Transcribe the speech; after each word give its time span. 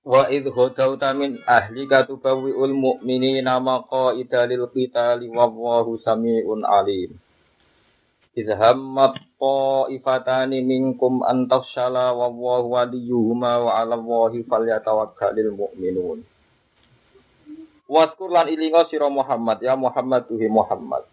Wa 0.00 0.32
idh 0.32 0.48
ghadawta 0.48 1.12
min 1.12 1.44
ahlika 1.44 2.08
tubawwi'ul 2.08 2.72
mu'minina 2.72 3.60
maqa'ida 3.60 4.48
lil 4.48 4.64
qitali 4.72 5.28
wallahu 5.28 6.00
sami'un 6.00 6.64
alim. 6.64 7.20
Idh 8.32 8.48
hammat 8.48 9.20
ta'ifatani 9.36 10.64
minkum 10.64 11.20
an 11.20 11.44
tafshala 11.52 12.16
wallahu 12.16 12.80
waliyuhuma 12.80 13.60
wa 13.60 13.76
'ala 13.76 14.00
Allahi 14.00 14.40
falyatawakkalul 14.48 15.52
mu'minun. 15.68 16.24
Waskur 17.84 18.32
lan 18.32 18.48
Muhammad 19.12 19.60
ya 19.60 19.76
Muhammad 19.76 20.24
tuhi 20.32 20.48
Muhammad. 20.48 21.04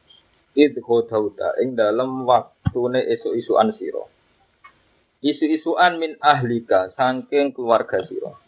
Idh 0.55 0.79
ghadawta 0.79 1.59
ing 1.59 1.75
dalem 1.75 2.23
waktune 2.23 3.03
esuk-isukan 3.03 3.75
sira. 3.75 4.07
Isu-isuan 5.19 5.99
min 5.99 6.15
ahlika 6.23 6.95
saking 6.95 7.51
keluarga 7.51 7.99
sira 8.07 8.46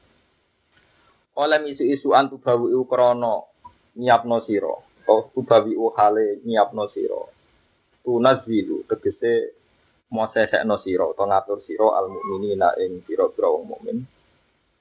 oleh 1.39 1.71
isu-isu 1.71 2.11
antu 2.11 2.35
bawi 2.43 2.75
krana 2.83 3.47
nyiapno 3.95 4.43
sira 4.43 4.75
atau 5.07 5.31
tubawi 5.31 5.73
hale 5.95 6.43
nyiapno 6.43 6.91
sira 6.91 7.23
tunazilu 8.03 8.83
tegese 8.89 9.55
mau 10.11 10.27
sesekno 10.33 10.81
sira 10.83 11.05
atau 11.05 11.25
ngatur 11.29 11.59
sira 11.63 11.87
al 11.95 12.09
mukminina 12.09 12.73
ing 12.81 13.05
pira-pira 13.05 13.47
wong 13.53 13.65
mukmin. 13.69 13.97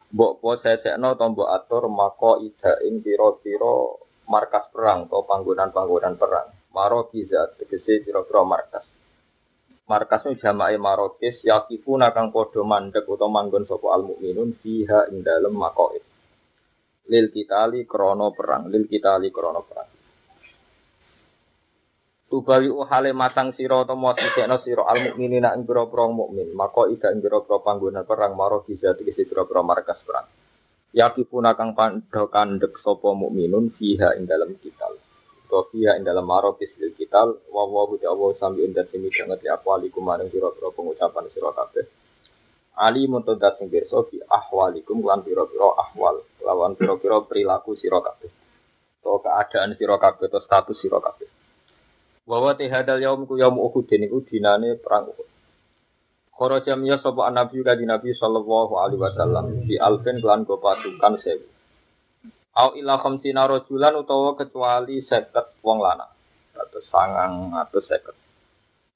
Mbok 0.08 0.32
po 0.40 0.56
sesekno 0.56 1.20
to 1.20 1.24
mbok 1.28 1.52
atur 1.52 1.84
maka 1.92 2.40
ida 2.40 2.80
ing 2.88 3.04
pira-pira 3.04 3.76
markas 4.28 4.72
perang 4.72 5.04
atau 5.04 5.28
panggonan-panggonan 5.28 6.16
perang. 6.16 6.48
Marokiza 6.72 7.60
tegese 7.60 8.00
pira-pira 8.04 8.40
markas. 8.44 8.84
Markas 9.88 10.24
nu 10.24 10.36
jamae 10.36 10.76
marokis 10.76 11.40
yakifuna 11.44 12.12
kang 12.12 12.28
padha 12.32 12.60
mandek 12.60 13.08
utawa 13.08 13.40
manggon 13.40 13.64
sapa 13.64 13.88
al 13.96 14.04
mukminun 14.04 14.56
fiha 14.60 15.08
ing 15.08 15.24
dalem 15.24 15.56
makoid 15.56 16.04
lil 17.08 17.32
kitali 17.32 17.88
krono 17.88 18.36
perang 18.36 18.68
lil 18.68 18.84
kitali 18.84 19.32
krono 19.32 19.64
perang. 19.64 19.90
Tubawi 22.28 22.68
uhale 22.68 23.16
matang 23.16 23.56
siro 23.56 23.88
to 23.88 23.96
mo 23.96 24.12
sisekno 24.12 24.60
siro 24.60 24.84
al 24.84 25.00
mukminina 25.00 25.56
ing 25.56 25.64
pira-pira 25.64 26.04
mukmin. 26.12 26.52
Maka 26.52 26.84
ida 26.92 27.08
ing 27.08 27.24
pira-pira 27.24 27.64
panggonan 27.64 28.04
perang 28.04 28.36
maro 28.36 28.60
bisa 28.68 28.92
tegese 28.92 29.24
pira-pira 29.24 29.64
markas 29.64 29.96
perang. 30.04 30.28
Yakifuna 30.92 31.56
kang 31.56 31.72
pandha 31.72 32.28
kandhek 32.28 32.76
sapa 32.84 33.16
mukminun 33.16 33.72
fiha 33.72 34.12
ing 34.20 34.28
dalam 34.28 34.52
kital. 34.60 35.00
To 35.48 35.72
fiha 35.72 35.96
ing 35.96 36.04
dalam 36.04 36.28
maro 36.28 36.52
lil 36.60 36.92
kital 36.92 37.32
wa 37.48 37.64
wa 37.64 37.88
wa 37.88 38.28
sami 38.36 38.68
ing 38.68 38.76
sini 38.76 39.08
sangat 39.08 39.40
ya 39.40 39.56
kualikum 39.56 40.04
maring 40.04 40.28
pira-pira 40.28 40.68
pengucapan 40.76 41.32
sira 41.32 41.48
kabeh 41.56 41.88
Ali 42.78 43.10
muntodat 43.10 43.58
sing 43.58 43.66
pirsa 43.66 44.06
bi 44.06 44.22
ahwalikum 44.22 45.02
lan 45.02 45.26
pira-pira 45.26 45.66
ahwal 45.82 46.22
lawan 46.46 46.78
pira-pira 46.78 47.26
perilaku 47.26 47.74
sira 47.74 47.98
kabeh. 47.98 48.30
To 49.02 49.18
keadaan 49.18 49.74
sira 49.74 49.98
kabeh 49.98 50.30
to 50.30 50.38
status 50.46 50.78
sira 50.78 51.02
kabeh. 51.02 51.26
Wa 52.22 52.38
wa 52.38 52.54
hadal 52.54 53.02
yaum 53.02 53.26
ku 53.26 53.34
yaum 53.34 53.58
Uhud 53.58 53.90
niku 53.98 54.22
dinane 54.22 54.78
perang 54.78 55.10
Uhud. 55.10 55.28
Kharaja 56.38 56.78
miya 56.78 57.02
sapa 57.02 57.26
nabi 57.34 57.66
kanthi 57.66 57.82
Nabi 57.82 58.14
sallallahu 58.14 58.78
alaihi 58.78 59.02
wasallam 59.02 59.66
di 59.66 59.74
alfen 59.74 60.22
kelan 60.22 60.46
go 60.46 60.62
pasukan 60.62 61.18
sewu. 61.18 61.50
Au 62.54 62.78
ila 62.78 63.02
khamsina 63.02 63.50
rajulan 63.50 63.98
utawa 63.98 64.38
kecuali 64.38 65.02
seket 65.02 65.58
wong 65.66 65.82
lanang. 65.82 66.14
Atau 66.54 66.78
sangang 66.86 67.58
atau 67.58 67.82
seket. 67.82 68.14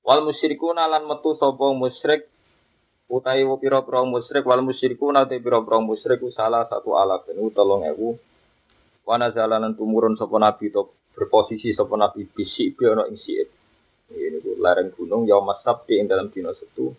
Wal 0.07 0.23
musyrikuna 0.23 0.87
lan 0.87 1.11
metu 1.11 1.35
sapa 1.35 1.67
musyrik 1.75 2.31
utai 3.13 3.45
wo 3.45 3.61
piro 3.61 3.85
piro 3.85 4.09
musyrik 4.09 4.49
wal 4.49 4.65
musyriku 4.65 5.13
nate 5.13 5.37
piro 5.45 5.61
piro 5.61 5.85
musyrik 5.85 6.25
salah 6.33 6.65
satu 6.65 6.97
alat 6.97 7.29
ini 7.29 7.53
tolong 7.53 7.85
ewu. 7.93 8.17
Wana 9.05 9.29
jalanan 9.37 9.77
tumurun 9.77 10.17
sopo 10.17 10.41
nabi 10.41 10.73
to 10.73 10.97
berposisi 11.13 11.77
sopo 11.77 12.01
nabi 12.01 12.25
bisik 12.25 12.81
biono 12.81 13.05
ing 13.13 13.21
siit. 13.21 13.49
Ini 14.09 14.41
bu 14.41 14.57
lereng 14.57 14.97
gunung 14.97 15.29
yaum 15.29 15.53
sabti 15.61 16.01
ing 16.01 16.09
dalam 16.09 16.33
dino 16.33 16.57
setu. 16.57 16.97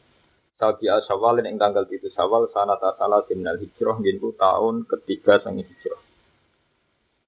Sabi 0.53 0.85
asawal 0.85 1.41
ing 1.41 1.57
tanggal 1.57 1.89
itu 1.89 2.13
sawal 2.13 2.45
sanata 2.53 2.93
salah 2.93 3.25
timnal 3.25 3.57
hijrah 3.57 3.97
minggu 3.97 4.37
tahun 4.37 4.85
ketiga 4.85 5.41
sangi 5.41 5.65
hijrah. 5.65 6.01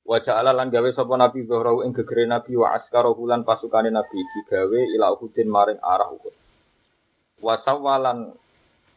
Wajah 0.06 0.38
ala 0.38 0.54
lan 0.54 0.70
gawe 0.70 0.86
sapa 0.94 1.18
nabi 1.18 1.50
zuhrau 1.50 1.82
ing 1.82 1.90
gegere 1.90 2.30
nabi 2.30 2.54
wa 2.54 2.78
askara 2.78 3.10
hulan 3.10 3.42
pasukane 3.42 3.90
nabi 3.90 4.22
digawe 4.22 4.80
ila 4.94 5.18
Uhudin 5.18 5.50
maring 5.50 5.82
arah 5.82 6.14
Uhud. 6.14 6.36
Wasawalan 7.42 8.38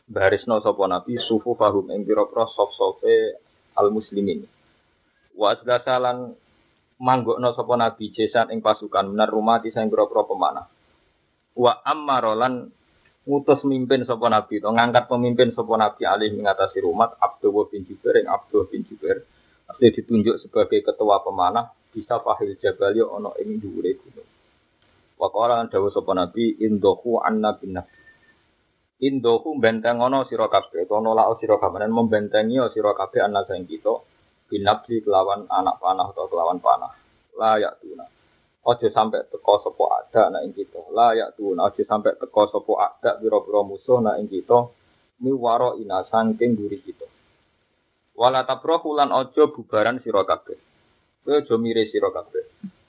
barisno 0.08 0.64
sapa 0.64 0.84
nabi 0.88 1.20
sufu 1.20 1.52
fahum 1.52 1.92
ing 1.92 2.08
pira-pira 2.08 2.48
sof-sofe 2.48 3.36
al 3.76 3.92
muslimin 3.92 4.48
wa 5.38 5.54
asgasalan 5.54 6.34
manggokno 6.98 7.54
sapa 7.54 7.78
nabi 7.78 8.10
jesan 8.10 8.50
ing 8.50 8.58
pasukan 8.58 9.14
benar 9.14 9.30
rumah 9.30 9.62
di 9.62 9.70
sing 9.70 9.86
pira-pira 9.86 10.26
pemanah. 10.26 10.66
Wa 11.54 11.82
ammarolan 11.86 12.70
ngutus 13.22 13.62
mimpin 13.62 14.02
sapa 14.02 14.26
nabi 14.26 14.58
to 14.58 14.69
ngangkat 14.70 15.06
pemimpin 15.06 15.54
sapa 15.54 15.78
nabi 15.78 16.02
alih 16.02 16.34
mengatasi 16.34 16.82
rumah 16.82 17.14
Abdul 17.22 17.70
bin 17.70 17.86
Jubair 17.86 18.26
ing 18.26 18.26
Abdul 18.26 18.66
bin 18.66 18.82
Jubair. 18.82 19.22
Asli 19.69 19.92
ditunjuk 19.94 20.42
sebagai 20.42 20.80
ketua 20.80 21.20
pemanah 21.22 21.70
bisa 21.92 22.19
fahil 22.25 22.56
jabali 22.58 23.04
ono 23.04 23.36
ing 23.38 23.62
dhuwure 23.62 23.94
gunung. 24.00 24.28
Wa 25.19 25.28
qala 25.30 25.70
dawuh 25.70 25.92
sapa 25.94 26.12
nabi 26.19 26.58
indohu 26.58 27.22
anna 27.22 27.54
bin 27.54 27.78
nafsi 27.78 27.97
Indoku 28.98 29.54
benteng 29.62 30.03
ono 30.03 30.26
sira 30.26 30.50
kabeh, 30.50 30.82
to 30.82 30.98
nolak 30.98 31.38
sira 31.38 31.54
kabeh 31.62 31.86
membentengi 31.86 32.59
sira 32.75 32.91
kabeh 32.98 33.22
anak 33.22 33.47
sing 33.47 33.62
kita 33.62 33.94
binabdi 34.48 35.04
kelawan 35.04 35.47
anak 35.47 35.78
panah 35.78 36.10
atau 36.10 36.26
kelawan 36.26 36.59
panah. 36.59 36.91
Layak 37.38 37.78
tuna. 37.78 38.03
Ojo 38.66 38.88
sampai 38.91 39.28
teko 39.31 39.62
sopo 39.62 39.87
ada 39.94 40.32
nak 40.34 40.42
ing 40.42 40.53
kita. 40.56 40.91
Layak 40.91 41.38
tuna. 41.38 41.70
Ojo 41.70 41.82
sampai 41.87 42.19
teko 42.19 42.42
sopo 42.50 42.81
ada 42.81 43.20
biro-biro 43.22 43.62
musuh 43.62 44.03
nak 44.03 44.19
ing 44.19 44.26
kita. 44.26 44.66
Mi 45.22 45.31
waro 45.31 45.78
ina 45.78 46.03
sangking 46.08 46.58
duri 46.58 46.82
kita. 46.82 47.06
Wala 48.19 48.42
tabroh 48.42 48.82
lan 48.98 49.14
ojo 49.14 49.54
bubaran 49.54 50.03
sira 50.03 50.26
kabeh. 50.26 50.58
Kowe 51.22 51.38
ojo 51.38 51.54
mire 51.60 51.87
sira 51.92 52.10
kabeh. 52.10 52.44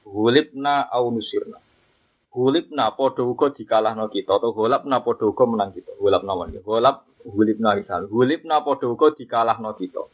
Hulibna 0.09 0.90
au 0.90 1.14
nusirna. 1.14 1.59
Hulipna 2.40 2.96
podo 2.96 3.28
uga 3.28 3.52
dikalahno 3.52 4.08
kita 4.08 4.40
atau 4.40 4.56
hulapna 4.56 5.04
podo 5.04 5.36
uga 5.36 5.44
menang 5.44 5.76
kita. 5.76 5.92
Hulapna 6.00 6.40
wae. 6.40 6.64
Hulap 6.64 7.04
hulipna 7.28 7.76
misal. 7.76 8.08
Hulipna 8.08 8.64
podo 8.64 8.96
uga 8.96 9.12
dikalahno 9.12 9.76
kita. 9.76 10.08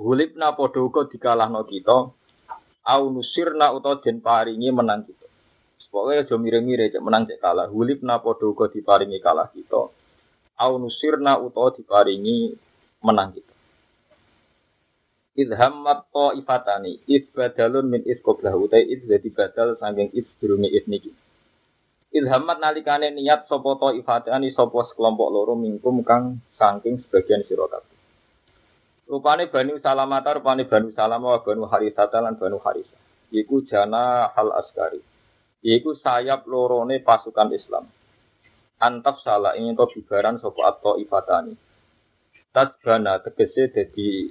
Hulipna 0.00 0.56
podo 0.56 0.88
uga 0.88 1.04
dikalahno 1.12 1.68
kita. 1.68 2.08
Au 2.88 3.02
nusirna 3.12 3.68
utawa 3.76 4.00
den 4.00 4.24
paringi 4.24 4.72
menang 4.72 5.04
kita. 5.04 5.28
Pokoke 5.92 6.24
aja 6.24 6.40
mire-mire 6.40 6.88
cek 6.88 7.04
menang 7.04 7.28
cek 7.28 7.36
kalah. 7.36 7.68
Hulipna 7.68 8.24
podo 8.24 8.56
uga 8.56 8.72
diparingi 8.72 9.20
kalah 9.20 9.52
kita. 9.52 9.92
Au 10.56 10.72
nusirna 10.80 11.36
utawa 11.36 11.76
diparingi 11.76 12.56
menang 13.04 13.36
kita. 13.36 13.52
Min 15.36 15.52
id 18.08 18.24
qoblahu, 18.24 18.64
utai 18.64 18.88
id 18.88 19.04
jadi 19.04 19.28
badal 19.36 19.76
sangking 19.76 20.16
id 20.16 20.24
durungi 20.40 20.72
id 20.72 20.88
niki. 20.88 21.12
Ilhamat 22.12 22.60
nalikane 22.60 23.08
niat 23.16 23.48
sapa 23.48 23.72
to 23.80 23.96
ifatani 23.96 24.52
sapa 24.52 24.84
sekelompok 24.92 25.32
loro 25.32 25.56
mingkum 25.56 26.04
kang 26.04 26.44
saking 26.60 27.00
sebagian 27.00 27.40
sira 27.48 27.64
kabeh. 27.64 27.96
Rupane 29.08 29.48
Bani 29.48 29.80
Salamah 29.80 30.20
rupane 30.20 30.68
Bani 30.68 30.92
Salamah 30.92 31.36
wa 31.36 31.40
Bani 31.40 31.64
Harisah 31.64 32.12
lan 32.20 32.36
Bani 32.36 32.60
Harisah. 32.60 33.00
Iku 33.32 33.64
jana 33.64 34.28
hal 34.28 34.52
askari. 34.52 35.00
Iku 35.64 35.96
sayap 36.04 36.44
lorone 36.44 37.00
pasukan 37.00 37.48
Islam. 37.56 37.88
Antaf 38.76 39.24
salah 39.24 39.56
ingin 39.56 39.72
to 39.72 39.88
bubaran 39.88 40.36
sapa 40.36 40.60
atau 40.68 41.00
ifatani. 41.00 41.56
Tasbana 42.52 43.24
tegese 43.24 43.72
dadi 43.72 44.28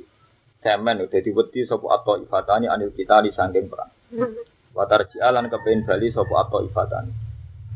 cemen 0.61 1.01
dadi 1.09 1.33
wedi 1.33 1.65
sapa 1.65 1.97
atau 1.97 2.21
ifatani 2.21 2.69
anil 2.69 2.93
kita 2.93 3.25
di 3.25 3.33
sangking 3.33 3.73
perang. 3.73 3.89
Watar 4.77 5.09
jialan 5.09 5.49
kepen 5.49 5.81
bali 5.81 6.13
sapa 6.13 6.45
atau 6.45 6.61
ifatani. 6.61 7.30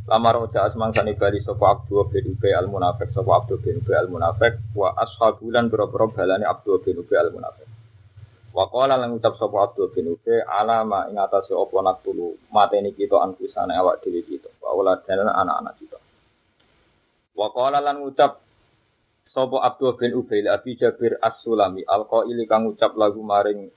Lamar 0.05 0.37
roja 0.37 0.69
asmangsani 0.69 1.17
bali 1.17 1.41
sapa 1.41 1.81
Abdul 1.81 2.05
bin 2.13 2.37
Ubay 2.37 2.53
al 2.53 2.69
Munafik 2.69 3.09
sapa 3.09 3.41
Abdul 3.41 3.57
bin 3.57 3.81
Ubay 3.81 3.97
al 3.97 4.05
Munafik 4.05 4.53
wa 4.77 4.93
ashabulan 5.01 5.65
boro-boro 5.65 6.13
balane 6.13 6.45
Abdul 6.45 6.77
bin 6.85 7.01
Ubay 7.01 7.17
al 7.17 7.33
Munafik. 7.33 7.65
Wa 8.53 8.69
qala 8.69 9.01
lan 9.01 9.17
ucap 9.17 9.33
sapa 9.41 9.65
Abdul 9.65 9.89
bin 9.97 10.13
Ubay 10.13 10.45
alama 10.45 11.09
ing 11.09 11.17
atase 11.17 11.57
apa 11.57 11.77
natulu 11.81 12.37
mateni 12.53 12.93
kita 12.93 13.17
anfusane 13.17 13.73
awak 13.73 14.05
dhewe 14.05 14.21
kita 14.21 14.53
wa 14.61 14.77
uladana 14.77 15.33
anak-anak 15.41 15.73
kita. 15.81 15.97
Wa 17.33 17.49
qala 17.49 17.81
lan 17.81 18.05
ucap 18.05 18.45
sapa 19.33 19.57
Abdul 19.57 19.97
bin 19.97 20.21
Ubay 20.21 20.45
Abi 20.45 20.77
Jabir 20.77 21.17
As-Sulami 21.17 21.81
alqaili 21.81 22.45
kang 22.45 22.69
ucap 22.69 22.93
lagu 22.93 23.25
maring 23.25 23.73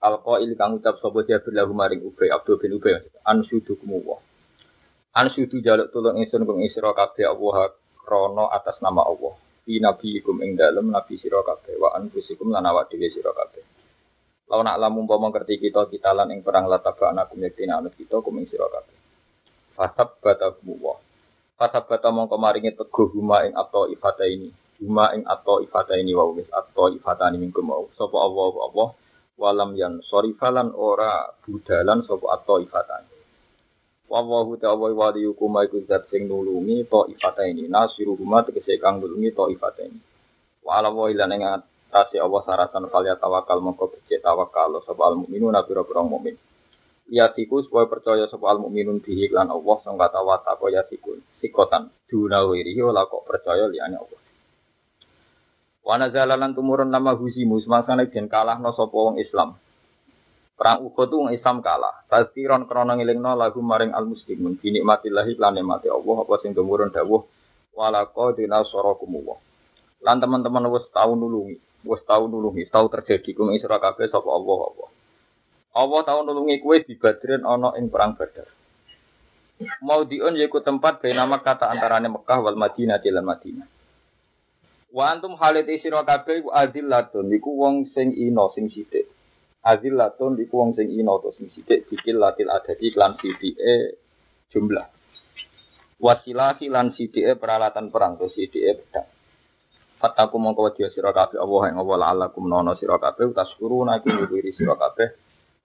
alqaili 0.00 0.56
kang 0.56 0.80
ucap 0.80 0.96
sapa 0.96 1.28
Jabir 1.28 1.52
lagu 1.52 1.76
maring 1.76 2.00
Ubay 2.08 2.32
Abdul 2.32 2.56
bin 2.56 2.80
Ubay 2.80 3.04
ansudukum 3.28 4.00
wa 4.00 4.16
Ansudu 5.12 5.60
jaluk 5.60 5.92
tulung 5.92 6.16
ingsun 6.24 6.48
kang 6.48 6.64
isra 6.64 6.96
kabeh 6.96 7.28
Allah 7.28 7.76
krana 8.00 8.48
atas 8.48 8.80
nama 8.80 9.04
Allah. 9.04 9.36
Di 9.60 9.76
nabi 9.76 10.16
ikum 10.16 10.40
ing 10.40 10.56
dalem 10.56 10.88
nabi 10.88 11.20
sira 11.20 11.44
kabeh 11.44 11.76
wa 11.76 11.92
anfusikum 12.00 12.48
lan 12.48 12.64
awak 12.64 12.88
dhewe 12.88 13.12
sira 13.12 13.28
kabeh. 13.36 13.60
Lawan 14.48 14.64
nak 14.64 14.80
lamun 14.80 15.04
umpama 15.04 15.28
ngerti 15.28 15.60
kita 15.60 15.92
kita 15.92 16.16
lan 16.16 16.32
ing 16.32 16.40
perang 16.40 16.64
lataba 16.64 17.12
anak 17.12 17.28
yaktina 17.36 17.84
anut 17.84 17.92
kita 17.92 18.24
kuming 18.24 18.48
sira 18.48 18.64
kabeh. 18.72 18.96
Fasab 19.76 20.16
bata 20.24 20.56
wa. 20.64 20.96
Fasab 21.60 21.92
bata 21.92 22.08
mongko 22.08 22.40
maringi 22.40 22.72
teguh 22.72 23.12
huma 23.12 23.44
ing 23.44 23.52
atau 23.52 23.92
ifata 23.92 24.24
ini. 24.24 24.48
Huma 24.80 25.12
ing 25.12 25.28
atau 25.28 25.60
ifata 25.60 25.92
ini 25.92 26.16
wa 26.16 26.24
wis 26.32 26.48
atau 26.48 26.88
ifata 26.88 27.28
ini 27.28 27.36
minggu 27.36 27.60
mau. 27.60 27.84
Sapa 28.00 28.16
Allah 28.16 28.52
Allah 28.64 28.88
walam 29.36 29.76
yang 29.76 30.00
sorifalan 30.08 30.72
ora 30.72 31.36
budalan 31.44 32.00
sapa 32.08 32.26
atau 32.40 32.64
ifata 32.64 32.96
ini. 33.04 33.11
Wallahu 34.12 34.60
ta'ala 34.60 34.92
waliyukum 34.92 35.56
iku 35.64 35.88
zat 35.88 36.12
sing 36.12 36.28
nulungi 36.28 36.84
to 36.84 37.08
ifata 37.08 37.48
ini. 37.48 37.64
Nasiru 37.64 38.12
huma 38.12 38.44
tegese 38.44 38.76
kang 38.76 39.00
nulungi 39.00 39.32
to 39.32 39.48
ifata 39.48 39.88
ini. 39.88 39.96
Wa 40.60 40.84
wa 40.84 41.08
ilan 41.08 41.32
ing 41.32 41.44
Kasi 41.92 42.16
Allah 42.16 42.40
saratan 42.48 42.88
ya 43.04 43.20
tawakal 43.20 43.60
mongko 43.60 43.92
becik 43.92 44.24
tawakal 44.24 44.80
sapa 44.84 45.12
al 45.12 45.16
mukminuna 45.20 45.64
pira-pira 45.64 46.00
mukmin. 46.00 46.36
Yatiku 47.08 47.60
supaya 47.68 47.84
percaya 47.84 48.24
sapa 48.32 48.48
al 48.48 48.64
mukminun 48.64 49.04
bihi 49.04 49.28
lan 49.32 49.52
Allah 49.52 49.76
sing 49.84 49.96
kata 50.00 50.20
wa 50.24 50.40
taqwa 50.40 50.72
yatiku 50.72 51.16
sikotan 51.40 51.92
duna 52.08 52.48
wiri 52.48 52.72
ora 52.80 53.04
kok 53.04 53.28
percaya 53.28 53.68
liyane 53.68 53.96
Allah. 54.00 54.20
Wa 55.84 56.00
nazalalan 56.00 56.56
tumurun 56.56 56.88
nama 56.88 57.12
husimu 57.12 57.60
semasane 57.60 58.08
den 58.08 58.28
kalahno 58.28 58.72
sapa 58.72 58.96
wong 58.96 59.20
Islam. 59.20 59.60
Perang 60.62 60.86
Uhud 60.86 61.10
tu 61.10 61.18
wong 61.18 61.34
Islam 61.34 61.58
kalah. 61.58 62.06
Tazkiron 62.06 62.70
krana 62.70 62.94
ngelingno 62.94 63.34
lagu 63.34 63.58
maring 63.58 63.90
al 63.90 64.06
muslimun 64.06 64.62
bi 64.62 64.70
nikmatillahi 64.70 65.34
lan 65.34 65.58
nikmati 65.58 65.90
Allah 65.90 66.22
apa 66.22 66.38
sing 66.38 66.54
tumurun 66.54 66.94
dawuh 66.94 67.26
wala 67.74 68.06
qadina 68.06 68.62
sarakum 68.70 69.10
Lan 70.06 70.22
teman-teman 70.22 70.70
wis 70.70 70.86
tau 70.94 71.18
nulungi 71.18 71.58
wis 71.82 71.98
tau 72.06 72.30
nulungi, 72.30 72.70
tau 72.70 72.86
terjadi 72.86 73.34
kum 73.34 73.50
isra 73.50 73.82
kabeh 73.82 74.06
sapa 74.06 74.30
Allah 74.30 74.58
apa. 74.70 74.86
Allah 75.82 76.00
tau 76.06 76.20
nulungi 76.22 76.62
kue 76.62 76.86
di 76.86 76.94
Badrin 76.94 77.42
ana 77.42 77.74
ing 77.82 77.90
perang 77.90 78.14
Badar. 78.14 78.46
Mau 79.82 80.06
diun 80.06 80.38
yaiku 80.38 80.62
tempat 80.62 81.02
nama 81.10 81.42
kata 81.42 81.74
antarane 81.74 82.06
Mekah 82.06 82.38
wal 82.38 82.54
Madinah 82.54 83.02
lan 83.02 83.26
Madinah. 83.26 83.66
Wa 84.94 85.10
antum 85.10 85.34
halit 85.42 85.66
isra 85.66 86.06
kabeh 86.06 86.46
azillatun 86.46 87.34
iku 87.34 87.50
wong 87.50 87.90
sing 87.90 88.14
ino 88.14 88.54
sing 88.54 88.70
sithik. 88.70 89.10
Azillatun 89.62 90.42
iku 90.42 90.58
wong 90.58 90.74
sing 90.74 90.90
ino 90.90 91.22
to 91.22 91.30
sing 91.38 91.46
sithik 91.54 91.86
dikil 91.86 92.18
latil 92.18 92.50
adadi 92.50 92.90
lan 92.98 93.14
sithike 93.22 94.02
jumlah. 94.50 94.86
Wasilahi 96.02 96.66
lan 96.66 96.90
sithike 96.98 97.38
peralatan 97.38 97.94
perang 97.94 98.18
to 98.18 98.26
sithike 98.34 98.74
pedang. 98.82 99.06
Fataku 100.02 100.34
mongko 100.42 100.66
wedi 100.66 100.82
sira 100.90 101.14
kabeh 101.14 101.38
Allah 101.38 101.62
ing 101.70 101.78
Allah 101.78 101.96
la'allakum 102.02 102.50
nono 102.50 102.74
sira 102.74 102.98
kabeh 102.98 103.30
taskuruna 103.30 104.02
iku 104.02 104.10
nyuwiri 104.10 104.50
sira 104.50 104.74
kabeh 104.74 105.14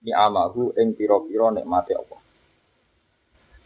ni 0.06 0.14
amahu 0.14 0.78
ing 0.78 0.94
pira-pira 0.94 1.50
nikmate 1.50 1.98
Allah. 1.98 2.22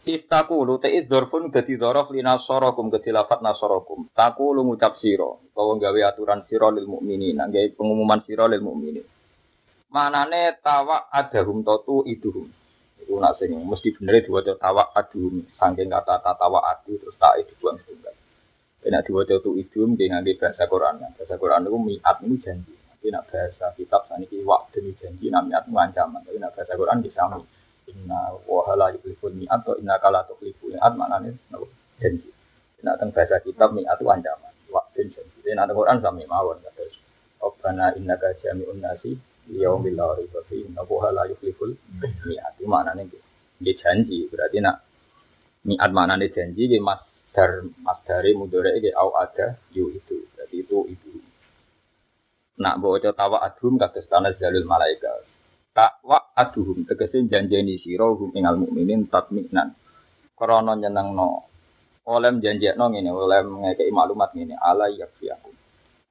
Istaku 0.09 0.65
lu 0.65 0.81
te 0.81 0.89
idzorfun 0.89 1.53
dadi 1.53 1.77
dzorof 1.77 2.09
li 2.17 2.25
nasarakum 2.25 2.89
dadi 2.89 3.13
lafat 3.13 3.45
nasarakum. 3.45 4.09
Taku 4.17 4.57
lu 4.57 4.65
ngucap 4.65 4.97
sira 4.97 5.29
utawa 5.29 5.77
gawe 5.77 6.01
aturan 6.09 6.49
sira 6.49 6.73
lil 6.73 6.89
mukminin, 6.89 7.37
gawe 7.37 7.69
pengumuman 7.77 8.25
sira 8.25 8.49
lil 8.49 8.65
mukminin. 8.65 9.05
Manane 9.93 10.57
tawa 10.65 11.13
adahum 11.13 11.61
totu 11.61 12.01
iduhum. 12.09 12.49
Iku 13.05 13.21
nak 13.21 13.37
sing 13.37 13.53
mesti 13.53 13.93
bener 13.93 14.25
diwaca 14.25 14.57
tawa 14.57 14.89
aduhum 14.97 15.45
saking 15.61 15.93
kata 15.93 16.17
tawa 16.25 16.65
adu 16.73 16.97
terus 16.97 17.13
tak 17.21 17.45
itu 17.45 17.53
buang 17.61 17.77
setunggal. 17.85 18.17
Enak 18.89 19.05
diwaca 19.05 19.37
itu 19.37 19.53
idum 19.61 19.93
di 19.93 20.09
nganti 20.09 20.41
bahasa 20.41 20.65
Quran. 20.65 20.97
Bahasa 21.13 21.37
Quran 21.37 21.69
itu 21.69 21.77
miat 21.77 22.17
ini 22.25 22.37
janji. 22.41 22.73
Tapi 22.73 23.13
nak 23.13 23.29
bahasa 23.29 23.67
kitab 23.77 24.09
sana 24.09 24.25
ini 24.25 24.41
wak 24.49 24.73
demi 24.73 24.97
janji, 24.97 25.29
nak 25.29 25.45
miat 25.45 25.69
itu 25.69 25.77
ancaman. 25.77 26.25
Tapi 26.25 26.41
nak 26.41 26.57
bahasa 26.57 26.73
Quran 26.73 26.99
bisa 27.05 27.23
mi. 27.29 27.45
Inna 27.93 28.21
wahala 28.49 28.97
yuklifun 28.97 29.45
miat 29.45 29.61
atau 29.61 29.77
inna 29.77 30.01
kala 30.01 30.25
tuklifu 30.25 30.73
miat 30.73 30.93
maknanya 30.97 31.37
janji. 32.01 32.33
Nak 32.81 32.97
tentang 32.97 33.13
bahasa 33.13 33.45
kitab 33.45 33.77
miat 33.77 34.01
itu 34.01 34.09
ancaman. 34.09 34.53
Wak 34.73 34.89
demi 34.97 35.13
janji. 35.13 35.37
Jadi 35.45 35.53
nak 35.53 35.69
Quran 35.77 36.01
sami 36.01 36.25
mawon. 36.25 36.65
Rabbana 37.43 37.91
inna 37.99 38.15
jami'un 38.17 38.79
nasi 38.79 39.19
yaumil 39.53 39.97
la 39.97 40.17
riba 40.17 40.41
fi 40.49 40.65
inna 40.65 40.83
wahala 40.87 41.29
yukliful 41.29 41.77
miat. 42.01 42.57
Maknanya 42.63 43.05
dia 43.61 43.73
janji. 43.77 44.29
Berarti 44.33 44.59
nak 44.65 44.81
miat 45.69 45.91
maknanya 45.93 46.27
janji, 46.33 46.69
dia 46.71 46.81
mas 46.81 47.05
dar 47.33 47.65
masdare 47.81 48.33
mudore 48.37 48.77
iki 48.81 48.93
au 48.97 49.13
ada 49.17 49.61
yu 49.77 49.93
itu. 49.93 50.25
Jadi 50.37 50.65
itu 50.65 50.79
itu. 50.89 51.13
Nak 52.61 52.79
baca 52.81 53.11
tawa 53.17 53.41
adhum 53.45 53.81
kados 53.81 54.09
tanah 54.09 54.37
jalul 54.37 54.69
malaikat. 54.69 55.25
Takwa 55.73 56.37
aduhum 56.37 56.85
tegese 56.85 57.25
janjeni 57.33 57.81
sira 57.81 58.05
hum 58.13 58.37
ingal 58.37 58.61
mukminin 58.61 59.09
tatminan. 59.09 59.73
Krana 60.37 60.77
nyenengno 60.77 61.49
oleh 62.03 62.35
janjekno 62.43 62.91
ngene, 62.91 63.11
oleh 63.15 63.41
ngekeki 63.47 63.95
maklumat 63.95 64.35
ngene, 64.35 64.59
ala 64.59 64.91
yakfiakum. 64.91 65.55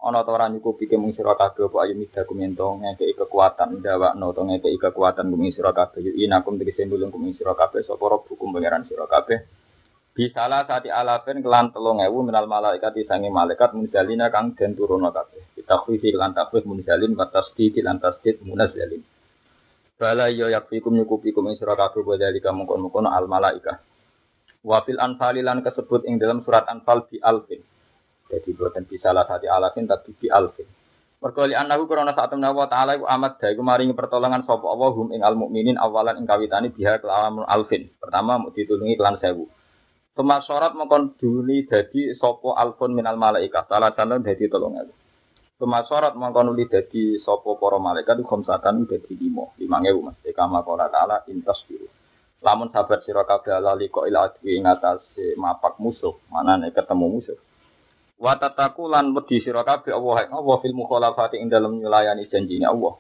Ana 0.01 0.25
ta 0.25 0.33
ora 0.33 0.49
nyukupi 0.49 0.89
ke 0.89 0.97
mung 0.97 1.13
sira 1.13 1.37
kabeh 1.37 1.69
apa 1.69 1.85
ayu 1.85 1.93
midakum 1.93 2.41
ento 2.41 2.65
ngekeki 2.81 3.21
kekuatan 3.21 3.85
dawakno 3.85 4.33
to 4.33 4.41
ngekeki 4.49 4.81
kekuatan 4.81 5.29
kuming 5.29 5.53
sira 5.53 5.71
kabeh. 5.77 6.01
Inakum 6.17 6.57
tegese 6.57 6.89
nulung 6.89 7.13
kuming 7.13 7.37
sira 7.37 7.53
kabeh 7.53 7.85
sapa 7.85 8.01
hukum 8.09 8.49
pangeran 8.49 8.89
sira 8.89 9.05
kabeh 9.05 9.45
Bisalah 10.11 10.67
saat 10.67 10.83
alafen 10.91 11.39
kelan 11.39 11.71
telung 11.71 12.03
ewu 12.03 12.19
minal 12.27 12.43
malaikat 12.43 12.91
disangi 12.91 13.31
malaikat 13.31 13.71
munzalina 13.71 14.27
kang 14.27 14.51
den 14.59 14.75
turun 14.75 15.07
kabeh. 15.07 15.39
Kita 15.55 15.87
kuisi 15.87 16.11
kelan 16.11 16.35
takwih 16.35 16.67
munzalin 16.67 17.15
batas 17.15 17.47
di 17.55 17.71
kelan 17.71 17.95
tasdid 17.95 18.43
munazalin. 18.43 18.99
Bala 19.95 20.27
yo 20.27 20.51
yakfikum 20.51 20.99
nyukupikum 20.99 21.47
ing 21.47 21.55
sira 21.55 21.79
kabeh 21.79 22.03
bodali 22.03 22.43
kamu 22.43 22.67
kon 22.67 23.07
al 23.07 23.23
malaikat. 23.31 23.79
Wafil 24.67 24.99
anfali 24.99 25.39
lan 25.39 25.63
kesebut 25.63 26.03
ing 26.03 26.19
dalam 26.19 26.43
surat 26.43 26.67
anfal 26.67 27.07
bi 27.07 27.15
alfin. 27.23 27.63
Jadi 28.31 28.55
buatan 28.55 28.87
bisalah 28.87 29.27
saat 29.27 29.43
alafin 29.43 29.83
tapi 29.83 30.15
bi 30.15 30.31
alfin. 30.31 30.63
Mergo 31.21 31.45
li 31.45 31.53
annahu 31.53 31.85
krana 31.85 32.17
sak 32.17 32.33
temna 32.33 32.49
wa 32.49 32.65
taala 32.65 32.97
iku 32.97 33.05
amat 33.05 33.37
da 33.37 33.53
iku 33.53 33.61
maringi 33.61 33.93
pertolongan 33.93 34.41
sapa 34.41 34.65
Allah 34.65 34.89
hum 34.89 35.13
ing 35.13 35.21
al 35.21 35.37
mukminin 35.37 35.77
awalan 35.77 36.17
ing 36.17 36.25
kawitane 36.25 36.73
biha 36.73 36.97
kelawan 36.97 37.45
alfin. 37.45 37.93
Pertama 38.01 38.41
ditulungi 38.49 38.97
kelan 38.97 39.21
sewu. 39.21 39.45
Pemasorat 40.17 40.73
mengkon 40.73 41.13
duni 41.21 41.69
dadi 41.69 42.17
sopo 42.17 42.57
alfun 42.57 42.97
minal 42.97 43.21
malaikat. 43.21 43.69
Salah 43.69 43.93
satu 43.93 44.17
dadi 44.17 44.49
tolong 44.49 44.81
ewu. 44.81 44.93
Pemasorat 45.61 46.17
mengkon 46.17 46.57
uli 46.57 46.65
dadi 46.65 47.21
sopo 47.21 47.53
para 47.61 47.77
malaikat 47.77 48.17
itu 48.17 48.25
khomsatan 48.25 48.89
dadi 48.89 49.13
limo. 49.13 49.53
Lima 49.61 49.77
ewu 49.85 50.01
mas. 50.01 50.17
Kama 50.25 50.65
kola 50.65 50.89
ta'ala 50.89 51.21
intas 51.29 51.61
biru. 51.69 51.85
Lamun 52.41 52.73
sabar 52.73 53.05
sira 53.05 53.21
kabeh 53.29 53.61
ala 53.61 53.77
liko 53.77 54.09
ila 54.09 54.25
ing 54.41 54.65
atase 54.65 55.37
mapak 55.37 55.77
musuh. 55.77 56.17
Mana 56.33 56.57
nek 56.57 56.73
ketemu 56.73 57.05
musuh. 57.21 57.37
Wa 58.21 58.37
tataku 58.37 58.85
lan 58.85 59.17
wedi 59.17 59.41
sira 59.41 59.65
kabeh 59.65 59.89
Allah 59.89 60.29
Allah 60.29 60.55
fil 60.61 60.77
mukhalafati 60.77 61.41
ing 61.41 61.49
dalem 61.49 61.81
nyulayani 61.81 62.29
janjine 62.29 62.69
Allah. 62.69 62.93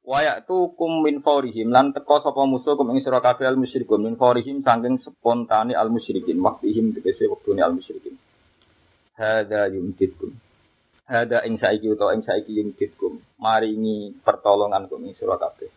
Wayak 0.00 0.48
tu 0.48 0.72
kum 0.80 1.04
min 1.04 1.20
faurihim 1.20 1.68
lan 1.68 1.92
teko 1.92 2.24
sapa 2.24 2.48
musuh 2.48 2.72
kum 2.72 2.88
ing 2.96 3.04
sira 3.04 3.20
kabeh 3.20 3.44
al 3.44 3.60
musyrikun 3.60 4.00
min 4.00 4.16
faurihim 4.16 4.64
saking 4.64 4.96
spontane 5.04 5.76
al 5.76 5.92
musyrikin 5.92 6.40
waktihim 6.40 6.96
tegese 6.96 7.28
wektune 7.28 7.60
al 7.60 7.76
musyrikin. 7.76 8.16
Hada 9.20 9.68
yumtidkum. 9.68 10.32
Hada 11.04 11.44
ing 11.44 11.60
saiki 11.60 11.92
utawa 11.92 12.16
ing 12.16 12.24
saiki 12.24 12.56
yumtidkum. 12.56 13.20
Maringi 13.44 14.24
pertolongan 14.24 14.88
kum 14.88 15.04
ing 15.04 15.20
sira 15.20 15.36
kabeh. 15.36 15.68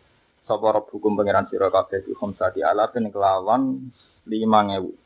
Sapa 0.48 0.72
hukum 0.88 1.20
pangeran 1.20 1.52
sira 1.52 1.68
kabeh 1.68 2.00
di 2.00 2.16
khamsati 2.16 2.64
alafin 2.64 3.12
kelawan 3.12 3.92
5000. 4.24 5.03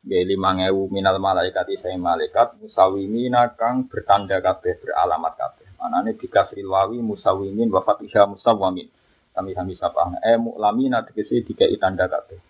Nggih 0.00 0.32
5000 0.32 0.96
minal 0.96 1.20
malaikat 1.20 1.68
saya 1.76 2.00
malaikat 2.00 2.56
musawimina 2.56 3.52
kang 3.52 3.84
bertanda 3.84 4.40
kabeh 4.40 4.80
beralamat 4.80 5.32
kabeh. 5.36 5.68
Anane 5.76 6.16
bikasril 6.16 6.68
wawi 6.68 7.04
musawimin 7.04 7.68
wa 7.68 7.84
fatihah 7.84 8.24
musawamin. 8.24 8.88
Kami 9.36 9.50
kami 9.52 9.76
sapa 9.76 10.08
eh 10.24 10.40
muklamina 10.40 11.04
tegese 11.04 11.44
dikai 11.44 11.76
tanda 11.76 12.08
kabeh. 12.08 12.40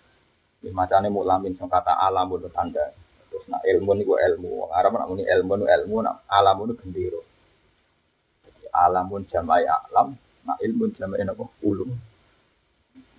Di 0.62 0.70
macane 0.70 1.10
muklamin 1.10 1.58
sing 1.58 1.66
kata 1.66 1.98
alam 1.98 2.30
itu 2.38 2.46
tanda. 2.54 2.94
Terus 3.30 3.46
nak 3.50 3.66
ilmu 3.66 3.98
niku 3.98 4.14
ilmu. 4.14 4.70
Arab 4.70 4.94
nak 4.94 5.10
muni 5.10 5.26
ilmu 5.26 5.52
nu 5.58 5.66
ilmu 5.66 5.96
nak 6.06 6.22
alam 6.30 6.62
nu. 6.62 6.74
Jadi 6.78 8.64
alamun 8.70 9.26
jamai 9.26 9.66
alam 9.66 10.14
Nah 10.44 10.56
ilmu 10.56 10.90
jamain 10.96 11.28
apa? 11.28 11.44
Ulum. 11.64 11.90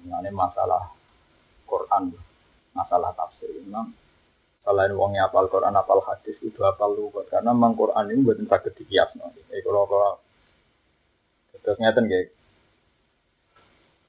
Ini 0.01 0.29
masalah 0.33 0.89
Quran, 1.69 2.09
masalah 2.73 3.13
tafsir. 3.13 3.53
Memang 3.61 3.93
selain 4.61 4.93
wongnya 4.93 5.27
apal 5.29 5.49
Quran, 5.49 5.73
apal 5.73 6.01
hadis, 6.05 6.37
itu 6.41 6.61
apal 6.61 6.93
lugat. 6.93 7.29
Karena 7.29 7.51
memang 7.53 7.73
Quran 7.73 8.13
ini 8.13 8.21
buatan 8.21 8.47
sakit 8.47 8.73
dikias. 8.77 9.17
No. 9.17 9.33
Jadi 9.33 9.61
kalau 9.65 9.89
kalau 9.89 10.13
terus 11.61 11.77
ngeten 11.77 12.09
kayak 12.09 12.27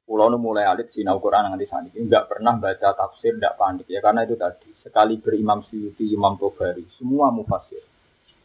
Pulau 0.02 0.28
nu 0.28 0.36
mulai 0.36 0.66
alit 0.66 0.90
sinau 0.92 1.22
Quran 1.22 1.46
nanti 1.46 1.64
saat 1.70 1.88
ini. 1.88 2.04
Nggak 2.10 2.26
pernah 2.28 2.58
baca 2.58 2.92
tafsir, 2.92 3.38
nggak 3.38 3.54
panik. 3.54 3.86
Ya 3.88 4.02
karena 4.02 4.26
itu 4.26 4.34
tadi 4.34 4.68
sekali 4.82 5.16
berimam 5.22 5.62
Syuuti, 5.64 6.10
Imam 6.10 6.36
Tobari, 6.36 6.84
semua 6.98 7.30
mufasir. 7.32 7.80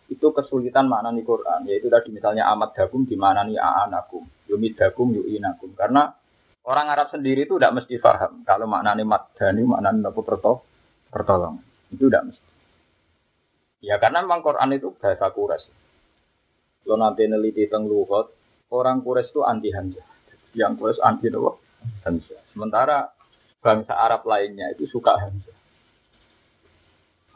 Itu 0.07 0.31
kesulitan 0.31 0.87
makna 0.87 1.11
nih 1.11 1.25
Quran 1.27 1.67
yaitu 1.67 1.91
tadi 1.91 2.13
misalnya 2.15 2.47
amat 2.55 2.77
dakum 2.77 3.03
di 3.03 3.19
mana 3.19 3.43
nih 3.43 3.59
aanakum. 3.59 4.23
Yumid 4.47 4.79
dakum 4.79 5.11
yuinakum 5.11 5.75
karena 5.75 6.07
orang 6.67 6.87
Arab 6.91 7.07
sendiri 7.11 7.47
itu 7.47 7.55
tidak 7.55 7.83
mesti 7.83 7.95
paham 7.99 8.43
kalau 8.43 8.67
makna 8.67 8.95
nih 8.95 9.07
madani 9.07 9.63
makna 9.63 9.89
nih 9.95 10.07
apa 10.07 10.21
pertol 10.23 10.55
pertolong 11.07 11.55
itu 11.93 12.05
tidak 12.07 12.33
mesti 12.33 12.49
ya 13.83 13.95
karena 14.01 14.25
memang 14.25 14.41
Quran 14.43 14.75
itu 14.75 14.95
bahasa 14.97 15.31
kures 15.31 15.63
lo 16.87 16.95
nanti 16.95 17.27
neliti 17.27 17.67
tentang 17.67 17.87
lugat 17.87 18.31
orang 18.71 19.03
kures 19.03 19.29
itu 19.29 19.43
anti 19.43 19.69
hamzah 19.71 20.07
yang 20.55 20.75
kures 20.79 20.99
anti 21.03 21.27
apa 21.29 21.51
hamzah 22.07 22.41
sementara 22.51 23.11
bangsa 23.59 23.93
Arab 23.95 24.23
lainnya 24.23 24.71
itu 24.71 24.87
suka 24.87 25.15
hamzah 25.19 25.57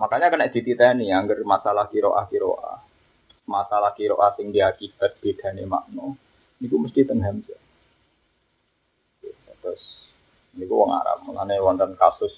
Makanya 0.01 0.33
kena 0.33 0.49
dititeni 0.49 1.13
anggar 1.13 1.37
masalah 1.45 1.85
kiroah 1.85 2.25
kiroah. 2.25 2.81
Masalah 3.45 3.93
kiroah 3.93 4.33
sing 4.33 4.49
diakibat 4.49 5.21
bedane 5.21 5.69
makna. 5.69 6.17
Niku 6.57 6.81
mesti 6.81 7.05
teng 7.05 7.21
hamzah. 7.21 7.61
Terus 9.61 9.83
niku 10.57 10.73
wong 10.73 10.89
Arab 10.97 11.21
mengenai 11.21 11.61
wonten 11.61 11.93
kasus 11.93 12.33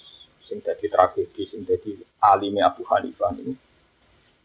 sing 0.47 0.59
dadi 0.59 0.87
tragedi 0.91 1.43
sing 1.49 1.63
dadi 1.63 1.99
alime 2.21 2.61
Abu 2.63 2.83
Hanifah 2.87 3.31
niku. 3.35 3.53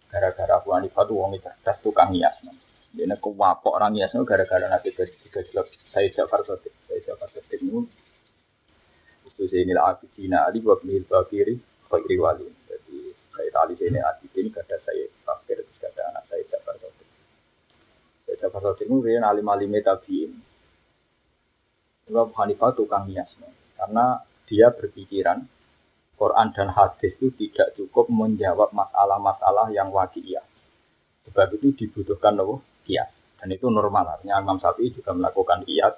Gara-gara 0.09 0.59
Abu 0.59 0.73
Hanifah 0.73 1.05
tuh 1.05 1.17
wong 1.19 1.37
cerdas 1.43 1.79
tukang 1.85 2.15
hias. 2.15 2.39
Dia 2.97 3.15
kewapok 3.21 3.77
orang 3.77 3.95
hias 3.99 4.15
gara-gara 4.15 4.67
nanti 4.67 4.95
tiga 4.95 5.41
jelas 5.53 5.69
saya 5.93 6.09
Jafar 6.15 6.43
Sotik. 6.47 6.73
Saya 6.89 7.01
Jafar 7.05 7.29
Sotik 7.35 7.61
niku. 7.61 7.85
Itu 9.29 9.45
saya 9.47 9.63
ini 9.63 9.73
lah 9.77 9.95
Abidina 9.95 10.49
Ali 10.49 10.65
wa 10.65 10.75
Bnil 10.81 11.05
Bakiri 11.05 11.55
Fakri 11.87 12.17
Wali. 12.17 12.49
Saya 13.39 13.55
tali 13.55 13.79
ini 13.79 14.03
adik 14.03 14.35
ini 14.35 14.51
ada 14.51 14.77
saya 14.83 15.07
terus 15.47 15.79
ada 15.79 16.03
anak 16.11 16.27
saya 16.27 16.43
Jafar 16.51 16.75
Sodik. 16.83 17.09
Saya 18.27 18.37
Jafar 18.43 18.61
Sodik 18.67 18.91
itu 18.91 18.99
dia 19.07 19.23
alim 19.23 19.47
alim 19.47 19.79
tabiin. 19.79 20.33
Imam 22.09 22.33
Hanifah 22.33 22.73
tukang 22.73 23.05
hias, 23.13 23.29
karena 23.77 24.25
dia 24.49 24.73
berpikiran 24.73 25.45
Quran 26.19 26.51
dan 26.51 26.75
hadis 26.75 27.15
itu 27.15 27.31
tidak 27.39 27.79
cukup 27.79 28.11
menjawab 28.11 28.75
masalah-masalah 28.75 29.71
yang 29.71 29.95
wakiyah. 29.95 30.43
Sebab 31.31 31.55
itu 31.55 31.71
dibutuhkan 31.79 32.35
loh 32.35 32.59
kias. 32.83 33.07
Dan 33.39 33.55
itu 33.55 33.71
normal. 33.71 34.19
Artinya 34.19 34.43
Imam 34.43 34.59
Syafi'i 34.59 34.91
juga 34.91 35.15
melakukan 35.15 35.63
kias. 35.63 35.95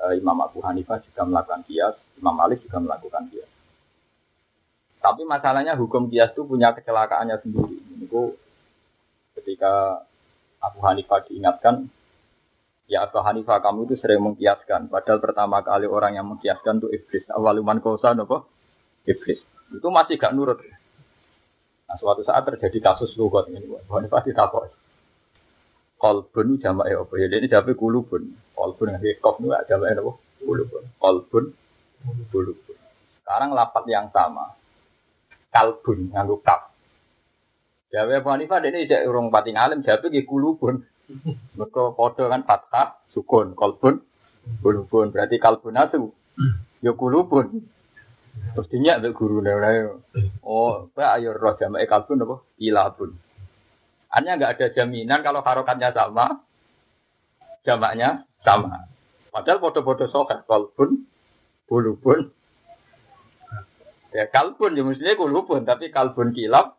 Eh, 0.00 0.16
Imam 0.16 0.40
Abu 0.40 0.64
Hanifah 0.64 1.04
juga 1.04 1.28
melakukan 1.28 1.60
kias. 1.68 1.94
Imam 2.16 2.32
Malik 2.32 2.64
juga 2.64 2.80
melakukan 2.80 3.28
kias. 3.28 3.50
Tapi 5.04 5.28
masalahnya 5.28 5.76
hukum 5.76 6.08
kias 6.08 6.32
itu 6.32 6.48
punya 6.48 6.72
kecelakaannya 6.72 7.36
sendiri. 7.44 7.76
Itu 8.00 8.40
ketika 9.36 10.00
Abu 10.64 10.80
Hanifah 10.80 11.28
diingatkan, 11.28 11.92
ya 12.88 13.04
Abu 13.04 13.20
Hanifah 13.20 13.60
kamu 13.60 13.92
itu 13.92 14.00
sering 14.00 14.24
mengkiaskan. 14.24 14.88
Padahal 14.88 15.20
pertama 15.20 15.60
kali 15.60 15.84
orang 15.84 16.16
yang 16.16 16.24
mengkiaskan 16.32 16.80
itu 16.80 16.88
iblis. 16.96 17.28
Awaluman 17.28 17.84
kosa 17.84 18.16
nopo 18.16 18.53
iblis. 19.04 19.40
Itu 19.72 19.88
masih 19.88 20.20
gak 20.20 20.32
nurut. 20.36 20.60
Nah 21.88 21.96
suatu 22.00 22.24
saat 22.24 22.44
terjadi 22.48 22.80
kasus 22.80 23.12
lugot 23.16 23.48
ini. 23.52 23.64
Abu 23.64 23.92
Hanifah 23.96 24.24
ditakut. 24.24 24.72
Kolbun 26.00 26.60
jamak 26.60 26.90
ya 26.90 27.00
apa 27.00 27.12
ya? 27.16 27.26
Ini 27.32 27.48
jamak 27.48 27.76
kulubun. 27.80 28.36
Kolbun 28.52 28.92
yang 28.92 29.00
kof 29.24 29.40
ini 29.40 29.52
jamak 29.68 29.88
ya 29.92 30.00
apa? 30.00 30.12
Kulubun. 30.44 30.82
Kolbun, 31.00 31.44
kulubun. 32.28 32.76
Sekarang 33.24 33.56
lapat 33.56 33.84
yang 33.88 34.12
sama 34.12 34.52
kalbun 35.54 36.10
nganggo 36.10 36.42
kaf. 36.42 36.74
Jawa 37.94 38.18
Abu 38.18 38.28
Hanifah 38.34 38.58
ini 38.66 38.90
tidak 38.90 39.06
urung 39.06 39.30
pati 39.30 39.54
ngalim, 39.54 39.86
jawa 39.86 40.02
iki 40.10 40.26
kulubun. 40.26 40.82
Mereka 41.54 41.94
podo 41.94 42.26
kan 42.26 42.42
fathah, 42.42 42.98
sukun, 43.14 43.54
kalbun, 43.54 44.02
kulubun. 44.58 45.14
Berarti 45.14 45.38
kalbun 45.38 45.78
itu, 45.78 46.10
ya 46.82 46.90
kulubun. 46.98 47.62
Terus 48.34 48.70
dinyak 48.70 49.02
ada 49.02 49.10
guru 49.10 49.42
nih, 49.42 49.54
oh, 50.46 50.86
pak 50.94 51.18
ayo 51.18 51.34
roh 51.34 51.54
jamak 51.58 51.86
kalbun 51.90 52.22
apa? 52.22 52.36
Ilabun. 52.58 53.10
Hanya 54.14 54.38
nggak 54.38 54.52
ada 54.58 54.66
jaminan 54.74 55.26
kalau 55.26 55.42
harokatnya 55.42 55.90
sama, 55.90 56.42
jamaknya 57.66 58.26
sama. 58.46 58.86
Padahal 59.34 59.58
podo-podo 59.58 60.06
sokat 60.06 60.46
kalbun, 60.46 61.06
kulubun, 61.66 62.30
Ya 64.14 64.30
kalbun 64.30 64.78
ya 64.78 64.86
mestinya 64.86 65.18
kulubun, 65.18 65.66
tapi 65.66 65.90
kalbun 65.90 66.30
kilap, 66.30 66.78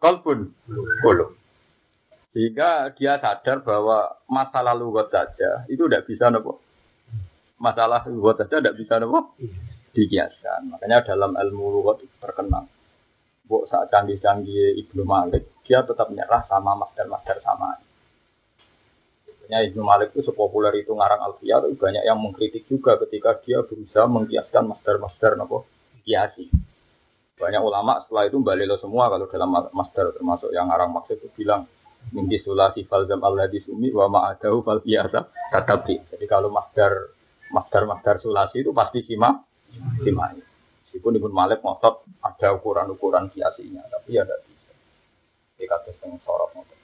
kalbun 0.00 0.56
kulub. 1.04 1.36
Sehingga 2.32 2.96
dia 2.96 3.20
sadar 3.20 3.60
bahwa 3.60 4.16
masalah 4.24 4.72
lugat 4.72 5.12
saja 5.12 5.68
itu 5.68 5.84
tidak 5.84 6.08
bisa 6.08 6.32
nopo. 6.32 6.64
Masalah 7.60 8.08
lugat 8.08 8.40
saja 8.40 8.64
tidak 8.64 8.80
bisa 8.80 8.96
nopo 8.96 9.36
dikiaskan. 9.94 10.74
Makanya 10.74 11.06
dalam 11.06 11.38
ilmu 11.38 11.80
lugat 11.80 12.02
terkenal. 12.18 12.66
Bu 13.44 13.68
saat 13.68 13.92
canggih-canggih 13.92 14.80
Ibnu 14.84 15.04
Malik, 15.04 15.62
dia 15.68 15.84
tetap 15.84 16.08
menyerah 16.10 16.48
sama 16.48 16.74
master-master 16.74 17.44
sama. 17.44 17.76
Sebenarnya 19.28 19.68
Ibnu 19.68 19.82
Malik 19.84 20.16
itu 20.16 20.24
sepopuler 20.24 20.72
itu 20.80 20.90
ngarang 20.96 21.20
Alfiyah, 21.28 21.60
tapi 21.60 21.76
banyak 21.76 22.02
yang 22.08 22.16
mengkritik 22.16 22.64
juga 22.64 22.96
ketika 23.04 23.36
dia 23.44 23.60
berusaha 23.60 24.08
mengkiaskan 24.08 24.64
master-master 24.64 25.36
nopo 25.36 25.68
kiasi. 26.02 26.48
Banyak 27.34 27.60
ulama 27.60 28.00
setelah 28.06 28.30
itu 28.30 28.38
lo 28.40 28.76
semua 28.78 29.10
kalau 29.10 29.26
dalam 29.26 29.50
master 29.74 30.14
termasuk 30.14 30.54
yang 30.54 30.70
arang 30.70 30.94
maksud 30.94 31.18
itu 31.18 31.28
bilang 31.34 31.66
minggi 32.14 32.40
sulasi 32.44 32.86
falzam 32.86 33.20
Allah 33.26 33.50
di 33.50 33.58
sumi 33.64 33.90
wa 33.90 34.06
ma'adahu 34.06 34.62
fal 34.62 34.80
biasa 34.80 35.50
tatabi. 35.50 35.98
Jadi 36.14 36.24
kalau 36.30 36.48
master 36.48 37.12
master 37.50 37.90
master 37.90 38.14
sulasi 38.22 38.62
itu 38.62 38.70
pasti 38.70 39.02
sima 39.04 39.34
sima. 40.02 40.30
Meskipun 40.34 41.18
Ibn 41.18 41.32
Malik 41.34 41.60
ngotot 41.62 42.06
ada 42.22 42.48
ukuran-ukuran 42.54 43.30
kiasinya, 43.34 43.82
tapi 43.90 44.14
ya 44.14 44.22
tidak 44.22 44.46
bisa. 44.46 44.72
Di 45.58 45.66
kata 45.66 45.90
yang 46.02 46.18
sorot 46.22 46.54
ngotot. 46.54 46.78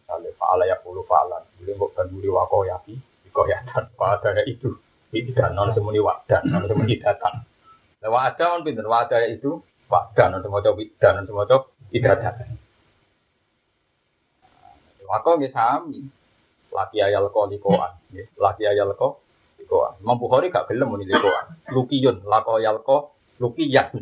Misalnya 0.00 0.30
fa'ala 0.40 0.64
ya 0.64 0.76
puluh 0.80 1.04
fa'alan. 1.04 1.44
Jadi 1.60 1.76
bukan 1.76 2.08
buri 2.08 2.28
wakoyaki, 2.32 2.96
dikoyatan. 3.28 3.92
Padanya 3.92 4.44
itu. 4.48 4.72
Ini 5.08 5.32
dan 5.32 5.56
non 5.56 5.72
semuni 5.72 6.00
wadan, 6.00 6.48
non 6.52 6.68
semuni 6.68 7.00
datang. 7.00 7.44
Nah, 7.98 8.08
wa'ada 8.12 8.56
kan 8.56 8.60
pinter, 8.60 8.84
wa'ada 8.84 9.24
itu 9.28 9.64
wa'da, 9.88 10.24
nanti 10.28 10.46
mau 10.52 10.60
coba 10.60 10.84
dan 11.00 11.12
nanti 11.24 11.32
mau 11.32 11.48
coba 11.48 11.66
tidak 11.88 12.20
ada. 12.20 12.44
Maka 15.08 15.28
nggak 15.40 15.52
sami, 15.56 16.04
laki 16.68 17.00
ayal 17.00 17.32
ko 17.32 17.48
likoan, 17.48 17.96
laki 18.36 18.62
ayal 18.68 18.92
ko 18.92 19.24
likoan. 19.68 20.00
Imam 20.00 20.16
Bukhari 20.16 20.48
gak 20.48 20.72
gelem 20.72 20.88
muni 20.88 21.04
likoan. 21.04 21.60
Lukiyun, 21.68 22.24
lako 22.24 22.56
ayal 22.56 22.80
ko 22.80 23.12
lukiyan. 23.36 24.00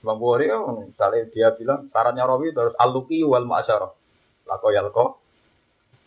Imam 0.00 0.16
Bukhari 0.16 0.48
oh, 0.56 0.88
misalnya 0.88 1.28
dia 1.28 1.52
bilang 1.52 1.92
sarannya 1.92 2.24
Rawi 2.24 2.56
terus 2.56 2.72
aluki 2.80 3.20
wal 3.20 3.44
ma'asyarah. 3.44 3.92
Lako 4.48 4.64
ayal 4.72 4.88
ko 4.88 5.20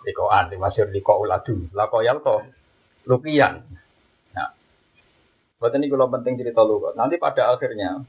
likoan, 0.01 0.50
dimasyur 0.50 0.89
liko 0.89 1.21
uladu. 1.21 1.69
Lako 1.77 2.01
ayal 2.01 2.25
ko 2.25 2.41
lukiyan. 3.05 3.62
Buat 5.62 5.77
ini 5.77 5.93
kalau 5.93 6.10
penting 6.10 6.41
cerita 6.41 6.65
lu. 6.65 6.81
Nanti 6.98 7.21
pada 7.21 7.53
akhirnya 7.53 8.01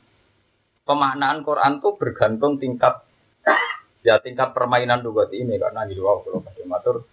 pemaknaan 0.89 1.45
Quran 1.45 1.85
tuh 1.85 2.01
bergantung 2.01 2.57
tingkat 2.57 3.05
ya 4.01 4.17
tingkat 4.25 4.57
permainan 4.57 5.05
lugat 5.05 5.29
ini 5.37 5.61
karena 5.61 5.85
di 5.85 5.93
luar 5.93 6.25
kalau 6.25 6.41
matur 6.65 7.05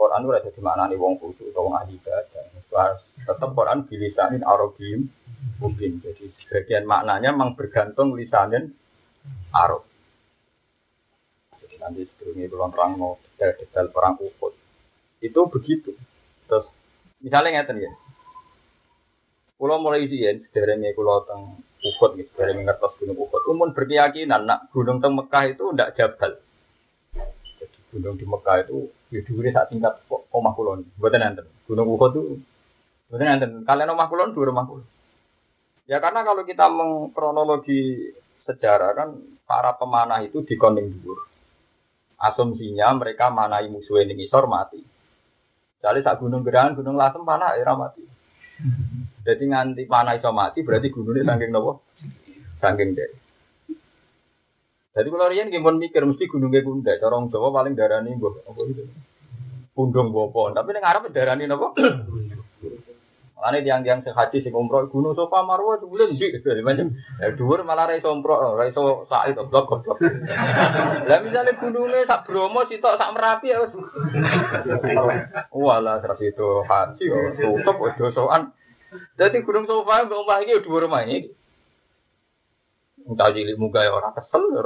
Quran 0.00 0.24
itu 0.24 0.32
ada 0.32 0.48
di 0.48 0.62
mana 0.64 0.88
nih 0.88 0.96
wong 0.96 1.20
khusus 1.20 1.52
atau 1.52 1.68
wong 1.68 1.76
ahli 1.76 2.00
ibadah. 2.00 2.48
Tetap 3.20 3.50
Quran 3.52 3.84
bilisanin 3.84 4.40
Arabim 4.40 5.12
mungkin. 5.60 6.00
Jadi 6.00 6.32
sebagian 6.40 6.88
maknanya 6.88 7.36
memang 7.36 7.52
bergantung 7.52 8.16
lisanin 8.16 8.72
Arab. 9.52 9.84
Jadi 11.60 11.76
nanti 11.76 12.08
sebelumnya 12.08 12.48
belum 12.48 12.72
perang 12.72 12.96
mau 12.96 13.20
detail 13.36 13.92
perang 13.92 14.16
Uhud. 14.16 14.56
Itu 15.20 15.52
begitu. 15.52 15.92
Terus 16.48 16.64
misalnya 17.20 17.60
ngeten 17.60 17.84
ya, 17.84 17.92
Kulo 19.60 19.76
mulai 19.76 20.08
izin, 20.08 20.40
sederhana 20.48 20.88
kulo 20.96 21.28
teng 21.28 21.60
Uhud, 21.84 22.16
sederhana 22.16 22.64
ngertos 22.64 22.96
gunung 22.96 23.20
Uhud. 23.20 23.44
Umun 23.52 23.76
berkeyakinan, 23.76 24.48
nak 24.48 24.72
gunung 24.72 25.04
teng 25.04 25.12
Mekah 25.12 25.52
itu 25.52 25.68
ndak 25.76 25.92
jabal. 26.00 26.40
Gunung 27.90 28.14
di 28.14 28.26
Mekah 28.26 28.56
itu 28.62 28.86
ya 29.10 29.20
dhuwure 29.26 29.50
sak 29.50 29.74
tingkat 29.74 29.98
omah 30.08 30.54
kulon. 30.54 30.86
Mboten 30.98 31.22
enten. 31.22 31.46
Gunung 31.66 31.90
Uhud 31.90 32.10
itu 32.14 32.22
mboten 33.10 33.28
enten. 33.28 33.50
Kalian 33.66 33.92
omah 33.94 34.06
kulon 34.06 34.30
dhuwur 34.30 34.54
omah 34.54 34.66
kulon. 34.66 34.86
Ya 35.90 35.98
karena 35.98 36.22
kalau 36.22 36.46
kita 36.46 36.70
mengkronologi 36.70 38.14
sejarah 38.46 38.94
kan 38.94 39.08
para 39.42 39.74
pemanah 39.74 40.22
itu 40.22 40.46
dikoning 40.46 41.02
dhuwur. 41.02 41.26
Asumsinya 42.20 42.94
mereka 42.94 43.32
manai 43.32 43.66
musuh 43.66 43.98
ini 43.98 44.14
ngisor 44.14 44.46
mati. 44.46 44.78
Jadi 45.80 46.04
saat 46.04 46.20
gunung 46.20 46.44
gerangan, 46.44 46.76
gunung 46.76 47.00
lasem 47.00 47.24
panah 47.24 47.56
era 47.56 47.72
mati. 47.72 48.04
Jadi 49.24 49.44
nganti 49.48 49.82
panah 49.88 50.16
iso 50.16 50.28
mati 50.30 50.60
berarti 50.60 50.92
gunungnya 50.92 51.32
saking 51.32 51.50
nopo? 51.50 51.80
Saking 52.60 52.92
deh. 52.92 53.10
Jadi 54.90 55.06
kalau 55.06 55.30
rian 55.30 55.54
gimana 55.54 55.78
mikir 55.78 56.02
mesti 56.02 56.26
gunungnya 56.26 56.66
gunda, 56.66 56.98
corong 56.98 57.30
Jawa 57.30 57.54
paling 57.54 57.78
darani 57.78 58.18
mbok 58.18 58.42
apa 58.42 58.60
itu. 58.66 58.84
Bopon, 59.80 60.52
tapi 60.52 60.76
ning 60.76 60.84
arep 60.84 61.08
darani 61.14 61.48
napa? 61.48 61.72
Ane 63.40 63.64
tiang-tiang 63.64 64.04
sehaji 64.04 64.44
sing 64.44 64.52
umroh 64.52 64.84
gunung 64.92 65.16
Sofa 65.16 65.40
Marwa 65.40 65.80
bulan 65.80 66.12
di 66.12 66.28
macam 66.60 66.92
ya 66.92 67.64
malah 67.64 67.88
ra 67.88 67.96
iso 67.96 68.12
umroh, 68.12 68.52
ra 68.52 68.68
iso 68.68 69.08
sak 69.08 69.32
itu 69.32 69.40
blok. 69.48 69.88
Lah 71.08 71.18
misale 71.24 71.56
gununge 71.56 72.04
sak 72.04 72.28
Bromo 72.28 72.68
sitok 72.68 73.00
sak 73.00 73.16
Merapi 73.16 73.48
ya 73.48 73.64
wis. 73.64 73.72
Walah 75.56 76.04
terus 76.04 76.20
itu 76.20 76.48
haji 76.68 77.04
tutup 77.40 77.76
wis 77.80 77.96
dosoan. 77.96 78.52
Jadi 79.16 79.40
gunung 79.40 79.64
Sofa 79.64 80.04
mbok 80.04 80.20
omah 80.20 80.44
iki 80.44 80.60
dhuwur 80.60 80.84
omah 80.84 81.08
iki. 81.08 81.32
Entah 83.10 83.34
cilik 83.34 83.58
muga 83.58 83.82
ya 83.82 83.90
orang 83.90 84.14
kesel 84.14 84.54
ya 84.54 84.62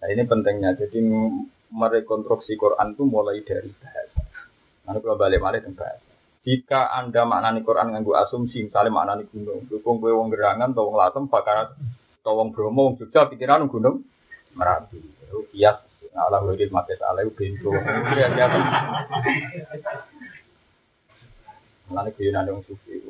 Nah 0.00 0.08
ini 0.08 0.24
pentingnya. 0.24 0.80
Jadi 0.80 0.98
merekonstruksi 1.70 2.56
Quran 2.56 2.96
itu 2.96 3.04
mulai 3.04 3.44
dari 3.44 3.68
bahasa. 3.68 4.24
Nanti 4.88 4.98
kalau 5.04 5.20
balik 5.20 5.44
balik 5.44 5.68
ke 5.68 5.76
bahasa. 5.76 6.08
Jika 6.40 6.88
Anda 6.96 7.28
maknani 7.28 7.60
Quran 7.60 7.92
nganggo 7.92 8.16
asumsi, 8.16 8.64
misalnya 8.64 8.96
maknani 8.96 9.28
gunung, 9.28 9.68
dukung 9.68 10.00
gue 10.00 10.08
wong 10.08 10.32
gerangan, 10.32 10.72
atau 10.72 10.88
wong 10.88 10.96
latem, 10.96 11.28
bakar, 11.28 11.76
atau 12.24 12.32
wong 12.32 12.56
bromo, 12.56 12.88
wong 12.88 12.96
pikiran 12.96 13.68
gunung, 13.68 14.00
merapi. 14.56 15.04
Kias, 15.52 15.84
Allah 16.16 16.40
wajib 16.40 16.72
mati 16.72 16.96
salah, 16.96 17.20
itu 17.20 17.36
pintu. 17.36 17.70
Nanti 21.92 22.10
kuyunan 22.16 22.48
yang 22.48 22.64
sufi. 22.64 23.04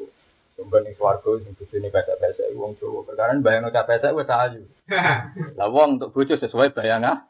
Sumber 0.61 0.85
ning 0.85 0.93
swarga 0.93 1.41
sing 1.41 1.57
bojone 1.57 1.89
pesek-pesek 1.89 2.53
wong 2.53 2.77
Jawa. 2.77 3.01
Perkara 3.09 3.33
bayang 3.41 3.65
nek 3.65 3.81
pesek 3.89 4.13
wis 4.13 4.29
ayu. 4.29 4.61
Lah 5.57 5.73
wong 5.73 5.97
untuk 5.97 6.13
bojo 6.13 6.37
sesuai 6.37 6.77
bayangan. 6.77 7.25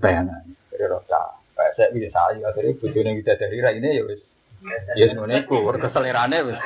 Bayangan. 0.00 0.48
Kira 0.72 0.88
rasa 0.88 1.36
pesek 1.52 1.92
wis 1.92 2.08
ayu. 2.08 2.40
Akhire 2.48 2.80
bojone 2.80 3.20
kita 3.20 3.36
dari 3.36 3.60
ra 3.60 3.76
ini 3.76 4.00
ya 4.00 4.02
wis. 4.08 4.24
Ya 4.96 5.12
ngono 5.12 5.28
iku, 5.28 5.60
keselerane 5.76 6.40
wis. 6.40 6.58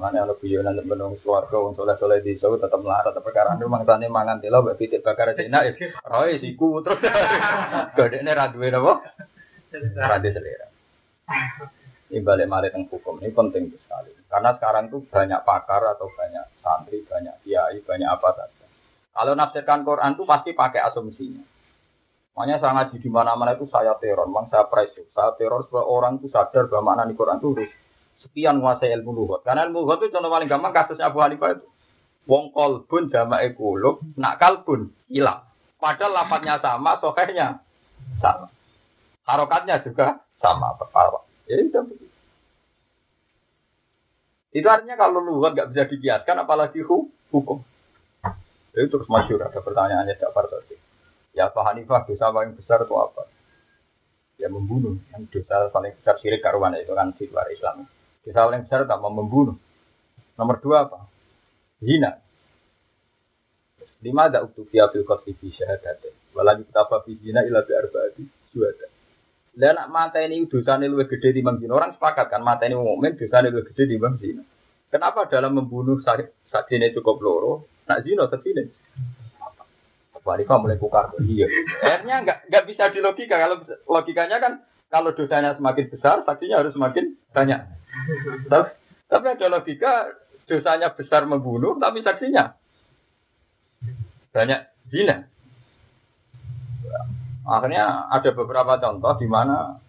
Mana 0.00 0.24
kalau 0.24 0.40
guyonan 0.40 0.80
menung 0.88 1.20
suarga 1.20 1.52
wong 1.60 1.76
soleh 1.76 2.00
soleh 2.00 2.24
di 2.24 2.40
sini 2.40 2.56
tetap 2.56 2.80
melarat 2.80 3.12
tetap 3.12 3.28
perkara 3.28 3.60
itu 3.60 3.68
mangsane 3.68 4.08
mangan 4.08 4.40
telo 4.40 4.64
mbak 4.64 4.80
pitik 4.80 5.04
bakar 5.04 5.36
cina 5.36 5.68
ya. 5.68 5.76
Roy 6.08 6.40
siku 6.40 6.80
terus. 6.80 6.96
Gede 8.00 8.24
ini 8.24 8.32
radue 8.32 8.72
nabo 8.72 9.04
radue 10.00 10.32
selera 10.32 10.66
ini 12.10 12.20
balik 12.20 12.50
mari 12.50 12.68
tentang 12.74 12.90
hukum 12.90 13.22
ini 13.22 13.30
penting 13.30 13.70
sekali 13.86 14.10
karena 14.26 14.50
sekarang 14.58 14.90
tuh 14.90 15.02
banyak 15.06 15.40
pakar 15.46 15.82
atau 15.94 16.10
banyak 16.12 16.44
santri 16.58 17.02
banyak 17.06 17.34
kiai 17.46 17.78
banyak 17.82 18.08
apa 18.10 18.28
saja 18.34 18.66
kalau 19.10 19.32
nafsirkan 19.34 19.82
Quran 19.86 20.14
tuh 20.18 20.26
pasti 20.26 20.54
pakai 20.54 20.82
asumsinya 20.90 21.42
Makanya 22.40 22.56
saya 22.56 22.72
ngaji 22.72 22.96
di 23.04 23.10
mana-mana 23.10 23.52
itu 23.52 23.66
saya 23.68 23.92
teror, 23.98 24.24
memang 24.30 24.48
saya 24.48 24.64
pressure. 24.64 25.04
Saya 25.12 25.34
teror 25.36 25.66
supaya 25.66 25.84
orang 25.84 26.22
itu 26.22 26.32
sadar 26.32 26.72
bahwa 26.72 26.94
makna 26.94 27.10
di 27.10 27.18
Quran 27.18 27.36
itu 27.36 27.68
sekian 28.24 28.56
menguasai 28.62 28.96
ilmu 28.96 29.12
luhut. 29.12 29.44
Karena 29.44 29.68
ilmu 29.68 29.84
luhut 29.84 30.00
itu 30.00 30.14
contoh 30.14 30.32
paling 30.32 30.48
gampang 30.48 30.72
kasusnya 30.72 31.12
Abu 31.12 31.20
Hanifah 31.20 31.58
itu. 31.58 31.66
Wong 32.24 32.48
kolbun 32.56 33.12
jama 33.12 33.44
ekulub, 33.44 34.00
nak 34.16 34.40
kalbun 34.40 34.88
hilang. 35.12 35.44
Padahal 35.76 36.16
lapatnya 36.16 36.56
sama, 36.64 36.96
sokehnya 36.96 37.60
sama. 38.24 38.48
Harokatnya 39.28 39.84
juga 39.84 40.24
sama. 40.40 40.76
Apa? 40.80 41.29
Ya 41.50 41.58
itu 41.58 41.82
Itu 44.50 44.66
artinya 44.66 44.94
kalau 44.94 45.18
luhut 45.18 45.50
nggak 45.50 45.74
bisa 45.74 45.82
dikiaskan, 45.90 46.46
apalagi 46.46 46.82
hukum. 46.86 47.58
Itu 48.70 48.86
terus 48.86 49.10
masyur, 49.10 49.42
ada 49.42 49.58
pertanyaannya 49.58 50.14
Ja'far 50.14 50.46
tadi. 50.46 50.78
Ya 51.34 51.50
Pak 51.50 51.62
Hanifah 51.62 52.06
dosa 52.06 52.30
paling 52.30 52.54
besar 52.58 52.82
itu 52.82 52.94
apa? 52.94 53.26
Ya 54.38 54.50
membunuh. 54.50 54.98
Yang 55.14 55.42
dosa 55.42 55.70
paling 55.70 55.94
besar 55.98 56.18
syirik 56.18 56.42
karuan 56.42 56.74
itu 56.78 56.90
kan 56.94 57.14
di 57.14 57.26
luar 57.30 57.46
Islam. 57.50 57.86
Dosa 58.26 58.40
paling 58.46 58.62
besar 58.66 58.86
tak 58.86 58.98
mau 58.98 59.14
membunuh. 59.14 59.54
Nomor 60.34 60.58
dua 60.58 60.86
apa? 60.86 61.06
Hina. 61.82 62.18
Lima 64.00 64.32
ada 64.32 64.42
utubiya 64.42 64.90
fil 64.90 65.06
qasdi 65.06 65.34
fi 65.38 65.54
syahadatin. 65.54 66.14
Walagi 66.34 66.66
kita 66.66 66.82
fi 67.06 67.12
zina 67.20 67.46
ila 67.46 67.62
bi 67.62 67.72
arba'ati 67.74 68.22
syuhada. 68.50 68.86
Dan 69.60 69.76
nak 69.76 69.92
mata 69.92 70.24
ini 70.24 70.48
dosanya 70.48 70.88
lebih 70.88 71.12
gede 71.12 71.36
di 71.36 71.44
zina. 71.44 71.76
Orang 71.76 71.92
sepakat 71.92 72.32
kan 72.32 72.40
mata 72.40 72.64
ini 72.64 72.80
mukmin 72.80 73.20
dosanya 73.20 73.52
lebih 73.52 73.68
gede 73.68 73.92
di 73.92 73.96
zina. 74.00 74.40
Kenapa 74.88 75.28
dalam 75.28 75.52
membunuh 75.52 76.00
ini 76.72 76.96
cukup 76.96 77.20
loro, 77.20 77.68
nak 77.84 78.00
zina 78.00 78.24
sini? 78.40 78.64
Wanita 80.24 80.56
mulai 80.56 80.80
kukar. 80.80 81.12
Iya. 81.20 81.48
Akhirnya 81.84 82.16
nggak 82.24 82.38
nggak 82.48 82.64
bisa 82.72 82.88
dilogika. 82.92 83.36
Kalau 83.36 83.56
logikanya 83.88 84.36
kan 84.40 84.52
kalau 84.88 85.12
dosanya 85.12 85.54
semakin 85.56 85.86
besar, 85.92 86.24
saksinya 86.24 86.60
harus 86.60 86.74
semakin 86.74 87.14
banyak. 87.30 87.60
Tapi, 88.48 88.70
tapi 89.06 89.26
ada 89.28 89.46
logika 89.48 89.92
dosanya 90.48 90.92
besar 90.96 91.28
membunuh, 91.28 91.76
tapi 91.76 92.00
saksinya 92.00 92.56
banyak 94.32 94.60
zina. 94.88 95.28
Akhirnya 97.50 98.06
ada 98.06 98.30
beberapa 98.30 98.78
contoh 98.78 99.18
di 99.18 99.26
mana 99.26 99.82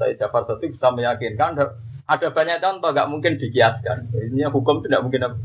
saya 0.00 0.16
dapat 0.16 0.48
satu 0.48 0.64
bisa 0.64 0.88
meyakinkan 0.88 1.60
ada 2.06 2.28
banyak 2.32 2.62
contoh 2.62 2.88
nggak 2.96 3.10
mungkin 3.12 3.36
dikiaskan. 3.36 4.16
Ini 4.16 4.48
hukum 4.48 4.80
tidak 4.80 5.04
mungkin 5.04 5.36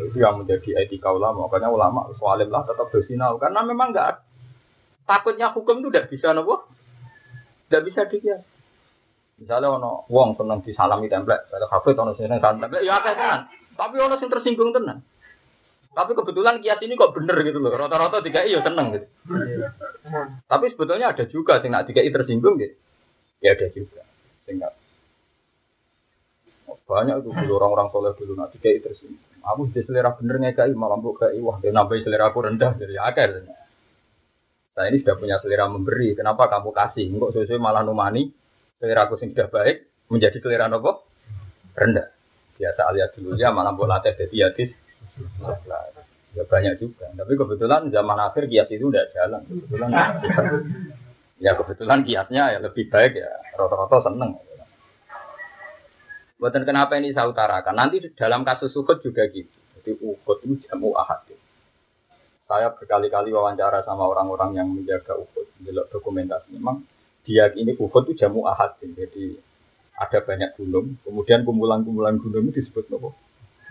itu 0.00 0.16
yang 0.20 0.40
menjadi 0.40 0.84
etika 0.84 1.12
ulama. 1.12 1.46
Makanya 1.48 1.72
ulama 1.72 2.10
soalim 2.20 2.52
lah 2.52 2.66
tetap 2.68 2.92
bersinau. 2.92 3.40
Karena 3.40 3.64
memang 3.64 3.96
nggak 3.96 4.10
takutnya 5.08 5.52
hukum 5.56 5.80
itu 5.80 5.88
tidak 5.88 6.08
bisa 6.12 6.36
nopo, 6.36 6.68
tidak 7.68 7.82
bisa 7.88 8.00
dikias. 8.08 8.42
Misalnya 9.40 9.72
ono 9.72 10.04
wong 10.12 10.36
seneng 10.36 10.60
disalami 10.60 11.08
template, 11.08 11.48
ada 11.48 11.64
kafe 11.64 11.96
ono 11.96 12.12
seneng 12.12 12.44
template, 12.44 12.84
ya 12.84 13.00
tenan. 13.00 13.48
Tapi 13.72 13.96
ono 13.96 14.20
sing 14.20 14.28
tersinggung 14.28 14.76
tenan. 14.76 15.00
Tapi 15.90 16.14
kebetulan 16.14 16.62
kias 16.62 16.78
ini 16.86 16.94
kok 16.94 17.10
bener 17.18 17.34
gitu 17.42 17.58
loh. 17.58 17.74
Rata-rata 17.74 18.22
tiga 18.22 18.46
iya 18.46 18.62
seneng 18.62 18.94
gitu. 18.94 19.06
Tapi 20.46 20.64
sebetulnya 20.70 21.10
ada 21.10 21.24
juga 21.26 21.58
sing 21.58 21.74
nak 21.74 21.90
tiga 21.90 22.06
tersinggung 22.06 22.62
gitu. 22.62 22.78
Ya 23.42 23.58
ada 23.58 23.66
juga. 23.74 24.06
Sehingga 24.46 24.70
banyak 26.90 27.22
itu 27.22 27.30
dulu 27.30 27.52
orang-orang 27.58 27.90
soleh 27.90 28.14
dulu 28.14 28.38
nak 28.38 28.54
tiga 28.54 28.70
tersinggung. 28.86 29.18
Aku 29.42 29.66
sudah 29.72 29.82
selera 29.82 30.10
bener 30.14 30.36
ngekai 30.38 30.70
malah 30.78 31.00
mbok 31.00 31.26
kai 31.26 31.40
wah 31.42 31.58
dia 31.58 31.74
nambah 31.74 31.98
selera 32.06 32.30
aku 32.30 32.38
rendah 32.44 32.70
jadi 32.78 32.94
akar. 33.02 33.42
Saya 34.70 34.86
ini 34.94 35.02
sudah 35.02 35.18
punya 35.18 35.42
selera 35.42 35.66
memberi. 35.66 36.14
Kenapa 36.14 36.46
kamu 36.46 36.70
kasih? 36.70 37.10
Enggak 37.10 37.34
sesuai 37.34 37.58
malah 37.58 37.82
numani 37.82 38.30
selera 38.78 39.10
aku 39.10 39.18
sudah 39.18 39.50
baik 39.50 39.90
menjadi 40.06 40.38
selera 40.38 40.70
nopo 40.70 41.02
rendah. 41.74 42.14
Biasa 42.62 42.80
alias 42.94 43.10
dulu 43.18 43.34
ya 43.34 43.50
malah 43.50 43.74
mbok 43.74 43.90
latih 43.90 44.14
jadi 44.14 44.36
yatis. 44.46 44.70
Ya 46.30 46.46
banyak 46.46 46.78
juga. 46.78 47.10
Tapi 47.10 47.32
kebetulan 47.34 47.90
zaman 47.90 48.18
akhir 48.18 48.46
kias 48.46 48.70
itu 48.70 48.86
udah 48.86 49.04
jalan. 49.10 49.42
Kebetulan 49.50 49.90
ya 51.44 51.52
kebetulan 51.58 52.00
kiasnya 52.06 52.42
ya 52.54 52.58
lebih 52.62 52.86
baik 52.86 53.18
ya. 53.18 53.30
Rata-rata 53.58 54.06
seneng. 54.06 54.38
Buatan 56.40 56.64
kenapa 56.64 56.96
ini 56.96 57.12
saya 57.12 57.28
utarakan. 57.28 57.74
Nanti 57.76 58.00
dalam 58.16 58.46
kasus 58.46 58.72
Uhud 58.72 59.02
juga 59.04 59.28
gitu. 59.28 59.52
Jadi 59.76 59.92
Uhud 60.00 60.38
itu 60.46 60.54
jamu 60.70 60.96
ahad. 60.96 61.26
Saya 62.48 62.72
berkali-kali 62.74 63.30
wawancara 63.30 63.84
sama 63.86 64.08
orang-orang 64.10 64.58
yang 64.58 64.68
menjaga 64.72 65.14
Uhud, 65.20 65.46
menjelok 65.60 65.86
dokumentasi. 65.92 66.56
Memang 66.56 66.82
dia 67.28 67.52
ini 67.52 67.76
Uhud 67.76 68.08
itu 68.08 68.24
jamu 68.24 68.48
ahad. 68.48 68.78
Jadi 68.80 69.36
ada 70.00 70.18
banyak 70.24 70.56
gunung, 70.56 70.96
kemudian 71.04 71.44
kumpulan-kumpulan 71.44 72.16
gunung 72.16 72.48
itu 72.48 72.64
disebut 72.64 72.88
nopo. 72.88 73.12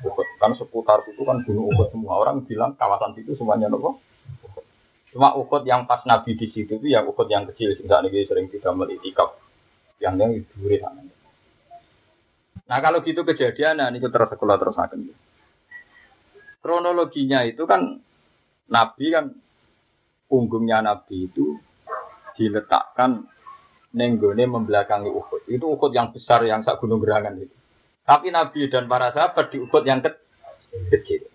Uhud. 0.06 0.28
Kan 0.40 0.56
seputar 0.56 1.04
itu 1.08 1.22
kan 1.28 1.44
gunung 1.44 1.72
Uhud 1.76 1.92
semua. 1.92 2.20
Orang 2.24 2.48
bilang 2.48 2.76
kawasan 2.80 3.16
itu 3.20 3.36
semuanya 3.36 3.68
nopo. 3.68 4.00
Cuma 5.10 5.34
Uhud 5.36 5.66
yang 5.66 5.90
pas 5.90 6.06
Nabi 6.06 6.38
di 6.38 6.48
situ 6.54 6.80
itu 6.80 6.88
yang 6.88 7.10
Uhud 7.10 7.28
yang 7.28 7.50
kecil. 7.50 7.76
Sehingga 7.76 8.00
ini 8.06 8.24
sering 8.24 8.48
tidak 8.48 8.74
melitikap. 8.76 9.36
Yang 10.00 10.14
yang 10.16 10.32
di 10.40 10.78
sana. 10.80 11.02
Nah 12.70 12.80
kalau 12.86 13.02
gitu 13.02 13.26
kejadian, 13.26 13.82
nah 13.82 13.90
ini 13.90 14.00
terus 14.00 14.30
sekolah 14.30 14.56
terus 14.62 14.78
akan. 14.78 15.10
Kronologinya 16.62 17.42
itu 17.44 17.66
kan 17.66 17.98
Nabi 18.70 19.06
kan 19.10 19.26
punggungnya 20.30 20.86
Nabi 20.86 21.28
itu 21.28 21.58
diletakkan 22.38 23.26
nenggone 23.92 24.46
membelakangi 24.46 25.10
Uhud. 25.10 25.50
Itu 25.50 25.66
Uhud 25.66 25.92
yang 25.92 26.14
besar 26.14 26.46
yang 26.46 26.62
sak 26.62 26.78
gunung 26.78 27.02
gerangan 27.02 27.42
itu. 27.42 27.56
Tapi 28.10 28.34
Nabi 28.34 28.66
dan 28.74 28.90
para 28.90 29.14
sahabat 29.14 29.54
di 29.54 29.62
Uhud 29.62 29.86
yang 29.86 30.02
ke 30.02 30.10
kecil. 30.90 31.30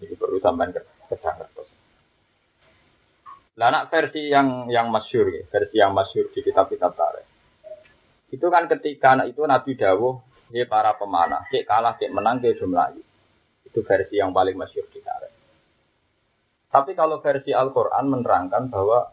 Jadi 0.00 0.14
perlu 0.16 0.40
sampai 0.40 0.72
ke 0.72 0.80
ke 0.80 1.16
sana. 1.20 1.44
Lah 3.58 3.68
nak 3.68 3.92
versi 3.92 4.32
yang 4.32 4.72
yang 4.72 4.88
masyur 4.88 5.28
ya, 5.28 5.44
versi 5.52 5.76
yang 5.76 5.92
masyur 5.92 6.32
di 6.32 6.40
kitab-kitab 6.40 6.96
tarikh. 6.96 7.28
Itu 8.32 8.48
kan 8.48 8.70
ketika 8.72 9.20
anak 9.20 9.36
itu 9.36 9.44
Nabi 9.44 9.76
dawuh, 9.76 10.16
"He 10.48 10.64
para 10.64 10.96
pemanah, 10.96 11.44
cek 11.52 11.68
kalah, 11.68 12.00
cek 12.00 12.08
menang, 12.08 12.40
cek 12.40 12.56
jumlah." 12.56 12.96
Itu 13.68 13.84
versi 13.84 14.16
yang 14.16 14.32
paling 14.32 14.56
masyur 14.56 14.88
di 14.88 15.04
tarikh. 15.04 15.34
Tapi 16.72 16.96
kalau 16.96 17.20
versi 17.20 17.52
Al-Quran 17.52 18.08
menerangkan 18.08 18.72
bahwa 18.72 19.12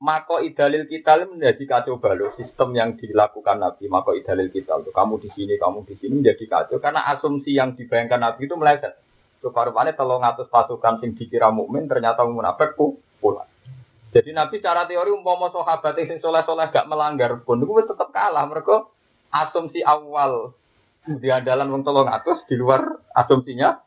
mako 0.00 0.40
idalil 0.40 0.88
kita 0.88 1.28
menjadi 1.28 1.62
kacau 1.68 2.00
balau 2.00 2.32
sistem 2.40 2.72
yang 2.72 2.96
dilakukan 2.96 3.60
Nabi 3.60 3.84
mako 3.92 4.16
idalil 4.16 4.48
kita 4.48 4.80
itu 4.80 4.90
kamu 4.90 5.20
di 5.20 5.28
sini 5.36 5.54
kamu 5.60 5.84
di 5.84 5.94
sini 6.00 6.24
menjadi 6.24 6.44
kacau 6.48 6.80
karena 6.80 7.04
asumsi 7.12 7.52
yang 7.52 7.76
dibayangkan 7.76 8.20
Nabi 8.20 8.48
itu 8.48 8.56
meleset 8.56 8.96
Rupa-rupanya 9.40 9.96
telung 9.96 10.20
atus 10.20 10.52
pasukan 10.52 11.00
sing 11.00 11.16
dikira 11.16 11.48
mukmin 11.48 11.88
ternyata 11.88 12.28
munafik 12.28 12.76
pulang. 12.76 13.48
Jadi 14.12 14.36
Nabi 14.36 14.60
cara 14.60 14.84
teori 14.84 15.16
umpama 15.16 15.48
sahabat 15.48 15.96
sing 15.96 16.20
soleh-soleh 16.20 16.68
gak 16.68 16.84
melanggar 16.84 17.40
pun 17.40 17.56
itu 17.56 17.88
tetap 17.88 18.12
kalah 18.12 18.44
mereka 18.44 18.84
asumsi 19.32 19.80
awal 19.80 20.52
di 21.08 21.32
andalan 21.32 21.72
wong 21.72 21.82
telung 21.88 22.12
atus 22.12 22.44
di 22.52 22.60
luar 22.60 23.00
asumsinya 23.16 23.80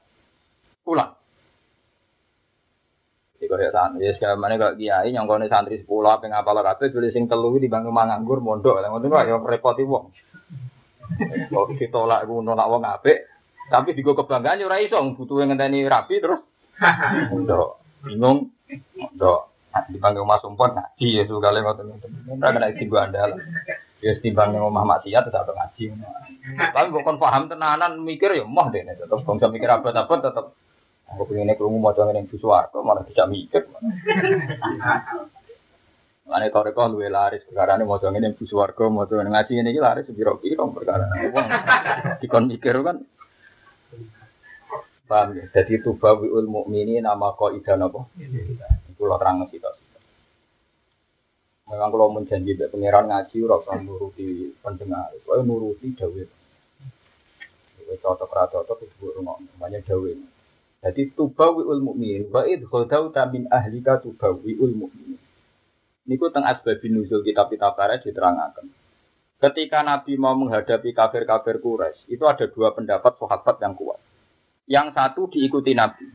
pulang. 0.82 1.14
Iku 3.44 3.60
ya 3.60 3.76
santri, 3.76 4.08
ya 4.08 4.16
sekarang 4.16 4.40
mana 4.40 4.56
kok 4.56 4.80
kiai 4.80 5.12
nyongkone 5.12 5.52
santri 5.52 5.84
sepuluh 5.84 6.16
apa 6.16 6.32
ngapal 6.32 6.64
kabeh 6.64 6.96
tulis 6.96 7.12
sing 7.12 7.28
telu 7.28 7.52
di 7.60 7.68
bangku 7.68 7.92
manganggur 7.92 8.40
mondok, 8.40 8.80
ngono 8.80 9.04
kok 9.04 9.28
ya 9.28 9.36
repoti 9.36 9.84
wong. 9.84 10.08
Kok 11.52 11.76
ditolak 11.76 12.24
ku 12.26 12.40
nolak 12.40 12.72
wong 12.72 12.88
apik, 12.88 13.28
tapi 13.68 13.92
digo 13.92 14.16
kebanggaan 14.16 14.64
yo 14.64 14.72
ora 14.72 14.80
iso 14.80 14.98
butuh 15.14 15.44
ngenteni 15.44 15.84
rapi 15.84 16.24
terus. 16.24 16.42
Ndok, 17.44 17.70
bingung. 18.08 18.50
Ndok, 19.20 19.40
dipanggil 19.92 20.24
Mas 20.24 20.42
Umpon 20.48 20.74
ngaji 20.74 21.08
ya 21.20 21.24
kali 21.28 21.60
ngoten 21.60 21.86
ngoten. 21.92 22.12
Ora 22.40 22.50
kena 22.56 22.72
digo 22.72 22.96
andal. 22.98 23.36
Ya 24.00 24.16
timbang 24.20 24.56
ning 24.56 24.64
omah 24.64 24.88
maksiat 24.88 25.28
tetep 25.28 25.54
ngaji. 25.54 25.84
Tapi 26.76 26.88
bukan 26.92 27.20
paham 27.20 27.52
tenanan 27.52 28.00
mikir 28.04 28.36
ya 28.36 28.48
moh 28.48 28.68
dene 28.72 28.96
tetep 28.96 29.20
bangsa 29.28 29.52
mikir 29.52 29.70
apa-apa 29.70 30.14
tetep 30.24 30.46
Aku 31.14 31.30
pengen 31.30 31.54
krungu 31.54 31.78
maca 31.78 32.10
ngene 32.10 32.26
ing 32.26 32.30
suwarga 32.34 32.82
malah 32.82 33.06
tidak 33.06 33.30
mikir. 33.30 33.64
Mane 36.24 36.48
toreko 36.50 36.90
luwe 36.90 37.12
laris 37.12 37.46
perkara 37.46 37.78
ini 37.78 37.86
maca 37.86 38.10
ngene 38.10 38.34
ing 38.34 38.36
suwarga 38.50 38.90
maca 38.90 39.14
ngaji 39.14 39.52
ngene 39.54 39.70
iki 39.70 39.82
laris 39.82 40.10
piro-piro 40.10 40.66
perkara. 40.74 41.06
Wong 41.30 41.48
dikon 42.22 42.50
mikir 42.50 42.82
kan 42.82 43.06
Paham 45.04 45.36
ya? 45.36 45.46
Jadi 45.52 45.84
tubawiul 45.84 46.48
mukmini 46.48 47.04
nama 47.04 47.36
kok 47.36 47.54
ida 47.54 47.76
napa? 47.76 48.08
Itu 48.88 49.04
lo 49.04 49.20
terang 49.20 49.44
kita. 49.52 49.70
Memang 51.70 51.90
kalau 51.92 52.12
menjanji 52.12 52.56
be 52.56 52.66
pangeran 52.72 53.12
ngaji 53.12 53.36
ora 53.44 53.56
usah 53.62 53.78
nuruti 53.84 54.52
pendengar. 54.64 55.12
Kowe 55.22 55.40
nuruti 55.44 55.92
dawuh. 55.96 56.28
Kowe 57.84 57.96
cocok 58.00 58.32
ra 58.32 58.44
cocok 58.52 58.80
itu 58.84 59.12
rumah 59.16 59.38
namanya 59.56 59.84
dawuh. 59.84 60.33
Jadi 60.84 61.16
tubawiul 61.16 61.80
mukmin 61.80 62.28
wa 62.28 62.44
idkhudau 62.44 63.16
min 63.32 63.48
ahlika 63.48 64.04
tubawiul 64.04 64.76
mukmin. 64.76 65.16
Niku 66.04 66.28
teng 66.36 66.44
asbabin 66.44 67.00
nuzul 67.00 67.24
kitab-kitab 67.24 67.80
para 67.80 67.96
diterangkan. 68.04 68.68
Ketika 69.40 69.80
Nabi 69.84 70.20
mau 70.20 70.36
menghadapi 70.36 70.92
kafir-kafir 70.92 71.64
Quraisy, 71.64 72.12
itu 72.12 72.24
ada 72.28 72.48
dua 72.48 72.76
pendapat 72.76 73.16
sahabat 73.16 73.56
yang 73.64 73.76
kuat. 73.76 74.00
Yang 74.68 74.88
satu 74.96 75.22
diikuti 75.32 75.72
Nabi. 75.72 76.08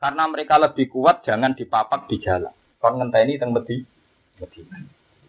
Karena 0.00 0.24
mereka 0.28 0.56
lebih 0.56 0.88
kuat, 0.88 1.24
jangan 1.24 1.52
dipapak 1.52 2.08
di 2.08 2.16
jalan. 2.20 2.52
Kon 2.80 2.96
ngenteni 2.96 3.36
teng 3.36 3.52
Medi, 3.52 3.84
Medina. 4.40 4.76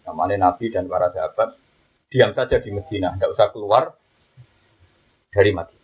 Namanya 0.08 0.52
Nabi 0.52 0.72
dan 0.72 0.88
para 0.88 1.12
sahabat 1.12 1.56
diam 2.08 2.32
saja 2.32 2.56
di 2.60 2.72
Medina, 2.72 3.12
tidak 3.16 3.36
usah 3.36 3.48
keluar 3.52 3.92
dari 5.32 5.52
Madinah. 5.52 5.77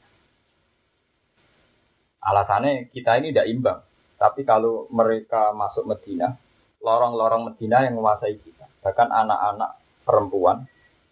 Alasannya 2.25 2.89
kita 2.89 3.21
ini 3.21 3.37
tidak 3.37 3.49
imbang. 3.53 3.79
Tapi 4.17 4.49
kalau 4.49 4.89
mereka 4.89 5.53
masuk 5.53 5.85
Medina, 5.85 6.33
lorong-lorong 6.81 7.53
Medina 7.53 7.85
yang 7.85 8.01
menguasai 8.01 8.41
kita. 8.41 8.65
Bahkan 8.81 9.09
anak-anak 9.13 9.71
perempuan 10.09 10.65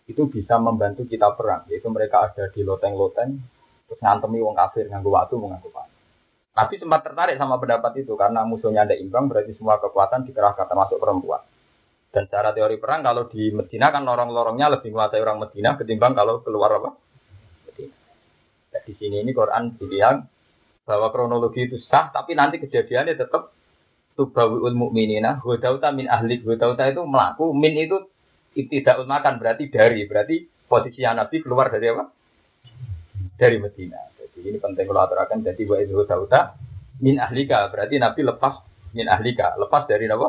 itu 0.08 0.24
bisa 0.28 0.56
membantu 0.56 1.04
kita 1.04 1.36
perang. 1.36 1.68
Yaitu 1.68 1.92
mereka 1.92 2.32
ada 2.32 2.48
di 2.48 2.64
loteng-loteng 2.64 3.36
terus 3.88 4.00
ngantemi 4.00 4.40
wong 4.40 4.56
kafir 4.56 4.88
nganggo 4.88 5.12
waktu 5.12 5.36
mau 5.36 5.52
nganggo 5.52 5.68
panah. 5.68 5.92
Nabi 6.52 6.74
sempat 6.80 7.00
tertarik 7.04 7.36
sama 7.40 7.56
pendapat 7.56 8.04
itu 8.04 8.12
karena 8.16 8.44
musuhnya 8.44 8.84
ada 8.88 8.96
imbang 8.96 9.28
berarti 9.28 9.52
semua 9.56 9.80
kekuatan 9.80 10.24
dikerahkan 10.28 10.64
termasuk 10.68 10.96
perempuan. 10.96 11.44
Dan 12.12 12.28
secara 12.28 12.52
teori 12.52 12.76
perang 12.76 13.00
kalau 13.00 13.28
di 13.28 13.52
Medina 13.52 13.88
kan 13.88 14.04
lorong-lorongnya 14.04 14.68
lebih 14.68 14.92
menguasai 14.92 15.20
orang 15.20 15.48
Medina 15.48 15.80
ketimbang 15.80 16.12
kalau 16.12 16.44
keluar 16.44 16.76
apa? 16.76 16.92
Nah, 18.72 18.80
di 18.84 18.92
sini 18.96 19.20
ini 19.20 19.32
Quran 19.36 19.76
bilang 19.76 20.31
bahwa 20.82 21.14
kronologi 21.14 21.70
itu 21.70 21.78
sah 21.86 22.10
tapi 22.10 22.34
nanti 22.34 22.58
kejadiannya 22.58 23.14
tetap 23.14 23.54
tubawiul 24.18 24.74
mukminina 24.74 25.40
hudauta 25.40 25.94
min 25.94 26.10
ahli 26.10 26.42
hudauta 26.42 26.90
itu 26.90 27.02
melaku 27.06 27.54
min 27.54 27.74
itu 27.78 27.96
tidak 28.52 29.00
makan 29.08 29.40
berarti 29.40 29.72
dari 29.72 30.04
berarti 30.04 30.44
posisi 30.68 31.00
Nabi 31.04 31.40
keluar 31.40 31.72
dari 31.72 31.88
apa? 31.88 32.04
dari 33.36 33.56
Medina. 33.58 33.98
Jadi 34.18 34.54
ini 34.54 34.58
penting 34.60 34.86
kalau 34.86 35.02
aturakan 35.08 35.42
jadi 35.42 35.62
wa 35.66 35.76
itu 35.80 35.96
dauta 36.04 36.54
min 37.00 37.16
ahlika 37.18 37.68
berarti 37.72 37.96
Nabi 37.96 38.20
lepas 38.22 38.60
min 38.92 39.08
ahlika 39.08 39.56
lepas 39.56 39.88
dari 39.88 40.04
apa? 40.06 40.28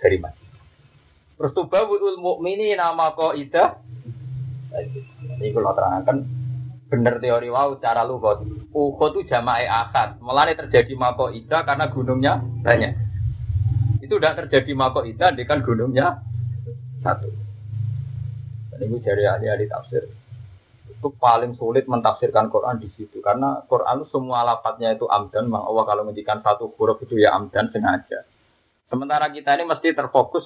Dari 0.00 0.16
Medina. 0.18 0.58
Terus 1.34 1.52
tubawul 1.54 2.18
mukmini 2.18 2.74
nama 2.74 3.14
kok 3.14 3.34
ida. 3.38 3.78
Ini 5.38 5.54
kalau 5.54 5.74
terangkan 5.74 6.26
benar 6.94 7.18
teori 7.18 7.50
wow 7.50 7.74
cara 7.82 8.06
lu 8.06 8.22
kok. 8.22 8.46
Uhud 8.70 9.10
itu 9.18 9.20
jama'i 9.26 9.66
akad. 9.66 10.22
Mulai 10.22 10.54
terjadi 10.54 10.94
mako 10.94 11.34
ida 11.34 11.66
karena 11.66 11.90
gunungnya 11.90 12.38
banyak. 12.62 12.92
Itu 13.98 14.22
udah 14.22 14.38
terjadi 14.38 14.70
mako 14.78 15.02
ida 15.02 15.34
dengan 15.34 15.58
gunungnya 15.66 16.22
satu. 17.02 17.26
Dan 18.70 18.78
ini 18.86 19.02
dari 19.02 19.26
ahli-ahli 19.26 19.66
tafsir 19.66 20.06
itu 21.04 21.08
paling 21.20 21.52
sulit 21.60 21.84
mentafsirkan 21.84 22.48
Quran 22.48 22.80
di 22.80 22.88
situ 22.96 23.20
karena 23.20 23.60
Quran 23.68 24.00
itu 24.00 24.08
semua 24.08 24.40
lafadznya 24.40 24.96
itu 24.96 25.04
amdan 25.04 25.52
bang 25.52 25.60
Allah 25.60 25.84
kalau 25.84 26.02
menjadikan 26.08 26.40
satu 26.40 26.72
huruf 26.80 26.96
itu 27.04 27.20
ya 27.20 27.36
amdan 27.36 27.68
sengaja 27.68 28.24
sementara 28.88 29.28
kita 29.28 29.52
ini 29.52 29.68
mesti 29.68 29.92
terfokus 29.92 30.44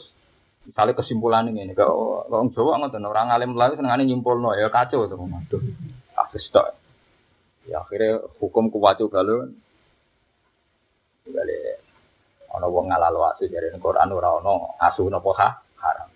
misalnya 0.66 0.98
kesimpulan 0.98 1.46
ini 1.46 1.78
kalau 1.78 2.26
orang 2.26 2.50
Jawa 2.58 2.90
nggak 2.90 3.06
orang 3.06 3.30
alim 3.30 3.54
lalu 3.54 3.78
seneng 3.78 4.02
nyimpul 4.02 4.34
no 4.42 4.50
ya 4.58 4.66
kacau 4.66 5.06
tuh 5.06 5.14
kasus 6.18 6.44
tok. 6.50 6.74
Ya 7.68 7.84
akhirnya 7.84 8.24
hukum 8.42 8.72
kuwacu 8.72 9.06
kalau 9.12 9.46
balik. 11.28 11.84
Ono 12.56 12.66
wong 12.72 12.88
ngalalo 12.88 13.28
asu 13.28 13.44
dari 13.52 13.68
Quran 13.76 14.08
ora 14.08 14.40
ono 14.40 14.74
asu 14.80 15.04
nopo 15.12 15.36
haram. 15.36 16.08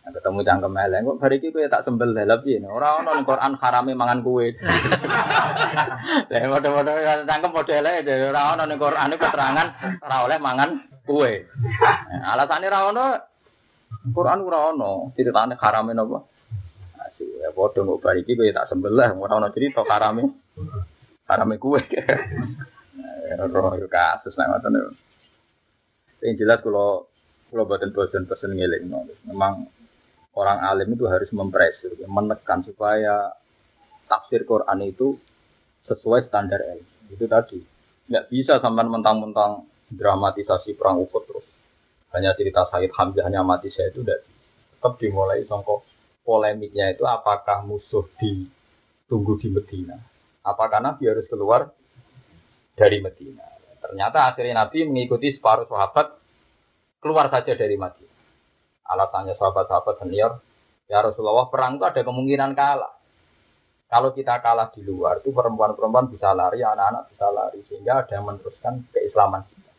Nah, 0.00 0.10
ketemu 0.16 0.40
cangkem 0.40 0.72
eleng 0.80 1.04
kok 1.04 1.28
iki 1.28 1.52
kowe 1.52 1.68
tak 1.68 1.84
sembel 1.84 2.16
lha 2.16 2.40
piye? 2.40 2.64
Ora 2.64 3.04
ono 3.04 3.12
ning 3.12 3.28
Quran 3.28 3.60
harame 3.60 3.92
mangan 3.92 4.24
kue. 4.24 4.56
Lah 6.32 6.40
padha-padha 6.56 7.28
cangkem 7.28 7.52
padha 7.52 7.74
elek 7.76 8.08
ora 8.08 8.56
ono 8.56 8.64
ning 8.64 8.80
Quran 8.80 9.12
keterangan 9.20 9.68
ora 10.00 10.16
oleh 10.24 10.38
mangan 10.40 10.70
kue. 11.04 11.44
Nah, 12.08 12.32
alasane 12.32 12.66
ora 12.72 12.80
ono 12.88 13.04
Quran 14.08 14.40
ora 14.40 14.58
ono. 14.72 15.12
Ceritane 15.12 15.60
harame 15.60 15.92
napa? 15.92 16.24
Ya 17.20 17.52
padha 17.52 17.84
kok 17.84 18.00
bar 18.00 18.16
iki 18.16 18.32
kowe 18.32 18.48
tak 18.48 18.68
sembel 18.72 18.96
lah 18.96 19.12
ora 19.12 19.36
ono 19.36 19.48
cerita 19.52 19.84
harame. 19.84 20.24
Harame 21.28 21.56
kue. 21.60 21.80
Roh 23.36 23.76
kasus 23.86 24.34
nang 24.36 24.56
ngoten. 24.56 24.96
Yang 26.20 26.34
jelas 26.44 26.58
kalau 26.64 27.08
kalau 27.50 27.66
buatan 27.66 27.90
bosan 27.90 28.30
pesen 28.30 28.54
ngiling, 28.54 28.86
memang 29.26 29.66
orang 30.38 30.62
alim 30.62 30.94
itu 30.94 31.02
harus 31.10 31.26
mempresir, 31.34 31.98
menekan 32.06 32.62
supaya 32.62 33.34
tafsir 34.06 34.46
Quran 34.46 34.86
itu 34.86 35.18
sesuai 35.90 36.30
standar 36.30 36.62
ilmu. 36.62 37.10
Itu 37.10 37.26
tadi. 37.26 37.58
Nggak 38.06 38.26
bisa 38.30 38.62
sampai 38.62 38.86
mentang-mentang 38.86 39.66
dramatisasi 39.90 40.78
perang 40.78 41.02
Uhud 41.02 41.22
terus. 41.26 41.46
Hanya 42.14 42.34
cerita 42.38 42.66
Said 42.70 42.90
Hamzah 42.94 43.26
hanya 43.26 43.42
mati 43.42 43.70
saya 43.70 43.90
itu 43.90 44.02
tidak 44.02 44.26
tetap 44.78 44.98
dimulai 44.98 45.46
songkok 45.46 45.89
polemiknya 46.30 46.94
itu 46.94 47.02
apakah 47.02 47.66
musuh 47.66 48.06
ditunggu 48.22 49.34
di 49.42 49.50
Medina? 49.50 49.98
Apakah 50.46 50.78
Nabi 50.78 51.10
harus 51.10 51.26
keluar 51.26 51.74
dari 52.80 52.96
Medina. 53.04 53.44
Ternyata 53.76 54.32
akhirnya 54.32 54.64
Nabi 54.64 54.88
mengikuti 54.88 55.36
separuh 55.36 55.68
sahabat 55.68 56.16
keluar 57.04 57.28
saja 57.28 57.52
dari 57.52 57.76
Madinah. 57.76 58.18
Alasannya 58.88 59.36
sahabat-sahabat 59.36 60.00
senior, 60.00 60.40
ya 60.88 61.04
Rasulullah 61.04 61.52
perang 61.52 61.76
itu 61.76 61.84
ada 61.84 62.00
kemungkinan 62.00 62.56
kalah. 62.56 62.96
Kalau 63.90 64.14
kita 64.14 64.38
kalah 64.40 64.70
di 64.72 64.86
luar 64.86 65.18
itu 65.20 65.34
perempuan-perempuan 65.34 66.08
bisa 66.08 66.30
lari, 66.32 66.62
anak-anak 66.62 67.10
bisa 67.10 67.26
lari 67.30 67.60
sehingga 67.66 68.06
ada 68.06 68.12
yang 68.16 68.26
meneruskan 68.26 68.86
keislaman 68.94 69.42
kita. 69.50 69.72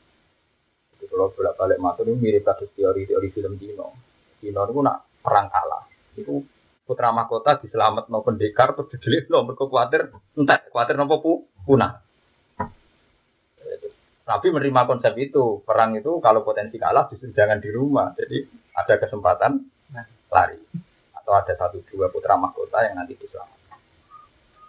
Jadi 0.95 1.05
kalau 1.07 1.31
bolak 1.31 1.55
balik 1.55 1.79
matur 1.79 2.05
ini 2.11 2.19
mirip 2.19 2.43
kasus 2.43 2.69
teori-teori 2.75 3.27
film 3.31 3.55
Dino. 3.55 3.95
Dino 4.43 4.61
itu 4.67 4.81
nak 4.83 5.23
perang 5.23 5.47
kalah. 5.47 5.90
Itu 6.17 6.43
putra 6.85 7.13
mahkota 7.15 7.61
diselamat 7.61 8.11
no 8.11 8.19
pendekar 8.25 8.75
terus 8.75 8.91
didelik 8.91 9.31
lo 9.31 9.47
mereka 9.47 9.63
khawatir 9.69 10.11
entah 10.35 10.59
khawatir 10.67 10.95
nopo 10.99 11.15
pu 11.23 11.31
punah. 11.63 12.03
Tapi 14.21 14.47
menerima 14.47 14.87
konsep 14.87 15.13
itu 15.19 15.59
perang 15.67 15.95
itu 15.97 16.19
kalau 16.23 16.43
potensi 16.47 16.79
kalah 16.79 17.07
justru 17.11 17.35
jangan 17.35 17.59
di 17.59 17.67
rumah. 17.71 18.15
Jadi 18.15 18.47
ada 18.75 18.95
kesempatan 18.95 19.59
lari 20.31 20.59
atau 21.15 21.31
ada 21.35 21.53
satu 21.53 21.83
dua 21.91 22.07
putra 22.07 22.39
mahkota 22.39 22.79
yang 22.87 22.95
nanti 22.95 23.19
diselamat. 23.19 23.61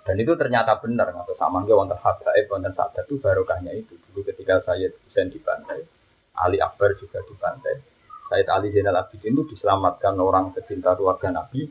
Dan 0.03 0.19
itu 0.19 0.35
ternyata 0.35 0.83
benar, 0.83 1.15
atau 1.15 1.31
sama 1.39 1.63
nggak 1.63 1.79
wonten 1.79 1.95
habaib, 1.95 2.51
wonten 2.51 2.75
sabda 2.75 3.07
itu 3.07 3.23
barokahnya 3.23 3.71
itu. 3.71 3.95
Dulu 4.11 4.27
ketika 4.27 4.59
saya 4.67 4.91
Husain 4.91 5.31
dibantai, 5.31 5.87
Ali 6.35 6.59
Akbar 6.59 6.99
juga 6.99 7.23
dibantai. 7.23 7.92
Said 8.33 8.49
Ali 8.49 8.73
Zainal 8.73 8.97
Abidin 8.97 9.37
itu 9.37 9.45
diselamatkan 9.53 10.17
orang 10.17 10.57
pecinta 10.57 10.97
keluarga 10.97 11.29
Nabi. 11.29 11.69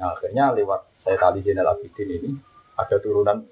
Nah, 0.00 0.16
akhirnya 0.16 0.56
lewat 0.56 1.04
Said 1.04 1.20
Ali 1.20 1.44
Zainal 1.44 1.68
Abidin 1.68 2.08
ini 2.08 2.30
ada 2.80 2.96
turunan 2.96 3.44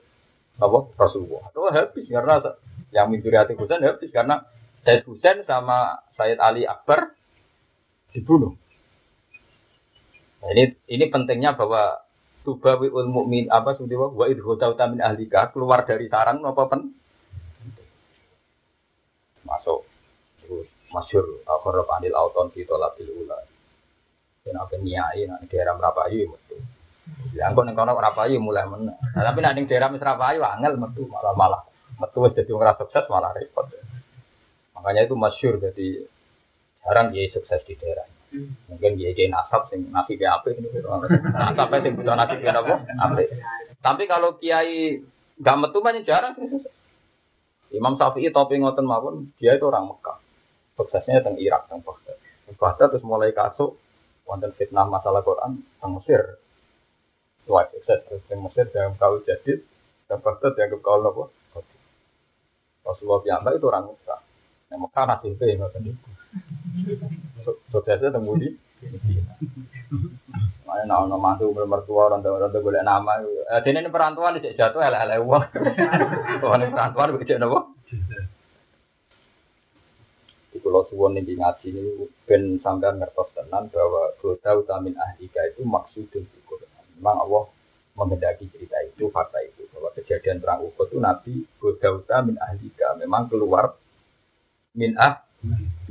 apa 0.57 0.79
Rasulullah. 0.97 1.53
Itu 1.53 1.69
habis 1.69 2.09
karena 2.09 2.41
yang 2.97 3.13
hati 3.13 3.53
Husain 3.61 3.85
habis 3.85 4.09
karena 4.09 4.41
Said 4.89 5.05
Husain 5.05 5.45
sama 5.45 6.01
Said 6.17 6.41
Ali 6.41 6.65
Akbar 6.65 7.13
dibunuh. 8.17 8.57
Nah, 10.41 10.49
ini 10.57 10.81
ini 10.89 11.05
pentingnya 11.13 11.61
bahwa 11.61 12.01
tubawi 12.41 12.89
ul 12.89 13.13
mukmin 13.13 13.53
apa 13.53 13.77
sudah 13.77 14.17
wa 14.17 14.25
idhota 14.33 14.89
min 14.89 15.05
ahlika 15.05 15.53
keluar 15.53 15.85
dari 15.85 16.09
sarang 16.09 16.41
apa 16.41 16.63
pen 16.73 16.95
masuk 19.45 19.83
masyur 20.91 21.43
akhir 21.47 21.83
panil 21.87 22.13
auton 22.15 22.51
fi 22.55 22.63
tolabil 22.63 23.11
ula 23.11 23.39
dan 24.47 24.55
apa 24.63 24.75
niai 24.79 25.27
nak 25.27 25.47
daerah 25.51 25.75
merapayu 25.75 26.31
metu 26.31 26.57
ya 27.35 27.51
engko 27.51 27.67
ning 27.67 27.75
kono 27.75 27.99
merapayu 27.99 28.39
mulai 28.39 28.67
men 28.67 28.91
nah, 28.91 29.23
tapi 29.23 29.43
nak 29.43 29.55
ning 29.59 29.67
daerah 29.67 29.91
merapayu 29.91 30.43
angel 30.43 30.79
metu 30.79 31.03
malah 31.11 31.35
malah 31.35 31.63
metu 31.99 32.23
wis 32.23 32.35
dadi 32.35 32.53
ora 32.55 32.79
sukses 32.79 33.07
malah 33.11 33.35
repot 33.35 33.67
makanya 34.79 35.11
itu 35.11 35.15
masyur 35.19 35.59
jadi 35.59 36.07
jarang 36.87 37.11
dia 37.11 37.27
sukses 37.35 37.63
di 37.67 37.75
daerah 37.75 38.07
Mungkin 38.67 38.99
dia 38.99 39.15
jadi 39.15 39.31
nasab 39.31 39.71
sing 39.71 39.89
nasi 39.95 40.19
ke 40.19 40.27
apa 40.27 40.51
ini. 40.51 40.69
Nasab 40.83 41.73
sing 41.81 41.95
butuh 41.95 42.15
nasi 42.19 42.43
apa? 42.43 42.85
Apa? 42.85 43.23
Tapi 43.81 44.03
kalau 44.11 44.37
kiai 44.37 45.01
gak 45.39 45.59
metu 45.63 45.79
banyak 45.81 46.05
jarang. 46.05 46.35
Imam 47.75 47.99
Syafi'i 47.99 48.31
topi 48.31 48.63
ngoten 48.63 48.87
mawon, 48.87 49.35
dia 49.43 49.59
itu 49.59 49.67
orang 49.67 49.91
Mekah. 49.91 50.23
Suksesnya 50.77 51.25
teng 51.25 51.41
Irak, 51.41 51.73
teng 51.73 51.81
Baghdad. 51.81 52.21
Baghdad 52.61 52.89
terus 52.93 53.05
mulai 53.05 53.33
kasuk 53.33 53.81
wonten 54.29 54.53
fitnah 54.55 54.85
masalah 54.85 55.25
Quran 55.25 55.65
teng 55.81 55.97
Mesir. 55.97 56.37
Wah, 57.49 57.65
sukses 57.73 58.05
terus 58.07 58.23
teng 58.29 58.45
Mesir 58.45 58.69
dalam 58.69 58.93
kau 59.01 59.19
jadi 59.25 59.65
dan 60.07 60.21
Baghdad 60.21 60.53
dianggap 60.55 60.81
kau 60.85 61.01
nopo. 61.01 61.33
Rasulullah 62.87 63.19
piyambak 63.25 63.59
itu 63.59 63.67
orang 63.67 63.91
Mekah. 63.91 64.21
Yang 64.71 64.81
Mekah 64.87 65.05
ngoten 65.59 65.83
itu. 65.91 66.09
Suksesnya 67.73 68.15
temu 68.15 68.39
di 68.39 68.55
Mana 70.67 70.83
nak 70.85 71.07
ono 71.07 71.17
mantu 71.17 71.49
mertua 71.55 72.11
orang 72.11 72.21
tua 72.21 72.43
orang 72.43 72.51
tua 72.51 72.61
boleh 72.61 72.83
nama. 72.83 73.23
Eh 73.23 73.63
ini 73.65 73.89
perantauan 73.89 74.37
di 74.37 74.51
jatuh 74.51 74.83
elek 74.83 75.03
elek 75.09 75.19
uang. 75.23 75.45
Ini 76.43 76.67
perantauan 76.75 77.15
begitu 77.15 77.39
nopo. 77.39 77.76
Di 80.57 80.65
pulau 80.65 80.89
suwon 80.89 81.21
ini 81.21 81.37
ngaji 81.37 81.69
ini 81.69 82.09
ben 82.25 82.57
sampai 82.65 82.97
ngertos 82.97 83.29
tenan 83.37 83.69
bahwa 83.69 84.17
kota 84.17 84.57
utamin 84.57 84.97
ahlika 84.97 85.45
itu 85.53 85.69
maksudun 85.69 86.25
di 86.25 86.41
Quran. 86.49 86.97
Memang 86.97 87.29
Allah 87.29 87.45
menghendaki 87.93 88.49
cerita 88.49 88.81
itu 88.81 89.13
fakta 89.13 89.45
itu 89.45 89.69
bahwa 89.77 89.93
kejadian 89.93 90.41
perang 90.41 90.65
Uhud 90.65 90.89
itu 90.89 90.97
Nabi 90.97 91.45
kota 91.61 91.93
utamin 91.93 92.41
ahlika 92.41 92.97
memang 92.97 93.29
keluar 93.29 93.77
min 94.73 94.97
ah 94.97 95.21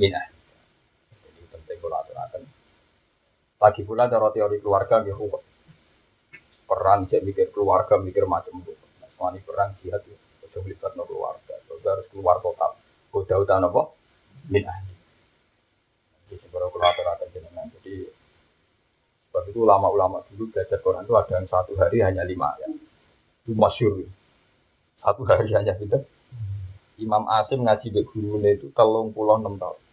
min 0.02 0.18
ah 0.18 0.34
kula 1.78 2.02
aturaken. 2.02 2.44
Lagi 3.62 3.82
pula 3.86 4.10
cara 4.10 4.34
teori 4.34 4.58
keluarga 4.58 5.06
nggih 5.06 5.14
ruwet. 5.14 5.44
Perang 6.66 7.06
cek 7.06 7.22
mikir 7.22 7.54
keluarga, 7.54 8.02
mikir 8.02 8.26
macam 8.26 8.66
itu. 8.66 8.74
Wani 9.22 9.40
perang 9.46 9.78
jihad 9.80 10.02
ya, 10.10 10.18
ojo 10.50 10.58
melibatno 10.66 11.06
keluarga. 11.06 11.54
Terus 11.70 11.86
harus 11.86 12.10
keluar 12.10 12.42
total. 12.42 12.74
Udah 13.14 13.38
udah 13.38 13.58
nopo? 13.62 13.96
Min 14.52 14.64
ahli. 14.66 14.94
Jadi 16.30 16.46
kula 16.50 16.88
aturaken 16.92 17.28
jenengan. 17.34 17.68
Jadi 17.80 18.10
sebab 19.30 19.44
itu 19.52 19.60
ulama-ulama 19.62 20.24
dulu 20.32 20.54
belajar 20.54 20.80
Quran 20.80 21.06
itu 21.06 21.14
ada 21.18 21.32
yang 21.38 21.48
satu 21.50 21.74
hari 21.78 22.02
hanya 22.02 22.24
lima 22.24 22.56
ayat. 22.58 22.74
Itu 23.46 23.54
masyur. 23.58 24.06
Satu 25.02 25.22
hari 25.28 25.54
hanya 25.54 25.78
gitu. 25.78 26.02
Imam 26.96 27.28
Asim 27.28 27.68
ngaji 27.68 27.92
di 27.92 28.02
itu 28.56 28.72
telung 28.72 29.12
pulau 29.12 29.36
enam 29.36 29.60
tahun 29.60 29.86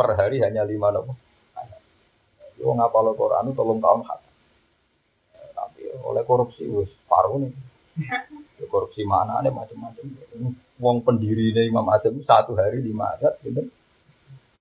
per 0.00 0.16
hari 0.16 0.40
hanya 0.40 0.64
lima 0.64 0.88
nopo. 0.88 1.12
Yo 2.56 2.72
ngapal 2.72 3.12
Quran 3.12 3.52
itu 3.52 3.56
tolong 3.56 3.84
tahun. 3.84 4.00
Tapi 5.52 5.80
oleh 6.00 6.24
korupsi 6.24 6.64
wis 6.64 6.88
paruh 7.04 7.36
nih. 7.36 7.52
korupsi 8.68 9.06
mana 9.06 9.40
ada 9.40 9.48
macam-macam. 9.48 10.04
Wong 10.80 11.04
pendiri 11.04 11.52
dari 11.54 11.68
Imam 11.68 11.86
Azam 11.88 12.20
satu 12.24 12.56
hari 12.56 12.84
lima 12.84 13.16
ayat, 13.16 13.40
gitu. 13.44 13.68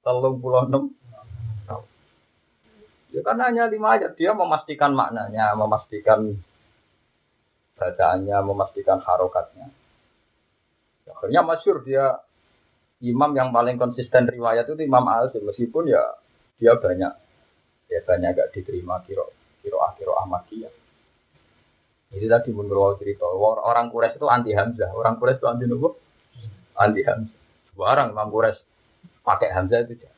Tolong 0.06 0.40
pulau 0.40 0.68
enam. 0.68 0.92
Ya 3.10 3.26
karena 3.26 3.50
hanya 3.50 3.64
lima 3.66 3.98
ayat 3.98 4.14
dia 4.16 4.38
memastikan 4.38 4.94
maknanya, 4.94 5.58
memastikan 5.58 6.38
bacaannya, 7.74 8.38
memastikan 8.46 9.02
harokatnya. 9.02 9.74
Akhirnya 11.10 11.42
masyur 11.42 11.82
dia 11.82 12.22
imam 13.02 13.32
yang 13.34 13.50
paling 13.50 13.80
konsisten 13.80 14.28
riwayat 14.30 14.68
itu 14.68 14.86
Imam 14.86 15.08
Al 15.10 15.32
meskipun 15.32 15.90
ya 15.90 16.04
dia 16.60 16.76
banyak 16.76 17.14
ya 17.90 18.00
banyak 18.06 18.30
gak 18.36 18.52
diterima 18.54 19.02
kiro 19.08 19.32
kiro 19.66 19.80
kiro 19.98 20.14
Ahmadiyah. 20.20 20.70
Jadi 22.10 22.26
tadi 22.26 22.50
menurut 22.50 22.98
cerita 22.98 23.30
orang 23.30 23.94
Quraisy 23.94 24.18
itu 24.18 24.26
anti 24.26 24.52
Hamzah, 24.58 24.90
orang 24.98 25.22
Quraisy 25.22 25.38
itu 25.38 25.48
anti 25.48 25.66
Nubu, 25.70 25.94
anti 26.74 27.02
Hamzah. 27.06 27.40
Sekarang 27.70 28.08
Imam 28.18 28.30
Quraisy 28.34 28.60
pakai 29.22 29.54
Hamzah 29.54 29.86
itu 29.86 29.94
jarang. 30.02 30.18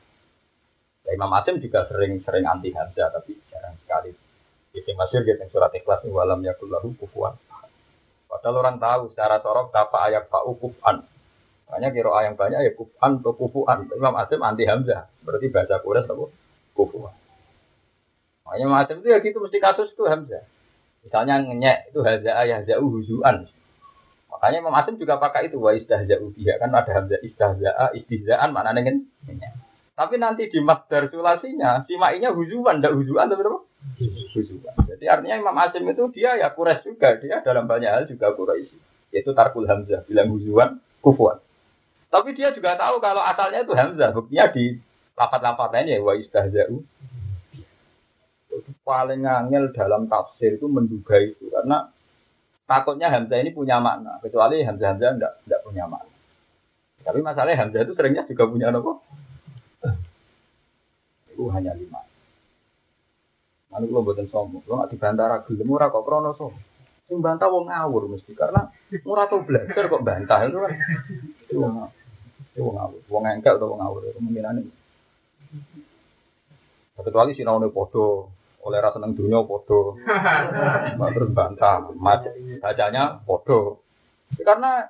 Ya, 1.01 1.09
Imam 1.17 1.31
Asim 1.35 1.59
juga 1.59 1.83
sering-sering 1.91 2.47
anti 2.47 2.71
Hamzah 2.71 3.11
tapi 3.11 3.35
jarang 3.51 3.75
sekali. 3.83 4.15
Itu 4.71 4.87
masyur 4.95 5.27
gitu 5.27 5.43
surat 5.51 5.75
ikhlas 5.75 6.07
walam 6.07 6.39
yakullahu 6.47 6.95
kufuan. 6.95 7.35
Padahal 8.31 8.63
orang 8.63 8.77
tahu 8.79 9.11
secara 9.11 9.43
torok 9.43 9.75
apa 9.75 10.07
ayat 10.07 10.31
pak 10.31 10.47
ukufan 10.47 11.03
hanya 11.71 11.87
kira 11.95 12.11
yang 12.27 12.35
banyak 12.35 12.59
ya 12.67 12.71
kufan 12.75 13.19
atau 13.19 13.35
kufuan. 13.35 13.87
Imam 13.91 14.15
Asim 14.15 14.39
anti 14.43 14.63
Hamzah. 14.67 15.07
Berarti 15.23 15.47
baca 15.51 15.75
Quran 15.83 16.07
apa? 16.07 16.25
Kufuan. 16.71 17.15
Makanya 18.47 18.63
Imam 18.63 18.79
Asim 18.79 19.03
itu 19.03 19.07
ya 19.11 19.19
gitu 19.19 19.43
mesti 19.43 19.57
kasus 19.59 19.91
itu 19.91 20.03
Hamzah. 20.07 20.43
Misalnya 21.01 21.41
ngenyek 21.41 21.93
itu 21.93 21.99
Hamzah 22.05 22.35
ayah 22.45 22.59
jauh 22.65 22.89
huzuan. 22.89 23.49
Makanya 24.29 24.57
Imam 24.61 24.77
Asim 24.77 24.95
juga 25.01 25.17
pakai 25.17 25.49
itu 25.49 25.57
wa 25.57 25.73
istahza'u 25.73 26.29
biha 26.33 26.61
kan 26.61 26.69
ada 26.73 26.91
Hamzah 26.93 27.19
istahza'a 27.25 27.97
istihza'an 27.97 28.53
mana 28.53 28.73
dengan 28.73 29.01
ngenyek. 29.25 29.53
Tapi 29.97 30.15
nanti 30.17 30.49
di 30.49 30.59
masdar 30.63 31.11
sulasinya 31.13 31.85
simainya 31.85 32.33
huzuan, 32.33 32.81
tidak 32.81 32.97
huzuan 32.97 33.29
tapi 33.29 33.43
apa? 33.45 33.59
Huzuan. 34.33 34.75
Jadi 34.87 35.05
artinya 35.05 35.35
Imam 35.37 35.57
Asim 35.61 35.85
itu 35.85 36.03
dia 36.13 36.37
ya 36.37 36.49
kures 36.53 36.81
juga, 36.81 37.17
dia 37.21 37.41
dalam 37.45 37.69
banyak 37.69 37.89
hal 37.89 38.03
juga 38.09 38.33
Quraisy. 38.33 38.73
Yaitu 39.11 39.35
tarkul 39.35 39.67
Hamzah, 39.67 40.07
bilang 40.07 40.31
huzuan, 40.31 40.79
kufuan. 41.03 41.43
Tapi 42.11 42.35
dia 42.35 42.51
juga 42.51 42.75
tahu 42.79 42.99
kalau 42.99 43.23
asalnya 43.23 43.63
itu 43.63 43.71
Hamzah. 43.75 44.11
Buktinya 44.15 44.51
di 44.51 44.79
lapat-lapat 45.15 45.69
lainnya 45.71 46.03
wa. 46.03 46.15
Itu 48.51 48.71
paling 48.83 49.23
angel 49.23 49.71
dalam 49.71 50.11
tafsir 50.11 50.59
itu 50.59 50.67
menduga 50.67 51.15
itu 51.23 51.47
karena 51.47 51.87
takutnya 52.67 53.07
Hamzah 53.07 53.39
ini 53.39 53.55
punya 53.55 53.79
makna 53.79 54.19
kecuali 54.19 54.59
Hamzah 54.63 54.95
Hamzah 54.95 55.09
enggak 55.15 55.33
enggak 55.47 55.61
punya 55.63 55.87
makna. 55.87 56.15
Tapi 57.01 57.19
masalahnya 57.23 57.63
Hamzah 57.63 57.81
itu 57.87 57.93
seringnya 57.95 58.27
juga 58.27 58.43
punya 58.45 58.69
apa? 58.69 58.93
Itu 61.31 61.47
hanya 61.49 61.71
lima. 61.73 62.03
Anu 63.71 63.87
kalau 63.87 64.03
buatan 64.03 64.27
sombong, 64.27 64.67
kalau 64.67 64.83
di 64.91 64.99
bandara 64.99 65.47
gelem 65.47 65.71
ora 65.71 65.87
kok 65.87 66.03
krono 66.03 66.35
sombong. 66.35 66.59
Sing 67.07 67.23
bantah 67.23 67.47
wong 67.47 67.71
ngawur 67.71 68.11
mesti 68.11 68.31
karena 68.35 68.67
ora 69.07 69.27
tau 69.31 69.43
belajar 69.43 69.87
kok 69.87 70.03
bantah 70.03 70.39
itu 70.43 70.57
kan. 70.59 70.71
Itu 71.47 71.55
wong 71.59 71.73
ngawur. 71.79 72.99
Itu 72.99 73.11
wong 73.11 73.23
engkel 73.31 73.55
atau 73.55 73.67
wong 73.71 73.79
ngawur 73.79 74.01
kemungkinan 74.15 74.59
ini. 74.59 74.71
Kecuali 77.01 77.33
sinaune 77.33 77.73
podo, 77.73 78.29
oleh 78.65 78.79
rasa 78.81 78.97
seneng 78.97 79.17
dunia 79.17 79.41
podo. 79.43 79.97
Terus 81.15 81.31
bantah, 81.33 81.89
bacanya 82.61 83.19
podo. 83.25 83.81
Karena 84.39 84.85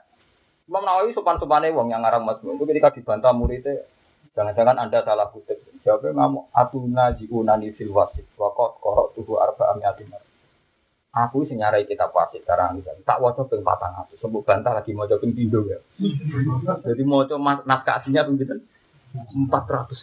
Imam 0.72 0.88
Nawawi 0.88 1.12
sopan-sopane 1.12 1.74
wong 1.76 1.92
yang 1.92 2.00
ngarang 2.06 2.24
Mazmun 2.24 2.56
itu 2.56 2.64
ketika 2.64 2.96
dibantah 2.96 3.36
muridnya 3.36 3.84
jangan-jangan 4.32 4.80
Anda 4.80 5.04
salah 5.04 5.28
kutip. 5.28 5.60
Jawabnya 5.84 6.16
ngamu 6.16 6.48
atuna 6.56 7.12
jiunani 7.18 7.76
fil 7.76 7.92
wasit 7.92 8.24
wakot 8.40 8.80
korok 8.80 9.12
tubuh 9.18 9.44
arba 9.44 9.76
amiatimar. 9.76 10.24
Aku 11.12 11.44
sing 11.44 11.60
nyarai 11.60 11.84
kitab 11.84 12.16
wasit 12.16 12.48
sekarang 12.48 12.80
ini. 12.80 12.88
Tak 13.04 13.20
waca 13.20 13.44
ping 13.44 13.68
patang 13.68 14.00
aku. 14.00 14.16
Sembuh 14.24 14.48
bantah 14.48 14.72
lagi 14.72 14.96
mau 14.96 15.10
ping 15.12 15.36
pindo 15.36 15.60
ya. 15.68 15.80
Jadi 16.88 17.04
mau 17.04 17.28
coba 17.28 17.68
naskah 17.68 18.00
aslinya 18.00 18.24
ping 18.32 18.64
empat 19.12 19.64
ratus. 19.68 20.00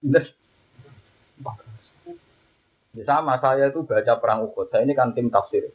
Yes. 0.00 0.35
Ya 2.96 3.04
sama 3.04 3.36
saya 3.44 3.68
itu 3.68 3.84
baca 3.84 4.16
perang 4.16 4.48
Uhud. 4.48 4.72
Saya 4.72 4.88
ini 4.88 4.96
kan 4.96 5.12
tim 5.12 5.28
tafsir 5.28 5.68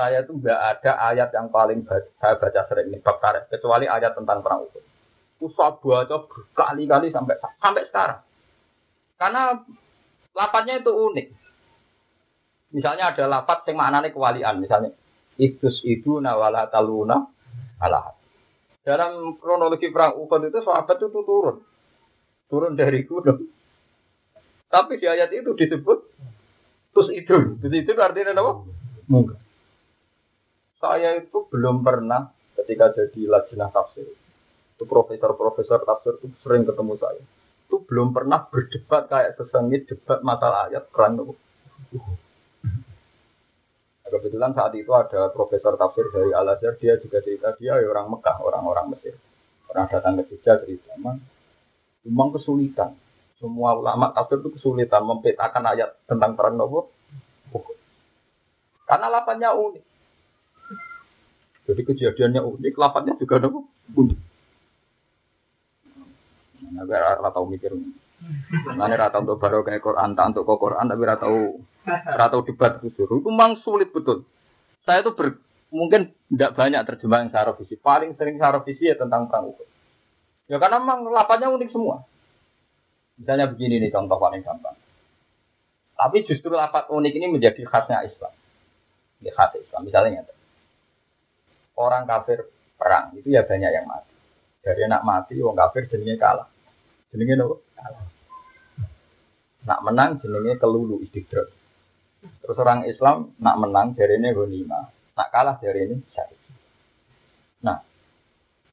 saya 0.00 0.24
tuh 0.24 0.40
nggak 0.40 0.60
ada 0.80 0.92
ayat 1.12 1.28
yang 1.36 1.52
paling 1.52 1.84
saya 2.16 2.40
baca 2.40 2.60
sering 2.72 2.88
ini 2.88 3.04
bab 3.04 3.20
kecuali 3.52 3.84
ayat 3.84 4.16
tentang 4.16 4.40
perang 4.40 4.64
Uhud. 4.64 4.84
Itu 5.36 5.52
saya 5.52 5.76
baca 5.76 6.16
berkali-kali 6.24 7.12
sampai 7.12 7.36
sampai 7.60 7.84
sekarang. 7.92 8.20
Karena 9.20 9.60
lapatnya 10.32 10.80
itu 10.80 10.88
unik. 10.88 11.26
Misalnya 12.70 13.12
ada 13.12 13.24
lapat 13.28 13.66
yang 13.66 13.76
maknanya 13.82 14.08
kewalian, 14.14 14.62
misalnya 14.62 14.94
itus 15.36 15.82
itu 15.84 16.22
nawala 16.22 16.70
taluna 16.72 17.28
Allah. 17.82 18.16
Dalam 18.80 19.36
kronologi 19.36 19.92
perang 19.92 20.16
Uhud 20.16 20.48
itu 20.48 20.64
sahabat 20.64 20.96
itu 20.96 21.12
turun, 21.12 21.60
turun 22.48 22.72
dari 22.72 23.04
gunung. 23.04 23.59
Tapi 24.70 25.02
di 25.02 25.06
ayat 25.10 25.34
itu 25.34 25.50
disebut 25.58 25.98
terus 26.94 27.08
itu, 27.10 27.58
terus 27.58 27.74
itu 27.74 27.90
artinya 27.98 28.38
apa? 28.38 28.52
Mungkin. 29.10 29.38
Saya 30.78 31.18
itu 31.18 31.50
belum 31.50 31.82
pernah 31.82 32.30
ketika 32.54 32.94
jadi 32.94 33.26
lajnah 33.26 33.74
tafsir. 33.74 34.06
Itu 34.78 34.86
profesor-profesor 34.86 35.82
tafsir 35.82 36.22
itu 36.22 36.30
sering 36.46 36.62
ketemu 36.62 36.94
saya. 37.02 37.20
Itu 37.66 37.82
belum 37.82 38.14
pernah 38.14 38.46
berdebat 38.46 39.10
kayak 39.10 39.34
sesengit 39.36 39.90
debat 39.90 40.22
masalah 40.22 40.70
ayat 40.70 40.86
perang 40.88 41.18
itu. 41.18 41.34
Nah, 44.00 44.08
kebetulan 44.08 44.54
saat 44.54 44.72
itu 44.78 44.90
ada 44.94 45.34
profesor 45.34 45.74
tafsir 45.74 46.06
dari 46.14 46.30
Al 46.30 46.46
Azhar, 46.46 46.78
dia 46.78 46.94
juga 47.02 47.18
cerita 47.20 47.58
dia 47.58 47.74
ya 47.74 47.86
orang 47.90 48.06
Mekah, 48.14 48.38
orang-orang 48.38 48.94
Mesir. 48.94 49.18
Orang 49.70 49.86
datang 49.86 50.18
ke 50.18 50.34
Jogja 50.34 50.58
cerita, 50.62 50.94
memang 50.98 52.28
kesulitan. 52.34 52.94
Semua 53.40 53.72
ulama 53.72 54.12
tafsir 54.12 54.36
itu 54.44 54.52
kesulitan 54.52 55.00
mempetakan 55.08 55.64
ayat 55.64 55.96
tentang 56.04 56.36
perang 56.36 56.60
Nabi. 56.60 56.84
Karena 58.84 59.06
lapannya 59.08 59.48
unik. 59.48 59.84
Jadi 61.70 61.82
kejadiannya 61.86 62.42
unik, 62.44 62.74
lapatnya 62.76 63.16
juga 63.16 63.40
nopo 63.40 63.64
unik. 63.96 64.18
Nah, 66.70 67.30
tau 67.32 67.46
mikir. 67.48 67.72
Mana 68.76 69.00
rata 69.00 69.16
untuk 69.24 69.40
baru 69.40 69.64
kayak 69.64 69.80
Quran, 69.80 70.12
tak 70.12 70.36
untuk 70.36 70.44
Quran, 70.44 70.92
tapi 70.92 71.02
rata 71.08 71.26
rata 72.04 72.36
debat 72.44 72.76
kusur. 72.84 73.08
Itu 73.08 73.30
memang 73.32 73.56
sulit 73.64 73.88
betul. 73.88 74.28
Saya 74.84 75.00
tuh 75.00 75.16
ber, 75.16 75.40
mungkin 75.72 76.12
tidak 76.28 76.52
banyak 76.58 76.82
terjemah 76.84 77.24
yang 77.24 77.30
secara 77.32 77.56
visi. 77.56 77.80
Paling 77.80 78.18
sering 78.20 78.36
secara 78.36 78.60
visi 78.60 78.84
ya 78.84 78.98
tentang 79.00 79.32
perang 79.32 79.54
Uhud. 79.54 79.68
Ya 80.52 80.60
karena 80.60 80.82
memang 80.82 81.08
lapatnya 81.08 81.48
unik 81.48 81.70
semua. 81.72 82.04
Misalnya 83.20 83.52
begini 83.52 83.76
nih 83.84 83.92
contoh 83.92 84.16
paling 84.16 84.40
gampang. 84.40 84.72
Tapi 85.92 86.24
justru 86.24 86.48
lapat 86.56 86.88
unik 86.88 87.12
ini 87.12 87.26
menjadi 87.28 87.60
khasnya 87.68 88.08
Islam. 88.08 88.32
Ya 89.20 89.36
khas 89.36 89.52
Islam. 89.60 89.84
Misalnya 89.84 90.24
orang 91.76 92.08
kafir 92.08 92.48
perang 92.80 93.12
itu 93.20 93.28
ya 93.36 93.44
banyak 93.44 93.68
yang 93.68 93.84
mati. 93.84 94.16
Dari 94.64 94.88
anak 94.88 95.04
mati, 95.04 95.36
orang 95.44 95.68
kafir 95.68 95.92
jenenge 95.92 96.16
kalah. 96.16 96.48
Jenenge 97.12 97.36
nopo? 97.36 97.60
Kalah. 97.76 98.04
Nak 99.68 99.80
menang 99.84 100.10
jenenge 100.24 100.56
kelulu 100.56 101.04
istidrak. 101.04 101.52
Terus 102.40 102.56
orang 102.56 102.88
Islam 102.88 103.36
nak 103.36 103.56
menang 103.60 103.92
dari 103.92 104.16
ini. 104.16 104.32
Nak 104.64 105.28
kalah 105.28 105.60
dari 105.60 105.84
ini 105.84 105.96
syahid. 106.16 106.39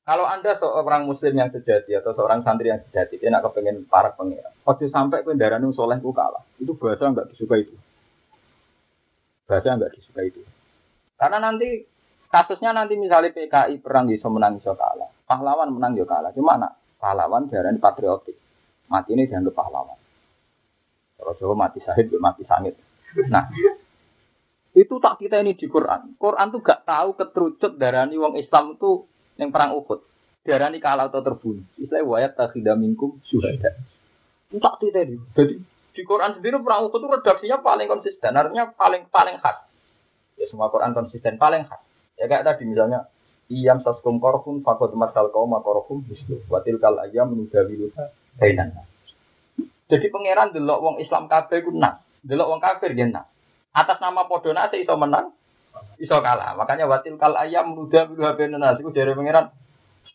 Kalau 0.07 0.23
anda 0.23 0.55
seorang 0.55 1.03
muslim 1.03 1.35
yang 1.35 1.51
sejati 1.51 1.91
atau 1.99 2.15
seorang 2.15 2.39
santri 2.47 2.71
yang 2.71 2.79
sejati, 2.87 3.19
dia 3.19 3.27
nak 3.27 3.43
kepengen 3.51 3.83
para 3.91 4.15
pengira. 4.15 4.55
Waktu 4.63 4.87
sampai 4.87 5.27
ke 5.27 5.35
darah 5.35 5.59
soleh 5.75 5.99
ku 5.99 6.15
kalah. 6.15 6.47
Itu 6.55 6.79
bahasa 6.79 7.11
nggak 7.11 7.35
disuka 7.35 7.59
itu. 7.59 7.75
Bahasa 9.43 9.75
nggak 9.75 9.91
disuka 9.99 10.23
itu. 10.23 10.39
Karena 11.19 11.43
nanti 11.43 11.83
Kasusnya 12.27 12.75
nanti 12.75 12.99
misalnya 12.99 13.31
PKI 13.31 13.79
perang 13.79 14.11
bisa 14.11 14.27
menang 14.27 14.59
bisa 14.59 14.75
kalah. 14.75 15.07
Pahlawan 15.23 15.71
menang 15.71 15.95
juga 15.95 16.19
kalah. 16.19 16.31
Cuma 16.35 16.59
nak 16.59 16.75
pahlawan 16.99 17.47
jarang 17.47 17.79
patriotik. 17.79 18.35
Mati 18.91 19.15
ini 19.15 19.31
dianggap 19.31 19.55
pahlawan. 19.55 19.95
Kalau 21.17 21.33
Jawa 21.39 21.55
mati 21.55 21.79
sahid, 21.81 22.11
mati 22.19 22.43
sangit. 22.43 22.75
Nah, 23.31 23.47
itu 24.75 24.95
tak 24.99 25.17
kita 25.23 25.39
ini 25.39 25.55
di 25.55 25.65
Quran. 25.71 26.19
Quran 26.19 26.51
tuh 26.51 26.61
gak 26.61 26.83
tahu 26.85 27.17
keterucut 27.17 27.79
darani 27.79 28.19
wong 28.19 28.37
Islam 28.37 28.75
itu 28.75 29.07
yang 29.37 29.49
perang 29.53 29.77
Uhud. 29.77 30.03
Darani 30.43 30.79
kalah 30.79 31.11
atau 31.11 31.21
terbunuh. 31.21 31.63
Istilah 31.75 32.07
wayat 32.07 32.33
takhidah 32.39 32.75
minkum 32.79 33.19
syuhada. 33.27 33.77
Itu 34.47 34.63
tak 34.63 34.79
ini. 34.83 35.19
Jadi 35.35 35.55
di 35.97 36.01
Quran 36.05 36.39
sendiri 36.39 36.61
perang 36.61 36.87
Uhud 36.87 36.97
itu 36.97 37.07
redaksinya 37.09 37.61
paling 37.61 37.87
konsisten. 37.89 38.31
Artinya 38.33 38.71
paling 38.73 39.09
paling 39.11 39.37
khas. 39.41 39.67
Ya 40.39 40.45
semua 40.49 40.71
Quran 40.71 40.95
konsisten 40.95 41.35
paling 41.35 41.67
khas. 41.67 41.81
Ya 42.17 42.25
kayak 42.25 42.45
tadi 42.45 42.65
misalnya 42.65 43.09
Iyam 43.47 43.79
saskum 43.79 44.19
korhum 44.19 44.59
fakot 44.59 44.91
masal 44.91 45.31
kaum 45.31 45.47
makorhum 45.47 46.03
mislu 46.03 46.43
watil 46.51 46.83
kal 46.83 46.99
ayam 46.99 47.31
menudawiluha 47.31 48.11
kainan. 48.43 48.75
Jadi 49.87 50.11
pangeran 50.11 50.51
delok 50.51 50.83
wong 50.83 50.95
Islam 50.99 51.31
kabeh 51.31 51.63
ku 51.63 51.71
nak, 51.71 52.03
delok 52.27 52.51
wong 52.51 52.59
kafir 52.59 52.91
nak. 53.07 53.31
Atas 53.71 54.03
nama 54.03 54.27
padha 54.27 54.51
nak 54.51 54.75
iso 54.75 54.99
menang, 54.99 55.31
iso 55.97 56.17
kalah. 56.21 56.53
Makanya 56.57 56.85
watil 56.85 57.17
kal 57.17 57.33
ayam 57.37 57.73
menudawiluha 57.73 58.37
kainan. 58.37 58.77
Iku 58.81 58.93
dari 58.93 59.13
pangeran 59.13 59.49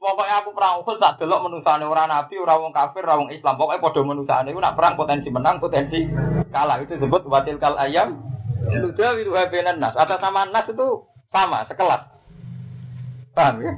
Pokoknya 0.03 0.43
aku 0.43 0.51
perang 0.51 0.83
Uhud 0.83 0.99
tak 0.99 1.23
delok 1.23 1.47
menusane 1.47 1.87
ora 1.87 2.11
nabi, 2.11 2.35
ora 2.35 2.59
wong 2.59 2.75
kafir, 2.75 3.07
ora 3.07 3.23
wong 3.23 3.31
Islam. 3.31 3.55
Pokoknya 3.55 3.87
padha 3.87 4.03
menusane 4.03 4.51
iku 4.51 4.59
nak 4.59 4.75
perang 4.75 4.99
potensi 4.99 5.31
menang, 5.31 5.63
potensi 5.63 6.03
kalah. 6.51 6.83
Itu 6.83 6.99
disebut 6.99 7.23
watil 7.31 7.63
kal 7.63 7.79
ayam 7.79 8.19
menudawiluha 8.67 9.47
kainan 9.47 9.79
nas. 9.79 9.95
Atas 9.95 10.19
nama 10.19 10.51
nas 10.51 10.67
itu 10.67 11.07
sama, 11.31 11.71
sekelas. 11.71 12.03
Paham 13.31 13.63
ya? 13.63 13.73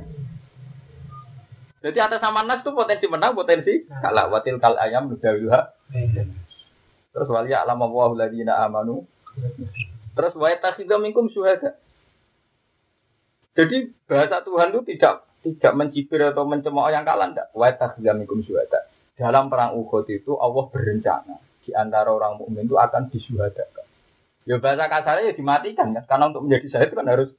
Jadi 1.85 1.99
atas 2.01 2.25
sama 2.25 2.41
nas 2.49 2.65
itu 2.65 2.73
potensi 2.73 3.05
menang, 3.05 3.37
potensi 3.37 3.85
kalah. 3.85 4.33
Watil 4.33 4.57
kal 4.57 4.81
ayam 4.81 5.13
nudawiha. 5.13 5.61
Terus 7.13 7.29
wali 7.29 7.53
alam 7.53 7.85
wa 7.85 8.09
amanu. 8.65 9.05
Terus 10.15 10.33
wa 10.39 10.51
takhidha 10.55 10.97
minkum 11.03 11.27
syuhada. 11.31 11.79
Jadi 13.55 13.95
bahasa 14.11 14.43
Tuhan 14.43 14.75
itu 14.75 14.83
tidak 14.95 15.27
tidak 15.45 15.73
mencibir 15.77 16.23
atau 16.25 16.49
mencemooh 16.49 16.91
yang 16.91 17.03
kalah 17.03 17.31
ndak. 17.31 17.51
Wa 17.55 17.75
takhidha 17.75 18.15
minkum 18.15 18.43
syuhada. 18.47 18.87
Dalam 19.15 19.47
perang 19.47 19.79
Uhud 19.79 20.11
itu 20.11 20.35
Allah 20.39 20.65
berencana 20.75 21.39
di 21.63 21.71
antara 21.73 22.11
orang 22.11 22.37
mukmin 22.39 22.67
itu 22.67 22.75
akan 22.75 23.09
disuhadakan. 23.09 23.87
Ya 24.45 24.61
bahasa 24.61 24.91
kasarnya 24.93 25.33
ya 25.33 25.35
dimatikan 25.39 25.97
kan, 25.97 26.05
karena 26.05 26.25
untuk 26.29 26.45
menjadi 26.45 26.67
syahid 26.69 26.93
kan 26.93 27.09
harus 27.09 27.33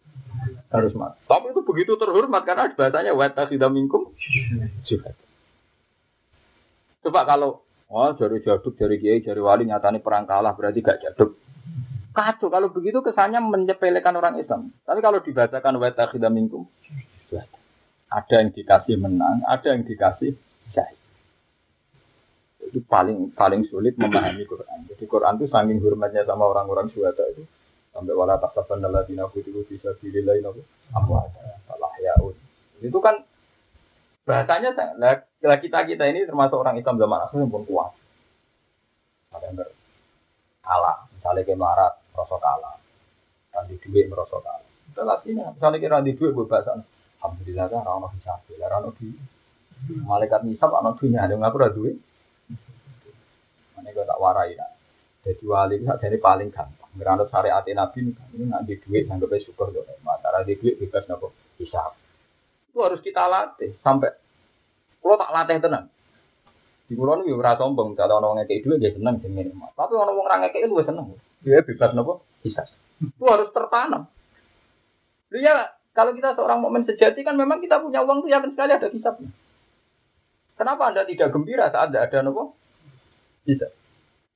harus 0.73 0.93
mati. 0.97 1.21
Tapi 1.29 1.53
itu 1.53 1.61
begitu 1.61 1.93
terhormat 2.01 2.41
karena 2.43 2.73
bahasanya 2.73 3.13
wata 3.13 3.45
tidak 3.45 3.69
mingkum 3.69 4.09
juga. 4.89 5.13
Coba 7.05 7.21
kalau 7.29 7.61
oh 7.93 8.09
jari 8.17 8.41
jaduk, 8.41 8.73
jari 8.81 8.97
kiai, 8.97 9.21
jari 9.21 9.37
wali 9.37 9.69
nyatani 9.69 10.01
perang 10.01 10.25
kalah 10.25 10.57
berarti 10.57 10.81
gak 10.81 11.05
jaduk. 11.05 11.37
Kacau 12.15 12.47
kalau 12.47 12.71
begitu 12.71 13.03
kesannya 13.03 13.43
menyepelekan 13.43 14.15
orang 14.15 14.39
Islam. 14.39 14.71
Tapi 14.87 15.03
kalau 15.03 15.19
dibacakan 15.19 15.75
wata 15.83 16.07
tidak 16.07 16.31
mingkum, 16.31 16.63
ada 18.07 18.33
yang 18.39 18.55
dikasih 18.55 18.95
menang, 18.95 19.43
ada 19.43 19.75
yang 19.75 19.83
dikasih 19.83 20.31
syahid. 20.71 20.99
Itu 22.71 22.79
paling 22.87 23.35
paling 23.35 23.67
sulit 23.67 23.99
memahami 23.99 24.47
Quran. 24.47 24.87
Jadi 24.87 25.03
Quran 25.03 25.35
itu 25.35 25.51
saking 25.51 25.83
hormatnya 25.83 26.23
sama 26.23 26.47
orang-orang 26.47 26.87
syuhada 26.95 27.27
itu 27.35 27.43
sampai 27.95 28.11
wala 28.11 28.35
tasaban 28.35 28.83
alladzina 28.83 29.31
qutilu 29.31 29.63
bisa 29.71 29.95
sabilillah 29.95 30.35
nabi 30.43 30.59
amwata 30.91 31.63
salah 31.63 31.95
yaud 32.03 32.35
itu 32.83 32.99
kan 32.99 33.23
bahasanya 34.27 34.75
lah 34.99 35.23
kita 35.39 35.87
kita 35.87 36.03
ini 36.11 36.27
termasuk 36.27 36.59
orang 36.59 36.75
Islam 36.75 36.99
zaman 36.99 37.23
akhir 37.23 37.39
yang 37.39 37.47
pun 37.47 37.63
kuat 37.63 37.95
ada 39.31 39.47
yang 39.47 39.63
kalah 40.59 41.07
misalnya 41.15 41.47
ke 41.47 41.55
marat 41.55 41.93
rasa 42.15 42.35
kalah 42.39 42.75
Randi 43.55 43.75
duit 43.79 44.11
merasa 44.11 44.35
kalah. 44.43 44.67
Kita 44.91 45.01
latihnya, 45.07 45.55
misalnya 45.55 45.79
kita 45.79 45.91
randi 45.95 46.11
duit 46.15 46.31
gue 46.35 46.47
bahasa, 46.47 46.75
alhamdulillah 47.19 47.65
kan 47.71 47.81
rano 47.87 48.07
hisab, 48.15 48.43
rano 48.47 48.89
di 48.99 49.11
malaikat 50.03 50.43
hisab, 50.51 50.71
rano 50.75 50.95
dunia, 50.99 51.23
ada 51.23 51.35
ngaku 51.39 51.57
rado 51.59 51.75
duit. 51.79 51.95
Mana 53.75 53.95
gue 53.95 54.05
tak 54.07 54.19
warai 54.19 54.55
lah. 54.59 54.71
Jadi 55.25 55.43
wali 55.47 55.81
itu 55.81 55.89
jadi 55.89 56.17
paling 56.21 56.53
gampang. 56.53 56.91
Ngeranut 56.95 57.33
syariat 57.33 57.65
Nabi 57.65 58.13
ini 58.13 58.43
nggak 58.45 58.63
di 58.69 58.75
duit, 58.77 59.09
nggak 59.09 59.41
syukur 59.41 59.73
dong. 59.73 59.89
Mata 60.05 60.43
di 60.45 60.53
duit 60.53 60.77
bebas 60.77 61.09
nopo 61.09 61.33
hisab. 61.57 61.97
Itu 62.69 62.83
harus 62.83 63.01
kita 63.01 63.25
latih 63.25 63.73
sampai. 63.81 64.13
Kalau 65.01 65.17
tak 65.17 65.31
latih 65.33 65.57
tenang, 65.63 65.85
di 66.85 66.93
pulau 66.93 67.17
ini 67.25 67.33
ora 67.33 67.57
sombong, 67.57 67.97
kalau 67.97 68.21
orang 68.21 68.45
ngekei 68.45 68.61
duit 68.61 68.77
dia 68.77 68.93
seneng 68.93 69.17
sing 69.17 69.33
minimal. 69.33 69.73
Tapi 69.73 69.93
orang 69.97 70.15
orang 70.21 70.39
ngekei 70.45 70.69
lu 70.69 70.77
seneng. 70.85 71.17
Dia 71.41 71.65
bebas 71.65 71.97
nopo 71.97 72.21
bisa. 72.45 72.61
Itu 73.01 73.25
harus 73.25 73.49
tertanam. 73.49 74.05
Lu 75.33 75.37
ya 75.41 75.73
kalau 75.97 76.13
kita 76.13 76.37
seorang 76.37 76.61
momen 76.61 76.85
sejati 76.85 77.25
kan 77.25 77.33
memang 77.33 77.57
kita 77.57 77.81
punya 77.81 78.05
uang 78.05 78.21
tuh 78.21 78.29
yakin 78.29 78.53
sekali 78.53 78.71
ada 78.77 78.87
kisahnya. 78.93 79.29
Kenapa 80.55 80.93
anda 80.93 81.09
tidak 81.09 81.33
gembira 81.33 81.73
saat 81.73 81.89
ada 81.89 82.05
ada 82.05 82.21
nopo? 82.21 82.53
Bisa. 83.49 83.65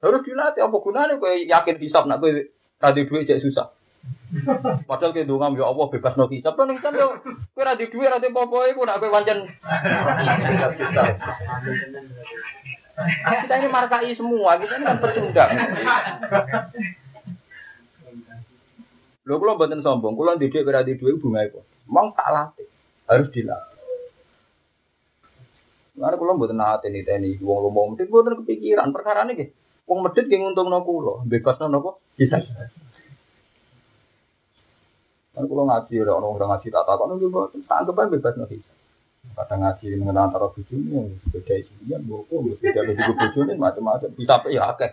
Harus 0.02 0.26
dilatih 0.26 0.66
apa 0.66 0.78
gunanya 0.82 1.22
kue 1.22 1.46
yakin 1.46 1.78
hisap 1.78 2.10
nak 2.10 2.18
kue 2.18 2.50
radi 2.82 3.06
duit 3.06 3.30
jadi 3.30 3.46
susah. 3.46 3.70
Padahal 4.86 5.12
kayak 5.14 5.26
dongam 5.26 5.58
ya 5.58 5.66
Allah 5.66 5.88
bebas 5.90 6.14
no 6.14 6.30
kita. 6.30 6.54
Tapi 6.54 6.70
nanti 6.70 6.86
kan 6.86 6.94
yo, 6.94 7.18
kue 7.58 7.64
radit 7.66 7.90
kue 7.90 8.06
radit 8.06 8.30
bawa 8.30 8.46
bawa 8.46 8.70
ibu 8.70 8.86
nak 8.86 9.02
kue 9.02 9.10
wajan. 9.10 9.42
Kita 13.26 13.54
ini 13.58 13.68
markai 13.72 14.14
semua, 14.14 14.60
kita 14.62 14.76
ini 14.78 14.86
kan 14.86 15.02
tertunggak. 15.02 15.50
Lo 19.26 19.38
kalau 19.38 19.58
banten 19.62 19.82
sombong, 19.86 20.14
kula 20.18 20.38
didik 20.38 20.66
ora 20.66 20.86
di 20.86 20.98
dua 20.98 21.14
ibu 21.14 21.30
nggak 21.30 21.54
Mong 21.90 22.14
tak 22.14 22.30
latih, 22.30 22.70
harus 23.10 23.30
dilatih. 23.34 23.78
Karena 25.98 26.18
kula 26.18 26.38
banten 26.38 26.58
nate 26.58 26.88
niteni 26.90 27.38
tni, 27.38 27.46
uang 27.46 27.58
lo 27.66 27.70
mau 27.74 27.90
mungkin 27.90 28.10
kepikiran 28.46 28.94
perkara 28.94 29.26
niki. 29.26 29.50
Wong 29.90 30.06
medhit 30.06 30.30
yang 30.30 30.50
nguntungno 30.50 30.86
kula, 30.86 31.26
lo, 31.26 31.66
napa? 31.66 31.92
bisa. 32.14 32.38
Kan 35.40 35.48
kalau 35.48 35.64
ngaji, 35.72 36.04
orang 36.04 36.36
orang 36.36 36.50
ngaji 36.52 36.68
tak 36.68 36.84
tahu, 36.84 37.00
kan 37.00 37.16
juga 37.16 37.42
anggap 37.72 37.96
aja 37.96 38.12
bebas 38.12 38.36
bisa. 38.52 38.72
Kadang 39.40 39.60
ngaji 39.64 39.86
mengenal 39.96 40.28
antara 40.28 40.52
bujuni, 40.52 41.16
beda 41.32 41.56
isinya, 41.56 41.96
buku, 42.04 42.60
beda 42.60 42.84
beda 42.84 43.08
bujuni, 43.16 43.56
macam-macam. 43.56 44.12
Bisa 44.20 44.36
apa 44.36 44.48
ya, 44.52 44.68
akeh. 44.76 44.92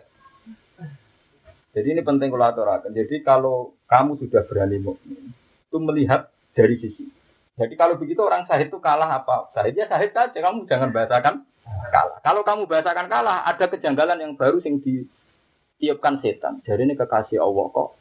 Jadi 1.75 1.89
ini 1.99 2.03
penting 2.07 2.31
kalau 2.31 2.47
aturakan. 2.47 2.95
Jadi 2.95 3.27
kalau 3.27 3.75
kamu 3.91 4.23
sudah 4.23 4.47
berani 4.47 4.79
mukmin, 4.79 5.35
itu 5.35 5.77
melihat 5.83 6.31
dari 6.55 6.79
sisi. 6.79 7.11
Jadi 7.59 7.75
kalau 7.75 7.99
begitu 7.99 8.23
orang 8.23 8.47
sahid 8.47 8.71
itu 8.71 8.79
kalah 8.79 9.19
apa? 9.19 9.51
Sahidnya 9.51 9.91
sahid 9.91 10.15
saja, 10.15 10.31
kamu 10.31 10.71
jangan 10.71 10.95
bahasakan 10.95 11.43
kalah. 11.91 12.23
Kalau 12.23 12.47
kamu 12.47 12.71
bahasakan 12.71 13.11
kalah, 13.11 13.43
ada 13.51 13.67
kejanggalan 13.67 14.23
yang 14.23 14.39
baru 14.39 14.63
yang 14.63 14.79
ditiupkan 14.79 16.23
setan. 16.23 16.63
Jadi 16.63 16.87
ini 16.87 16.95
kekasih 16.95 17.43
Allah 17.43 17.67
kok 17.75 17.99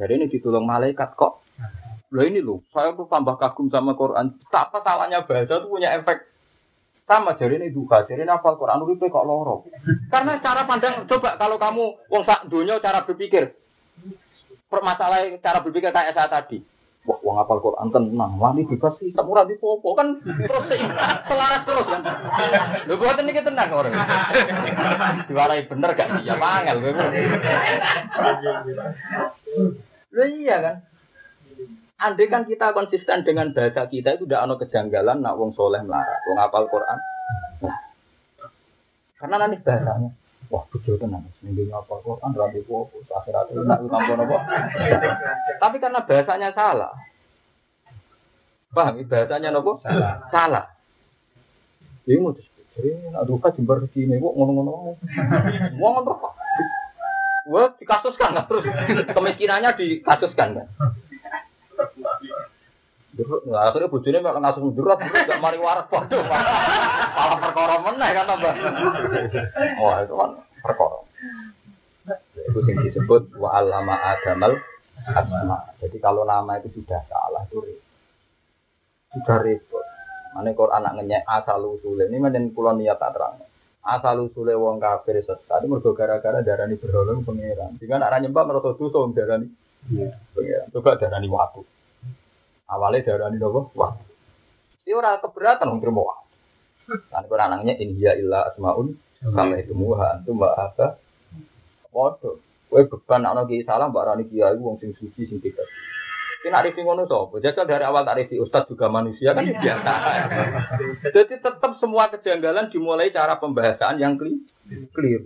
Jadi 0.00 0.12
ini 0.16 0.26
ditolong 0.32 0.64
malaikat 0.64 1.12
kok 1.12 1.43
Loh 2.14 2.22
ini 2.22 2.38
loh, 2.38 2.62
saya 2.70 2.94
tuh 2.94 3.10
tambah 3.10 3.34
kagum 3.42 3.66
sama 3.74 3.98
Quran. 3.98 4.38
Apa 4.54 4.78
salahnya 4.86 5.26
bahasa 5.26 5.58
tuh 5.58 5.66
punya 5.66 5.98
efek 5.98 6.30
sama 7.10 7.34
jadi 7.34 7.58
ini 7.58 7.74
duka, 7.74 8.06
jadi 8.06 8.22
ini 8.22 8.32
apa 8.32 8.54
Quran 8.54 8.86
uripe 8.86 9.10
kok 9.10 9.26
loro. 9.26 9.66
Karena 10.08 10.38
cara 10.38 10.62
pandang, 10.64 11.10
coba 11.10 11.36
kalau 11.36 11.58
kamu 11.58 11.84
wong 12.08 12.22
sak 12.22 12.46
dunia 12.48 12.80
cara 12.80 13.02
berpikir, 13.04 13.52
permasalahan 14.70 15.36
cara 15.42 15.60
berpikir 15.60 15.90
kayak 15.90 16.14
saya 16.14 16.30
tadi. 16.30 16.62
Wah, 17.04 17.20
wong 17.20 17.36
apal 17.36 17.60
Quran 17.60 17.92
tenang, 17.92 18.40
wah 18.40 18.56
ini 18.56 18.64
bebas 18.64 18.96
sih, 18.96 19.12
tak 19.12 19.28
murah 19.28 19.44
di 19.44 19.60
popo 19.60 19.92
kan 19.92 20.16
terus 20.24 20.64
selaras 21.28 21.62
terus 21.68 21.84
kan. 21.84 22.00
Lu 22.88 22.96
buat 22.96 23.20
ini 23.20 23.36
tenang 23.36 23.74
orang. 23.74 23.92
Diwarai 25.28 25.68
bener 25.68 25.90
gak? 25.92 26.24
Ya 26.24 26.38
pangel. 26.40 26.80
Lu 30.14 30.24
iya 30.40 30.56
kan? 30.62 30.76
Andai 32.04 32.28
kan 32.28 32.44
kita 32.44 32.76
konsisten 32.76 33.24
dengan 33.24 33.56
bahasa 33.56 33.88
kita 33.88 34.20
itu 34.20 34.28
tidak 34.28 34.44
ada 34.44 34.54
kejanggalan 34.60 35.24
nak 35.24 35.40
wong 35.40 35.56
soleh 35.56 35.80
melarat, 35.80 36.20
wong 36.28 36.36
apal 36.36 36.68
Quran. 36.68 37.00
Nah, 37.64 37.76
karena 39.16 39.40
nanti 39.40 39.56
bahasanya, 39.64 40.12
wah 40.52 40.68
betul 40.68 41.00
tenang, 41.00 41.24
seminggu 41.40 41.72
apal 41.72 42.04
Quran, 42.04 42.36
rabi 42.36 42.60
wopo, 42.68 43.00
akhirat 43.08 43.56
itu 43.56 43.64
nak 43.64 43.80
utang 43.80 44.20
apa. 44.20 44.36
Tapi 45.56 45.76
karena 45.80 46.04
bahasanya 46.04 46.52
salah, 46.52 46.92
paham? 48.76 49.00
Bahasanya 49.00 49.48
nopo 49.48 49.80
salah. 49.80 50.28
Salah. 50.28 50.64
Jadi 52.04 52.20
mau 52.20 52.36
jadi 52.76 53.16
aduh 53.16 53.40
kan 53.40 53.56
jembar 53.56 53.80
sini, 53.96 54.20
kok 54.20 54.34
ngono-ngono, 54.36 54.92
wong 55.80 55.92
ngono 56.04 56.36
Wah, 57.44 57.76
dikasuskan 57.76 58.32
kan 58.32 58.48
terus 58.48 58.64
kemiskinannya 59.12 59.76
dikasuskan 59.76 60.56
kan. 60.56 60.66
Nah, 63.46 63.70
akhirnya 63.70 63.92
bujune 63.94 64.18
mek 64.18 64.42
langsung 64.42 64.74
durat, 64.74 64.98
gak 64.98 65.38
mari 65.38 65.54
waras 65.62 65.86
waduh. 65.86 66.18
Malah 66.18 67.38
perkara 67.38 67.74
meneh 67.86 68.10
kan 68.10 68.26
tambah. 68.26 68.54
Wah, 69.78 69.96
itu 70.02 70.14
kan 70.18 70.30
perkara. 70.66 70.98
Itu 72.34 72.58
yang 72.66 72.82
disebut 72.90 73.38
wa 73.38 73.54
alama 73.54 73.94
adamal 74.02 74.58
asma. 75.06 75.58
Jadi 75.78 75.96
kalau 76.02 76.26
nama 76.26 76.58
itu 76.58 76.74
sudah 76.74 77.06
salah 77.06 77.46
itu 77.46 77.78
sudah 79.14 79.38
repot. 79.46 79.86
Mana 80.34 80.50
Quran 80.50 80.82
anak 80.82 80.92
ngenyek 80.98 81.22
asal 81.30 81.62
usul 81.78 82.02
ini 82.02 82.18
menen 82.18 82.50
pulau 82.50 82.74
niat 82.74 82.98
tak 82.98 83.14
terang. 83.14 83.38
Asal 83.86 84.26
usul 84.26 84.50
wong 84.58 84.82
kafir 84.82 85.22
sesat 85.22 85.62
ini 85.62 85.70
mergo 85.70 85.94
gara-gara 85.94 86.42
darani 86.42 86.74
berhala 86.74 87.14
pangeran. 87.22 87.78
Jika 87.78 88.02
anak 88.02 88.26
nyembah 88.26 88.42
merasa 88.42 88.74
dosa 88.74 89.06
darani 89.14 89.46
pangeran. 89.88 90.68
Coba 90.72 90.96
darani 90.96 91.28
waktu. 91.28 91.62
Awalnya 92.64 93.04
darah 93.04 93.28
ini 93.28 93.38
nopo 93.38 93.68
wah. 93.76 93.92
Ini 94.84 94.96
orang 94.96 95.20
keberatan 95.20 95.68
untuk 95.76 95.88
terima 95.88 96.02
wah. 96.04 96.18
Kan 97.12 97.24
kurang 97.28 97.56
anaknya 97.56 97.76
India 97.80 98.16
illa 98.16 98.48
asmaun 98.52 98.96
sama 99.20 99.56
itu 99.56 99.72
muha 99.72 100.20
itu 100.20 100.36
mbak 100.36 100.52
apa? 100.52 100.86
Waduh, 101.94 102.36
kue 102.68 102.84
beban 102.84 103.24
anak 103.24 103.48
kiai 103.48 103.64
salah 103.64 103.88
mbak 103.88 104.04
Rani 104.04 104.24
kiai 104.28 104.56
wong 104.60 104.76
sing 104.80 104.92
suci 104.96 105.24
sing 105.28 105.40
tidak. 105.40 105.64
Ini 106.44 106.52
arif 106.52 106.76
ngono 106.76 107.08
sopo. 107.08 107.40
Jadi 107.40 107.56
dari 107.64 107.84
awal 107.88 108.04
tak 108.04 108.20
arif 108.20 108.36
ustadz 108.36 108.68
juga 108.68 108.92
manusia 108.92 109.32
kan 109.32 109.48
ya 109.48 109.56
biasa. 109.56 109.92
Jadi 111.08 111.40
tetap 111.40 111.72
semua 111.80 112.12
kejanggalan 112.12 112.68
dimulai 112.68 113.08
cara 113.08 113.40
pembahasan 113.40 113.96
yang 113.96 114.20
clear. 114.20 115.24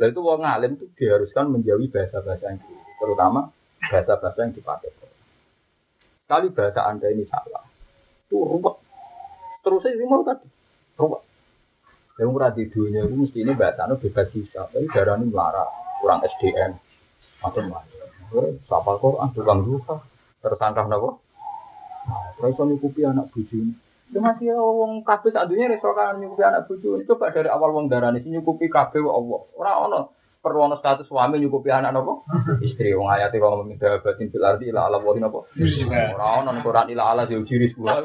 Lalu 0.00 0.12
itu 0.16 0.20
wong 0.20 0.44
alim 0.44 0.80
itu 0.80 0.84
diharuskan 0.96 1.48
menjauhi 1.48 1.88
bahasa-bahasa 1.88 2.44
yang 2.52 2.60
clear. 2.60 2.79
Terutama 3.00 3.48
bahasa-bahasa 3.88 4.38
yang 4.44 4.52
dipakai. 4.52 4.92
Kali 6.28 6.46
bahasa 6.52 6.86
Anda 6.86 7.08
ini 7.10 7.24
salah. 7.26 7.64
Itu 8.28 8.44
ruwet. 8.44 8.76
Terus 9.66 9.82
saya 9.82 10.04
mau 10.06 10.22
tadi. 10.22 10.46
Ruwet. 11.00 11.22
Yang 12.20 12.28
murah 12.30 12.52
di 12.52 12.68
dunia 12.68 13.08
itu 13.08 13.16
mesti 13.16 13.38
ini 13.40 13.56
bahasa 13.56 13.88
Anda 13.88 13.96
bebas 13.96 14.28
bisa. 14.30 14.68
Tapi 14.68 14.86
darah 14.92 15.16
ini 15.18 15.32
melarang. 15.32 15.72
Kurang 16.04 16.20
SDM. 16.22 16.76
Macam-macam. 17.40 18.08
Sapal 18.68 18.96
Quran, 19.02 19.28
tukang 19.34 19.64
duka. 19.66 19.96
Tersangka 20.44 20.86
apa? 20.86 21.10
Nah, 22.40 22.48
iso 22.48 22.62
nyukupi 22.64 23.04
anak 23.04 23.28
buju 23.32 23.56
ini. 23.60 23.74
Itu 24.10 24.18
masih 24.18 24.56
wong 24.56 25.06
kabeh 25.06 25.30
sak 25.30 25.46
dunia 25.50 25.70
kan 25.78 26.16
nyukupi 26.20 26.42
anak 26.46 26.70
buju 26.70 27.00
ini. 27.00 27.08
Coba 27.10 27.34
dari 27.34 27.50
awal 27.50 27.74
wong 27.74 27.90
darah 27.90 28.14
ini 28.14 28.38
nyukupi 28.38 28.70
kabeh 28.70 29.02
Allah. 29.02 29.40
Ora 29.58 29.72
ono 29.88 30.00
perlu 30.40 30.66
ono 30.66 30.76
status 30.80 31.04
suami 31.04 31.36
nyukupi 31.36 31.68
anak 31.68 31.92
nopo? 31.92 32.24
Istri. 32.66 32.96
Wong 32.96 33.12
ayat 33.12 33.36
wong 33.36 33.64
meminta 33.64 34.00
batin 34.00 34.32
fil 34.32 34.44
ardi 34.44 34.72
ila 34.72 34.88
ala 34.88 34.98
wahin 34.98 35.22
nopo? 35.22 35.46
Ora 35.54 36.40
ono 36.40 36.50
Quran 36.64 36.90
ila 36.96 37.12
ala 37.12 37.28
jauh 37.28 37.44
ciri 37.44 37.70
sebuah 37.76 38.00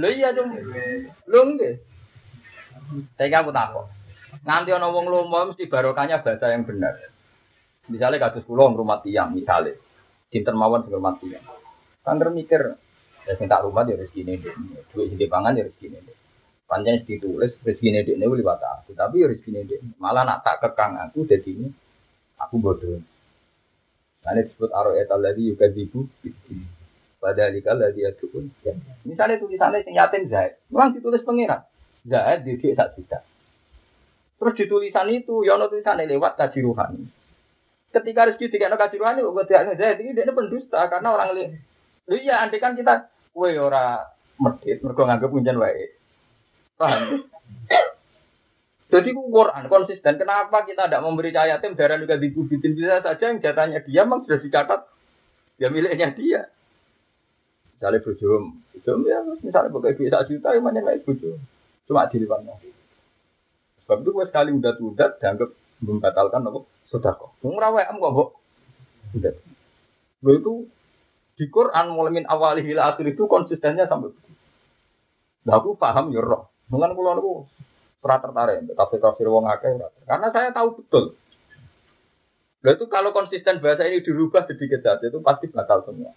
lho 0.00 0.08
iya 0.10 0.34
dong 0.36 0.52
lho 1.28 1.40
nggih. 1.56 1.74
Saya 3.16 3.40
aku 3.40 3.50
takut 3.50 3.88
nanti 4.44 4.70
ono 4.74 4.92
wong 4.92 5.06
lomo 5.08 5.52
mesti 5.52 5.70
barokahnya 5.70 6.20
bahasa 6.20 6.52
yang 6.52 6.68
benar. 6.68 6.94
Misalnya 7.88 8.30
kasus 8.30 8.46
pulau 8.46 8.70
rumah 8.70 9.02
tiang 9.02 9.34
misalnya 9.34 9.74
cinta 10.32 10.54
mawon 10.54 10.88
rumah 10.88 11.16
tiang 11.20 11.44
kan 12.02 12.18
mikir 12.18 12.74
ya 13.28 13.32
sing 13.38 13.46
tak 13.46 13.62
rumah 13.62 13.86
ya 13.86 13.94
rezeki 13.94 14.26
ini 14.26 14.34
duit 14.90 15.14
sing 15.14 15.30
pangan 15.30 15.54
ya 15.54 15.68
rezeki 15.68 15.86
ini 15.92 15.98
Panjang 16.72 17.04
ditulis 17.04 17.52
rezeki 17.60 17.92
ini 17.92 18.00
ini 18.16 18.24
liwat 18.24 18.64
aku, 18.64 18.96
tapi 18.96 19.20
ya 19.20 19.28
rezeki 19.28 19.60
ini 19.60 19.92
malah 20.00 20.24
nak 20.24 20.40
tak 20.40 20.64
kekang 20.64 20.96
aku 20.96 21.28
jadi 21.28 21.52
ini 21.52 21.68
aku 22.40 22.56
bodoh. 22.56 22.96
Ini 24.24 24.40
disebut 24.48 24.72
aroet 24.72 25.12
alladhi 25.12 25.52
yukadzibu 25.52 26.08
pada 27.20 27.52
likal 27.52 27.76
ladhi 27.76 28.08
adukun. 28.08 28.48
Ya. 28.64 28.72
Misalnya 29.04 29.36
tulisannya 29.36 29.84
sing 29.84 30.00
yatim 30.00 30.32
Zaid, 30.32 30.56
memang 30.72 30.96
ditulis 30.96 31.20
pengiran. 31.20 31.60
Di 32.08 32.72
tak 32.72 32.96
tidak. 32.96 33.22
Terus 34.40 34.54
di 34.56 34.64
tulisan 34.64 35.12
itu, 35.12 35.44
ya 35.44 35.60
tulisannya 35.60 36.08
lewat 36.08 36.40
tadi 36.40 36.64
ruhani. 36.64 37.04
ketika 37.92 38.24
rezeki 38.24 38.56
tidak 38.56 38.80
kaji 38.80 38.96
rohani 38.96 39.20
kok 39.20 39.44
tidak 39.44 39.64
ngejahit 39.68 40.00
ini 40.00 40.16
dia 40.16 40.32
pendusta 40.32 40.80
karena 40.88 41.12
orang. 41.12 41.36
Lu 42.08 42.16
iya 42.16 42.40
andai 42.40 42.58
kan 42.58 42.72
kita 42.72 43.12
kue 43.36 43.52
ora 43.60 44.00
medit 44.40 44.80
mergo 44.80 45.04
nganggep 45.04 45.28
punjen 45.28 45.60
wae. 45.60 46.01
Paham? 46.82 47.30
Jadi 48.92 49.08
Quran 49.14 49.64
konsisten. 49.70 50.14
Kenapa 50.18 50.66
kita 50.66 50.90
tidak 50.90 51.00
memberi 51.06 51.30
yatim 51.30 51.78
darah 51.78 51.96
juga 52.02 52.18
dibubitin 52.18 52.74
bisa 52.74 52.98
saja 53.00 53.30
yang 53.30 53.38
jatahnya 53.38 53.86
dia 53.86 54.02
memang 54.02 54.26
sudah 54.26 54.42
dicatat 54.42 54.80
ya 55.62 55.70
miliknya 55.70 56.10
dia. 56.12 56.50
Misalnya 57.78 58.02
bojo, 58.02 58.52
bojo 58.74 58.92
ya 59.06 59.18
misalnya 59.40 59.70
pakai 59.70 59.94
bisa 59.94 60.26
juta 60.26 60.58
yang 60.58 60.66
mana 60.66 60.82
naik 60.82 61.06
bojo. 61.06 61.38
Cuma 61.86 62.10
di 62.10 62.20
depan 62.20 62.44
Sebab 63.86 63.98
itu 64.02 64.10
sekali 64.28 64.50
udah 64.54 64.72
udah 64.76 65.08
dianggap 65.22 65.50
membatalkan 65.82 66.42
apa? 66.46 66.60
Sudah 66.90 67.14
kok. 67.16 67.32
Ngrawek 67.40 67.88
am 67.88 67.96
kok, 67.96 68.36
Udah. 69.16 69.34
Gue 70.22 70.34
itu 70.38 70.52
di 71.40 71.48
Quran 71.48 71.96
mulai 71.96 72.12
min 72.12 72.26
awali 72.28 72.60
hila 72.62 72.94
itu 73.00 73.24
konsistennya 73.26 73.88
sampai 73.88 74.12
begitu. 74.12 74.30
Nah, 75.42 75.58
aku 75.58 75.74
paham 75.74 76.14
ya. 76.14 76.22
Mungkin 76.72 76.96
kalau 76.96 77.12
aku 77.20 77.32
pernah 78.00 78.18
tertarik 78.24 78.64
tapi 78.72 78.96
tafsir 78.96 79.28
wong 79.28 79.44
akeh 79.44 79.76
karena 80.08 80.28
saya 80.32 80.50
tahu 80.56 80.80
betul. 80.80 81.14
Lalu 82.64 82.74
itu 82.78 82.86
kalau 82.88 83.10
konsisten 83.12 83.60
bahasa 83.60 83.84
ini 83.84 84.00
dirubah 84.00 84.48
sedikit 84.48 84.80
saja 84.80 85.04
itu 85.04 85.20
pasti 85.20 85.52
batal 85.52 85.84
semua. 85.84 86.16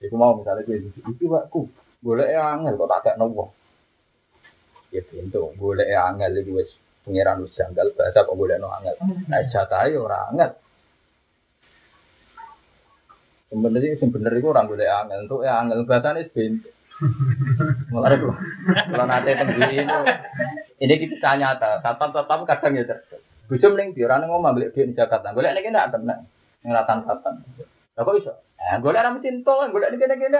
Iku 0.00 0.16
mau 0.16 0.32
misalnya 0.40 0.64
gue 0.64 0.80
itu 0.80 1.04
itu 1.04 1.24
aku 1.36 1.68
boleh 2.00 2.32
angel 2.32 2.80
kok 2.80 2.88
tak 2.88 3.00
ada 3.04 3.20
nopo. 3.20 3.52
Ya 4.88 5.04
pintu 5.04 5.52
boleh 5.60 5.92
angel 5.92 6.40
itu 6.40 6.56
wes 6.56 6.70
pengiran 7.04 7.44
wis 7.44 7.52
janggal 7.52 7.92
bahasa 7.92 8.24
kok 8.24 8.38
boleh 8.38 8.56
no 8.56 8.72
angel. 8.72 8.96
Nah 9.28 9.44
jatah 9.52 9.84
ya 9.90 10.00
orang 10.00 10.24
angel. 10.32 10.50
Sebenarnya 13.50 13.98
bener 13.98 14.32
itu 14.32 14.48
orang 14.48 14.66
boleh 14.70 14.88
angel 14.88 15.18
untuk 15.28 15.44
ya 15.44 15.60
angel 15.60 15.84
bahasa 15.84 16.16
ini. 16.16 16.79
Mulai 17.90 18.20
itu 18.20 18.28
kalau 18.92 19.06
nanti 19.08 19.32
tembui 19.32 19.72
ini 19.72 19.94
ini 20.84 20.94
kita 21.00 21.40
nyata. 21.40 21.80
Tatap 21.80 22.12
tatap 22.12 22.44
kadang 22.44 22.76
ya 22.76 22.84
terus. 22.84 23.20
Bisa 23.48 23.72
mending 23.72 23.96
di 23.96 24.04
orang 24.04 24.28
ngomong 24.28 24.54
beli 24.54 24.70
di 24.70 24.92
Jakarta. 24.92 25.32
Boleh 25.32 25.56
ini 25.56 25.64
kena 25.64 25.88
tenang. 25.88 26.28
Ngeratan 26.60 27.08
tatan. 27.08 27.34
Lah 27.96 28.02
kok 28.04 28.16
iso? 28.20 28.32
Eh, 28.60 28.76
golek 28.84 29.00
ra 29.00 29.08
mesin 29.08 29.40
tol, 29.40 29.72
golek 29.72 29.96
kene-kene. 29.96 30.36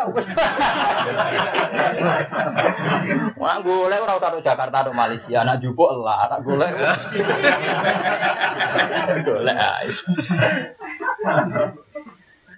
Wah, 3.41 3.57
golek 3.65 4.05
ora 4.05 4.21
usah 4.21 4.45
Jakarta 4.45 4.85
atau 4.85 4.93
Malaysia, 4.93 5.41
anak 5.41 5.65
jupuk 5.65 5.89
lah, 6.05 6.29
tak 6.29 6.45
golek. 6.45 6.69
Golek 9.25 9.57
ae. 9.57 9.89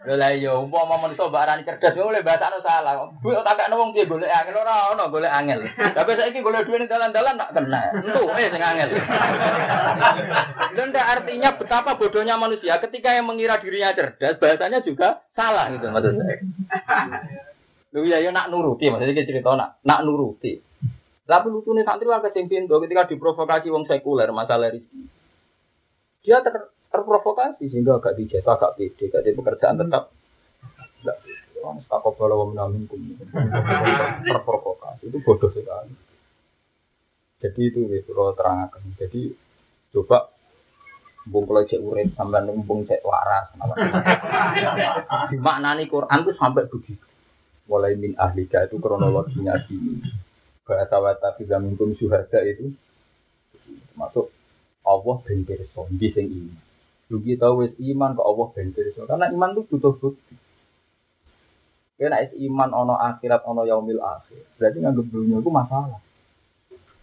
Lha 0.02 0.18
lah 0.18 0.34
iya, 0.34 0.58
umpama 0.58 0.98
manusa 0.98 1.30
barani 1.30 1.62
cerdas 1.62 1.94
oleh 1.94 2.26
bahasane 2.26 2.58
salah. 2.58 3.06
Kuwi 3.22 3.38
tak 3.38 3.54
kakno 3.54 3.78
wong 3.78 3.94
piye 3.94 4.10
golek 4.10 4.26
angel 4.26 4.58
ora 4.58 4.90
ono 4.90 5.06
golek 5.14 5.30
angel. 5.30 5.62
Tapi 5.78 6.18
saiki 6.18 6.42
golek 6.42 6.66
duwe 6.66 6.82
ning 6.82 6.90
dalan-dalan 6.90 7.38
tak 7.38 7.54
kena. 7.54 8.02
Entu 8.02 8.26
eh 8.34 8.50
sing 8.50 8.58
angel. 8.58 8.88
Dan 10.74 10.90
artinya 10.90 11.54
betapa 11.54 11.94
bodohnya 11.94 12.34
manusia 12.34 12.82
ketika 12.82 13.14
yang 13.14 13.30
mengira 13.30 13.62
dirinya 13.62 13.94
cerdas 13.94 14.42
bahasanya 14.42 14.82
juga 14.82 15.22
salah 15.38 15.70
gitu 15.70 15.86
maksud 15.86 16.18
saya. 16.18 16.36
Lu 17.94 18.02
ya 18.02 18.18
yo 18.18 18.34
nak 18.34 18.50
nuruti 18.50 18.90
maksudnya 18.90 19.22
cerita 19.22 19.54
nak 19.54 19.78
nak 19.86 20.02
nuruti. 20.02 20.58
Tapi 21.30 21.46
lucunya 21.46 21.86
santri 21.86 22.10
sing 22.34 22.50
pintu 22.50 22.82
ketika 22.82 23.06
diprovokasi 23.06 23.70
wong 23.70 23.86
sekuler 23.86 24.34
masalah 24.34 24.74
rezeki. 24.74 25.06
Dia 26.26 26.42
ter 26.42 26.74
terprovokasi 26.92 27.72
sehingga 27.72 27.98
agak 27.98 28.20
dijatuh 28.20 28.52
agak 28.52 28.74
pede, 28.76 29.08
gak 29.08 29.24
ada 29.24 29.32
pekerjaan 29.32 29.80
tetap. 29.80 30.04
Enggak, 31.00 31.16
orang 31.64 31.80
takut 31.88 32.14
kalau 32.20 32.52
menaminkum 32.52 33.00
terprovokasi 34.28 35.08
itu 35.08 35.18
bodoh 35.24 35.50
sekali. 35.50 35.96
Jadi 37.42 37.60
itu 37.66 37.80
ya, 37.90 37.98
kalau 38.06 38.36
terangkan. 38.38 38.82
Jadi 39.00 39.34
coba 39.90 40.30
Bung 41.22 41.46
kalau 41.46 41.62
cek 41.62 41.78
urip 41.78 42.10
sampai 42.18 42.42
numpung 42.42 42.82
cek 42.82 42.98
waras. 43.06 43.54
Dimaknani 45.30 45.86
Quran 45.86 46.26
itu 46.26 46.34
sampai 46.34 46.66
begitu. 46.66 47.06
Mulai 47.70 47.94
min 47.94 48.18
ahlika 48.18 48.66
itu 48.66 48.82
kronologinya 48.82 49.54
di 49.70 50.02
bahasa 50.66 50.98
wata 50.98 51.38
fi 51.38 51.46
minkum 51.62 51.94
syuhada 51.94 52.42
itu 52.42 52.74
masuk 53.94 54.34
Allah 54.82 55.16
ben 55.22 55.46
pirsa 55.46 55.86
di 55.94 56.08
sing 56.10 56.26
ini. 56.26 56.54
Dugi 57.12 57.36
tahu 57.36 57.68
wis 57.68 57.76
iman 57.76 58.16
ke 58.16 58.24
Allah 58.24 58.46
ben 58.56 58.72
pirsa. 58.72 59.04
Karena 59.04 59.28
iman 59.28 59.52
itu 59.52 59.68
butuh 59.68 59.92
bukti. 60.00 60.32
Kena 62.00 62.24
is 62.24 62.32
iman 62.32 62.72
ono 62.72 62.96
akhirat 62.96 63.44
ono 63.44 63.68
yaumil 63.68 64.00
akhir. 64.00 64.56
Berarti 64.56 64.80
nganggep 64.80 65.06
dunia 65.12 65.44
itu 65.44 65.52
masalah. 65.52 66.00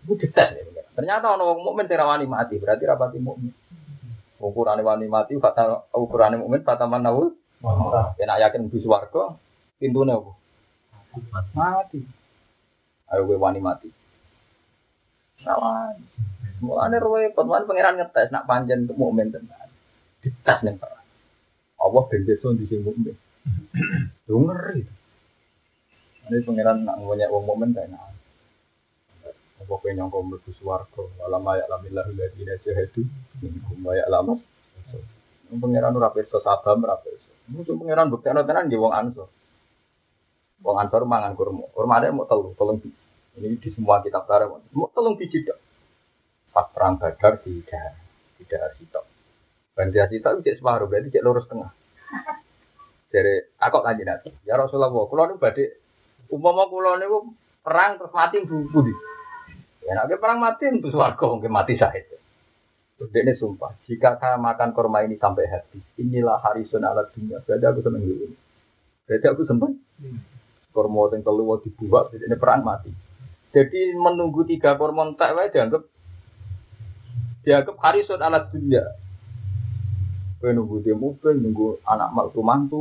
Itu 0.01 0.17
detail 0.17 0.65
ya. 0.73 0.81
Ternyata 0.97 1.37
ono 1.37 1.53
wong 1.53 1.59
mukmin 1.61 1.85
terawani 1.85 2.25
mati, 2.25 2.57
berarti 2.57 2.89
rapati 2.89 3.21
mukmin. 3.21 3.53
Ukuran 4.41 4.81
wani 4.81 5.05
mati, 5.05 5.37
kata 5.37 5.93
ukuran 5.93 6.41
mukmin 6.41 6.65
kata 6.65 6.89
manawul. 6.89 7.37
Kena 8.17 8.41
yakin 8.41 8.65
di 8.65 8.81
swarga, 8.81 9.37
pintune 9.77 10.17
apa? 10.17 10.31
Mati. 11.53 12.01
Ayo 13.13 13.29
gue 13.29 13.37
wani 13.37 13.61
mati. 13.61 13.93
Salah. 15.45 15.93
Mulane 16.65 16.97
repot, 16.97 17.45
mulane 17.45 17.69
pangeran 17.69 17.95
ngetes 18.01 18.33
nak 18.33 18.49
panjen 18.49 18.89
mukmin 18.97 19.29
tenan 19.29 19.68
ditas 20.23 20.59
nih 20.63 20.75
Pak. 20.75 20.91
Allah 21.79 22.03
ben 22.11 22.21
desa 22.27 22.51
di 22.51 22.65
sing 22.67 22.83
mukmin. 22.83 23.15
Lu 24.27 24.43
ngeri. 24.45 24.83
Ini 26.29 26.45
pangeran 26.45 26.85
nak 26.85 27.01
punya 27.01 27.31
wong 27.31 27.43
mukmin 27.47 27.71
kayak 27.73 27.89
nah. 27.89 28.11
Apa 29.59 29.75
kowe 29.75 29.91
nyangka 29.91 30.23
mlebu 30.23 30.51
swarga, 30.55 31.03
wala 31.19 31.35
mayak 31.35 31.67
lamillah 31.67 32.07
ladina 32.15 32.55
jahadu 32.63 33.03
minkum 33.43 33.79
mayak 33.83 34.07
lama. 34.07 34.39
Pangeran 35.49 35.97
ora 35.97 36.13
pirsa 36.15 36.39
sabam 36.39 36.83
ora 36.85 36.95
pirsa. 36.99 37.31
Musuh 37.51 37.75
pangeran 37.75 38.07
buktekno 38.13 38.45
tenan 38.47 38.71
nggih 38.71 38.79
wong 38.79 38.93
ansor. 38.95 39.27
Wong 40.63 40.77
ansor 40.79 41.03
mangan 41.07 41.35
kurma. 41.35 41.67
Kurma 41.75 41.99
ada 41.99 42.11
mau 42.11 42.27
telu, 42.27 42.55
tolong 42.55 42.79
ini 43.39 43.55
di 43.55 43.69
semua 43.71 44.03
kitab 44.03 44.27
tarikh. 44.27 44.51
Mau 44.75 44.91
tolong 44.91 45.15
biji 45.15 45.47
dok. 45.47 45.59
Pas 46.51 46.67
perang 46.75 46.99
Badar 46.99 47.39
di 47.45 47.61
daerah, 47.63 47.95
di 48.75 48.83
Bandia 49.79 50.11
cita 50.11 50.35
cek 50.35 50.59
separuh, 50.59 50.91
berarti 50.91 51.07
cek 51.07 51.23
lurus 51.23 51.47
tengah. 51.47 51.71
Jadi 53.15 53.55
aku 53.63 53.79
kanji 53.79 54.03
nanti. 54.03 54.27
Ya 54.43 54.59
Rasulullah, 54.59 54.91
kulo 54.91 55.23
nu 55.23 55.39
badhe 55.39 55.79
umpama 56.27 56.67
kulo 56.67 56.99
niku 56.99 57.31
perang 57.63 57.95
terus 57.95 58.11
mati 58.11 58.43
budi. 58.43 58.91
Ya 59.87 60.03
nek 60.03 60.19
perang 60.19 60.43
mati 60.43 60.67
itu 60.67 60.91
swarga 60.91 61.23
mungkin 61.31 61.55
mati. 61.55 61.79
Terus 61.79 63.15
dia 63.15 63.23
ini 63.23 63.31
sumpah, 63.39 63.79
jika 63.87 64.19
saya 64.19 64.35
makan 64.35 64.75
kurma 64.75 64.99
ini 65.07 65.15
sampai 65.15 65.47
habis, 65.47 65.79
inilah 65.95 66.43
hari 66.43 66.67
ala 66.67 67.07
dunia. 67.15 67.39
Berarti 67.47 67.63
aku 67.63 67.79
seneng 67.79 68.03
ini. 68.03 68.35
Berarti 69.07 69.25
aku 69.31 69.47
sempat. 69.47 69.71
Kurma 70.75 71.07
yang 71.15 71.23
keluar 71.23 71.63
dibuat, 71.63 72.11
ini 72.11 72.35
perang 72.35 72.67
mati. 72.67 72.91
Jadi 73.55 73.95
menunggu 73.95 74.43
tiga 74.43 74.75
tak 74.75 75.31
wae 75.31 75.47
dianggap 75.47 75.81
dianggap 77.47 77.75
harisun 77.79 78.19
ala 78.19 78.45
dunia. 78.51 78.83
Kowe 80.39 80.51
nunggu 80.55 80.79
dia 80.87 80.95
mobil, 80.95 81.35
nunggu 81.35 81.83
anak 81.83 82.15
mantu 82.15 82.39
mantu. 82.39 82.79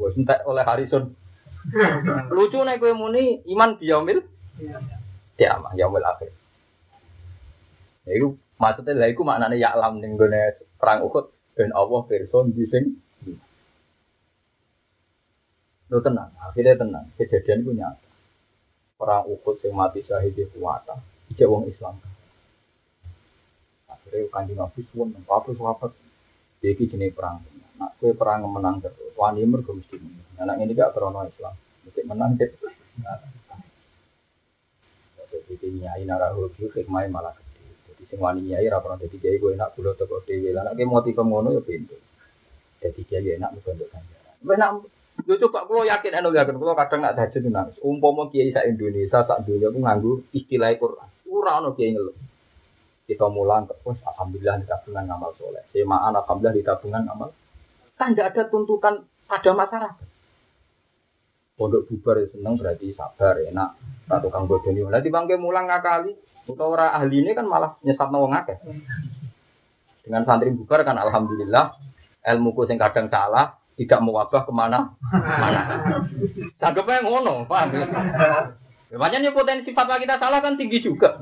Wes 0.00 0.16
entek 0.16 0.40
oleh 0.48 0.64
Harrison. 0.64 1.12
Lucu 2.34 2.58
nek 2.64 2.80
kowe 2.80 2.92
muni 2.96 3.44
iman 3.44 3.76
biyaumil. 3.76 4.24
Ya, 5.36 5.60
yaumil 5.76 6.04
akhir. 6.04 6.32
Ya 8.08 8.12
iku 8.16 8.40
maksudnya 8.56 8.96
lha 8.96 9.12
iku 9.12 9.24
maknane 9.24 9.60
ya 9.60 9.76
alam 9.76 10.00
ning 10.00 10.16
gone 10.16 10.56
perang 10.80 11.04
Uhud 11.04 11.28
ben 11.52 11.72
Allah 11.76 12.00
person 12.08 12.56
di 12.56 12.64
sing 12.68 12.96
Lu 15.90 15.98
tenang, 15.98 16.30
akhirnya 16.38 16.78
tenang. 16.78 17.10
Kejadian 17.18 17.66
itu 17.66 17.74
nyata. 17.74 18.08
Perang 18.94 19.26
Uhud 19.26 19.58
yang 19.58 19.74
mati 19.74 20.06
syahid 20.06 20.38
di 20.38 20.46
kuwata, 20.46 20.94
ijek 21.34 21.50
wong 21.50 21.66
Islam. 21.66 21.98
Akhirnya 23.90 24.30
kanjeng 24.30 24.54
Nabi 24.54 24.86
suwun, 24.86 25.10
apa 25.26 25.50
sahabat 25.50 25.90
jadi 26.60 26.84
jenis 26.84 27.16
perang. 27.16 27.40
Nak 27.80 27.96
kue 27.96 28.12
perang 28.12 28.44
menang 28.44 28.84
terus. 28.84 29.16
Wani 29.16 29.44
mergo 29.48 29.72
mesti 29.72 29.96
menang. 29.96 30.28
Anak 30.40 30.60
ini 30.60 30.76
gak 30.76 30.92
krono 30.92 31.24
Islam. 31.24 31.56
Mesti 31.88 32.00
menang 32.04 32.36
deh. 32.36 32.50
Jadi 35.50 35.66
nyai 35.82 36.04
narahu 36.06 36.52
itu 36.52 36.68
hikmah 36.70 37.08
malah 37.10 37.34
gede. 37.34 37.64
Jadi 37.90 38.02
sing 38.06 38.18
wani 38.22 38.52
nyai 38.52 38.68
rapor 38.68 38.94
jadi 39.00 39.16
kiai 39.18 39.40
gue 39.40 39.56
enak 39.56 39.74
bulat 39.74 39.96
toko 39.98 40.22
dewi. 40.22 40.52
Lah 40.52 40.68
nak 40.68 40.78
motif 40.84 41.16
ngono 41.16 41.56
ya 41.56 41.62
pintu. 41.64 41.96
Jadi 42.78 43.00
kiai 43.08 43.40
enak 43.40 43.56
mesti 43.56 43.68
untuk 43.74 43.88
ganjaran. 43.88 44.36
Benak 44.44 44.70
Yo 45.28 45.36
coba 45.36 45.68
kalau 45.68 45.84
yakin 45.84 46.16
anu 46.16 46.32
yakin 46.32 46.56
kalau 46.56 46.72
kadang 46.72 47.04
nggak 47.04 47.16
tahajud 47.18 47.42
nangis. 47.52 47.76
Umpama 47.84 48.32
kiai 48.32 48.56
sa 48.56 48.64
Indonesia 48.64 49.20
sak 49.20 49.44
dunia 49.44 49.68
aku 49.68 49.78
nganggu 49.84 50.12
istilah 50.32 50.72
Quran. 50.80 51.08
Ora 51.28 51.60
ono 51.60 51.76
kiai 51.76 51.92
ngeluh. 51.92 52.16
Kita 53.10 53.26
mulang 53.26 53.66
terus 53.66 53.98
alhamdulillah 54.06 54.62
di 54.62 54.66
tabungan 54.70 55.10
ngamal 55.10 55.34
soleh. 55.34 55.66
Semaan 55.74 56.14
alhamdulillah 56.14 56.54
di 56.54 56.62
tabungan 56.62 57.02
ngamal. 57.02 57.34
Kan 57.98 58.14
tidak 58.14 58.30
ada 58.38 58.42
tuntutan 58.46 59.02
pada 59.26 59.50
masyarakat. 59.50 60.06
Pondok 61.58 61.90
bubar 61.90 62.22
ya 62.22 62.30
seneng 62.30 62.54
berarti 62.54 62.94
sabar 62.94 63.42
enak. 63.42 63.70
Tak 64.06 64.22
tukang 64.22 64.46
bodoni. 64.46 64.86
Lah 64.86 65.02
dibangke 65.02 65.34
mulang 65.34 65.66
ngakali. 65.66 66.14
Untuk 66.46 66.66
orang 66.70 66.94
ahli 66.94 67.26
ini 67.26 67.34
kan 67.34 67.50
malah 67.50 67.76
nyesat 67.82 68.08
nawang 68.14 68.32
akeh. 68.32 68.58
Dengan 70.06 70.22
santri 70.22 70.54
bubar 70.54 70.86
kan 70.86 70.96
alhamdulillah 70.96 71.74
ilmuku 72.30 72.64
sing 72.70 72.78
kadang 72.78 73.10
salah 73.10 73.58
tidak 73.74 74.00
mewabah 74.06 74.46
ke 74.46 74.52
mana 74.54 74.94
mana. 75.12 75.62
Tanggapnya 76.60 77.00
ngono, 77.00 77.48
paham 77.48 77.72
ya? 77.72 77.86
Makanya 78.90 79.30
potensi 79.30 79.70
fatwa 79.70 80.02
kita 80.02 80.18
salah 80.18 80.42
kan 80.42 80.58
tinggi 80.58 80.82
juga. 80.82 81.14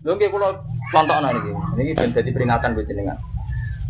Lho 0.00 0.16
nggih 0.16 0.32
kula 0.32 0.48
contohna 0.88 1.28
niki. 1.36 1.52
Niki 1.76 1.92
ben 1.92 2.16
dadi 2.16 2.30
peringatan 2.32 2.72
buat 2.72 2.88
jenengan. 2.88 3.20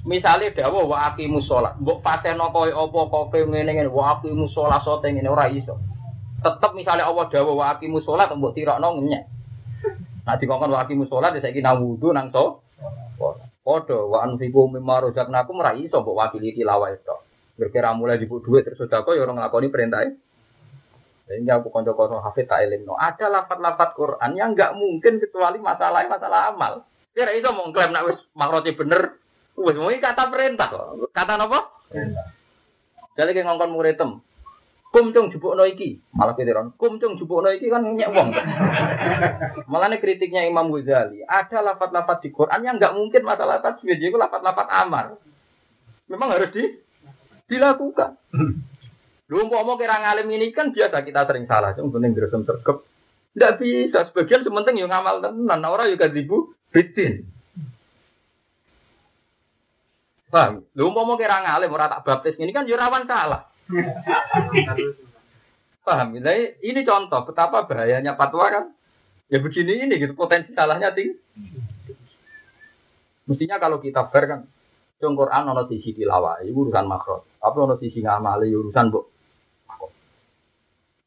Misale 0.03 0.51
dawuh 0.57 0.89
wa 0.89 1.13
aqimus 1.13 1.45
shalah, 1.45 1.77
mbok 1.77 2.01
pateno 2.01 2.49
koyo 2.51 2.89
apa 2.89 2.99
kowe 3.13 3.37
ngene 3.37 3.69
ngene 3.69 3.93
wa 3.93 4.17
aqimus 4.17 4.51
shalah 4.57 4.81
sote 4.81 5.13
ngene 5.13 5.29
ora 5.29 5.53
iso. 5.53 5.77
Tetep 6.41 6.73
misale 6.73 7.05
Allah 7.05 7.29
dawuh 7.29 7.53
wa 7.53 7.77
aqimus 7.77 8.03
shalah 8.09 8.27
mbok 8.33 8.57
tirokno 8.57 8.97
ngenyek. 8.97 9.23
Nah 10.25 10.35
dikongkon 10.41 10.73
wa 10.73 10.83
aqimus 10.83 11.13
shalah 11.13 11.37
saiki 11.37 11.61
nang 11.61 11.85
wudu 11.85 12.17
nang 12.17 12.33
so. 12.33 12.65
Padha 13.61 14.01
wa 14.09 14.25
anfiqu 14.25 14.73
mimma 14.73 15.05
razaqnakum 15.05 15.61
ora 15.61 15.77
iso 15.77 16.01
mbok 16.01 16.17
wakili 16.17 16.57
tilawah 16.57 16.91
itu. 16.97 17.17
Berkira 17.61 17.93
mulai 17.93 18.17
dibuk 18.17 18.41
duit 18.41 18.65
terus 18.65 18.81
sedekah 18.81 19.15
ya 19.15 19.21
ora 19.21 19.37
nglakoni 19.37 19.69
perintah. 19.69 20.09
Sehingga 21.31 21.63
aku 21.63 21.71
konco-konco 21.71 22.19
hafid 22.19 22.51
tak 22.51 22.67
eling 22.67 22.83
no. 22.83 22.99
Ada 22.99 23.31
lafat-lafat 23.31 23.95
Quran 23.95 24.35
yang 24.35 24.59
nggak 24.59 24.75
mungkin 24.75 25.23
kecuali 25.23 25.63
masalah 25.63 26.03
masalah 26.11 26.51
amal. 26.51 26.83
Kira 27.15 27.31
itu 27.39 27.47
mau 27.55 27.71
klaim 27.71 27.95
nak 27.95 28.11
wis 28.11 28.19
makroti 28.35 28.75
bener. 28.75 29.15
Wis 29.55 29.79
mau 29.79 29.95
kata 29.95 30.27
perintah 30.27 30.75
Kata 31.15 31.39
apa? 31.39 31.71
Perintah. 31.87 32.35
Jadi 33.15 33.31
kayak 33.31 33.47
ngongkon 33.47 33.71
muridem. 33.71 34.11
Kum 34.91 35.15
cung 35.15 35.31
jupuk 35.31 35.55
no 35.55 35.63
iki. 35.71 36.03
Malah 36.19 36.35
ketiron. 36.35 36.75
Kum 36.75 36.99
cung 36.99 37.15
jupuk 37.15 37.47
no 37.47 37.55
iki 37.55 37.71
kan 37.71 37.87
nyek 37.87 38.11
wong. 38.11 38.35
Malah 39.71 39.95
kritiknya 40.03 40.51
Imam 40.51 40.75
Ghazali. 40.75 41.23
Ada 41.31 41.63
lafat-lafat 41.63 42.27
di 42.27 42.35
Quran 42.35 42.67
yang 42.67 42.75
nggak 42.83 42.99
mungkin 42.99 43.23
masalah 43.23 43.63
tasbih. 43.63 43.95
Jadi 43.95 44.19
lafat-lafat 44.19 44.67
amal. 44.67 45.23
Memang 46.11 46.35
harus 46.35 46.51
di 46.51 46.75
dilakukan. 47.47 48.19
Lu 49.31 49.47
mau 49.47 49.79
kira 49.79 50.03
ngalim 50.03 50.27
ini 50.35 50.51
kan 50.51 50.75
biasa 50.75 51.07
kita 51.07 51.23
sering 51.23 51.47
salah, 51.47 51.71
cuma 51.79 51.95
penting 51.95 52.19
gerusum 52.19 52.43
sergap. 52.43 52.83
Tidak 53.31 53.63
bisa, 53.63 54.11
sebagian 54.11 54.43
sementing 54.43 54.83
yang 54.83 54.91
ngamal 54.91 55.23
tenan, 55.23 55.63
orang 55.63 55.87
juga 55.95 56.11
dibu 56.11 56.51
bitin. 56.75 57.31
Paham? 60.35 60.67
Lu 60.75 60.91
mau 60.91 61.15
kira 61.15 61.47
ngalim 61.47 61.71
orang 61.71 61.95
tak 61.95 62.03
baptis 62.03 62.43
ini 62.43 62.51
kan 62.51 62.67
jurawan 62.67 63.07
salah. 63.07 63.47
Paham? 65.87 66.19
Jadi 66.19 66.59
ini 66.67 66.83
contoh 66.83 67.23
betapa 67.23 67.71
bahayanya 67.71 68.19
fatwa 68.19 68.51
kan. 68.51 68.65
Ya 69.31 69.39
begini 69.39 69.87
ini 69.87 70.03
gitu 70.03 70.19
potensi 70.19 70.51
salahnya 70.59 70.91
tinggi. 70.91 71.15
Mestinya 73.31 73.63
kalau 73.63 73.79
kita 73.79 74.11
fair 74.11 74.27
kan, 74.27 74.41
Cung 74.99 75.15
Quran 75.15 75.55
ono 75.55 75.71
sisi 75.71 75.95
urusan 75.95 76.87
makro. 76.91 77.39
Tapi 77.39 77.57
ono 77.63 77.79
sisi 77.79 78.03
ngamali 78.03 78.51
urusan 78.51 78.91
bu 78.91 79.20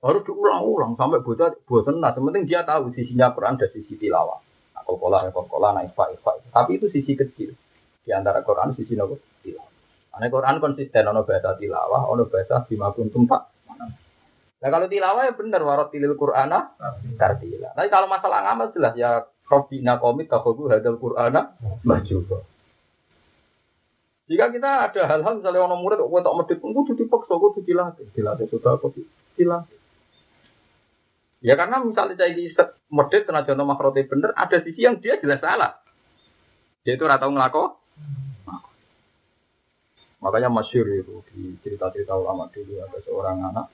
harus 0.03 0.21
diulang-ulang 0.27 0.99
sampai 0.99 1.23
bocah 1.23 1.55
bosan. 1.63 2.03
Nah, 2.03 2.11
sementing 2.11 2.43
dia 2.43 2.67
tahu 2.67 2.91
sisinya 2.91 3.31
Quran 3.31 3.55
dan 3.55 3.71
sisi 3.71 3.95
tilawah. 3.95 4.43
Nah, 4.75 4.83
kola, 4.83 5.31
kola, 5.31 5.71
nah, 5.71 5.83
ifa, 5.87 6.11
ifa. 6.11 6.31
Tapi 6.51 6.75
itu 6.75 6.91
sisi 6.91 7.15
kecil 7.15 7.55
di 8.03 8.11
antara 8.11 8.43
Quran 8.43 8.75
sisi 8.75 8.99
nopo 8.99 9.15
tilawah. 9.39 9.71
Karena 10.13 10.27
Quran 10.29 10.55
konsisten 10.61 11.03
ono 11.09 11.25
bahasa 11.25 11.55
tilawah, 11.57 12.05
ono 12.11 12.29
bahasa 12.29 12.67
bima 12.67 12.91
kuntum 12.93 13.25
pak. 13.25 13.49
Nah 14.63 14.69
kalau 14.71 14.87
tilawah 14.87 15.27
ya 15.27 15.33
benar 15.35 15.59
warot 15.59 15.91
tilil 15.91 16.15
Qur'ana 16.15 16.71
tartila. 17.19 17.75
Tapi 17.75 17.91
kalau 17.91 18.07
masalah 18.07 18.47
ngamal 18.47 18.71
jelas 18.71 18.95
ya 18.95 19.27
Robbina 19.43 19.99
komit 19.99 20.31
kafagu 20.31 20.71
hadal 20.71 20.95
Qur'ana 20.95 21.59
majuba. 21.83 22.47
Jika 24.31 24.55
kita 24.55 24.87
ada 24.87 25.01
hal-hal 25.03 25.43
misalnya 25.43 25.67
orang 25.67 25.83
murid 25.83 25.99
kok 25.99 26.15
tak 26.23 26.35
medit, 26.39 26.57
kudu 26.63 26.91
dipaksa, 26.95 27.35
kudu 27.35 27.59
dilatih, 27.67 28.07
dilatih 28.15 28.47
sudah, 28.47 28.79
kudu 28.79 29.03
dilatih. 29.35 29.82
Ya 31.43 31.59
karena 31.59 31.83
misalnya 31.83 32.15
saya 32.15 32.31
di 32.31 32.47
medit 32.87 33.27
tenaga 33.27 33.51
contoh 33.51 33.67
makrote 33.67 34.07
bener, 34.07 34.31
ada 34.31 34.63
sisi 34.63 34.79
yang 34.79 35.03
dia 35.03 35.19
jelas 35.19 35.43
salah. 35.43 35.75
Dia 36.87 36.95
itu 36.95 37.03
ratau 37.03 37.35
ngelako. 37.35 37.83
Makanya 40.23 40.47
masyur 40.47 40.87
itu 40.87 41.19
di 41.35 41.59
cerita-cerita 41.59 42.15
ulama 42.15 42.47
dulu 42.47 42.79
ada 42.79 42.95
seorang 43.03 43.43
anak 43.43 43.67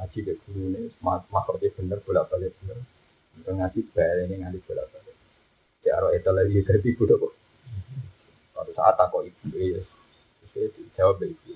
ngaji 0.00 0.18
ke 0.24 0.32
guru 0.48 0.72
ini 0.72 0.88
makrote 1.04 1.68
bener 1.76 2.00
bolak 2.00 2.32
balik 2.32 2.56
bener. 2.64 2.80
Untuk 3.36 3.52
ngaji 3.52 3.80
bayar 3.92 4.16
ini 4.24 4.40
ngaji 4.40 4.58
bolak 4.64 4.88
balik. 4.88 5.16
Ya 5.84 6.00
roh 6.00 6.16
itu 6.16 6.30
lagi 6.32 6.56
dari 6.64 6.80
ibu 6.88 7.04
kok. 7.04 7.32
Suatu 8.56 8.72
saat 8.72 8.96
aku 8.96 9.28
ibu 9.28 9.60
ya, 9.60 9.84
saya 10.56 10.72
jawab 10.96 11.20
ibu. 11.20 11.52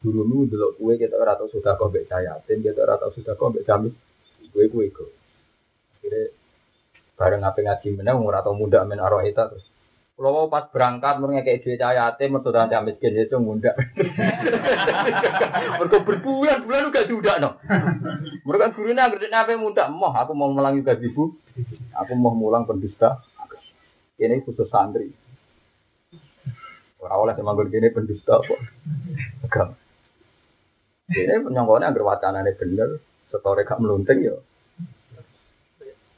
Guru 0.00 0.24
nu 0.24 0.48
dulu 0.48 0.72
kue 0.80 0.96
kita 0.96 1.20
rata 1.20 1.44
sudah 1.52 1.76
kau 1.76 1.92
saya, 1.92 2.40
dan 2.48 2.64
kita 2.64 2.80
rata 2.80 3.12
sudah 3.12 3.36
kau 3.36 3.52
baik 3.52 3.68
jamis 3.68 3.92
gue 4.54 4.70
gue 4.70 4.86
gue 4.94 5.10
akhirnya 5.98 6.30
bareng 7.18 7.42
apa 7.42 7.58
ngaji 7.58 7.88
menang 7.98 8.22
umur 8.22 8.38
atau 8.38 8.54
muda 8.54 8.86
men 8.86 9.02
arwah 9.02 9.26
itu 9.26 9.34
terus 9.34 9.66
kalau 10.14 10.46
pas 10.46 10.70
berangkat 10.70 11.18
mereka 11.18 11.42
kayak 11.42 11.60
duit 11.66 11.78
cahaya 11.82 12.06
ate 12.14 12.30
mertua 12.30 12.54
nanti 12.54 12.78
miskin 12.86 13.18
itu 13.18 13.34
muda 13.42 13.74
mereka 15.82 15.98
berbulan-bulan 16.06 16.90
udah 16.94 17.04
sudah 17.10 17.34
no 17.42 17.50
mereka 18.46 18.78
gurunya 18.78 19.10
ngerti 19.10 19.26
apa 19.34 19.58
muda 19.58 19.90
mau 19.90 20.14
aku 20.14 20.32
mau 20.38 20.54
melangi 20.54 20.86
ibu. 20.86 21.34
Aku 21.94 22.12
mau 22.18 22.34
mulang 22.34 22.66
pendusta. 22.66 23.22
Ini 24.18 24.42
khusus 24.42 24.66
santri. 24.70 25.10
Orang 27.02 27.26
oleh 27.26 27.34
semanggur 27.34 27.66
gini 27.70 27.90
pendusta 27.94 28.38
kok 28.42 28.58
agama 29.44 29.74
ini 31.12 31.36
penyongkonnya 31.44 31.92
agar 31.92 32.02
wacana 32.02 32.40
ini 32.40 32.56
bener 32.56 32.90
setore 33.34 33.66
gak 33.66 33.82
melunting 33.82 34.30
ya. 34.30 34.36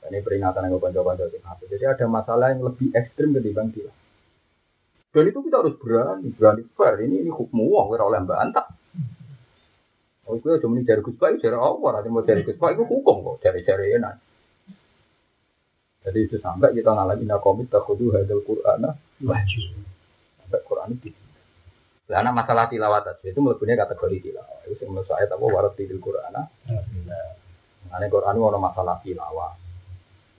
Ini 0.06 0.22
peringatan 0.22 0.70
yang 0.70 0.78
bantu-bantu 0.78 1.26
Jadi 1.66 1.82
ada 1.82 2.06
masalah 2.06 2.54
yang 2.54 2.62
lebih 2.62 2.94
ekstrim 2.94 3.34
ketimbang 3.34 3.74
dia. 3.74 3.90
Dan 5.10 5.32
itu 5.32 5.40
kita 5.42 5.64
harus 5.64 5.74
berani, 5.80 6.28
berani 6.36 6.62
fair. 6.76 7.00
Ini 7.00 7.24
ini 7.24 7.30
hukum 7.32 7.64
wong, 7.64 7.96
kira 7.96 8.04
oleh 8.04 8.20
bantah. 8.22 8.68
Oh, 10.28 10.36
itu 10.36 10.46
cuma 10.60 10.76
dari 10.84 11.00
Gus 11.00 11.16
Pak, 11.16 11.40
dari 11.40 11.56
Allah. 11.56 11.90
Nanti 11.96 12.08
mau 12.12 12.20
dari 12.20 12.44
Gus 12.44 12.60
Pak, 12.60 12.76
itu 12.76 12.84
hukum 12.84 13.24
kok, 13.24 13.36
dari-dari 13.40 13.96
enak. 13.96 14.14
Jadi 16.06 16.18
itu 16.22 16.36
sampai 16.38 16.70
kita 16.70 16.94
ngalamin 16.94 17.34
komit 17.42 17.66
takudu 17.66 18.14
hadal 18.14 18.44
Qur'an 18.46 18.94
wajib. 19.26 19.74
Sampai 20.38 20.60
Qur'an 20.62 20.94
itu. 20.94 21.25
Karena 22.06 22.30
masalah 22.30 22.70
tilawat 22.70 23.18
itu 23.26 23.38
melepuhnya 23.42 23.74
kategori 23.74 24.30
tilawat. 24.30 24.62
Itu 24.70 24.86
menurut 24.86 25.10
saya 25.10 25.26
tahu 25.26 25.50
warat 25.50 25.74
tilil 25.74 25.98
Qur'an. 25.98 26.38
Karena 27.86 28.06
Quran 28.06 28.38
ada 28.38 28.58
masalah 28.58 28.96
tilawah, 29.02 29.52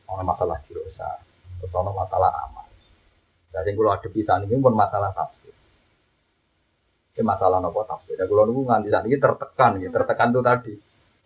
ada 0.07 0.24
masalah 0.24 0.57
jirosa, 0.68 1.20
terus 1.59 1.72
ada 1.76 1.91
masalah 1.91 2.32
amal. 2.47 2.68
Jadi 3.51 3.70
kalau 3.76 3.91
ada 3.91 4.07
pisah 4.07 4.38
ini 4.43 4.55
pun 4.59 4.76
masalah 4.76 5.11
tafsir. 5.11 5.55
Ini 7.18 7.24
masalah 7.26 7.57
nopo 7.57 7.82
tafsir. 7.84 8.13
Dan 8.13 8.30
kalau 8.30 8.45
nunggu 8.45 8.63
nganti 8.70 8.88
saat 8.93 9.03
ini 9.09 9.18
tertekan, 9.18 9.72
ya. 9.82 9.89
tertekan 9.89 10.30
itu 10.32 10.41
tadi. 10.45 10.74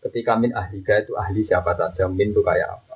Ketika 0.02 0.34
min 0.39 0.56
ahli 0.58 0.82
itu 0.82 1.14
ahli 1.14 1.46
siapa 1.46 1.78
saja, 1.78 2.10
min 2.10 2.34
itu 2.34 2.42
kayak 2.42 2.80
apa. 2.82 2.91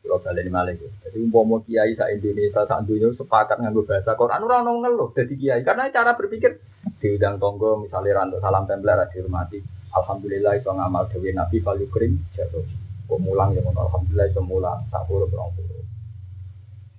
Kalau 0.00 0.16
balik 0.24 0.48
Malaysia. 0.48 0.88
Jadi 1.04 1.20
umpama 1.20 1.60
kiai 1.62 1.92
sa 1.92 2.08
Indonesia 2.08 2.64
sa 2.64 2.80
dunia 2.80 3.12
sepakat 3.14 3.60
nganggo 3.60 3.84
bahasa 3.84 4.16
Quran 4.16 4.42
orang 4.48 4.64
orang 4.64 4.78
ngeluh 4.88 5.12
jadi 5.12 5.34
kiai 5.36 5.62
karena 5.62 5.92
cara 5.92 6.16
berpikir 6.16 6.56
diundang 7.04 7.36
tonggo 7.36 7.84
misalnya 7.84 8.24
rantau 8.24 8.40
salam 8.40 8.64
tempel 8.64 8.96
dihormati. 9.12 9.60
Alhamdulillah 9.92 10.56
itu 10.56 10.70
ngamal 10.72 11.04
dewi 11.12 11.36
Nabi 11.36 11.60
paling 11.60 11.90
kering 11.92 12.16
jatuh. 12.32 12.64
Pemulang 13.06 13.52
yang 13.52 13.68
Alhamdulillah 13.70 14.32
itu 14.32 14.40
mulang 14.40 14.88
tak 14.88 15.04
puluh 15.04 15.28
puluh. 15.28 15.52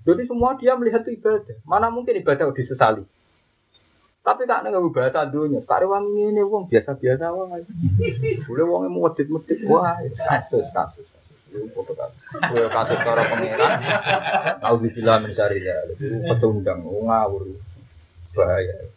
Jadi 0.01 0.21
semua 0.25 0.57
dia 0.57 0.73
melihat 0.77 1.05
itu 1.05 1.17
ibadah. 1.17 1.57
Mana 1.65 1.89
mungkin 1.89 2.17
ibadah 2.17 2.53
disesali. 2.53 3.05
Tapi 4.21 4.45
tak 4.45 4.61
nggak 4.65 4.93
bahasa 4.93 5.25
dunia. 5.25 5.65
Wangi 5.65 6.29
ini 6.29 6.41
uang 6.45 6.69
biasa-biasa 6.69 7.33
wong. 7.33 7.65
Boleh 8.45 8.63
uangnya 8.65 8.89
mau 8.93 9.09
medit-medit. 9.09 9.57
Wah, 9.65 9.97
kasus 9.97 10.65
kasus. 10.69 11.10
Gue 11.51 12.65
kasus 12.71 12.99
cara 13.03 13.23
pangeran, 13.27 13.71
tahu 14.63 14.75
dibilang 14.87 15.27
mencari 15.27 15.67
ya, 15.67 15.83
lebih 15.91 16.23
petundang, 16.31 16.79
ngawur, 16.79 17.43
bahaya. 18.31 18.87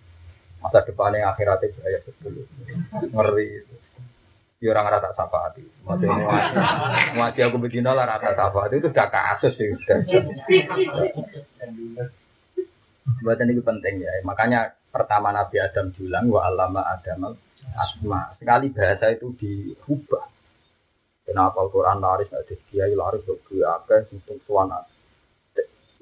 Masa 0.63 0.87
depannya 0.87 1.29
akhiratnya 1.35 1.75
bahaya 1.75 1.99
betul, 2.07 2.47
ngeri. 3.11 3.67
Ya 4.63 4.73
orang 4.73 4.97
rata 4.97 5.13
syafaat. 5.13 5.61
Maksudnya 5.85 6.15
ngaji 7.13 7.41
aku 7.45 7.57
begini 7.61 7.85
lah 7.85 8.09
rata 8.09 8.33
syafaat 8.33 8.73
itu 8.73 8.89
sudah 8.89 9.09
kasus 9.13 9.53
sih. 9.61 9.69
Buatan 13.21 13.53
itu 13.53 13.61
penting 13.61 14.01
ya. 14.01 14.09
Makanya 14.25 14.73
pertama 14.89 15.37
Nabi 15.37 15.61
Adam 15.61 15.93
bilang 15.93 16.33
wa 16.33 16.49
alama 16.49 16.81
Adam 16.81 17.37
asma. 17.77 18.33
Sekali 18.41 18.73
bahasa 18.73 19.13
itu 19.13 19.37
diubah. 19.37 20.34
Kenapa 21.25 21.57
Al-Quran 21.65 22.05
laris, 22.05 22.29
ada 22.29 22.55
kiai 22.69 22.93
laris, 22.93 23.25
ada 23.25 23.81
apa, 23.81 24.05
untuk 24.13 24.37
suana. 24.45 24.85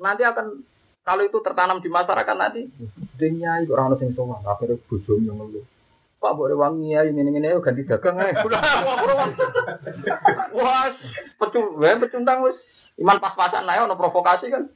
Nanti 0.03 0.27
akan 0.27 0.67
kalau 1.03 1.23
itu 1.27 1.39
tertanam 1.43 1.83
di 1.83 1.91
masyarakat 1.91 2.35
nanti, 2.39 2.67
dunia 3.19 3.63
itu 3.63 3.75
orang 3.75 3.99
yang 3.99 4.15
sowan, 4.15 4.43
akhirnya 4.43 4.79
bujum 4.87 5.23
yang 5.27 5.39
ngeluh. 5.39 5.67
Pak 6.23 6.39
boleh 6.39 6.55
wangi 6.55 6.95
ya 6.95 7.03
ini 7.03 7.19
ini 7.19 7.51
ganti 7.59 7.83
dagang 7.83 8.15
ya. 8.15 8.47
Wah, 10.55 10.95
pecung, 11.43 11.83
pecundang 11.83 12.47
wis 12.47 12.55
iman 13.03 13.19
pas-pasan 13.19 13.67
naik 13.67 13.83
ono 13.83 13.99
provokasi 13.99 14.47
kan. 14.55 14.71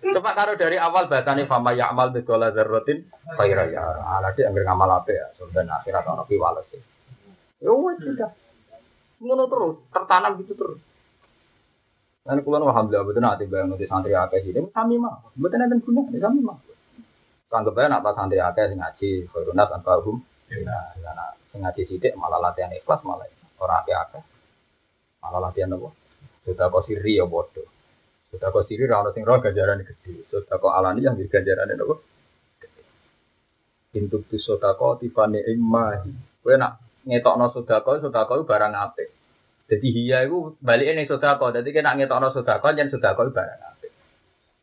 Coba 0.00 0.30
karo 0.32 0.56
dari 0.56 0.80
awal 0.80 1.12
bahasane 1.12 1.44
fama 1.44 1.76
ya'mal 1.76 2.16
bi 2.16 2.24
dola 2.24 2.48
zarratin 2.56 3.04
khaira 3.36 3.68
ya. 3.68 3.84
Ala 4.00 4.32
sih 4.32 4.48
anggere 4.48 4.64
ngamal 4.64 5.04
ape 5.04 5.12
ya, 5.12 5.28
dan 5.52 5.68
akhirat 5.68 6.08
ono 6.08 6.24
piwales. 6.24 6.64
Ya 7.60 7.68
wis 7.68 8.00
sudah. 8.00 8.32
Ngono 9.20 9.44
terus, 9.52 9.76
tertanam 9.92 10.40
gitu 10.40 10.56
terus. 10.56 10.80
Dan 12.24 12.40
kulon 12.44 12.68
alhamdulillah 12.68 13.04
betul 13.04 13.22
nanti 13.24 13.44
bayang 13.48 13.72
nanti 13.72 13.88
santri 13.88 14.12
akeh 14.12 14.44
ini 14.44 14.60
kami 14.72 14.96
mah, 15.00 15.24
betul 15.36 15.56
nanti 15.60 15.76
guna, 15.80 16.00
kami 16.08 16.40
mah. 16.40 16.56
Anggap 17.50 17.76
aja 17.76 17.88
nak 17.90 18.04
santri 18.16 18.40
akeh 18.40 18.64
sing 18.72 18.78
ngaji, 18.80 19.28
korunat 19.28 19.68
tanpa 19.68 20.00
hukum. 20.00 20.24
Nah, 20.50 20.94
karena 20.96 21.26
sing 21.52 21.60
ngaji 21.60 21.82
sidik 21.88 22.12
malah 22.16 22.40
latihan 22.40 22.72
ikhlas 22.72 23.00
malah 23.04 23.28
orang 23.60 23.80
akeh 23.84 23.96
akeh. 23.96 24.22
Malah 25.20 25.40
latihan 25.48 25.76
apa? 25.76 25.88
Sudah 26.48 26.66
kau 26.72 26.80
siri 26.84 27.20
ya 27.20 27.28
bodoh. 27.28 27.68
Sudah 28.32 28.48
kau 28.48 28.64
siri 28.64 28.88
rawat 28.88 29.12
sing 29.12 29.28
roh 29.28 29.36
ganjaran 29.42 29.84
gede. 29.84 30.24
Sudah 30.32 30.56
kau 30.56 30.72
alani 30.72 31.04
yang 31.04 31.18
ganjaran 31.18 31.68
apa? 31.68 31.96
Intuk 33.98 34.24
tu 34.30 34.38
kau 34.38 34.96
tifane 34.96 35.44
imahi. 35.50 36.12
Kue 36.40 36.54
nak 36.56 36.89
ngetokno 37.06 37.52
sedekah 37.54 38.00
sedekah 38.04 38.34
iku 38.36 38.44
barang 38.44 38.72
apik. 38.76 39.08
Dadi 39.70 39.88
hiya 39.88 40.26
iku 40.26 40.56
balike 40.60 40.92
ning 40.96 41.06
sedekah. 41.06 41.52
Dadi 41.52 41.70
nek 41.70 41.96
ngetokno 42.00 42.28
sedekah 42.36 42.70
yen 42.76 42.88
sedekah 42.92 43.16
iku 43.16 43.32
barang 43.32 43.60
apik. 43.74 43.92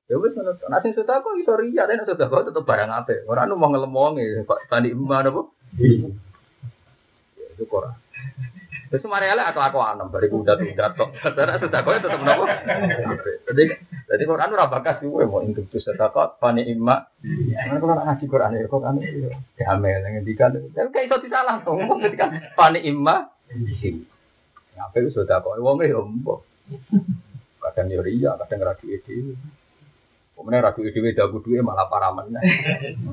Ya 0.07 0.15
wis 0.19 0.33
ngono 0.33 0.57
to. 0.57 0.65
Nek 0.69 0.85
sedekah 0.85 1.33
iso 1.41 1.53
riya 1.57 1.89
nek 1.89 2.05
sedekah 2.05 2.45
tetep 2.45 2.63
barang 2.63 2.91
apik. 2.91 3.25
Ora 3.25 3.49
nu 3.49 3.57
mau 3.57 3.69
ngelemong 3.73 4.45
kok 4.45 4.59
tani 4.69 4.93
iman 4.93 5.29
apa 5.29 5.41
itu 7.57 7.65
kok 7.65 7.89
Terus 8.88 9.03
mari 9.11 9.27
ala 9.27 9.51
aku 9.51 9.59
aku 9.59 9.79
anem 9.83 10.07
bari 10.07 10.31
udah 10.31 10.55
udah 10.55 10.89
tok. 10.95 11.09
Sedekah 11.19 11.59
sedekah 11.59 11.99
tetep 11.99 12.21
nopo? 12.23 12.45
Jadi 13.51 13.63
jadi 14.07 14.23
Quran 14.23 14.53
ora 14.55 14.71
bakas 14.71 15.03
kuwe 15.03 15.27
mau 15.27 15.43
untuk 15.43 15.67
sedekah 15.71 16.39
fani 16.39 16.63
imma. 16.71 17.03
Mana 17.67 17.79
kalau 17.83 17.99
ngaji 17.99 18.25
Quran 18.31 18.55
ya 18.55 18.71
kok 18.71 18.88
ane 18.88 19.01
gamel 19.59 20.03
ngendikan. 20.07 20.55
Tapi 20.71 20.89
kayak 20.95 21.07
iso 21.11 21.17
disalah 21.19 21.59
to 21.67 21.75
ngomong 21.75 21.99
ketika 22.07 22.31
fani 22.55 22.79
imma. 22.88 23.27
Apa 24.79 24.95
itu 25.03 25.11
sedekah 25.11 25.59
wong 25.59 25.83
e 25.83 25.91
yo 25.91 26.07
Kadang 27.57 27.91
yo 27.91 27.99
riya, 27.99 28.39
kadang 28.39 28.63
ra 28.63 28.73
itu. 28.85 29.35
Kemudian 30.38 30.61
ragu 30.61 30.85
ide 30.85 31.17
dagu 31.17 31.41
duit 31.41 31.65
malah 31.65 31.89
para 31.89 32.13
mana? 32.13 32.38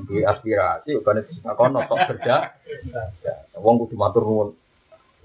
Duit 0.05 0.21
aspirasi, 0.21 0.93
bukan 1.01 1.25
itu 1.25 1.41
kono 1.41 1.81
sok 1.89 1.99
kerja. 2.13 2.53
Wong 3.57 3.81
kudu 3.81 3.97
matur 3.97 4.23
nuwun. 4.23 4.49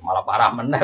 Malah 0.00 0.24
parah 0.24 0.50
mana? 0.52 0.80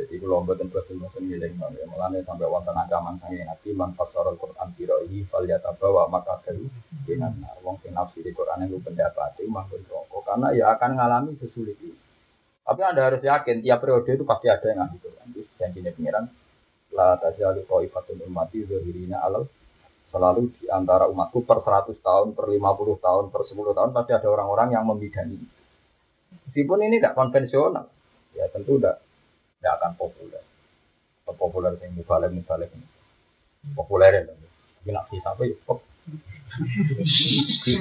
Jadi 0.00 0.16
kalau 0.16 0.40
mboten 0.40 0.72
bosen 0.72 0.96
bosen 0.96 1.28
ngiling 1.28 1.60
ya 1.60 1.84
mulane 1.84 2.24
sampai 2.24 2.48
wonten 2.48 2.72
ancaman 2.72 3.20
sange 3.20 3.44
nabi 3.44 3.76
man 3.76 3.92
fasarul 3.92 4.40
Quran 4.40 4.72
biro 4.72 4.96
ini 5.04 5.28
fal 5.28 5.44
bawa 5.76 6.08
maka 6.08 6.40
kayu 6.40 6.72
dengan 7.04 7.36
wong 7.60 7.76
sing 7.84 7.92
di 8.24 8.32
Quran 8.32 8.64
itu 8.64 8.80
pendapat 8.80 9.36
itu 9.36 9.52
mangkon 9.52 9.84
rokok 9.84 10.24
karena 10.24 10.56
ya 10.56 10.72
akan 10.72 10.96
mengalami 10.96 11.36
sesulit. 11.36 11.76
Tapi 12.64 12.80
anda 12.80 13.12
harus 13.12 13.20
yakin 13.20 13.60
tiap 13.60 13.84
periode 13.84 14.08
itu 14.08 14.24
pasti 14.24 14.48
ada 14.48 14.64
yang 14.72 14.88
ngasih 14.88 14.98
Quran. 15.04 15.26
Itu 15.36 15.40
janjinya 15.60 15.92
pengiran 15.92 16.24
la 16.96 17.20
tajalu 17.20 17.68
qaifatun 17.68 18.24
ummati 18.24 18.64
zahirina 18.64 19.20
alal 19.20 19.52
selalu 20.08 20.48
di 20.56 20.66
antara 20.72 21.06
umatku 21.12 21.44
per 21.44 21.60
100 21.60 22.00
tahun, 22.00 22.28
per 22.32 22.48
50 22.48 23.04
tahun, 23.04 23.24
per 23.28 23.42
10 23.46 23.76
tahun 23.76 23.90
pasti 23.94 24.12
ada 24.16 24.28
orang-orang 24.32 24.74
yang 24.74 24.88
membidani. 24.88 25.59
Meskipun 26.50 26.82
ini 26.82 26.98
tidak 26.98 27.14
konvensional, 27.14 27.86
ya 28.34 28.46
tentu 28.50 28.78
tidak 28.78 29.02
tidak 29.58 29.72
akan 29.78 29.92
populer. 29.98 30.42
Atau 31.22 31.34
populer 31.36 31.72
yang 31.78 31.94
misalnya 31.94 32.28
misalnya 32.30 32.66
ini. 32.74 32.86
Populer 33.76 34.10
ya, 34.10 34.22
tapi 34.26 34.90
nak 34.90 35.06
kita 35.12 35.30
apa 35.36 35.42
ya? 35.44 35.56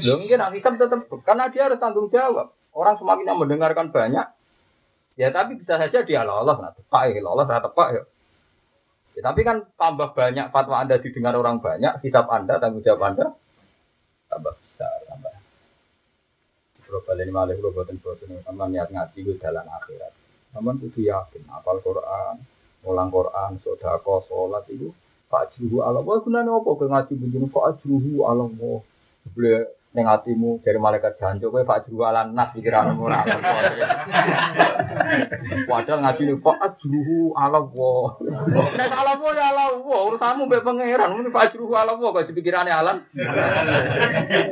Belum 0.04 0.18
mungkin 0.22 0.38
nak 0.38 0.52
kita 0.54 0.76
tetap 0.76 1.02
karena 1.24 1.50
dia 1.50 1.72
harus 1.72 1.80
tanggung 1.80 2.12
jawab. 2.12 2.52
Orang 2.76 3.00
semakin 3.02 3.34
yang 3.34 3.40
mendengarkan 3.42 3.90
banyak, 3.90 4.28
ya 5.18 5.28
tapi 5.34 5.58
bisa 5.58 5.82
saja 5.82 6.06
dia 6.06 6.22
lolos, 6.22 6.62
nah 6.62 6.70
tepak 6.76 7.10
ya, 7.10 7.20
lolos, 7.26 7.50
nah 7.50 7.64
tepak 7.64 7.90
ya. 7.98 8.04
Ya, 9.18 9.22
tapi 9.26 9.42
kan 9.42 9.66
tambah 9.76 10.14
banyak 10.16 10.54
fatwa 10.54 10.80
Anda 10.80 11.02
didengar 11.02 11.34
orang 11.36 11.60
banyak, 11.60 12.00
kitab 12.06 12.30
Anda, 12.30 12.62
tanggung 12.62 12.86
jawab 12.86 13.10
Anda, 13.12 13.36
tambah 14.30 14.54
besar, 14.54 14.96
tambah. 15.10 15.29
Kalau 16.90 17.06
kalian 17.06 17.30
malah 17.30 17.54
kalau 17.54 17.70
buatin 17.70 18.02
buatin, 18.02 18.42
sama 18.42 18.66
niat 18.66 18.90
ngaji 18.90 19.18
itu 19.22 19.38
jalan 19.38 19.62
akhirat. 19.62 20.10
Namun 20.58 20.82
itu 20.82 21.06
yakin, 21.06 21.46
apal 21.54 21.78
Quran, 21.86 22.42
ulang 22.82 23.14
Quran, 23.14 23.62
sodako, 23.62 24.26
sholat 24.26 24.66
itu, 24.74 24.90
Pak 25.30 25.54
Juhu 25.54 25.86
Allah, 25.86 26.02
wah 26.02 26.18
gunanya 26.18 26.50
apa? 26.50 26.74
Ngaji 26.74 27.14
begini, 27.14 27.46
Pak 27.46 27.86
Juhu 27.86 28.26
Allah, 28.26 28.50
boleh 28.50 29.70
Neng 29.90 30.06
hatimu 30.06 30.62
dari 30.62 30.78
malaikat 30.78 31.18
janjo 31.18 31.50
kowe 31.50 31.66
Pak 31.66 31.90
jualan 31.90 32.30
nas 32.38 32.54
pikiranmu 32.54 33.10
ora 33.10 33.26
Padahal 35.66 36.06
ngaji 36.06 36.22
nih 36.30 36.38
Pak 36.46 36.58
ajruhu 36.62 37.34
ala 37.34 37.58
wa. 37.58 38.14
Nek 38.78 38.92
ala 38.94 39.18
wa 39.18 39.30
ya 39.34 39.50
ala 39.50 39.74
wa 39.82 39.98
urusanmu 40.14 40.46
mbek 40.46 40.62
pangeran 40.62 41.18
muni 41.18 41.34
Pak 41.34 41.50
ajruhu 41.50 41.74
ala 41.74 41.98
wa 41.98 42.14
kok 42.14 42.30
dipikirane 42.30 42.70
alam. 42.70 43.02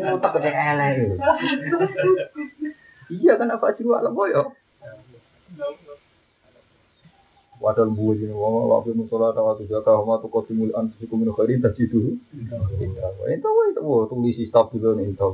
Oh 0.10 0.18
tak 0.18 0.42
elek. 0.42 1.22
Iya 3.14 3.38
kan 3.38 3.54
apa 3.54 3.78
ajruhu 3.78 3.94
ala 3.94 4.10
wa 4.10 4.26
ya. 4.26 4.42
Wadal 7.68 7.91
buwi 7.91 8.24
ini 8.24 8.32
wong 8.32 8.72
wa 8.72 8.80
fi 8.80 8.95
musola 8.95 9.36
ta 9.36 9.43
wa 9.43 9.59
zaka 9.59 9.91
wa 9.99 10.15
tu 10.24 10.32
qatimul 10.32 10.72
anfusikum 10.72 11.20
min 11.20 11.36
khairin 11.36 11.59
tajidu. 11.59 12.15
Itu 13.28 13.49
itu 13.68 13.84
tulis 14.07 14.39
stop 14.47 14.72
dulu 14.72 14.95
nih 14.95 15.11
itu. 15.11 15.30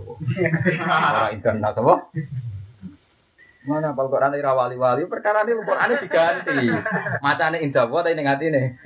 Ora 0.81 1.29
internet 1.29 1.77
apa? 1.77 2.09
Mana 3.69 3.93
pal 3.93 4.09
Quran 4.09 4.34
ora 4.34 4.51
wali-wali 4.57 5.05
perkara 5.05 5.45
ini 5.45 5.61
Quran 5.61 5.93
ini 5.93 6.01
diganti. 6.01 6.57
Macane 7.21 7.57
indah 7.61 7.86
wa 7.86 8.01
tapi 8.01 8.17
ning 8.17 8.25
atine. 8.25 8.81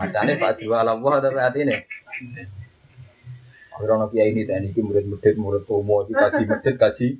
Macane 0.00 0.40
Pak 0.40 0.56
Jual 0.56 0.88
Allah 0.88 1.14
tapi 1.20 1.36
atine. 1.36 1.84
Orang 3.80 4.12
kiai 4.12 4.36
ini 4.36 4.44
tadi 4.44 4.68
ini 4.68 4.80
murid 4.84 5.08
murid 5.08 5.40
murid 5.40 5.64
tomo 5.64 6.04
di 6.04 6.12
kaji 6.12 6.44
masjid 6.44 6.76
kaji. 6.76 7.16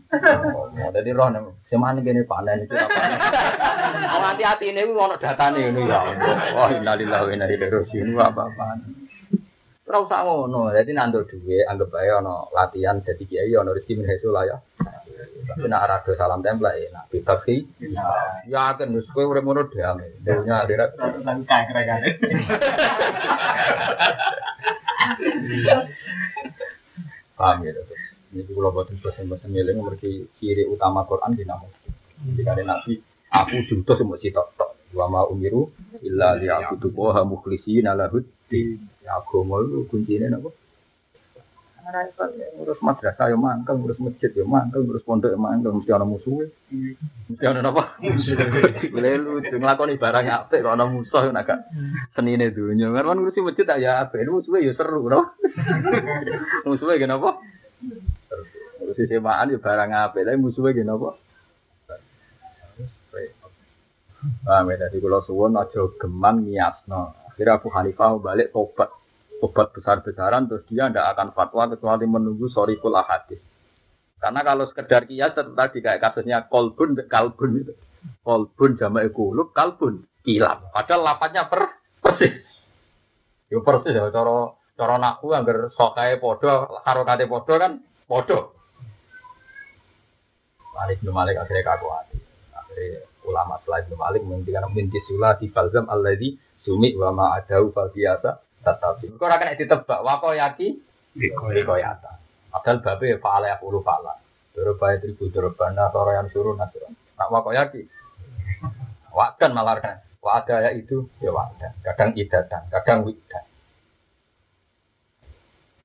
Jadi 0.92 1.11
roh 1.16 1.32
nih, 1.32 1.40
semana 1.72 2.04
gini 2.04 2.20
panen 2.28 2.68
itu 2.68 2.76
apa? 2.76 3.00
Hati 4.30 4.44
hati 4.44 4.68
ini 4.68 4.84
gue 4.84 4.92
mau 4.92 5.16
data 5.16 5.48
nih 5.56 5.72
ini 5.72 5.88
ya. 5.88 6.00
Wah 6.52 6.68
innalillahi 6.76 7.24
wa 7.24 7.32
inna 7.32 7.48
ilaihi 7.48 7.72
rajiun 7.72 8.12
apa 8.20 8.52
apa. 8.52 8.84
Terus 9.88 10.04
usah 10.06 10.22
ngono, 10.22 10.70
jadi 10.70 10.86
nandur 10.94 11.26
duwe 11.26 11.66
anggap 11.66 11.90
aja 11.98 12.22
ono 12.22 12.46
latihan 12.54 13.02
jadi 13.02 13.26
kiai 13.26 13.50
ono 13.58 13.74
rezeki 13.74 13.98
min 13.98 14.06
lah 14.30 14.46
ya. 14.46 14.62
Tapi 15.50 15.66
nak 15.66 15.90
rado 15.90 16.14
salam 16.14 16.46
tempel 16.46 16.70
ya, 16.78 16.94
nak 16.94 17.11
bebas 17.11 17.42
sih. 17.42 17.66
Ya 18.46 18.70
kan, 18.78 18.94
mus 18.94 19.11
kowe 19.11 19.26
urip 19.26 19.42
ngono 19.42 19.66
damai. 19.66 20.14
Dunia 20.22 20.62
akhirat. 20.62 20.94
Langkah 21.26 21.66
kira-kira. 21.66 22.06
Paham 27.41 27.64
ya, 27.64 27.72
terus. 27.72 27.97
Ini 28.36 28.45
kalau 28.53 28.68
buat 28.68 28.93
bosan-bosan 28.93 29.49
ngiling, 29.49 29.80
mereka 29.80 30.07
ciri 30.36 30.68
utama 30.68 31.09
Quran 31.09 31.32
di 31.32 31.49
nama. 31.49 31.64
Jadi 32.20 32.43
kali 32.45 32.62
nabi, 32.68 33.01
aku 33.32 33.64
juta 33.64 33.97
semua 33.97 34.20
citok 34.20 34.53
tok. 34.61 34.70
Wa 34.93 35.09
ma 35.09 35.24
umiru 35.24 35.72
illa 36.05 36.36
liya'budu 36.36 36.93
wa 36.93 37.24
mukhlishina 37.24 37.97
lahud 37.97 38.28
Ya 38.51 39.14
agama 39.16 39.62
itu 39.62 39.86
kuncinya 39.86 40.36
apa? 40.36 40.51
Ngurus 42.60 42.80
madrasah 42.84 43.26
ya 43.32 43.36
mangkel, 43.36 43.74
ngurus 43.80 43.98
masjid 43.98 44.30
ya 44.30 44.44
mangkel, 44.46 44.84
ngurus 44.84 45.02
pondok 45.02 45.32
ya 45.32 45.38
mangkel, 45.40 45.74
mesti 45.74 45.90
ana 45.90 46.06
musuhe. 46.06 46.52
Mesti 47.30 47.44
ana 47.44 47.64
apa? 47.66 47.98
Boleh 48.94 49.12
lu 49.18 49.40
nglakoni 49.40 49.96
barang 49.96 50.26
apik 50.28 50.60
kok 50.62 50.74
ana 50.76 50.84
musuh 50.86 51.32
nek 51.32 51.44
gak 51.48 51.60
senine 52.14 52.52
donya. 52.52 52.92
Kan 52.92 53.16
ngurusi 53.16 53.40
masjid 53.42 53.66
ya 53.80 54.06
apik, 54.06 54.28
musuhe 54.28 54.62
ya 54.62 54.72
seru, 54.76 55.08
no. 55.08 55.34
Musuhe 56.68 57.00
kenapa? 57.00 57.40
Sisi 58.94 59.16
maan 59.18 59.50
ya 59.50 59.58
barang 59.58 59.90
apik, 59.90 60.28
tapi 60.28 60.38
musuhnya 60.38 60.76
gini 60.76 60.92
apa? 60.92 61.10
Paham 64.20 64.68
ya, 64.68 64.76
dari 64.76 65.00
kalau 65.00 65.24
suwon 65.24 65.56
aja 65.56 65.80
geman 65.96 66.44
niasno. 66.44 67.16
Akhirnya 67.32 67.56
Abu 67.56 67.72
Hanifah 67.72 68.20
balik 68.20 68.52
tobat. 68.52 68.92
Tobat 69.41 69.72
besar-besaran, 69.72 70.53
terus 70.53 70.68
dia 70.68 70.93
tidak 70.93 71.16
akan 71.16 71.28
fatwa 71.32 71.72
kecuali 71.72 72.05
menunggu 72.05 72.53
sorikul 72.53 72.93
ahadis. 72.93 73.41
Karena 74.20 74.45
kalau 74.45 74.68
sekedar 74.68 75.09
kias 75.09 75.32
tadi 75.32 75.80
kayak 75.80 76.01
kasusnya 76.05 76.45
kolbun, 76.53 76.93
kalbun 77.09 77.64
itu. 77.64 77.72
Kolbun 78.20 78.76
jama'i 78.76 79.09
kulub, 79.09 79.57
kalbun, 79.57 80.05
kilap. 80.20 80.68
Padahal 80.76 81.16
lapatnya 81.16 81.49
per, 81.49 81.72
persis. 82.05 82.45
Yo 83.49 83.64
persis 83.64 83.97
ya, 83.97 84.12
cara 84.12 84.53
cara 84.76 84.97
naku 85.01 85.32
anggar 85.32 85.72
sokai 85.72 86.20
podo, 86.20 86.80
harokate 86.84 87.24
podo 87.24 87.55
kan 87.57 87.80
podo. 88.05 88.53
Malik 90.76 91.01
bin 91.01 91.12
Malik 91.16 91.41
akhirnya 91.41 91.64
kaku 91.64 91.88
hati. 91.88 92.16
Akhirnya 92.53 93.05
ulama 93.24 93.61
setelah 93.61 93.84
Ibnu 93.84 93.97
Malik 93.97 94.20
menghentikan 94.24 94.68
min 94.72 94.88
kisula 94.88 95.36
di 95.36 95.53
balzam 95.53 95.88
alladzi 95.88 96.36
sumi 96.64 96.93
wa 96.97 97.12
adau 97.36 97.72
fal 97.72 97.93
biasa 97.93 98.49
tetapi 98.61 99.16
ora 99.16 99.40
kena 99.40 99.56
ditebak 99.56 100.00
wa 100.04 100.20
yaki? 100.36 100.76
Dikoyata. 101.16 102.20
Padahal 102.50 102.82
babe 102.82 103.14
ya 103.14 103.18
fa'ala 103.22 103.46
ya 103.46 103.56
puluh 103.62 103.80
fa'ala 103.80 104.18
Doroba 104.50 104.98
tribu 104.98 105.30
dorobana 105.30 105.86
atau 105.86 106.02
yang 106.11 106.26
suruh 106.34 106.58
natural 106.58 106.90
nak 107.16 107.30
wa 107.30 107.52
yaki? 107.54 107.86
Wakan 109.14 109.50
malah. 109.54 109.80
Kan 109.80 109.96
wa 110.20 110.36
ada 110.36 110.68
ya 110.68 110.70
itu 110.76 111.08
ya 111.24 111.32
wadah 111.32 111.72
kadang 111.80 112.12
idatan 112.12 112.68
kadang 112.68 113.08
widan. 113.08 113.44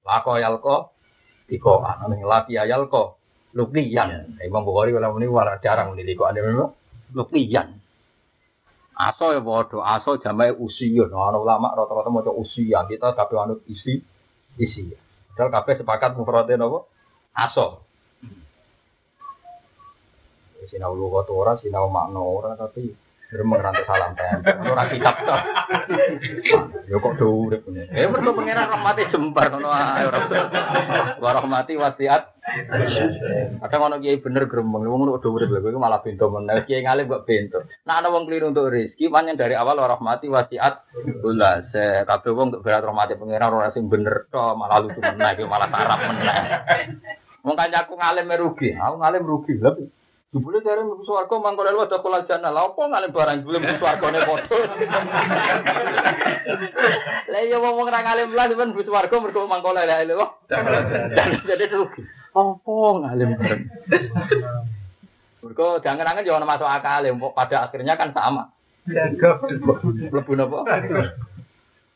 Lako 0.03 0.31
yalko 0.43 0.91
tiko 1.47 1.79
anu 1.79 2.19
laki 2.19 2.59
ayalko 2.59 3.15
lukniyan 3.55 4.35
Imam 4.43 4.67
Bukhari 4.67 4.91
kalau 4.91 5.15
ini 5.15 5.31
warna 5.31 5.55
jarang 5.63 5.95
menilai 5.95 6.19
kok. 6.19 6.27
Ada 6.27 6.39
memang 6.43 6.75
lukniyan. 7.15 7.67
Aso 8.95 9.35
ya 9.35 9.43
bodoh, 9.43 9.83
aso 9.83 10.15
jamai 10.23 10.55
usia. 10.55 11.11
Nah, 11.11 11.35
ulama 11.35 11.75
rata-rata 11.75 12.07
mau 12.07 12.23
usia. 12.39 12.87
Kita 12.87 13.11
kabeh 13.11 13.35
anut 13.35 13.59
isi, 13.67 13.99
isi. 14.55 14.87
Padahal 15.35 15.51
kabeh 15.51 15.83
sepakat 15.83 16.15
mufradin 16.15 16.63
apa? 16.63 16.79
Aso. 17.35 17.83
Sinau 20.71 20.95
lu 20.95 21.11
kota 21.11 21.35
ora, 21.35 21.53
sinau 21.59 21.91
makna 21.91 22.23
ora, 22.23 22.55
tapi 22.55 22.89
Gremeng 23.35 23.59
rantai 23.59 23.83
salam 23.83 24.15
tempel. 24.15 24.63
Ora 24.63 24.87
kitab 24.87 25.15
to. 25.27 25.35
Ya 26.87 26.95
kok 27.03 27.19
do 27.19 27.27
urip 27.35 27.67
ngene. 27.67 27.91
Eh 27.91 28.07
mergo 28.07 28.31
pangeran 28.31 28.71
rahmate 28.71 29.11
jembar 29.11 29.51
ngono 29.51 29.75
ae 29.75 30.07
ora. 30.07 30.19
Wa 31.19 31.35
rahmati 31.35 31.75
wasiat. 31.75 32.31
Kadang 33.59 33.91
ono 33.91 33.99
kiai 33.99 34.23
bener 34.23 34.47
gremeng, 34.47 34.87
wong 34.87 35.03
ngono 35.03 35.19
do 35.19 35.35
urip 35.35 35.51
kowe 35.51 35.75
malah 35.75 35.99
bento 35.99 36.31
meneh. 36.31 36.63
Kiai 36.63 36.87
ngalim 36.87 37.11
kok 37.11 37.27
bento. 37.27 37.59
Nah 37.83 37.99
ana 37.99 38.07
wong 38.07 38.23
keliru 38.23 38.55
untuk 38.55 38.71
rezeki, 38.71 39.11
pancen 39.11 39.35
dari 39.35 39.59
awal 39.59 39.83
wa 39.83 39.91
rahmati 39.91 40.31
wasiat. 40.31 40.87
Ulah 41.27 41.67
se 41.75 42.07
kabeh 42.07 42.31
wong 42.31 42.55
untuk 42.55 42.63
berat 42.63 42.87
rahmati 42.87 43.19
pangeran 43.19 43.51
ora 43.51 43.75
sing 43.75 43.91
bener 43.91 44.31
to, 44.31 44.39
malah 44.55 44.79
lucu 44.79 45.03
meneh, 45.03 45.43
malah 45.43 45.67
sarap 45.67 45.99
meneh. 46.07 46.39
Wong 47.43 47.59
kancaku 47.59 47.99
ngalim 47.99 48.31
merugi, 48.31 48.71
aku 48.71 48.95
ngalim 49.03 49.27
rugi. 49.27 49.59
Lha 49.59 49.75
Jebule 50.35 50.59
dari 50.59 50.83
mlebu 50.83 51.07
swarga 51.07 51.31
mangko 51.39 51.63
lewat 51.63 51.95
ada 51.95 52.03
kulal 52.03 52.27
jannah. 52.27 52.51
Lah 52.51 52.67
apa 52.67 52.91
ngalih 52.91 53.15
barang 53.15 53.39
jebule 53.39 53.63
mlebu 53.63 53.79
swargane 53.79 54.19
padha. 54.27 54.57
Lah 57.31 57.39
iya 57.39 57.55
wong 57.55 57.79
ora 57.79 58.03
ngalih 58.03 58.35
lah 58.35 58.51
men 58.51 58.75
mlebu 58.75 58.83
swarga 58.83 59.15
mergo 59.15 59.47
mangko 59.47 59.71
lewat 59.71 60.11
lewat. 60.11 60.29
Jadi 61.47 61.71
rugi. 61.71 62.03
Apa 62.35 62.75
ngalim 62.99 63.39
bareng. 63.39 63.63
Mergo 65.39 65.79
jangan-jangan 65.79 66.27
yo 66.27 66.35
masuk 66.43 66.67
akal 66.67 67.07
pada 67.31 67.71
akhirnya 67.71 67.95
kan 67.95 68.11
sama. 68.11 68.51
Mlebu 68.91 70.31
napa? 70.35 70.67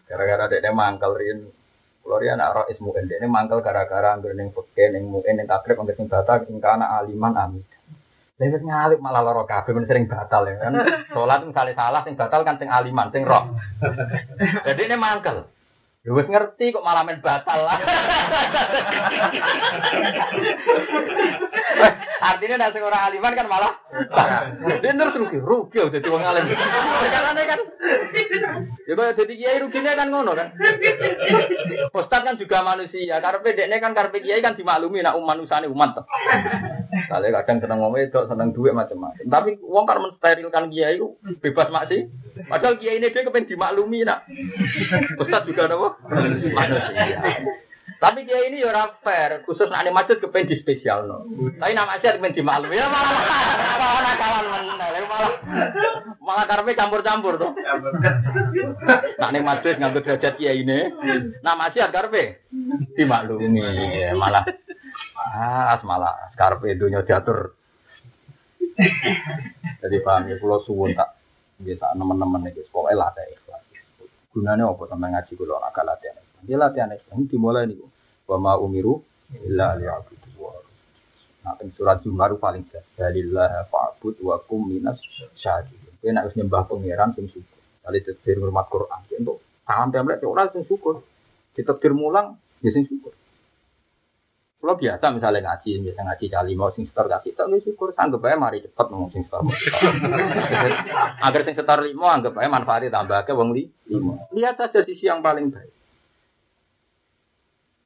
Gara-gara 0.07 0.47
dekne 0.47 0.71
mangkal 0.71 1.11
rin 1.19 1.43
Kulo 1.99 2.15
riyen 2.23 2.39
anak 2.39 2.55
roh 2.55 2.65
ismu 2.71 2.95
ini 2.95 3.27
mangkal 3.27 3.59
gara-gara 3.59 4.15
anggere 4.15 4.31
ning 4.31 4.55
peken 4.55 4.95
ning 4.95 5.11
muin 5.11 5.35
ning 5.35 5.45
takrib 5.45 5.77
anggere 5.77 5.99
sing 5.99 6.07
batak 6.07 6.47
ing 6.47 6.63
kana 6.63 7.03
aliman 7.03 7.35
amin. 7.35 7.61
Lewat 8.39 8.63
ngalip 8.63 9.03
malah 9.03 9.19
loro 9.19 9.43
kabeh 9.43 9.75
men 9.75 9.83
sering 9.83 10.07
batal 10.07 10.47
ya 10.47 10.55
kan. 10.63 10.71
Salat 11.11 11.43
misalnya 11.43 11.75
salah 11.75 12.07
sing 12.07 12.15
batal 12.15 12.47
kan 12.47 12.55
sing 12.55 12.71
aliman, 12.71 13.11
sing 13.11 13.27
roh. 13.27 13.51
Jadi 14.67 14.87
ini 14.87 14.95
mangkel. 14.95 15.43
Ya 16.07 16.15
wis 16.15 16.31
ngerti 16.31 16.71
kok 16.71 16.79
malah 16.87 17.03
men 17.03 17.19
batal 17.19 17.59
lah. 17.67 17.75
Artinya 22.19 22.55
nek 22.55 22.71
sing 22.71 22.83
ora 22.83 23.11
aliman 23.11 23.35
kan 23.35 23.47
malah 23.51 23.75
Dia 24.79 24.95
terus 24.95 25.19
rugi, 25.19 25.39
rugi 25.43 25.79
jadi 25.91 26.07
wong 26.07 26.23
alim. 26.23 26.47
Perkarane 26.47 27.43
kan. 27.43 27.59
Ya 28.87 28.95
kok 28.95 29.19
dadi 29.19 29.35
kiai 29.35 29.59
rugine 29.59 29.99
kan 29.99 30.07
ngono 30.07 30.31
kan. 30.39 30.55
Ustaz 31.91 32.23
kan 32.23 32.39
juga 32.39 32.63
manusia, 32.63 33.19
karepe 33.19 33.51
dekne 33.51 33.83
kan 33.83 33.91
karepe 33.91 34.23
kiai 34.23 34.39
kan 34.39 34.55
dimaklumi 34.55 35.03
nak 35.03 35.19
umat 35.19 35.35
manusane 35.35 35.67
umat. 35.67 36.07
Kali 36.89 37.29
kadang 37.29 37.61
seneng 37.61 37.79
ngomong 37.85 38.01
itu, 38.01 38.19
seneng 38.25 38.49
duit 38.49 38.73
macam-macam. 38.73 39.21
Tapi 39.21 39.61
wong 39.61 39.85
kan 39.85 40.01
mensterilkan 40.01 40.73
kiai 40.73 40.97
itu 40.97 41.21
bebas 41.37 41.69
maksi. 41.69 42.09
Padahal 42.49 42.81
kiai 42.81 42.97
ini 42.97 43.13
dia 43.13 43.21
kepengen 43.21 43.45
dimaklumi 43.45 44.01
nak. 44.01 44.25
Ustaz 45.21 45.45
juga 45.45 45.69
nopo. 45.69 46.01
Tapi 47.99 48.19
kiai 48.25 48.49
ini 48.49 48.65
ya 48.65 48.89
fair, 49.05 49.45
khusus 49.45 49.69
nak 49.69 49.85
masjid 49.93 50.17
kepengen 50.17 50.49
di 50.49 50.57
spesial 50.65 51.05
no. 51.05 51.29
Tapi 51.61 51.77
nama 51.77 51.93
masjid 51.93 52.17
kepengen 52.17 52.41
dimaklumi 52.41 52.81
ya 52.81 52.89
malah 52.89 53.13
malah 53.77 54.13
kawan 54.17 54.45
mana, 54.49 54.73
malah 55.05 55.33
malah 56.25 56.45
karpe 56.49 56.73
campur-campur 56.73 57.37
tuh. 57.37 57.53
Nak 59.21 59.29
nih 59.29 59.45
masjid 59.45 59.77
ngambil 59.77 60.01
derajat 60.01 60.33
kiai 60.41 60.65
ini, 60.65 60.89
nama 61.45 61.69
masjid 61.69 61.85
karpe 61.93 62.41
dimaklumi 62.97 63.61
ya, 63.93 64.17
malah 64.17 64.41
Ah, 65.20 65.76
malah 65.84 66.32
karpe 66.39 66.72
dunia 66.80 67.03
diatur. 67.03 67.51
Jadi 69.80 69.97
paham 69.99 70.32
ya, 70.32 70.36
kalau 70.39 70.63
suwun 70.63 70.95
tak 70.95 71.20
bisa 71.59 71.91
teman-teman 71.91 72.47
itu 72.47 72.63
pokoknya 72.72 72.95
latih 72.95 73.28
ikhlas. 73.36 73.63
Gunanya 74.32 74.72
apa 74.72 74.84
sama 74.88 75.11
ngaji 75.11 75.32
kalau 75.36 75.59
agak 75.59 75.84
latihan 75.84 76.15
Dia 76.47 76.55
latihan 76.55 76.95
ikhlas. 76.95 77.20
Dimulai 77.28 77.67
nih, 77.67 77.84
ma 78.32 78.55
umiru 78.55 79.03
illa 79.43 79.76
liya'budu 79.76 80.30
Nah, 81.39 81.55
in 81.63 81.72
surat 81.72 82.03
Zumar 82.03 82.36
paling 82.36 82.67
jelas. 82.67 82.84
Dalillah 82.99 83.63
fa'bud 83.72 84.20
wa 84.20 84.38
kum 84.43 84.67
minas 84.67 84.99
syahidin. 85.39 85.95
Dia 86.03 86.11
nak 86.11 86.36
nyembah 86.36 86.67
pangeran 86.67 87.15
sing 87.15 87.32
syukur. 87.32 87.59
Kali 87.84 88.03
tafsir 88.03 88.36
hormat 88.43 88.67
Quran. 88.67 89.01
Untuk 89.24 89.39
tangan 89.63 89.89
template 89.91 90.28
orang 90.28 90.51
sing 90.51 90.67
syukur. 90.67 91.03
Ditafsir 91.55 91.95
mulang, 91.95 92.36
ya 92.59 92.70
sing 92.76 92.86
syukur. 92.88 93.15
Kalau 94.60 94.76
biasa 94.76 95.16
misalnya 95.16 95.39
ngaji, 95.39 95.72
biasa 95.88 96.01
ngaji 96.03 96.26
kali 96.28 96.51
mau 96.60 96.68
sing 96.76 96.84
setor 96.84 97.07
kasih, 97.07 97.32
tak 97.32 97.47
syukur 97.64 97.95
sanggup 97.95 98.20
aja 98.28 98.36
mari 98.36 98.60
cepet 98.60 98.86
ngomong 98.91 99.07
sing 99.16 99.24
setor. 99.24 99.39
Agar 101.26 101.41
sing 101.47 101.55
setor 101.55 101.80
limo 101.80 102.03
anggap 102.03 102.36
aja 102.36 102.51
manfaatnya 102.51 102.91
tambah 102.91 103.24
ke 103.24 103.32
wong 103.32 103.55
li 103.55 103.72
limo. 103.88 104.28
Lihat 104.36 104.60
saja 104.60 104.84
sisi 104.84 105.07
yang 105.07 105.24
paling 105.24 105.55
baik. 105.55 105.72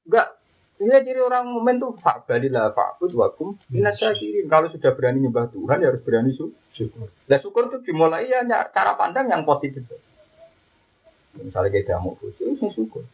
Enggak, 0.09 0.27
ini 0.81 0.97
ciri 1.05 1.21
orang 1.21 1.45
momen 1.53 1.77
tuh 1.77 1.93
pak 1.95 2.25
balilah 2.25 2.73
pak 2.73 2.97
put 2.97 3.13
wakum 3.13 3.53
minasyakirin. 3.69 4.49
Kalau 4.49 4.73
sudah 4.73 4.97
berani 4.97 5.23
nyembah 5.23 5.53
Tuhan 5.53 5.77
ya 5.77 5.93
harus 5.93 6.01
berani 6.01 6.33
syukur. 6.73 7.07
Nah 7.29 7.37
syukur 7.37 7.69
itu 7.69 7.85
dimulai 7.85 8.33
ya 8.33 8.41
cara 8.73 8.97
pandang 8.97 9.29
yang 9.29 9.45
positif. 9.45 9.85
Misalnya 11.37 11.69
kita 11.69 12.01
mau 12.01 12.17
itu 12.17 12.57
syukur. 12.73 13.05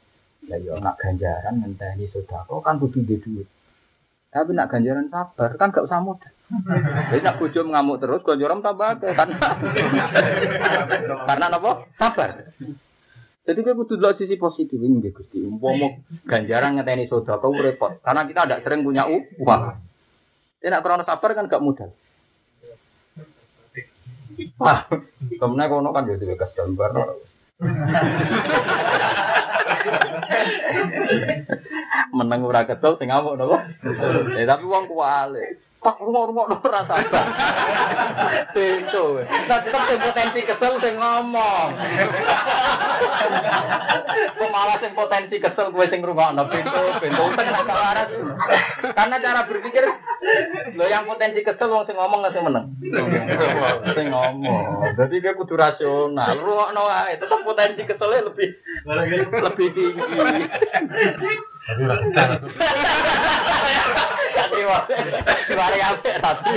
Ya 0.48 0.56
yo 0.62 0.80
nak 0.80 0.96
ganjaran 1.02 1.60
ngenteni 1.60 2.08
sedekah 2.08 2.48
kan 2.48 2.80
kudu 2.80 3.04
duwe 3.04 3.20
duit. 3.20 3.48
Tapi 4.30 4.54
nak 4.54 4.70
ganjaran 4.70 5.10
sabar 5.10 5.58
kan 5.58 5.74
gak 5.74 5.90
usah 5.90 6.00
mudah. 6.00 6.32
Jadi 7.12 7.26
nak 7.26 7.38
bojo 7.42 7.60
ngamuk 7.66 8.00
terus 8.00 8.24
ganjaran 8.24 8.62
tambah 8.62 9.02
kan. 9.02 9.30
Karena 11.28 11.52
apa? 11.52 11.72
Sabar. 11.98 12.30
Jadi 13.50 13.60
kita 13.66 13.74
kudu 13.74 13.98
lihat 13.98 14.22
sisi 14.22 14.38
positif 14.38 14.78
ini 14.78 15.02
nggih 15.02 15.18
Gusti. 15.18 15.42
Umpama 15.42 16.00
ganjaran 16.30 16.78
ngenteni 16.78 17.10
sedekah 17.10 17.50
repot. 17.50 17.98
Karena 18.06 18.30
kita 18.30 18.46
tidak 18.46 18.62
sering 18.64 18.86
punya 18.86 19.10
uang. 19.10 19.62
Nak 20.60 20.82
krono 20.86 21.04
sabar 21.04 21.32
kan 21.34 21.50
gak 21.50 21.66
mudah. 21.66 21.90
Wah, 24.60 24.88
kemudian 25.40 25.68
kono 25.68 25.92
kan 25.92 26.08
jadi 26.08 26.24
bekas 26.32 26.56
gambar. 26.56 26.92
Menang 32.18 32.44
ora 32.44 32.68
kesel 32.68 32.98
sing 32.98 33.10
ngamuk 33.10 33.38
napa? 33.38 33.58
Eh 34.36 34.46
tapi 34.46 34.64
wong 34.66 34.90
kuwale. 34.90 35.69
Tak 35.80 35.96
rumah-rumah 36.04 36.52
ora 36.68 36.84
sabar. 36.84 37.26
Tentu. 38.52 39.24
Nah, 39.24 39.60
tetep 39.64 39.82
sing 39.88 40.00
potensi 40.04 40.40
kesel 40.44 40.74
sing 40.84 40.96
ngomong. 41.00 41.70
Kok 44.40 44.52
malah 44.52 44.76
sing 44.84 44.92
potensi 44.92 45.40
kesel 45.40 45.72
kowe 45.72 45.88
sing 45.88 46.04
ngrungokno 46.04 46.44
pintu, 46.52 46.84
pintu 47.00 47.24
tengah 47.32 47.64
waras. 47.64 48.12
Karena 48.92 49.16
cara 49.24 49.48
berpikir 49.48 49.88
lo 50.76 50.84
yang 50.84 51.08
potensi 51.08 51.40
kesel 51.48 51.72
wong 51.72 51.88
sing 51.88 51.96
ngomong 51.96 52.28
nggak 52.28 52.36
sing 52.36 52.44
meneng. 52.44 52.76
Sing 53.96 54.12
ngomong. 54.12 55.00
Jadi 55.00 55.16
dia 55.24 55.32
kudu 55.32 55.56
rasional. 55.56 56.36
Rungokno 56.44 56.82
wae, 56.92 57.16
tetep 57.16 57.40
potensi 57.48 57.88
keselnya 57.88 58.28
lebih 58.28 58.50
lebih 59.32 59.68
tinggi. 59.72 60.04
Tapi 64.40 64.60
mari 65.54 65.80
apik 65.82 66.16
tadi. 66.22 66.54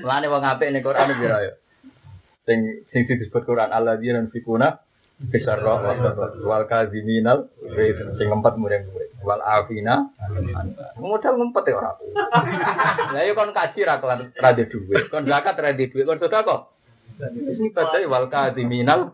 Mulane 0.00 0.26
wong 0.30 0.44
apik 0.44 0.70
ning 0.72 0.82
Quran 0.84 1.16
piro 1.18 1.38
ya? 1.40 1.52
Sing 2.48 2.58
sing 2.88 3.04
disebut 3.04 3.44
Quran 3.44 3.68
alladzina 3.68 4.24
fikuna 4.32 4.80
besar 5.20 5.60
roh 5.60 5.84
wal 6.48 6.64
kaziminal 6.64 7.52
sing 8.16 8.26
ngempet 8.32 8.56
mureng 8.56 8.88
wal 9.20 9.44
afina 9.44 10.08
modal 10.96 11.36
ngempet 11.36 11.68
ya 11.68 11.76
ora. 11.76 11.92
Lah 13.12 13.22
yo 13.28 13.36
kon 13.36 13.52
kaji 13.52 13.84
ra 13.84 14.00
kelan 14.00 14.32
ra 14.32 14.56
duwe. 14.56 15.12
Kon 15.12 15.28
zakat 15.28 15.60
ra 15.60 15.76
duwe 15.76 16.08
kon 16.08 16.16
sedekah 16.16 16.48
kok. 16.48 16.60
Ini 17.20 17.68
baca 17.76 17.96
wal 18.08 18.26
kaziminal. 18.32 19.12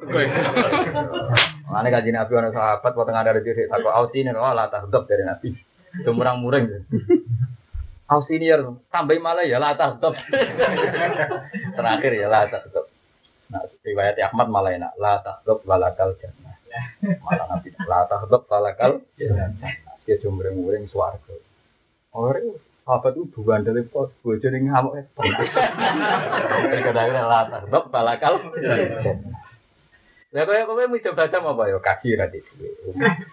Mana 1.67 1.91
kaji 1.91 2.15
Nabi 2.15 2.33
orang 2.39 2.55
sahabat, 2.55 2.93
waktu 2.95 3.11
ada 3.11 3.35
rezeki 3.35 3.67
takut 3.67 3.91
ausi 3.91 4.23
nih, 4.23 4.39
oh 4.39 4.55
lah 4.55 4.71
tahdab 4.71 5.11
dari 5.11 5.27
Nabi. 5.27 5.51
Semurang 6.07 6.39
mureng. 6.39 6.71
Ausi 8.07 8.39
ini 8.39 8.55
ya, 8.55 8.63
tambah 8.95 9.19
malah 9.19 9.43
ya 9.43 9.59
lah 9.59 9.75
tahdab. 9.75 10.15
Terakhir 11.75 12.13
ya 12.15 12.31
lah 12.31 12.47
tahdab. 12.47 12.87
Nah, 13.51 13.63
riwayat 13.83 14.15
Ahmad 14.31 14.47
malah 14.47 14.79
enak, 14.79 14.93
lah 14.95 15.19
tahdab 15.27 15.59
walakal 15.67 16.15
jannah. 16.23 16.55
Malah 17.03 17.47
Nabi, 17.51 17.75
lah 17.83 18.07
tahdab 18.07 18.43
walakal 18.47 19.03
jannah. 19.19 19.51
Dia 20.07 20.23
semurang 20.23 20.55
mureng 20.63 20.87
suarga. 20.87 21.35
Orang 22.15 22.55
sahabat 22.87 23.19
itu 23.19 23.27
bukan 23.35 23.67
dari 23.67 23.83
pos, 23.83 24.15
bocor 24.23 24.47
yang 24.47 24.71
ngamuk. 24.71 25.11
Kadang-kadang 26.71 27.27
lah 27.27 27.51
tahdab 27.51 27.91
walakal 27.91 28.39
jannah. 28.55 29.43
Lah 30.31 30.45
kaya 30.47 30.69
kowe 30.71 30.85
mau 30.87 31.01
coba 31.01 31.33
sama 31.33 31.57
apa 31.57 31.71
ya 31.71 31.79
kaji 31.83 32.19
ra 32.19 32.31
di 32.31 32.45
duwe. 32.45 32.69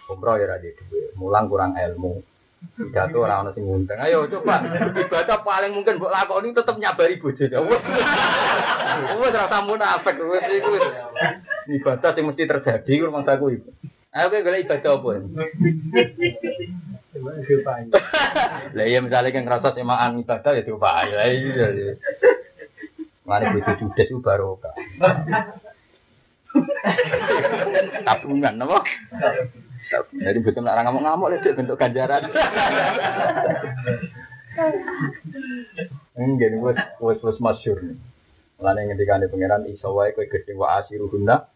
Umroh 0.09 0.41
ya 0.41 0.49
ra 0.49 0.57
di 0.57 0.73
duwe. 0.73 1.13
Mulang 1.19 1.51
kurang 1.51 1.77
ilmu. 1.77 2.25
Pidato 2.79 3.19
ora 3.21 3.43
ono 3.43 3.51
sing. 3.51 3.67
Ayo 3.91 4.25
coba 4.31 4.63
ibadah 4.95 5.43
paling 5.43 5.75
mungkin 5.75 5.99
mbok 5.99 6.13
lakoni 6.15 6.55
tetep 6.55 6.79
nyabari 6.79 7.19
bojo. 7.19 7.43
Wes. 7.43 7.83
Wes 9.19 9.35
ora 9.35 9.51
sampe 9.51 9.67
munafik 9.67 10.15
wes 10.15 10.47
iku. 10.47 10.71
Ibadah 11.77 12.09
sing 12.15 12.23
mesti 12.23 12.49
terjadi 12.49 13.05
rumah 13.05 13.21
saku 13.27 13.59
iku. 13.59 13.69
Ayo 14.15 14.31
kowe 14.31 14.45
golek 14.45 14.63
ibadah 14.65 14.91
apa? 14.97 15.09
Lah 18.75 18.85
iya 18.85 18.99
misalnya 18.99 19.31
kan 19.31 19.43
ngerasa 19.47 19.75
semaan 19.75 20.19
ibadah 20.21 20.51
ya 20.53 20.67
coba 20.67 21.07
ayo. 21.07 21.15
Mane 23.23 23.55
bojo 23.55 23.71
judes 23.79 24.07
itu 24.11 24.19
barokah. 24.19 24.75
Tabungan 28.05 28.61
apa? 28.61 28.79
Jadi 30.11 30.37
betul 30.41 30.67
orang 30.67 30.85
ngamuk-ngamuk 30.89 31.39
itu 31.39 31.55
bentuk 31.55 31.79
ganjaran. 31.79 32.27
Enggak 36.13 36.47
nih, 36.53 36.59
wes 36.61 36.77
wes 37.01 37.19
wes 37.25 37.37
masyur 37.41 37.77
nih. 37.81 37.97
Mulane 38.61 38.85
ngendika 38.85 39.17
nih 39.17 39.29
pangeran 39.29 39.65
iso 39.69 39.93
wae 39.97 40.13
kowe 40.13 40.29
gedhe 40.29 40.53
wa 40.53 40.81
asiruhunna. 40.81 41.49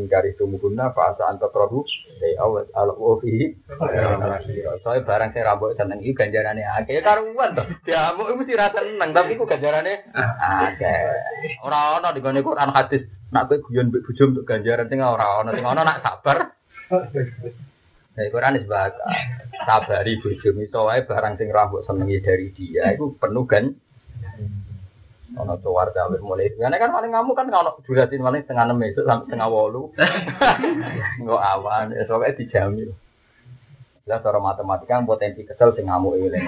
Ingkari 0.00 0.32
tumuhunna 0.40 0.96
fa 0.96 1.12
asa 1.12 1.28
anta 1.28 1.52
trahu 1.52 1.84
dai 2.16 2.32
awat 2.40 2.72
ala 2.72 2.96
ofi. 2.96 3.52
Soale 4.80 5.04
barang 5.04 5.36
saya 5.36 5.52
rambut 5.52 5.76
seneng 5.76 6.00
iki 6.00 6.16
ganjarane 6.16 6.64
akeh 6.64 6.96
ya 6.96 7.04
karuan 7.04 7.52
to. 7.52 7.64
Diamuk 7.84 8.32
mesti 8.32 8.56
rasa 8.56 8.80
seneng 8.80 9.12
tapi 9.12 9.36
iku 9.36 9.44
ganjarane 9.44 10.08
akeh. 10.40 10.98
Ora 11.60 12.00
ana 12.00 12.16
di 12.16 12.24
gone 12.24 12.40
Quran 12.40 12.72
hadis 12.72 13.04
nak 13.28 13.52
kowe 13.52 13.60
guyon 13.60 13.92
mbek 13.92 14.08
bojo 14.08 14.22
untuk 14.32 14.48
ganjaran 14.48 14.88
sing 14.88 15.04
ora 15.04 15.44
ana 15.44 15.52
sing 15.52 15.68
ana 15.68 15.84
nak 15.84 16.00
sabar. 16.00 16.38
Nah, 18.10 18.26
Quran 18.26 18.58
is 18.58 18.66
baca 18.66 19.06
sabari 19.68 20.16
bojo 20.18 20.48
iso 20.56 20.80
wae 20.88 21.04
barang 21.04 21.36
sing 21.36 21.52
ra 21.52 21.68
mbok 21.68 21.84
senengi 21.84 22.24
dari 22.24 22.48
dia 22.56 22.96
iku 22.96 23.20
penuh 23.20 23.44
kan. 23.44 23.68
Ono 25.38 25.54
tuwar 25.62 25.94
cawe 25.94 26.18
mulai. 26.18 26.50
Karena 26.58 26.74
kan 26.80 26.90
paling 26.90 27.14
kamu 27.14 27.30
kan 27.38 27.46
ono 27.46 27.78
durasi 27.86 28.18
paling 28.18 28.42
setengah 28.42 28.64
enam 28.66 28.82
itu 28.82 29.06
sampai 29.06 29.30
setengah 29.30 29.46
wolu. 29.46 29.94
Enggak 31.22 31.42
awan, 31.54 31.94
ya 31.94 32.02
soalnya 32.10 32.34
dijamin. 32.34 32.90
Ya 34.10 34.18
cara 34.18 34.42
matematika 34.42 34.98
potensi 35.06 35.46
kesel 35.46 35.70
sing 35.78 35.86
ngamuk 35.86 36.18
ini. 36.18 36.40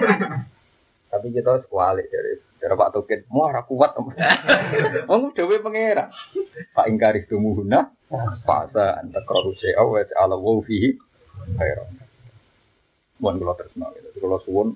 Tapi 1.07 1.29
kita 1.31 1.63
sekualik 1.63 2.11
dari 2.11 2.41
dari 2.59 2.75
Pak 2.75 2.91
Tukin. 2.91 3.29
Mau 3.31 3.47
arah 3.47 3.63
kuat. 3.63 3.95
Mau 3.95 5.31
dewe 5.37 5.63
pengira. 5.63 6.11
Pak 6.75 6.89
ingkari 6.91 7.23
tumuhuna. 7.29 7.87
Fasa 8.43 8.99
anta 8.99 9.23
koruse 9.23 9.71
awet 9.79 10.11
ala 10.17 10.35
wofi. 10.35 10.97
Khairan. 11.55 12.03
Mohon 13.21 13.35
kalau 13.39 13.55
terus 13.55 13.73
mau. 13.79 13.93
Kalau 13.93 14.39
suwun 14.43 14.67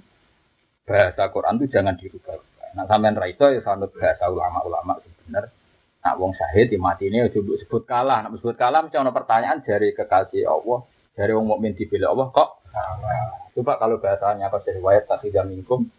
bahasa 0.88 1.28
Quran 1.28 1.60
itu 1.60 1.68
jangan 1.74 1.99
dirubah. 1.99 2.39
Nah 2.78 2.86
sampean 2.86 3.17
ra 3.17 3.25
iso 3.25 3.49
ya 3.49 3.65
sanut 3.65 3.89
bahasa 3.89 4.30
ulama-ulama 4.30 5.01
sebenarnya. 5.01 5.49
Nak 6.05 6.15
wong 6.21 6.32
syahid 6.38 6.69
di 6.69 6.78
mati 6.78 7.09
ini 7.09 7.25
coba 7.34 7.57
sebut 7.57 7.84
kalah. 7.89 8.21
Nak 8.21 8.38
sebut 8.38 8.53
kalah 8.53 8.86
mesti 8.86 9.01
ada 9.01 9.09
pertanyaan 9.09 9.65
dari 9.65 9.97
kekasih 9.97 10.45
Allah, 10.45 10.86
dari 11.17 11.34
wong 11.34 11.49
mukmin 11.49 11.73
dipilih 11.73 12.13
Allah 12.13 12.30
kok. 12.30 12.61
Coba 13.57 13.82
kalau 13.82 13.97
bahasanya 13.97 14.53
pas 14.53 14.61
riwayat 14.61 15.09
tak 15.09 15.25
tidak 15.25 15.49
minkum. 15.49 15.89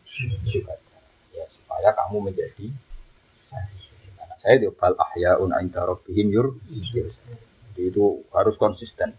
Ya 1.35 1.45
supaya 1.51 1.91
kamu 1.99 2.31
menjadi 2.31 2.71
saya 4.39 4.55
itu 4.63 4.71
bal 4.71 4.95
ahyaun 4.95 5.51
inda 5.59 5.83
rabbihim 5.83 6.31
yur. 6.31 6.55
Jadi 6.71 7.83
itu 7.83 8.23
harus 8.31 8.55
konsisten. 8.55 9.19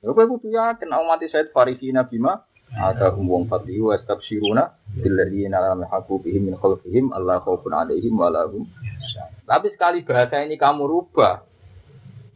Ya 0.00 0.08
kowe 0.08 0.24
kudu 0.24 0.50
yakin 0.50 0.88
umat 0.88 1.20
Said 1.28 1.52
Farisina 1.52 2.08
bima 2.08 2.42
ada 2.72 3.12
wong 3.12 3.52
fadli 3.52 3.76
wa 3.84 3.92
stabsyiruna 4.00 4.96
billadzina 4.96 5.60
lam 5.60 5.84
yahqu 5.84 6.24
bihim 6.24 6.48
min 6.48 6.54
khalfihim 6.56 7.12
Allah 7.12 7.44
khaufun 7.44 7.76
alaihim 7.76 8.16
wa 8.16 8.32
lahum. 8.32 8.64
Tapi 9.44 9.76
sekali 9.76 10.00
bahasa 10.08 10.40
ini 10.40 10.56
kamu 10.56 10.88
rubah 10.88 11.44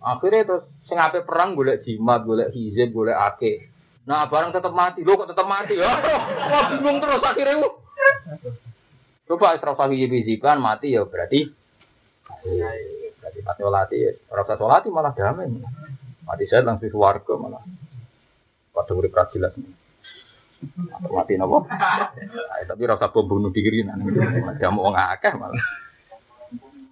akhirnya 0.05 0.45
terus 0.45 0.64
sing 0.87 1.01
ape 1.01 1.24
perang 1.24 1.57
golek 1.57 1.82
jimat 1.82 2.22
golek 2.22 2.53
hizib 2.53 2.93
golek 2.93 3.16
ake 3.16 3.72
nah 4.07 4.28
barang 4.28 4.53
tetap 4.53 4.70
mati. 4.76 5.03
Lo 5.03 5.16
kok 5.16 5.32
tetap 5.32 5.49
mati? 5.49 5.74
Ya 5.74 5.89
wah 6.53 6.64
bingung 6.70 7.01
terus 7.01 7.22
akhirnya 7.24 7.66
coba 9.26 9.57
isra 9.57 9.74
hiziban 9.91 10.61
mati 10.61 10.95
ya 10.95 11.03
berarti 11.09 11.49
berarti 13.18 13.39
mati 13.43 13.61
solati 13.64 13.99
rasa 14.28 14.55
solati 14.61 14.89
malah 14.93 15.16
damai. 15.16 15.49
Mati 16.26 16.45
saya 16.51 16.66
langsung 16.66 16.93
keluarga 16.93 17.34
malah. 17.41 17.64
Pada 18.76 18.93
urip 18.93 19.16
jelas 19.32 19.57
mati 21.11 21.35
nopo 21.39 21.67
tapi 22.67 22.83
rasa 22.87 23.09
pembunuh 23.12 23.51
diri 23.55 23.87
nanti 23.87 24.11
jamu 24.61 24.91
akeh 24.93 25.33
malah 25.37 25.64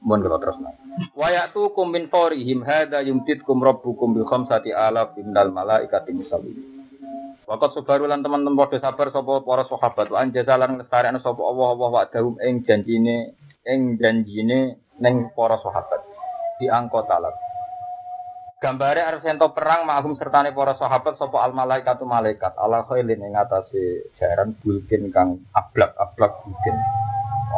Mohon 0.04 0.20
kalau 0.20 0.38
terus 0.44 0.58
nah. 0.60 0.74
Wayatu 1.16 1.72
kum 1.72 1.88
min 1.88 2.12
forihim 2.12 2.60
hada 2.60 3.00
yumtit 3.00 3.40
kum 3.40 3.64
rabbukum 3.64 4.12
bi 4.12 4.20
khamsati 4.20 4.68
alaf 4.68 5.16
minal 5.16 5.48
malaikati 5.48 6.12
musawwim. 6.12 6.60
Wakat 7.48 7.72
sebaru 7.72 8.04
lan 8.04 8.20
teman-teman 8.20 8.56
padha 8.56 8.84
sabar 8.84 9.08
sapa 9.08 9.40
para 9.40 9.64
sahabat 9.64 10.12
wa 10.12 10.20
anjazalan 10.20 10.76
lestarekno 10.80 11.24
sapa 11.24 11.40
Allah 11.40 11.66
Allah 11.72 11.88
wa 11.88 12.04
dahum 12.04 12.36
ing 12.40 12.68
janjine 12.68 13.32
ing 13.64 13.96
janjine 13.96 14.76
ning 15.00 15.32
para 15.32 15.56
sahabat. 15.64 16.04
Di 16.60 16.68
angkot 16.68 17.08
talak. 17.08 17.32
Gambare 18.62 19.02
arep 19.02 19.26
ento 19.26 19.50
perang 19.50 19.82
ma'hum 19.82 20.14
sertane 20.14 20.54
para 20.54 20.78
sahabat 20.78 21.18
sapa 21.18 21.42
al 21.42 21.52
malaikatu 21.52 22.06
malaikat 22.06 22.54
ala 22.54 22.86
khailin 22.86 23.20
ing 23.20 23.34
atase 23.34 24.08
jaran 24.16 24.54
bulkin 24.62 25.10
kang 25.10 25.42
ablak-ablak 25.50 26.32
bulkin. 26.46 26.76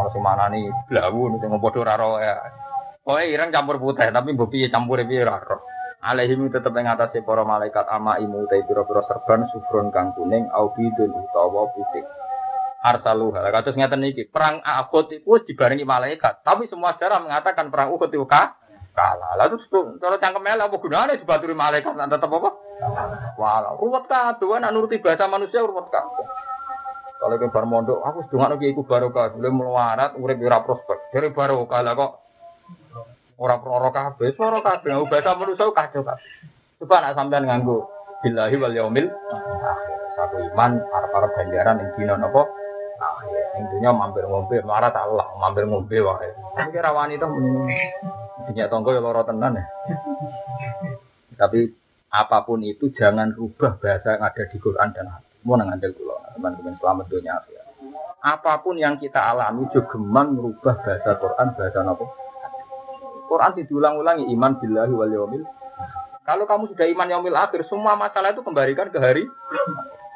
Ono 0.00 0.08
sing 0.10 0.24
manani 0.24 0.66
blawu 0.88 1.36
sing 1.36 1.52
padha 1.52 1.78
ora 1.84 1.94
ro 2.00 2.18
ya. 2.18 2.36
Pokoke 3.04 3.28
ireng 3.28 3.52
campur 3.52 3.76
putih 3.78 4.08
tapi 4.10 4.34
mbok 4.34 4.50
piye 4.50 4.72
campure 4.72 5.04
piye 5.04 5.22
ora 5.22 5.38
ro. 5.38 5.62
Alaihim 6.00 6.48
tetep 6.48 6.74
ing 6.74 6.88
atase 6.88 7.20
para 7.22 7.44
malaikat 7.44 7.86
ama 7.92 8.18
imu 8.18 8.48
te 8.48 8.64
pira-pira 8.64 9.04
serban 9.04 9.46
sufron 9.52 9.92
kang 9.92 10.16
kuning 10.16 10.48
au 10.50 10.72
bidun 10.74 11.12
utawa 11.12 11.70
putih. 11.76 12.02
Arsalu 12.82 13.30
kados 13.30 13.74
ngeten 13.78 14.06
iki 14.10 14.26
perang 14.30 14.58
Uhud 14.62 15.10
itu 15.10 15.32
dibarengi 15.44 15.86
malaikat 15.86 16.42
tapi 16.42 16.66
semua 16.66 16.94
sejarah 16.98 17.22
mengatakan 17.22 17.70
perang 17.70 17.94
Uhud 17.94 18.10
itu 18.10 18.26
kalah. 18.96 19.36
Lalu 19.36 19.60
terus 19.60 19.68
kalau 20.00 20.16
cangkem 20.16 20.48
apa 20.48 20.76
gunanya 20.80 21.20
dibaturi 21.20 21.52
malaikat 21.52 21.92
tetap 21.92 22.32
apa? 22.32 22.50
Walau 23.36 23.76
ruwet 23.76 24.08
kabeh, 24.08 24.56
nak 24.56 24.72
nuruti 24.72 24.98
bahasa 25.04 25.28
manusia 25.28 25.60
ruwet 25.60 25.92
kabeh. 25.92 26.24
Kalau 27.16 27.36
ke 27.40 27.48
bar 27.48 27.64
mondok, 27.64 28.04
aku 28.04 28.28
sedungakno 28.28 28.60
kiai 28.60 28.76
ku 28.76 28.84
barokah, 28.84 29.32
boleh 29.32 29.48
melarat 29.48 30.12
urip 30.20 30.36
ora 30.36 30.60
prospek. 30.60 31.16
Dari 31.16 31.32
barokah 31.32 31.80
lah 31.80 31.96
kok 31.96 32.12
ora 33.40 33.56
proro 33.56 33.88
kabeh, 33.88 34.36
proro 34.36 34.60
kabeh. 34.60 34.92
Nah, 34.92 35.08
bahasa 35.08 35.32
manusia 35.32 35.64
kacau 35.72 36.04
kabeh. 36.04 36.32
Coba 36.76 37.00
nak 37.00 37.16
sampean 37.16 37.48
nganggo 37.48 37.88
billahi 38.20 38.56
wal 38.60 38.76
yaumil. 38.76 39.08
Satu 40.16 40.36
iman 40.52 40.76
arep-arep 40.80 41.30
ganjaran 41.40 41.80
ing 41.80 41.88
dina 41.96 42.20
napa? 42.20 42.44
Akhir. 42.96 43.44
Ing 43.60 43.64
dunya 43.72 43.92
mampir 43.92 44.24
ngombe, 44.24 44.60
melarat 44.60 44.92
Allah, 44.92 45.28
mampir 45.40 45.64
ngombe 45.64 45.96
wae. 45.96 46.28
Iki 46.56 46.72
kira 46.72 46.92
wani 46.92 47.16
to 47.16 47.28
Dinyak 48.44 48.68
tonggo 48.68 48.92
ya 48.92 49.00
lara 49.00 49.24
tenan 49.24 49.56
ya. 49.56 49.64
Tapi 51.40 51.72
apa 52.12 52.38
pun 52.44 52.60
itu 52.60 52.92
jangan 52.92 53.32
rubah 53.32 53.80
bahasa 53.80 54.16
yang 54.16 54.22
ada 54.24 54.42
di 54.48 54.56
Quran 54.60 54.92
dan 54.92 55.08
hadis. 55.08 55.36
Mau 55.44 55.56
nang 55.56 55.72
andel 55.72 55.96
kula, 55.96 56.36
teman-teman 56.36 56.76
selamat 56.76 57.06
dunia 57.08 57.32
akhirat. 57.38 57.66
Apa 58.20 58.60
pun 58.60 58.76
yang 58.76 58.98
kita 58.98 59.20
alami 59.20 59.68
juga 59.70 59.94
geman 59.94 60.34
merubah 60.34 60.74
bahasa 60.82 61.16
Quran, 61.16 61.46
bahasa 61.54 61.78
apa? 61.86 62.04
Quran 63.26 63.50
diulang-ulangi 63.58 64.24
iman 64.34 64.52
billahi 64.58 64.92
wal 64.94 65.12
yaumil. 65.12 65.44
Kalau 66.26 66.44
kamu 66.50 66.74
sudah 66.74 66.86
iman 66.90 67.06
yaumil 67.06 67.38
akhir, 67.38 67.62
semua 67.70 67.94
masalah 67.94 68.34
itu 68.34 68.42
kembalikan 68.42 68.90
ke 68.90 68.98
hari. 68.98 69.22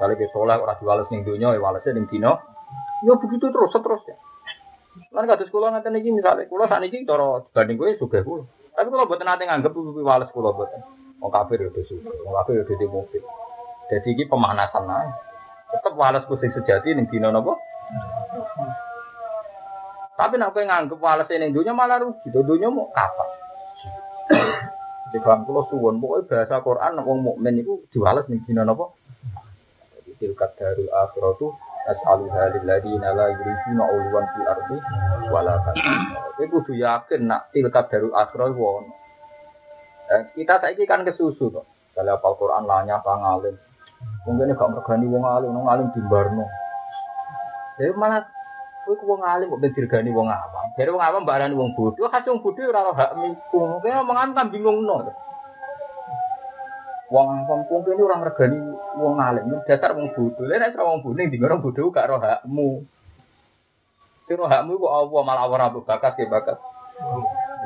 Kalau 0.00 0.14
ke 0.16 0.26
sholat 0.34 0.58
orang 0.58 0.78
diwales 0.80 1.08
ning 1.12 1.22
dunia, 1.22 1.54
ya 1.54 1.60
walesnya 1.62 1.94
ning 1.94 2.10
dino. 2.10 2.40
Ya 3.06 3.14
begitu 3.14 3.52
terus, 3.52 3.70
seterusnya. 3.70 4.16
Lan 5.10 5.26
kados 5.26 5.50
kula 5.54 5.70
ngaten 5.70 5.98
iki 5.98 6.10
misale 6.10 6.50
kula 6.50 6.66
sakniki 6.66 7.06
cara 7.06 7.42
dibanding 7.46 7.76
kowe 7.78 7.90
sugih 7.98 8.22
kula. 8.26 8.42
Tapi 8.74 8.88
kula 8.90 9.06
mboten 9.06 9.26
nate 9.26 9.46
nganggep 9.46 9.70
pipi 9.70 10.02
wales 10.02 10.30
kula 10.34 10.50
mboten. 10.50 10.82
Wong 11.22 11.30
kafir 11.30 11.62
ya 11.62 11.70
sugih, 11.70 12.10
wong 12.26 12.34
kafir 12.42 12.62
ya 12.62 12.64
di 12.66 12.86
mobil. 12.90 13.22
Jadi 13.90 14.08
iki 14.14 14.24
pemanasan 14.26 14.90
ae. 14.90 15.10
Tetep 15.70 15.94
wales 15.94 16.26
ku 16.26 16.34
sing 16.42 16.50
sejati 16.50 16.94
ning 16.94 17.06
dina 17.06 17.30
napa? 17.30 17.54
Tapi 20.18 20.34
nek 20.38 20.50
kowe 20.50 20.62
nganggep 20.66 20.98
wales 20.98 21.30
ning 21.30 21.54
dunya 21.54 21.70
malah 21.70 22.02
rugi. 22.02 22.26
Dunya 22.34 22.66
mau 22.66 22.90
kapan? 22.90 23.28
Jadi 25.10 25.26
kalau 25.26 25.42
kula 25.42 25.62
suwon, 25.66 25.98
pokoknya 25.98 26.26
bahasa 26.30 26.62
Quran 26.62 27.02
wong 27.02 27.18
mukmin 27.26 27.58
iku 27.58 27.82
diwales 27.90 28.30
ning 28.30 28.46
dina 28.46 28.62
napa? 28.62 28.94
Jadi 29.98 30.18
tilkat 30.18 30.54
darul 30.54 30.86
akhiratu 30.86 31.69
as'aluha 31.88 32.52
lilladina 32.52 33.16
la 33.16 33.32
yuriduna 33.32 33.84
uluwan 33.88 34.24
fil 34.36 34.46
ardi 34.48 34.76
wala 35.32 35.56
Kowe 36.36 36.46
kudu 36.48 36.76
yakin 36.76 37.28
nak 37.28 37.52
tilkat 37.52 37.88
darul 37.92 38.16
akhirah 38.16 38.52
wong. 38.52 38.88
Eh, 40.10 40.22
kita 40.36 40.56
saiki 40.60 40.88
kan 40.88 41.04
kesusu 41.04 41.52
kok. 41.52 41.68
Kalau 41.92 42.16
apal 42.16 42.32
Quran 42.40 42.64
lanya 42.64 43.00
pangalim. 43.04 43.56
Mungkin 44.24 44.56
gak 44.56 44.72
mergani 44.72 45.06
wong 45.08 45.24
alim, 45.28 45.52
wong 45.52 45.68
alim 45.68 45.92
dimbarno. 45.92 46.48
Jadi 47.76 47.92
malah 47.92 48.24
kowe 48.88 48.96
ku 48.96 49.04
wong 49.04 49.20
alim 49.20 49.52
kok 49.52 49.60
dirgani 49.76 50.08
wong 50.12 50.32
awam. 50.32 50.72
Jadi 50.80 50.88
wong 50.88 51.04
awam 51.04 51.28
barani 51.28 51.52
wong 51.52 51.76
bodoh, 51.76 52.08
kasih 52.08 52.32
wong 52.32 52.40
bodoh 52.40 52.72
ora 52.72 52.88
hak 52.96 53.12
miku. 53.20 53.80
Kowe 53.84 53.90
omongan 54.00 54.32
kan 54.32 54.48
Wong 57.10 57.26
awam 57.42 57.66
kok 57.66 57.90
kene 57.90 58.06
ora 58.06 58.22
ngregani 58.22 58.58
wong 58.94 59.18
alim, 59.18 59.50
dasar 59.66 59.98
wong 59.98 60.14
bodoh. 60.14 60.46
Lha 60.46 60.62
nek 60.62 60.78
wong 60.78 61.02
bodoh 61.02 61.18
ning 61.18 61.42
orang 61.42 61.58
bodoh 61.58 61.90
gak 61.90 62.06
ro 62.06 62.22
hakmu. 62.22 62.86
Sing 64.30 64.38
ro 64.38 64.46
hakmu 64.46 64.78
kok 64.78 64.94
apa 64.94 65.18
malah 65.26 65.50
ora 65.50 65.74
bakat 65.74 66.14
ya 66.22 66.30
bakat. 66.30 66.54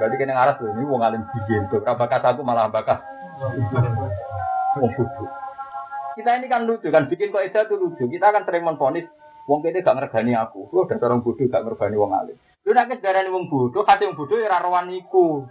Berarti 0.01 0.16
kene 0.16 0.32
ngaras 0.32 0.57
lho, 0.64 0.72
ini 0.72 0.88
wong 0.88 1.05
alim 1.05 1.28
biyen 1.28 1.68
to. 1.68 1.76
Ora 1.84 1.92
bakat 1.92 2.24
aku 2.24 2.40
malah 2.40 2.72
bakat. 2.72 3.05
Wong 4.80 4.90
bodoh. 4.97 5.28
Kita 6.16 6.40
ini 6.40 6.49
kan 6.49 6.64
lucu 6.64 6.88
kan, 6.88 7.05
bikin 7.12 7.28
kok 7.28 7.45
itu 7.45 7.76
lucu. 7.76 8.09
Kita 8.09 8.32
akan 8.32 8.49
sering 8.49 8.64
menfonis 8.64 9.05
wong 9.45 9.61
kene 9.61 9.84
gak 9.84 9.92
ngregani 9.92 10.40
aku. 10.40 10.72
Lu 10.72 10.88
dasar 10.88 11.12
orang 11.12 11.20
bodoh 11.20 11.45
gak 11.45 11.68
ngregani 11.68 12.01
wong 12.01 12.16
alim. 12.16 12.36
Lu 12.64 12.72
nek 12.72 12.97
sedarani 12.97 13.28
wong 13.28 13.53
bodoh, 13.53 13.84
kate 13.84 14.09
wong 14.09 14.16
bodoh 14.16 14.40
ya 14.40 14.49
ora 14.49 14.64
rawan 14.64 14.88
iku. 14.88 15.45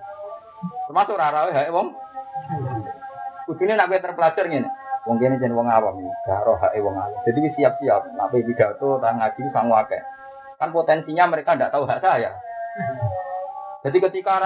Termasuk 0.89 1.13
ora 1.13 1.29
rawe 1.29 1.53
hae 1.53 1.69
wong. 1.69 2.02
Kudune 3.45 3.75
nek 3.75 3.91
terpelajar 3.99 4.45
ngene. 4.47 4.69
Wong 5.03 5.19
kene 5.19 5.35
jeneng 5.35 5.59
wong 5.59 5.67
awam 5.67 5.99
gak 6.23 6.47
roh 6.47 6.55
hae 6.63 6.79
wong 6.79 6.95
alim. 6.95 7.19
Jadi 7.27 7.51
siap-siap, 7.59 8.15
nek 8.15 8.31
pidato 8.31 9.03
tang 9.03 9.19
ngaji 9.19 9.41
sang 9.51 9.67
akeh. 9.67 9.99
Kan 10.55 10.71
potensinya 10.71 11.27
mereka 11.27 11.59
ndak 11.59 11.75
tahu 11.75 11.83
hak 11.83 11.99
saya. 11.99 12.31
Jadi 13.83 13.99
ketika 13.99 14.39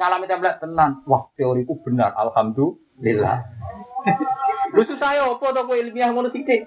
nyalami 0.00 0.24
template 0.24 0.56
tenan, 0.56 1.04
wah 1.04 1.28
teoriku 1.36 1.76
benar, 1.84 2.16
alhamdulillah. 2.16 3.44
Lucu 4.72 4.96
saya 4.96 5.28
apa 5.28 5.44
to 5.52 5.60
kowe 5.68 5.76
ilmiah 5.76 6.08
ngono 6.08 6.32
sithik. 6.32 6.64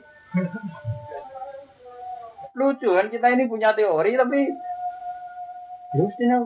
Lucu 2.54 2.90
kan 2.94 3.10
kita 3.10 3.34
ini 3.34 3.50
punya 3.50 3.74
teori 3.74 4.14
tapi 4.14 4.46
ya 5.94 6.02
mestinya 6.06 6.38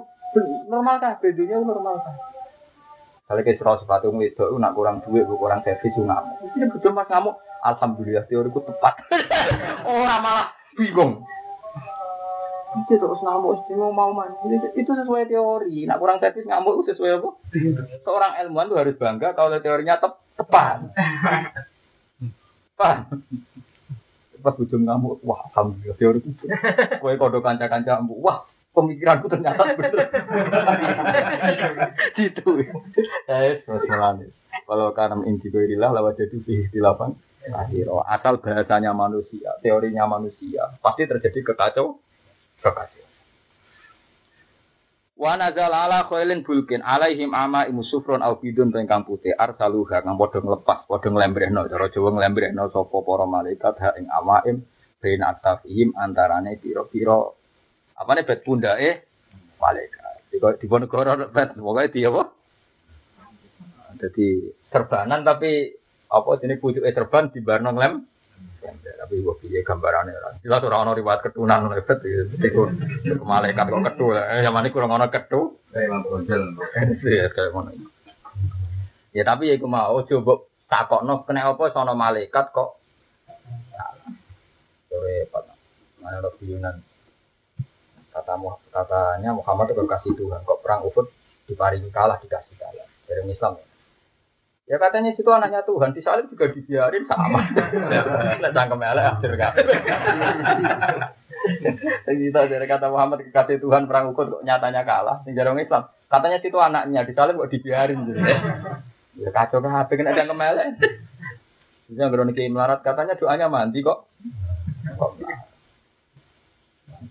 normal 0.71 1.03
kah 1.03 1.19
bedunya 1.19 1.59
normal 1.59 1.99
kah 1.99 2.15
kalau 3.27 3.43
ke 3.43 3.59
serau 3.59 3.75
sepatu 3.75 4.07
itu 4.23 4.55
nak 4.55 4.71
kurang 4.71 5.03
duit 5.03 5.27
kurang 5.27 5.59
servis 5.67 5.91
ngamuk. 5.99 6.47
Ini 6.55 6.71
betul 6.71 6.95
mas 6.95 7.11
ngamuk. 7.11 7.35
Alhamdulillah 7.59 8.23
teoriku 8.23 8.63
tepat. 8.63 9.03
Orang 9.83 10.23
malah 10.23 10.55
bingung. 10.79 11.27
Itu 12.87 12.95
terus 12.95 13.19
ngamuk 13.19 13.59
istimewa 13.59 13.91
mau 13.91 14.15
man 14.15 14.31
itu 14.47 14.91
sesuai 14.95 15.27
teori. 15.27 15.83
Nak 15.83 15.99
kurang 15.99 16.23
servis 16.23 16.47
ngamuk 16.47 16.79
itu 16.79 16.95
sesuai 16.95 17.19
apa? 17.19 17.29
Seorang 18.07 18.31
ilmuwan 18.47 18.71
tuh 18.71 18.79
harus 18.79 18.95
bangga 18.95 19.35
kalau 19.35 19.59
teorinya 19.59 19.99
tep 19.99 20.23
tepat. 20.39 20.87
Pak. 22.79 23.11
Pas 24.39 24.55
ujung 24.55 24.87
ngamuk, 24.87 25.19
wah 25.27 25.43
alhamdulillah 25.51 25.99
teori 25.99 26.23
itu. 26.23 26.47
Kue 27.03 27.19
kodok 27.19 27.43
kanca-kanca 27.43 27.99
wah 28.07 28.47
pemikiranku 28.77 29.25
ternyata 29.25 29.65
benar. 29.77 30.07
Gitu. 32.17 32.45
Eh, 33.25 33.65
terus 33.65 33.83
Kalau 34.67 34.93
karena 34.93 35.25
inti 35.25 35.49
irilah 35.49 35.89
lewat 35.97 36.21
jadi 36.21 36.37
di 36.45 36.79
lapan 36.79 37.17
akhir. 37.49 37.87
Asal 38.05 38.43
bahasanya 38.43 38.91
manusia, 38.91 39.55
teorinya 39.63 40.05
manusia, 40.05 40.75
pasti 40.83 41.07
terjadi 41.07 41.39
kekacau, 41.53 41.97
kekacau. 42.59 43.05
Wa 45.17 45.33
nazal 45.33 45.73
ala 45.73 46.05
khailin 46.05 46.45
bulkin 46.45 46.85
alaihim 46.85 47.33
ama 47.33 47.65
imu 47.65 47.81
sufron 47.81 48.21
au 48.21 48.37
bidun 48.37 48.69
ingkang 48.69 49.01
putih 49.01 49.33
arsaluha 49.33 50.05
kang 50.05 50.13
padha 50.13 50.45
nglepas 50.45 50.85
padha 50.85 51.09
nglembrehno 51.09 51.65
cara 51.65 51.89
Jawa 51.89 52.13
nglembrehno 52.13 52.69
sapa 52.69 52.97
para 53.01 53.25
malaikat 53.25 53.81
ha 53.81 53.97
ing 53.97 54.05
amaim 54.13 54.61
bain 55.01 55.21
aktafihim 55.25 55.97
antarane 55.97 56.61
pira-pira 56.61 57.33
apane 57.97 58.23
bet 58.23 58.45
pundake 58.45 59.09
malaikat. 59.57 60.21
Dikon 60.31 60.55
di 60.61 60.67
negara 60.69 61.27
bet 61.27 61.57
pokoke 61.57 61.91
di 61.91 62.05
apa? 62.05 62.23
Jadi 63.97 64.27
serbanan 64.69 65.25
tapi 65.25 65.73
apa 66.07 66.29
jenis 66.39 66.61
pucuke 66.61 66.93
serban 66.93 67.33
di 67.33 67.41
barno 67.41 67.73
nglem 67.73 68.05
tapi 69.07 69.23
gua 69.23 69.39
pilih 69.39 69.63
gambarannya 69.63 70.17
lah. 70.19 70.33
Jelas 70.43 70.61
orang 70.67 70.91
orang 70.91 70.99
riwayat 70.99 71.21
ketunan 71.23 71.71
lebet 71.71 72.03
itu. 72.03 72.63
Malaikat 73.23 73.65
kok 73.71 73.85
ketu. 73.93 74.05
Eh, 74.11 74.43
zaman 74.43 74.67
ini 74.67 74.75
kurang 74.75 74.91
orang 74.91 75.07
ketu. 75.07 75.55
Kayak 75.71 76.03
iya? 77.07 77.31
Ya 79.15 79.23
tapi 79.23 79.49
ya 79.49 79.55
aku 79.55 79.67
mau 79.71 80.03
coba 80.03 80.33
takok 80.67 81.01
no 81.07 81.23
kena 81.23 81.47
apa 81.47 81.71
sono 81.71 81.95
malaikat 81.95 82.51
kok. 82.51 82.75
Repot. 84.91 85.45
Mana 86.03 86.29
Yunan. 86.43 86.75
Kata 88.27 88.59
katanya 88.75 89.31
Muhammad 89.31 89.71
itu 89.71 89.87
kasih 89.87 90.11
Tuhan. 90.19 90.43
Kok 90.43 90.59
perang 90.59 90.83
Uhud 90.83 91.07
diparingi 91.47 91.87
kalah 91.95 92.19
dikasih 92.19 92.59
kalah. 92.59 92.83
Dari 93.07 93.23
Islam 93.23 93.55
ya. 93.55 93.65
Ya 94.67 94.75
katanya 94.83 95.15
itu 95.15 95.31
anaknya 95.31 95.63
Tuhan, 95.63 95.95
di 95.95 96.03
disalib 96.03 96.27
juga 96.27 96.51
dibiarin 96.51 97.07
sama. 97.07 97.39
Cangkem 98.55 98.83
elek 98.83 99.05
akhir 99.15 99.31
kan. 99.39 99.53
Kita 102.03 102.51
dari 102.51 102.67
kata 102.67 102.91
Muhammad 102.91 103.23
kata 103.31 103.63
Tuhan 103.63 103.87
perang 103.87 104.11
ukut 104.11 104.27
kok 104.27 104.43
nyatanya 104.43 104.83
kalah. 104.83 105.23
Jarang 105.31 105.55
Islam, 105.55 105.87
katanya 106.11 106.43
itu 106.43 106.59
anaknya 106.59 107.07
disalib 107.07 107.39
kok 107.39 107.51
dibiarin 107.55 108.11
gitu. 108.11 108.19
Ya 109.23 109.29
kacau 109.31 109.63
HP 109.63 109.89
kena 109.95 110.11
cangkem 110.11 110.35
elek. 110.35 110.67
Jadi 111.87 112.03
yang 112.03 112.27
niki 112.27 112.51
melarat 112.51 112.83
katanya 112.83 113.15
doanya 113.15 113.47
mandi 113.47 113.79
kok. 113.79 114.11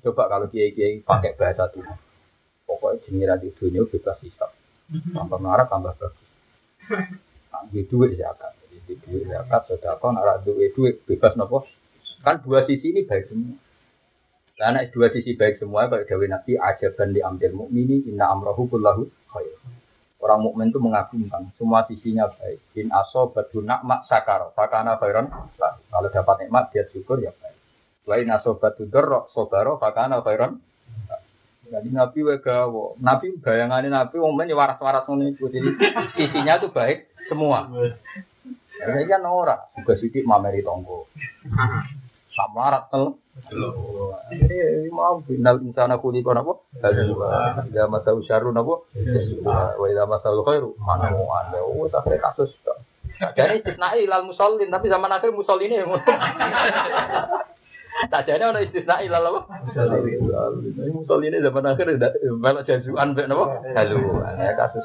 Coba 0.07 0.31
kalau 0.31 0.47
kiai-kiai 0.47 1.03
pakai 1.03 1.35
bahasa 1.35 1.66
Tuhan. 1.74 1.99
Pokoknya 2.62 3.03
jengiran 3.11 3.43
di 3.43 3.51
dunia 3.59 3.83
bebas 3.91 4.23
hisap. 4.23 4.55
Tambah 4.87 5.39
melarat 5.43 5.66
tambah 5.66 5.99
bagus 5.99 6.27
di 7.70 7.83
duit 7.87 8.15
zakat. 8.19 8.55
Jadi 8.62 8.78
di 8.87 8.95
duit 9.03 9.24
zakat 9.27 9.66
sudah 9.66 9.99
kau 9.99 10.15
nara 10.15 10.39
duit 10.43 10.74
duit 10.74 11.03
bebas 11.07 11.35
nopo. 11.35 11.66
Kan 12.23 12.43
dua 12.43 12.66
sisi 12.66 12.91
ini 12.91 13.07
baik 13.07 13.31
semua. 13.31 13.55
Karena 14.57 14.89
dua 14.89 15.12
sisi 15.12 15.37
baik 15.37 15.61
semua, 15.61 15.85
baik 15.87 16.09
Dewi 16.09 16.33
Nabi 16.33 16.57
ajaban 16.57 17.12
di 17.12 17.20
ambil 17.20 17.53
mukmini 17.53 18.09
inna 18.09 18.33
amrohu 18.33 18.66
kullahu 18.73 19.05
khair. 19.31 19.59
Orang 20.16 20.43
mukmin 20.43 20.73
itu 20.73 20.81
mengagumkan 20.81 21.53
semua 21.61 21.85
sisinya 21.87 22.27
baik. 22.41 22.59
In 22.74 22.89
aso 22.89 23.31
batu 23.31 23.61
mak 23.62 24.09
sakar, 24.09 24.49
fakana 24.57 24.97
khairan. 24.97 25.28
Kalau 25.61 26.09
dapat 26.09 26.49
nikmat 26.49 26.73
dia 26.73 26.89
syukur 26.91 27.20
ya 27.20 27.31
baik. 27.37 27.45
Wa 28.07 28.15
inna 28.23 28.39
sobatu 28.47 28.87
dorok 28.87 29.35
sobaro 29.35 29.83
fakana 29.83 30.23
khairan. 30.23 30.62
Jadi 31.66 31.91
Nabi 31.91 32.23
wa 32.23 32.39
gawo. 32.39 32.95
Nabi 33.03 33.35
bayangannya 33.43 33.91
Nabi 33.91 34.23
wong 34.23 34.39
men 34.39 34.47
ya 34.47 34.55
waras-waras 34.55 35.03
ngono 35.11 35.27
iku. 35.35 35.51
Jadi 35.51 35.66
isinya 36.15 36.62
tuh 36.62 36.70
baik 36.70 37.11
semua. 37.27 37.66
Ya 38.78 39.03
kan 39.11 39.27
ora, 39.27 39.66
juga 39.74 39.99
sithik 39.99 40.23
mameri 40.23 40.62
tonggo. 40.62 41.11
Sama 42.31 42.70
rat 42.70 42.87
tel. 42.95 43.19
Jadi 44.31 44.87
mau 44.95 45.19
binal 45.27 45.59
insana 45.59 45.99
kuli 45.99 46.23
kono 46.23 46.47
apa? 46.47 46.55
Ya 47.74 47.91
masa 47.91 48.15
usyarun 48.15 48.55
apa? 48.55 48.87
Wa 49.74 49.87
idza 49.91 50.07
masal 50.07 50.39
khairu 50.47 50.78
mana 50.78 51.11
mau 51.11 51.27
anda. 51.35 51.59
Oh, 51.66 51.91
tak 51.91 52.07
kasus. 52.07 52.55
Jadi 53.35 53.65
istisnai 53.65 54.07
ilal 54.07 54.28
musallin 54.28 54.70
tapi 54.70 54.87
zaman 54.87 55.11
akhir 55.11 55.35
musallin 55.35 55.73
ini. 55.73 55.83
Tak 57.97 58.28
jadi 58.28 58.44
ada 58.44 58.60
istisna 58.60 59.01
ilal 59.01 59.24
apa? 59.24 59.40
Ini 59.73 60.93
musallin 60.93 61.32
ini 61.32 61.40
zaman 61.40 61.64
akhir 61.64 61.97
melok 62.36 62.66
jajuan 62.68 63.16
mbek 63.16 63.27
napa? 63.27 63.64
Halu. 63.73 64.20
Ya 64.36 64.52
kasus. 64.52 64.85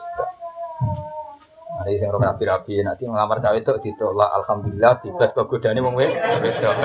Hari 1.81 1.97
sing 1.97 2.07
ora 2.13 2.31
rapi-rapi 2.31 2.83
nanti 2.85 3.09
ngelamar 3.09 3.41
cawe 3.41 3.57
itu 3.57 3.73
ditolak 3.81 4.29
alhamdulillah 4.43 5.01
bebas 5.01 5.33
kok 5.33 5.49
godane 5.49 5.79
wong 5.81 5.95
wedok. 5.97 6.75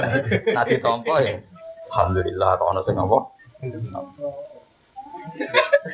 Nanti 0.50 0.74
tompo 0.82 1.14
ya. 1.22 1.36
Alhamdulillah 1.94 2.50
kok 2.58 2.70
ono 2.74 2.80
sing 2.82 2.96
apa? 2.96 3.18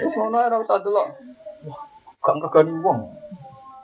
Wis 0.00 0.12
ngono 0.16 0.36
ora 0.38 0.56
usah 0.60 0.78
delok. 0.80 1.06
Gak 2.22 2.34
ngegani 2.40 2.72
wong. 2.80 2.98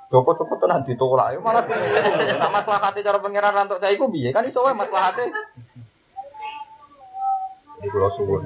Joko 0.09 0.31
cepet 0.39 0.59
tenan 0.65 0.87
ditolak. 0.89 1.37
Ya 1.37 1.39
malah 1.45 1.65
nak 1.67 2.53
maslahate 2.57 3.05
cara 3.05 3.19
pangeran 3.21 3.69
untuk 3.69 3.81
saya 3.83 3.93
iku 3.93 4.09
piye? 4.09 4.33
Kan 4.33 4.49
iso 4.49 4.65
wae 4.65 4.73
maslahate. 4.73 5.29
Ini 7.79 7.89
kalau 7.95 8.11
suwun 8.19 8.43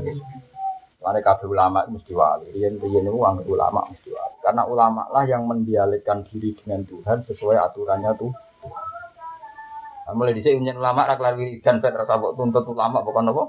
Karena 1.03 1.19
kabeh 1.19 1.51
ulama 1.51 1.83
mesti 1.91 2.15
wali. 2.15 2.55
Rian 2.55 2.79
rian 2.79 3.09
itu 3.09 3.19
anggap 3.19 3.49
ulama 3.49 3.91
mesti 3.91 4.15
wali. 4.15 4.37
Karena 4.39 4.63
ulama 4.69 5.03
lah 5.11 5.27
yang 5.27 5.51
mendialekkan 5.51 6.23
diri 6.31 6.55
dengan 6.55 6.87
Tuhan 6.87 7.27
sesuai 7.27 7.59
aturannya 7.59 8.15
tuh. 8.15 8.31
Nah, 10.03 10.15
mulai 10.15 10.35
di 10.35 10.43
sini 10.47 10.71
ulama 10.71 11.11
lari 11.11 11.59
dan 11.63 11.83
pet 11.83 11.95
rasa 11.95 12.19
tuntut 12.35 12.67
ulama 12.71 13.03
bukan 13.03 13.35
apa? 13.35 13.45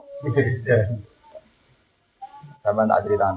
Sama 2.64 2.88
tak 2.90 3.02
cerita. 3.06 3.28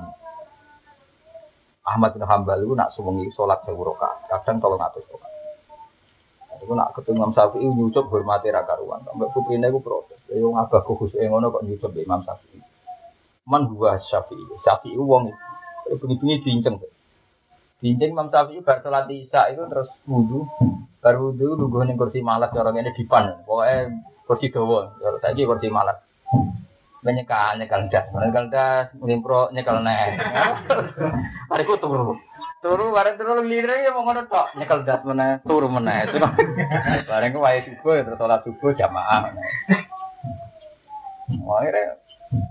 Ahmad 1.87 2.19
bin 2.19 2.27
Hambal 2.27 2.67
itu 2.67 2.75
nak 2.75 2.91
suwengi 2.99 3.31
sholat 3.37 3.63
sewu 3.63 3.85
rakaat. 3.87 4.27
Kadang 4.27 4.59
kalau 4.59 4.75
ngatus 4.81 5.07
rakaat. 5.07 5.36
Itu 6.63 6.73
nak 6.73 6.97
ketemu 6.97 7.17
Imam 7.23 7.33
Syafi'i 7.33 7.67
nyucup 7.67 8.09
hormati 8.09 8.49
raka 8.49 8.77
ruan. 8.81 9.05
Sampai 9.05 9.29
putrinya 9.33 9.69
itu 9.69 9.81
protes. 9.81 10.21
Ya 10.31 10.41
yang 10.41 10.57
agak 10.57 10.87
khusus 10.87 11.17
ngono 11.17 11.53
kok 11.53 11.65
nyucup 11.65 11.93
Imam 11.97 12.23
Syafi'i. 12.23 12.61
Man 13.47 13.71
gua 13.73 14.01
Syafi'i. 14.01 14.45
Syafi'i 14.65 14.97
wong 14.97 15.33
itu 15.87 15.95
bunyi-bunyi 16.03 16.43
diinceng. 16.43 16.83
Diinceng 17.81 18.11
Imam 18.17 18.29
Syafi'i 18.33 18.65
bar 18.65 18.81
sholat 18.81 19.07
isya 19.09 19.53
itu 19.53 19.63
terus 19.69 19.89
wudhu. 20.09 20.49
Bar 21.01 21.15
wudhu 21.21 21.55
nunggu 21.55 21.85
ning 21.87 21.97
kursi 22.01 22.25
malas 22.25 22.51
orang 22.57 22.81
ini 22.81 22.97
dipan. 22.97 23.45
Pokoknya 23.47 24.03
kursi 24.27 24.51
dawa. 24.51 24.97
Saya 25.23 25.45
kursi 25.47 25.69
malas. 25.71 26.03
Menyekal, 27.07 27.55
nyekal 27.63 27.87
das, 27.87 28.11
nyekal 28.11 28.51
das, 28.51 28.91
ngelimpro, 28.99 29.55
nyekal 29.55 29.79
nek. 29.79 30.19
Hariku 31.55 31.79
turu. 31.79 32.19
Turu 32.67 32.91
bareng 32.91 33.15
turu 33.15 33.47
lire 33.47 33.87
ya 33.87 33.95
mau 33.95 34.03
ngono 34.03 34.27
tok, 34.27 34.59
nyekel 34.59 34.83
das 34.83 34.99
meneh, 35.07 35.39
turu 35.47 35.71
meneh. 35.71 36.11
Bareng 37.11 37.31
ku 37.31 37.39
wae 37.39 37.63
subuh 37.63 38.03
terus 38.03 38.19
salat 38.19 38.43
subuh 38.43 38.75
jamaah. 38.75 39.31
Akhirnya 41.31 41.95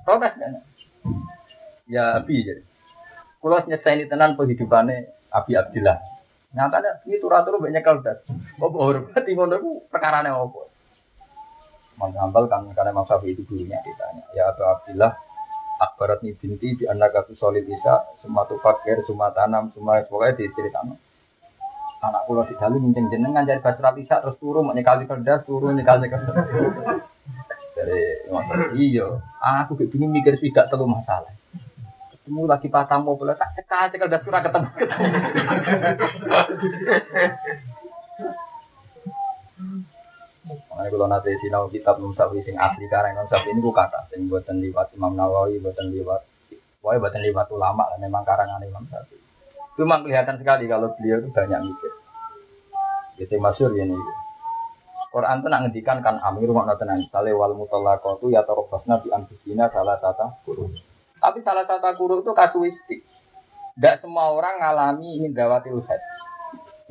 protes 0.08 0.40
kan. 0.40 0.64
Ya 1.92 2.16
abi 2.16 2.48
jadi. 2.48 2.64
Kulo 3.44 3.60
nyeseni 3.68 4.08
tenan 4.08 4.40
kehidupannya 4.40 5.12
Abi 5.36 5.60
Abdillah. 5.60 6.00
Nyatanya 6.56 7.04
ini 7.04 7.20
turu-turu 7.20 7.60
banyak 7.60 7.84
nyekel 7.84 8.00
das. 8.00 8.24
Kok 8.56 8.72
hormat 8.72 9.20
ngono 9.20 9.56
ku 9.60 9.72
perkarane 9.92 10.32
opo? 10.32 10.72
Mang 12.00 12.16
Hambal 12.16 12.48
kan 12.48 12.72
karena 12.72 13.04
Syafi'i 13.04 13.36
itu 13.36 13.44
gurunya 13.48 13.80
ditanya, 13.84 14.24
ya 14.36 14.52
Abu 14.52 14.64
Abdillah, 14.68 15.16
akbarat 15.80 16.24
ni 16.24 16.32
binti 16.36 16.76
di 16.80 16.84
anak 16.88 17.16
aku 17.26 17.36
solid 17.36 17.68
bisa, 17.68 18.08
semua 18.24 18.48
tuh 18.48 18.60
fakir, 18.64 19.04
semua 19.04 19.32
tanam, 19.36 19.72
semua 19.76 20.00
pokoknya 20.08 20.40
diceritakan. 20.40 20.96
Anak 22.06 22.30
pulau 22.30 22.46
di 22.46 22.54
dalam 22.62 22.78
minceng 22.78 23.10
jenengan 23.10 23.50
jadi 23.50 23.66
basra 23.66 23.90
bisa 23.90 24.22
terus 24.22 24.38
turun, 24.38 24.70
nyekali 24.70 25.10
kerdas, 25.10 25.42
turun 25.50 25.74
nyekali 25.74 26.06
kerdas. 26.06 26.46
Dari 27.76 28.30
iya, 28.78 29.10
aku 29.42 29.74
kayak 29.76 29.90
gini 29.90 30.06
mikir 30.08 30.38
tidak 30.38 30.70
terlalu 30.70 31.02
masalah. 31.02 31.34
Ketemu 32.14 32.46
lagi 32.46 32.70
patang 32.70 33.04
mau 33.04 33.18
boleh 33.18 33.34
tak 33.34 33.58
cekal 33.58 33.90
cekal 33.90 34.08
das 34.10 34.22
kurang 34.22 34.46
ketemu 34.46 34.70
ketemu. 34.78 35.10
Makanya 40.46 40.90
kalau 40.94 41.08
nanti 41.10 41.34
sinau 41.42 41.66
kitab 41.68 41.98
Syafi'i 41.98 42.46
sing 42.46 42.54
asli 42.56 42.86
Imam 42.86 43.26
Syafi'i 43.26 43.58
ini 43.58 43.66
ku 43.66 43.74
kata 43.74 44.06
sing 44.14 44.30
buatan 44.30 44.62
liwat 44.62 44.94
Imam 44.94 45.18
Nawawi, 45.18 45.58
buatan 45.58 45.90
liwat 45.90 46.22
Wah, 46.86 47.02
buatan 47.02 47.18
liwat 47.26 47.50
ulama 47.50 47.90
lah, 47.90 47.98
memang 47.98 48.22
karangan 48.22 48.62
Imam. 48.62 48.86
Itu 48.86 49.82
memang 49.82 50.06
kelihatan 50.06 50.38
sekali 50.38 50.70
kalau 50.70 50.94
beliau 50.94 51.18
itu 51.18 51.34
banyak 51.34 51.60
mikir. 51.66 51.92
Jadi 53.18 53.36
masyur 53.42 53.74
ini. 53.74 53.98
Quran 55.10 55.42
itu 55.42 55.48
nak 55.50 55.62
ngendikan 55.66 56.06
kan 56.06 56.22
amir 56.22 56.52
makna 56.54 56.78
tenan 56.78 57.02
sale 57.10 57.34
wal 57.34 57.58
mutallaqatu 57.58 58.30
ya 58.30 58.46
tarabasna 58.46 59.02
bi 59.02 59.10
anfusina 59.10 59.66
salah 59.74 59.98
tata 59.98 60.38
guru. 60.46 60.70
Tapi 61.18 61.42
salah 61.42 61.66
tata 61.66 61.98
guru 61.98 62.22
itu 62.22 62.36
kasuistik. 62.38 63.02
Tidak 63.80 64.06
semua 64.06 64.30
orang 64.30 64.62
ngalami 64.62 65.26
mindawatil 65.26 65.82
haid. 65.82 66.04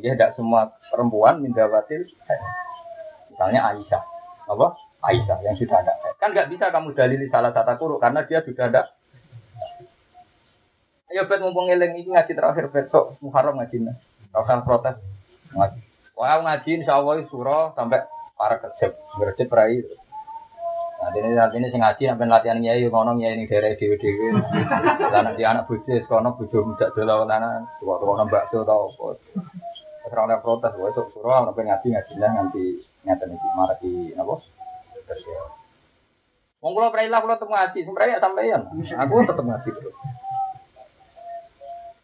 Ya, 0.02 0.18
tidak 0.18 0.34
semua 0.34 0.74
perempuan 0.90 1.38
mindawatil 1.38 2.02
haid. 2.02 2.63
Misalnya 3.34 3.60
Aisyah. 3.74 4.02
Apa? 4.46 4.66
Aisyah 5.02 5.38
yang 5.42 5.58
sudah 5.58 5.82
ada. 5.82 5.92
Kan 6.22 6.30
nggak 6.30 6.54
bisa 6.54 6.70
kamu 6.70 6.94
dalili 6.94 7.26
salah 7.26 7.50
tata 7.50 7.74
kuruk 7.74 7.98
karena 7.98 8.22
dia 8.22 8.40
sudah 8.46 8.70
ada. 8.70 8.94
Ayo 11.10 11.26
bet 11.26 11.42
mumpung 11.42 11.66
eling 11.66 11.98
ini 11.98 12.10
ngaji 12.14 12.32
terakhir 12.32 12.70
besok 12.70 13.18
Muharram 13.18 13.58
ngaji. 13.58 13.90
Kalau 14.30 14.62
protes 14.62 14.96
ngaji. 15.50 15.78
Wah 16.14 16.38
ngaji 16.46 16.70
insya 16.82 16.98
Allah 17.02 17.26
surah 17.26 17.74
sampai 17.74 18.06
para 18.38 18.62
kecep, 18.62 18.94
bercep 19.18 19.50
perai. 19.50 19.82
Nah 21.02 21.10
ini 21.14 21.36
nanti 21.36 21.58
ini 21.58 21.68
ngaji 21.68 22.02
sampai 22.06 22.30
latihan 22.30 22.58
nyai 22.62 22.86
ngono 22.86 23.18
nyai 23.18 23.34
ini 23.34 23.50
daerah 23.50 23.74
dewi 23.74 23.98
dewi. 23.98 24.30
Anak 25.10 25.36
di 25.36 25.44
anak 25.44 25.66
bujuk 25.66 26.06
kono 26.06 26.38
bujuk 26.38 26.62
muda 26.64 26.88
dulu 26.94 27.26
lana 27.26 27.66
tua 27.82 27.98
tua 27.98 28.14
nambah 28.18 28.42
tuh 28.48 28.62
tau. 28.62 28.90
Terus 30.04 30.40
protes, 30.40 30.72
wah 30.78 30.88
itu 30.90 31.02
surah 31.12 31.50
sampai 31.50 31.64
ngaji 31.66 31.86
ngaji 31.92 32.12
nanti 32.22 32.64
ngeten 33.04 33.36
iki 33.36 33.48
marah 33.52 33.76
di 33.78 34.12
napa 34.16 34.40
Wong 36.64 36.72
kula 36.72 36.88
prailah 36.88 37.20
kula 37.20 37.36
tetep 37.36 37.52
ngaji, 37.52 37.78
sebenarnya 37.84 38.24
sampeyan. 38.24 38.64
Aku 39.04 39.20
tetep 39.28 39.44
ngaji 39.44 39.68
terus. 39.68 39.96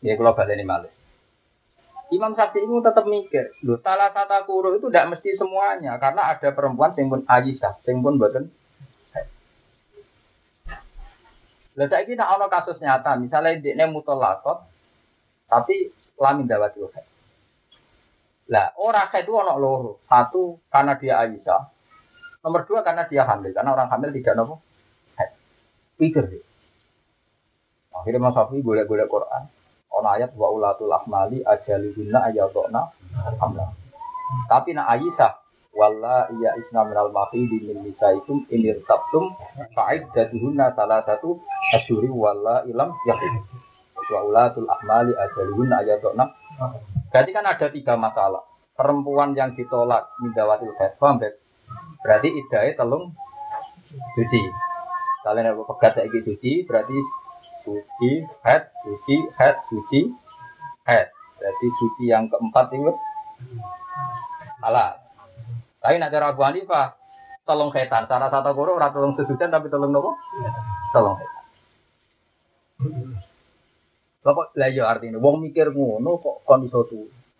Ya 0.05 0.21
kula 0.21 0.37
baleni 0.37 0.69
malih. 0.69 0.93
Imam 2.11 2.35
Syafi'i 2.35 2.67
itu 2.67 2.83
tetap 2.83 3.07
mikir, 3.07 3.55
loh 3.63 3.79
salah 3.81 4.11
kata 4.11 4.43
kuro 4.43 4.75
itu 4.75 4.91
tidak 4.91 5.15
mesti 5.15 5.31
semuanya, 5.39 5.95
karena 6.03 6.35
ada 6.35 6.51
perempuan 6.51 6.91
yang 6.99 7.07
pun 7.07 7.23
Aisyah, 7.23 7.79
yang 7.87 8.03
pun 8.03 8.19
buatan. 8.19 8.51
Lah 11.79 11.87
saya 11.87 12.03
kira 12.03 12.27
ada 12.27 12.51
kasus 12.51 12.83
nyata, 12.83 13.15
misalnya 13.15 13.63
dia 13.63 13.87
mutolakot, 13.87 14.67
tapi 15.47 15.95
lamin 16.19 16.51
dawati 16.51 16.83
haid. 16.83 17.07
Lah, 18.51 18.75
orang 18.83 19.07
haid 19.15 19.31
itu 19.31 19.33
ono 19.39 19.55
loro. 19.63 20.03
Satu 20.11 20.59
karena 20.75 20.99
dia 20.99 21.23
Aisyah. 21.23 21.63
Nomor 22.43 22.67
dua 22.67 22.83
karena 22.83 23.07
dia 23.07 23.23
hamil. 23.23 23.55
Karena 23.55 23.71
orang 23.79 23.87
hamil 23.95 24.11
tidak 24.11 24.35
nopo 24.35 24.59
haid. 25.15 25.31
Pikir 25.95 26.27
sih. 26.27 26.43
Akhirnya 27.95 28.19
Mas 28.19 28.35
Safi 28.35 28.59
boleh-boleh 28.59 29.07
Quran. 29.07 29.47
Ono 29.95 30.09
ayat 30.11 30.35
wa 30.35 30.51
ulatul 30.51 30.91
ahmali 30.91 31.47
ajalihunna 31.47 32.27
ayatokna 32.27 32.91
hamla. 33.39 33.71
Tapi 34.51 34.75
nak 34.75 34.99
Aisyah 34.99 35.33
walla 35.71 36.27
iya 36.35 36.59
isna 36.59 36.83
minal 36.87 37.15
mahidi 37.15 37.63
min 37.63 37.87
nisaikum 37.87 38.43
inir 38.51 38.83
sabtum 38.83 39.31
fa'id 39.79 40.11
jatuhunna 40.11 40.75
salah 40.75 41.07
satu 41.07 41.39
asyuri 41.79 42.11
walla 42.11 42.67
ilam 42.67 42.95
yahid. 43.07 43.47
Wa 44.11 44.27
ulatul 44.27 44.67
ahmali 44.67 45.15
ajalihunna 45.15 45.87
ayatokna 45.87 46.25
Berarti 47.11 47.31
kan 47.35 47.47
ada 47.47 47.67
tiga 47.71 47.95
masalah. 47.99 48.47
Perempuan 48.79 49.37
yang 49.37 49.53
ditolak 49.53 50.15
mindawatil 50.25 50.73
paham 50.97 51.21
Berarti 52.01 52.29
idai 52.33 52.73
telung 52.79 53.13
suci. 54.17 54.43
Kalian 55.21 55.53
yang 55.53 55.69
pegat 55.69 56.01
saya 56.01 56.09
suci, 56.09 56.65
berarti 56.65 56.97
suci, 57.61 58.25
head, 58.41 58.73
suci, 58.81 59.17
head, 59.37 59.57
suci, 59.69 60.01
head. 60.89 61.13
Berarti 61.37 61.67
suci 61.77 62.05
yang 62.09 62.25
keempat 62.33 62.73
itu 62.73 62.95
halal. 64.65 64.97
Tapi 65.85 66.01
nak 66.01 66.09
cara 66.09 66.33
Abu 66.33 66.41
Hanifah, 66.41 66.97
Tolong 67.51 67.75
setan. 67.75 68.07
Cara 68.07 68.31
satu 68.31 68.55
guru 68.55 68.79
ora 68.79 68.95
tolong 68.95 69.19
sesucian 69.19 69.51
tapi 69.51 69.67
tolong 69.67 69.91
nopo? 69.91 70.15
Tolong 70.95 71.19
setan. 71.19 71.45
Lah 74.21 74.33
kok 74.37 74.53
ya 74.53 74.85
artinya 74.85 75.17
wong 75.17 75.41
mikir 75.41 75.73
ngono 75.73 76.21
kok 76.21 76.45
kon 76.45 76.69
iso. 76.69 76.85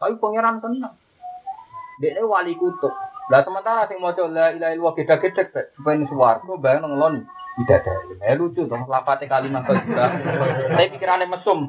Tapi 0.01 0.17
pangeran 0.17 0.65
tenang. 0.65 0.97
Dekne 2.01 2.25
wali 2.25 2.57
kutub. 2.57 2.93
Lah 3.29 3.45
sementara 3.45 3.85
sing 3.85 4.01
maca 4.01 4.25
la 4.25 4.57
ilaha 4.57 4.73
illallah 4.73 4.95
gede-gede 4.97 5.77
supaya 5.77 6.01
swarga 6.09 6.53
bayang 6.57 6.89
ngeloni. 6.89 7.21
Tidak 7.61 7.83
ada. 7.85 7.93
Eh 8.25 8.35
lucu 8.41 8.65
dong 8.65 8.89
lapate 8.89 9.29
kalimat 9.29 9.69
kok 9.69 9.77
juga. 9.85 10.09
Saya 10.73 10.89
pikirannya 10.89 11.29
mesum. 11.29 11.69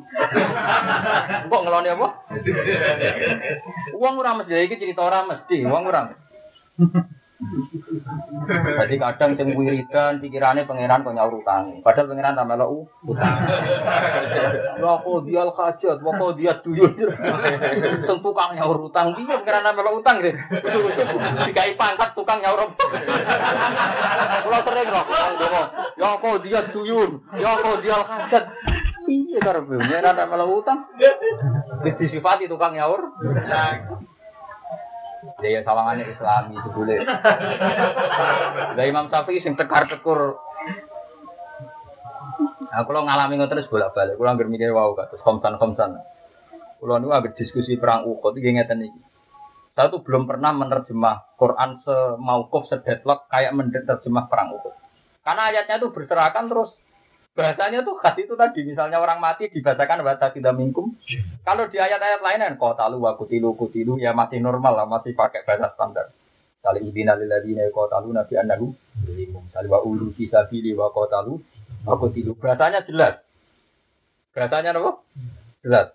Kok 1.51 1.61
ngeloni 1.67 1.89
apa? 1.91 2.07
Uang 3.99 4.15
ora 4.15 4.39
mesti 4.39 4.55
iki 4.55 4.79
cerita 4.79 5.03
ora 5.03 5.27
mesti, 5.27 5.67
uang 5.67 5.83
ora. 5.91 6.15
Jadi 8.51 8.95
kadang 9.01 9.33
sing 9.33 9.57
wiridan 9.57 10.21
pikirannya 10.21 10.69
pangeran 10.69 11.01
kok 11.01 11.15
nyaur 11.17 11.41
utang. 11.41 11.81
Padahal 11.81 12.09
pangeran 12.13 12.37
tambah 12.37 12.57
lo 12.57 12.85
utang. 13.01 13.35
Wa 14.77 15.01
dia 15.25 15.43
hajat, 15.49 15.97
wa 16.05 16.29
dia 16.37 16.53
duyun. 16.61 16.93
Sing 18.05 18.17
tukang 18.21 18.53
nyaur 18.53 18.77
utang 18.85 19.17
piye 19.17 19.35
pangeran 19.41 19.65
tambah 19.65 19.83
lo 19.85 19.91
utang 19.97 20.21
deh. 20.21 20.35
Dikai 21.49 21.73
pangkat 21.73 22.13
tukang 22.13 22.45
nyaur. 22.45 22.77
Kula 24.45 24.59
sering 24.61 24.87
ngono. 24.93 25.61
Ya 25.97 26.09
kok 26.21 26.41
dia 26.45 26.61
duyun, 26.69 27.11
ya 27.41 27.51
dia 27.81 27.97
hajat. 28.05 28.43
Iya 29.09 29.39
karep 29.41 29.65
pangeran 29.65 30.13
tambah 30.13 30.37
lo 30.37 30.61
utang. 30.61 30.85
Disifati 31.97 32.45
tukang 32.45 32.77
nyaur. 32.77 33.01
Ya 35.41 35.49
ya 35.57 35.61
sawangannya 35.61 36.09
Islami 36.09 36.57
boleh. 36.73 36.97
Dari 38.73 38.89
Imam 38.89 39.05
Syafi'i 39.09 39.45
sing 39.45 39.53
tekar 39.53 39.85
tekur. 39.85 40.41
Nah, 42.71 42.87
kalau 42.87 43.03
ngalami 43.03 43.35
ngoten 43.35 43.59
terus 43.59 43.69
bolak-balik, 43.69 44.15
kalau 44.15 44.31
nggak 44.31 44.47
mikir 44.47 44.71
wow 44.71 44.95
terus 44.95 45.21
komsan 45.21 45.59
komsan. 45.59 45.99
Kalau 46.81 46.97
nu 46.97 47.13
agak 47.13 47.37
diskusi 47.37 47.77
perang 47.77 48.09
Uhud 48.09 48.33
iki 48.41 48.49
ngeten 48.57 48.81
iki. 48.81 49.01
Saya 49.77 49.93
tuh 49.93 50.01
belum 50.01 50.25
pernah 50.25 50.49
menerjemah 50.55 51.37
Quran 51.37 51.83
semaukuf 51.85 52.65
sedeadlock 52.71 53.29
kayak 53.29 53.53
menerjemah 53.53 54.25
perang 54.25 54.57
Uhud. 54.57 54.73
Karena 55.21 55.53
ayatnya 55.53 55.77
itu 55.77 55.93
berserakan 55.93 56.49
terus 56.49 56.73
bahasanya 57.31 57.87
tuh 57.87 57.95
khas 57.95 58.19
itu 58.19 58.35
tadi 58.35 58.67
misalnya 58.67 58.99
orang 58.99 59.23
mati 59.23 59.47
dibacakan 59.47 60.03
bahasa 60.03 60.35
tidak 60.35 60.51
mingkum 60.51 60.91
kalau 61.47 61.63
di 61.71 61.79
ayat-ayat 61.79 62.19
lain 62.19 62.43
kan 62.43 62.55
kota 62.59 62.91
lu 62.91 62.99
wakutilu 63.07 63.55
kutilu 63.55 63.95
ya 63.95 64.11
masih 64.11 64.43
normal 64.43 64.75
lah 64.75 64.87
masih 64.87 65.15
pakai 65.15 65.47
bahasa 65.47 65.71
standar. 65.71 66.11
Kali 66.61 66.83
idina 66.83 67.15
liladina 67.15 67.63
kota 67.71 68.03
lu 68.03 68.11
nabi 68.11 68.35
anahu 68.35 68.75
kali 69.55 69.67
wa 69.71 69.79
ulu 69.79 70.11
kisabili 70.11 70.75
wa 70.75 70.91
kota 70.91 71.23
lu 71.23 71.39
wakutilu 71.87 72.35
bahasanya 72.35 72.83
jelas. 72.83 73.23
Bahasanya 74.35 74.75
apa? 74.75 74.99
Jelas. 75.63 75.87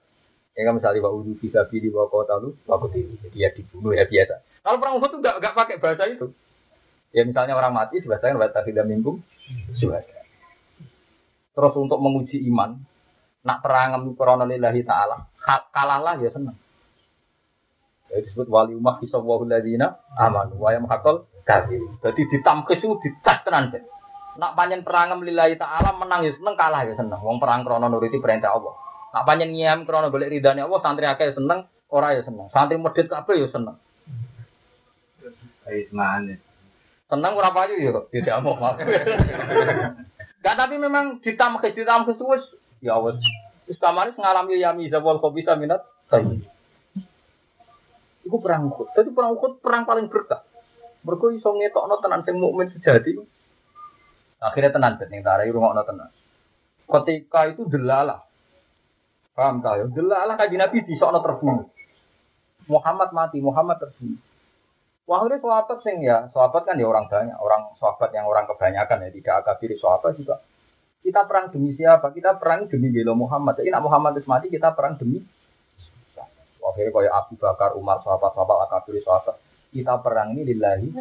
Ya 0.57 0.65
kan 0.65 0.81
misalnya 0.81 1.05
wa 1.05 1.13
ulu 1.13 1.37
kisabili 1.37 1.93
wa 1.93 2.09
kota 2.09 2.41
lu 2.41 2.57
wakutilu 2.65 3.13
jadi 3.29 3.37
ya 3.37 3.49
dibunuh 3.53 3.93
ya 3.93 4.09
biasa. 4.09 4.41
Kalau 4.65 4.81
perang 4.83 4.99
Uhud 4.99 5.11
tuh 5.15 5.21
gak, 5.23 5.39
gak 5.39 5.55
pakai 5.55 5.77
bahasa 5.79 6.09
itu. 6.09 6.33
Ya 7.13 7.23
misalnya 7.29 7.55
orang 7.55 7.77
mati 7.77 8.01
dibacakan 8.01 8.41
bahasa 8.41 8.65
tidak 8.65 8.89
mingkum 8.89 9.21
suara 9.79 10.16
Terus 11.57 11.73
untuk 11.81 11.97
menguji 12.05 12.45
iman, 12.53 12.77
nak 13.49 13.65
perang 13.65 14.13
krono 14.13 14.45
lillahi 14.45 14.85
ta'ala, 14.85 15.25
kalahlah 15.73 16.21
ya 16.21 16.29
senang. 16.29 16.53
Ya 18.13 18.21
disebut 18.21 18.53
wali 18.53 18.77
umah 18.77 19.01
kisawwahu 19.01 19.49
ladina 19.49 19.97
aman 20.21 20.53
wa 20.61 20.69
yam 20.77 20.85
hakol 20.85 21.25
kafir. 21.49 21.81
Jadi 22.05 22.23
ditamkes 22.29 22.85
itu 22.85 23.01
ditas 23.01 23.41
tenan. 23.49 23.73
Nak 24.37 24.53
panjen 24.53 24.85
perang 24.85 25.17
lillahi 25.17 25.57
ta'ala 25.57 25.97
menang 25.97 26.29
ya 26.29 26.37
seneng, 26.37 26.61
kalah 26.61 26.85
ya 26.85 26.93
seneng. 26.93 27.25
Wong 27.25 27.41
perang 27.41 27.65
krono 27.65 27.89
nuruti 27.89 28.21
perintah 28.21 28.53
Allah. 28.53 28.77
Nak 29.17 29.25
panjen 29.25 29.57
ngiyam 29.57 29.89
krono 29.89 30.13
golek 30.13 30.29
ridane 30.29 30.61
Allah, 30.61 30.81
santri 30.85 31.09
akeh 31.09 31.33
seneng, 31.33 31.65
ora 31.89 32.13
ya 32.13 32.21
seneng. 32.21 32.53
Santri 32.53 32.77
medhit 32.77 33.09
kabeh 33.09 33.41
ya 33.41 33.49
seneng. 33.49 33.81
Ayo 35.65 35.83
semangat. 35.89 36.39
Seneng 37.09 37.33
ora 37.33 37.49
payu 37.49 37.81
ya 37.81 37.97
kok, 37.97 38.13
tidak 38.13 38.45
mau. 38.45 38.61
Gak 40.45 40.57
tapi 40.57 40.77
memang 40.77 41.23
ditamkes 41.25 41.77
ditamkes 41.77 42.21
wis 42.21 42.45
ya 42.85 42.99
wis. 43.01 43.17
Wis 43.67 43.81
kamari 43.81 44.15
ngalami 44.15 44.61
yami 44.61 44.93
zawal 44.93 45.19
bisa 45.33 45.57
minat 45.59 45.83
saya. 46.07 46.37
Iku 48.27 48.43
perang 48.43 48.67
Uhud. 48.67 48.91
Jadi 48.95 49.15
perang 49.15 49.39
Uhud 49.39 49.63
perang 49.63 49.87
paling 49.87 50.11
berkah. 50.11 50.43
Mergo 51.07 51.31
iso 51.31 51.55
ngetokno 51.55 52.03
tenan 52.03 52.27
sing 52.27 52.43
mukmin 52.43 52.67
sejati. 52.75 53.15
Akhirnya 54.43 54.75
tenan 54.75 54.99
ben 54.99 55.09
ning 55.15 55.23
tarai 55.23 55.55
rungokno 55.55 55.83
tenan. 55.87 56.11
Ketika 56.87 57.47
itu 57.55 57.63
delala. 57.71 58.27
Paham 59.39 59.63
ta 59.63 59.79
ya? 59.79 59.87
Delala 59.87 60.35
kanjeng 60.35 60.59
Nabi 60.59 60.83
disokno 60.83 61.23
terbunuh. 61.23 61.71
Muhammad 62.67 63.15
mati, 63.15 63.39
Muhammad 63.39 63.79
terbunuh. 63.79 64.19
Wahai 65.07 65.39
sahabat 65.39 65.87
sing 65.87 66.03
ya, 66.03 66.27
sahabat 66.35 66.67
kan 66.67 66.75
ya 66.75 66.91
orang 66.91 67.07
banyak, 67.07 67.39
orang 67.39 67.71
sahabat 67.79 68.11
yang 68.11 68.27
orang 68.27 68.43
kebanyakan 68.51 69.07
ya, 69.07 69.11
tidak 69.15 69.35
akabir 69.47 69.71
sahabat 69.79 70.19
juga. 70.19 70.43
Kita 70.99 71.23
perang 71.31 71.55
demi 71.55 71.79
siapa? 71.79 72.11
Kita 72.11 72.35
perang 72.35 72.67
demi 72.67 72.91
bela 72.91 73.15
Muhammad. 73.15 73.63
Jadi 73.63 73.71
Muhammad 73.71 74.19
itu 74.19 74.27
mati, 74.27 74.51
kita 74.51 74.75
perang 74.75 74.99
demi 74.99 75.23
Akhirnya 76.67 76.91
kayak 76.91 77.15
Abu 77.15 77.39
Bakar, 77.39 77.79
Umar, 77.79 78.03
sahabat-sahabat 78.03 78.67
akabir 78.67 78.99
sahabat. 79.07 79.39
Kita 79.71 80.03
perang 80.03 80.35
ini 80.35 80.43
lillahi. 80.51 80.99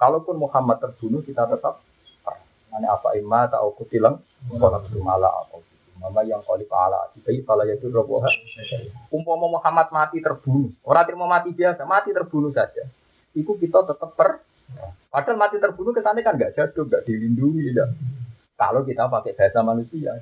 Kalaupun 0.00 0.40
Muhammad 0.40 0.80
terbunuh, 0.80 1.20
kita 1.20 1.44
tetap 1.52 1.84
perang. 2.24 2.40
Ini 2.80 2.88
apa 2.88 3.12
imma 3.20 3.44
ta'au 3.44 3.76
kutilang, 3.76 4.16
kalau 4.48 4.80
mala 5.04 5.28
atau 5.44 5.60
Mama 6.00 6.24
yang 6.24 6.40
kali 6.44 6.64
pala, 6.68 7.08
jadi 7.12 7.40
pala 7.44 7.64
itu 7.68 7.92
roboh. 7.92 8.24
Umpama 9.12 9.60
Muhammad 9.60 9.88
mati 9.92 10.24
terbunuh, 10.24 10.72
orang 10.84 11.04
terima 11.04 11.24
mati 11.28 11.52
biasa, 11.52 11.84
mati 11.88 12.12
terbunuh 12.12 12.52
saja 12.52 12.84
itu 13.36 13.52
kita 13.60 13.84
tetap 13.84 14.16
per. 14.16 14.40
Padahal 15.12 15.38
mati 15.38 15.62
terbunuh 15.62 15.94
kesannya 15.94 16.26
kan 16.26 16.34
nggak 16.34 16.58
jatuh, 16.58 16.88
nggak 16.88 17.06
dilindungi, 17.06 17.70
ya. 17.70 17.86
Kalau 18.56 18.82
kita 18.82 19.06
pakai 19.06 19.36
bahasa 19.36 19.60
manusia. 19.62 20.16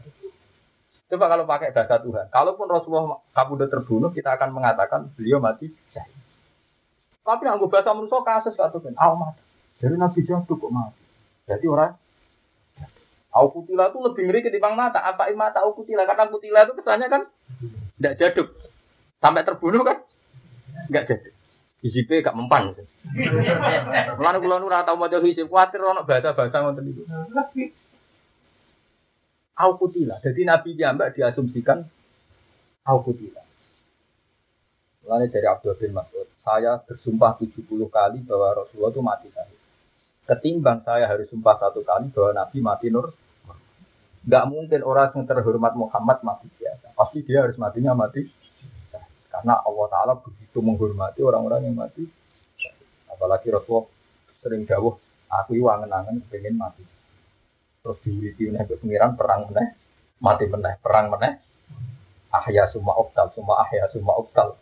Coba 1.09 1.25
kalau 1.31 1.45
pakai 1.47 1.71
bahasa 1.73 1.97
Tuhan. 2.03 2.27
Kalaupun 2.29 2.67
Rasulullah 2.67 3.23
kabudut 3.33 3.71
terbunuh, 3.71 4.11
kita 4.11 4.35
akan 4.37 4.51
mengatakan 4.53 5.09
beliau 5.15 5.39
mati 5.39 5.71
Tapi 7.25 7.45
anggo 7.49 7.73
bahasa 7.73 7.97
manusia 7.97 8.21
kasus 8.21 8.53
satu 8.53 8.85
kan, 8.85 8.93
al 9.01 9.17
mati. 9.17 9.41
Dari 9.81 9.97
Nabi 9.97 10.21
jatuh 10.27 10.57
kok 10.59 10.73
mati. 10.75 11.03
Jadi 11.49 11.65
orang 11.71 11.97
Au 13.35 13.51
kutila 13.51 13.91
itu 13.91 13.99
lebih 13.99 14.31
ngeri 14.31 14.47
ketimbang 14.47 14.79
mata. 14.79 15.03
Apa 15.03 15.27
mata 15.35 15.67
au 15.67 15.75
kutila? 15.75 16.07
Karena 16.07 16.31
kutila 16.31 16.71
itu 16.71 16.79
kesannya 16.79 17.11
kan 17.11 17.23
tidak 17.99 18.15
jaduk. 18.23 18.49
Sampai 19.19 19.43
terbunuh 19.43 19.83
kan? 19.83 20.07
Enggak 20.87 21.11
jaduk. 21.11 21.35
Hizibnya 21.85 22.25
gak 22.25 22.39
mempan. 22.41 22.73
Mulane 24.17 24.39
kula 24.41 24.57
nu 24.57 24.73
ora 24.73 24.89
tau 24.89 24.97
maca 24.97 25.21
hizib, 25.21 25.53
kuwatir 25.53 25.85
ana 25.85 26.01
bahasa-bahasa 26.01 26.65
ngoten 26.65 26.85
niku. 26.89 27.05
Au 29.61 29.77
kutila. 29.77 30.17
Jadi 30.25 30.49
Nabi 30.49 30.81
Jambak 30.81 31.13
diasumsikan 31.13 31.85
au 32.89 32.99
kutila. 33.05 33.45
Mulane 35.05 35.29
dari 35.29 35.45
Abdul 35.45 35.77
bin 35.77 35.93
Mas'ud, 35.93 36.25
saya 36.41 36.81
bersumpah 36.81 37.37
70 37.37 37.69
kali 37.93 38.25
bahwa 38.25 38.65
Rasulullah 38.65 38.89
itu 38.89 39.03
mati 39.05 39.29
syahid. 39.29 39.61
Ketimbang 40.25 40.81
saya 40.89 41.05
harus 41.05 41.29
sumpah 41.29 41.61
satu 41.61 41.85
kali 41.85 42.09
bahwa 42.17 42.33
Nabi 42.33 42.59
mati 42.65 42.89
nur. 42.89 43.13
Gak 44.25 44.49
mungkin 44.49 44.81
orang 44.81 45.13
yang 45.13 45.29
terhormat 45.29 45.77
Muhammad 45.77 46.25
mati 46.25 46.49
biasa. 46.57 46.97
Pasti 46.97 47.21
dia 47.29 47.45
harus 47.45 47.61
matinya 47.61 47.93
mati 47.93 48.25
karena 49.35 49.59
Allah 49.67 49.87
Ta'ala 49.91 50.15
begitu 50.23 50.63
menghormati 50.63 51.19
orang-orang 51.27 51.67
yang 51.67 51.75
mati. 51.75 52.07
Apalagi 53.11 53.51
Rasulullah 53.51 53.91
sering 54.39 54.63
jauh, 54.63 54.95
aku 55.27 55.59
iwa 55.59 55.83
angen 55.83 56.23
pengen 56.31 56.55
mati. 56.55 56.87
Terus 57.83 57.99
diwiri 58.07 58.55
meneh 58.55 58.63
ke 58.63 58.79
pengiran 58.79 59.19
perang 59.19 59.51
meneh, 59.51 59.75
mati 60.23 60.47
meneh, 60.47 60.79
perang 60.79 61.11
meneh. 61.11 61.43
Ahya 62.31 62.71
summa 62.71 62.95
oktal, 62.95 63.35
summa 63.35 63.59
ahya 63.67 63.91
summa 63.91 64.15
oktal. 64.15 64.55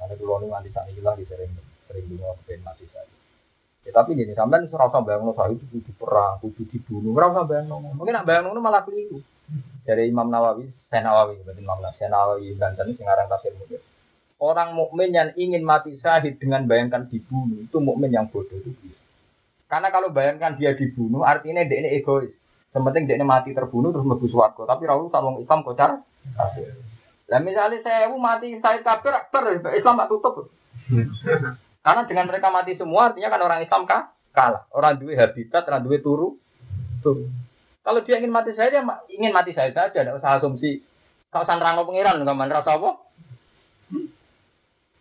Nanti 0.00 0.14
dulu 0.16 0.40
nih 0.40 0.48
nanti 0.48 0.68
saat 0.72 0.88
ini 0.88 1.00
lagi 1.04 1.28
sering 1.28 1.52
sering 1.84 2.04
dulu 2.08 2.32
pengen 2.48 2.64
mati 2.64 2.88
saya. 2.88 3.04
Ya, 3.86 3.94
tapi 3.94 4.18
gini, 4.18 4.34
sampai 4.34 4.66
surau 4.66 4.90
sampai 4.90 5.14
bayang 5.14 5.30
saya 5.36 5.54
itu 5.54 5.62
kudu 5.70 5.92
perang, 5.94 6.42
kudu 6.42 6.66
dibunuh. 6.66 7.14
Usah 7.14 7.46
bayang 7.46 7.70
Mungkin 7.70 8.18
nak 8.18 8.26
bayang 8.26 8.50
malah 8.58 8.82
keliru 8.82 9.22
dari 9.86 10.10
Imam 10.10 10.26
Nawawi, 10.26 10.66
saya 10.90 11.06
Nawawi, 11.06 11.42
berarti 11.46 11.62
Imam 11.62 11.78
Nawawi, 11.78 11.96
saya 11.98 12.10
Nawawi 12.10 12.46
Banten 12.58 12.94
sekarang 12.94 13.26
tafsir 13.30 13.52
mungkin. 13.54 13.80
Orang 14.36 14.76
mukmin 14.76 15.16
yang 15.16 15.32
ingin 15.38 15.64
mati 15.64 15.96
syahid 15.96 16.36
dengan 16.36 16.68
bayangkan 16.68 17.08
dibunuh 17.08 17.64
itu 17.64 17.78
mukmin 17.80 18.12
yang 18.12 18.28
bodoh 18.28 18.60
itu. 18.60 18.92
Karena 19.66 19.88
kalau 19.88 20.12
bayangkan 20.12 20.60
dia 20.60 20.76
dibunuh, 20.76 21.24
artinya 21.24 21.64
dia 21.64 21.80
ini 21.80 21.96
egois. 21.96 22.30
Sementing 22.76 23.08
dia 23.08 23.16
ini 23.16 23.24
mati 23.24 23.56
terbunuh 23.56 23.96
terus 23.96 24.04
lebih 24.04 24.28
suwargo. 24.28 24.68
Tapi 24.68 24.84
Rasul 24.84 25.08
salong 25.08 25.40
Islam 25.40 25.64
kocar. 25.64 26.04
Nah 27.26 27.40
misalnya 27.40 27.80
saya 27.80 28.12
mati 28.12 28.60
saya 28.60 28.84
kafir, 28.84 29.16
Islam 29.72 29.96
tak 29.96 30.10
tutup. 30.12 30.52
Karena 31.86 32.02
dengan 32.04 32.28
mereka 32.28 32.52
mati 32.52 32.76
semua 32.76 33.08
artinya 33.08 33.32
kan 33.32 33.40
orang 33.40 33.64
Islam 33.64 33.88
kah? 33.88 34.16
kalah. 34.36 34.68
Orang 34.76 35.00
duwe 35.00 35.16
habitat, 35.16 35.64
orang 35.64 35.80
duwe 35.88 36.04
turu. 36.04 36.36
Turu. 37.00 37.32
Kalau 37.86 38.02
dia 38.02 38.18
ingin 38.18 38.34
mati 38.34 38.50
saya, 38.58 38.74
dia 38.74 38.82
ingin 39.14 39.30
mati 39.30 39.54
saya 39.54 39.70
saja. 39.70 39.94
Tidak 39.94 40.18
usah 40.18 40.42
asumsi. 40.42 40.82
Kalau 41.30 41.46
sanrang 41.46 41.78
pengiran, 41.86 42.18
nggak 42.18 42.50
rasa 42.50 42.82
apa? 42.82 43.06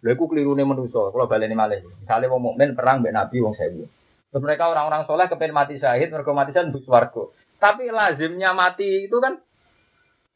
Lha 0.05 0.13
iku 0.13 0.29
klirune 0.29 0.61
kalau 0.61 1.25
baleni 1.25 1.57
malih. 1.57 1.81
Misale 1.81 2.29
wong 2.29 2.53
mukmin 2.53 2.77
perang 2.77 3.01
mbek 3.01 3.09
nabi 3.09 3.41
wong 3.41 3.57
sewu. 3.57 3.89
Terus 4.29 4.43
mereka 4.45 4.69
orang-orang 4.69 5.09
soleh 5.09 5.25
kepengen 5.25 5.57
mati 5.57 5.81
syahid, 5.81 6.13
mereka 6.13 6.29
mati 6.29 6.53
syahid 6.53 6.69
bus 6.69 6.85
warga. 6.85 7.33
Tapi 7.57 7.89
lazimnya 7.89 8.53
mati 8.53 9.09
itu 9.09 9.17
kan 9.17 9.41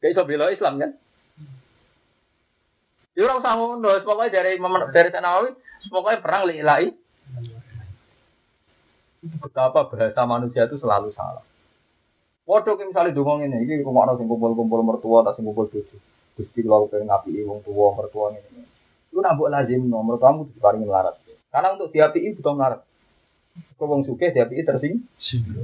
gak 0.02 0.10
iso 0.10 0.26
bela 0.26 0.50
Islam 0.50 0.82
kan? 0.82 0.90
Ya 3.14 3.28
ora 3.30 3.38
usah 3.38 3.52
ngono, 3.54 4.00
pokoknya 4.02 4.42
dari 4.42 4.58
dari 4.90 5.08
Nawawi, 5.12 5.50
pokoknya 5.86 6.24
perang 6.24 6.42
lillahi. 6.50 6.88
Betapa 9.38 9.86
bahasa 9.86 10.22
manusia 10.26 10.66
itu 10.66 10.80
selalu 10.80 11.12
salah. 11.14 11.44
Waduh, 12.50 12.74
misalnya 12.82 13.14
dongong 13.14 13.46
ini, 13.46 13.62
ini 13.62 13.86
rumah 13.86 14.10
sing 14.18 14.26
kumpul-kumpul 14.26 14.82
mertua, 14.82 15.22
tak 15.22 15.38
sing 15.38 15.46
kumpul 15.46 15.70
bojo. 15.70 15.96
Gusti 16.34 16.66
kalau 16.66 16.90
pengen 16.90 17.06
ngapi 17.06 17.46
wong 17.46 17.62
tua 17.62 17.94
mertua 17.94 18.34
ini. 18.34 18.66
Itu 19.06 19.22
nabuk 19.22 19.54
lazim 19.54 19.86
nomor 19.86 20.18
kamu 20.18 20.50
diparingi 20.58 20.82
melarat. 20.82 21.14
Karena 21.54 21.78
untuk 21.78 21.94
diapi 21.94 22.34
butuh 22.34 22.54
melarat. 22.58 22.82
Kau 23.78 23.86
wong 23.86 24.02
suke 24.02 24.34
diapi 24.34 24.66
tersing. 24.66 24.98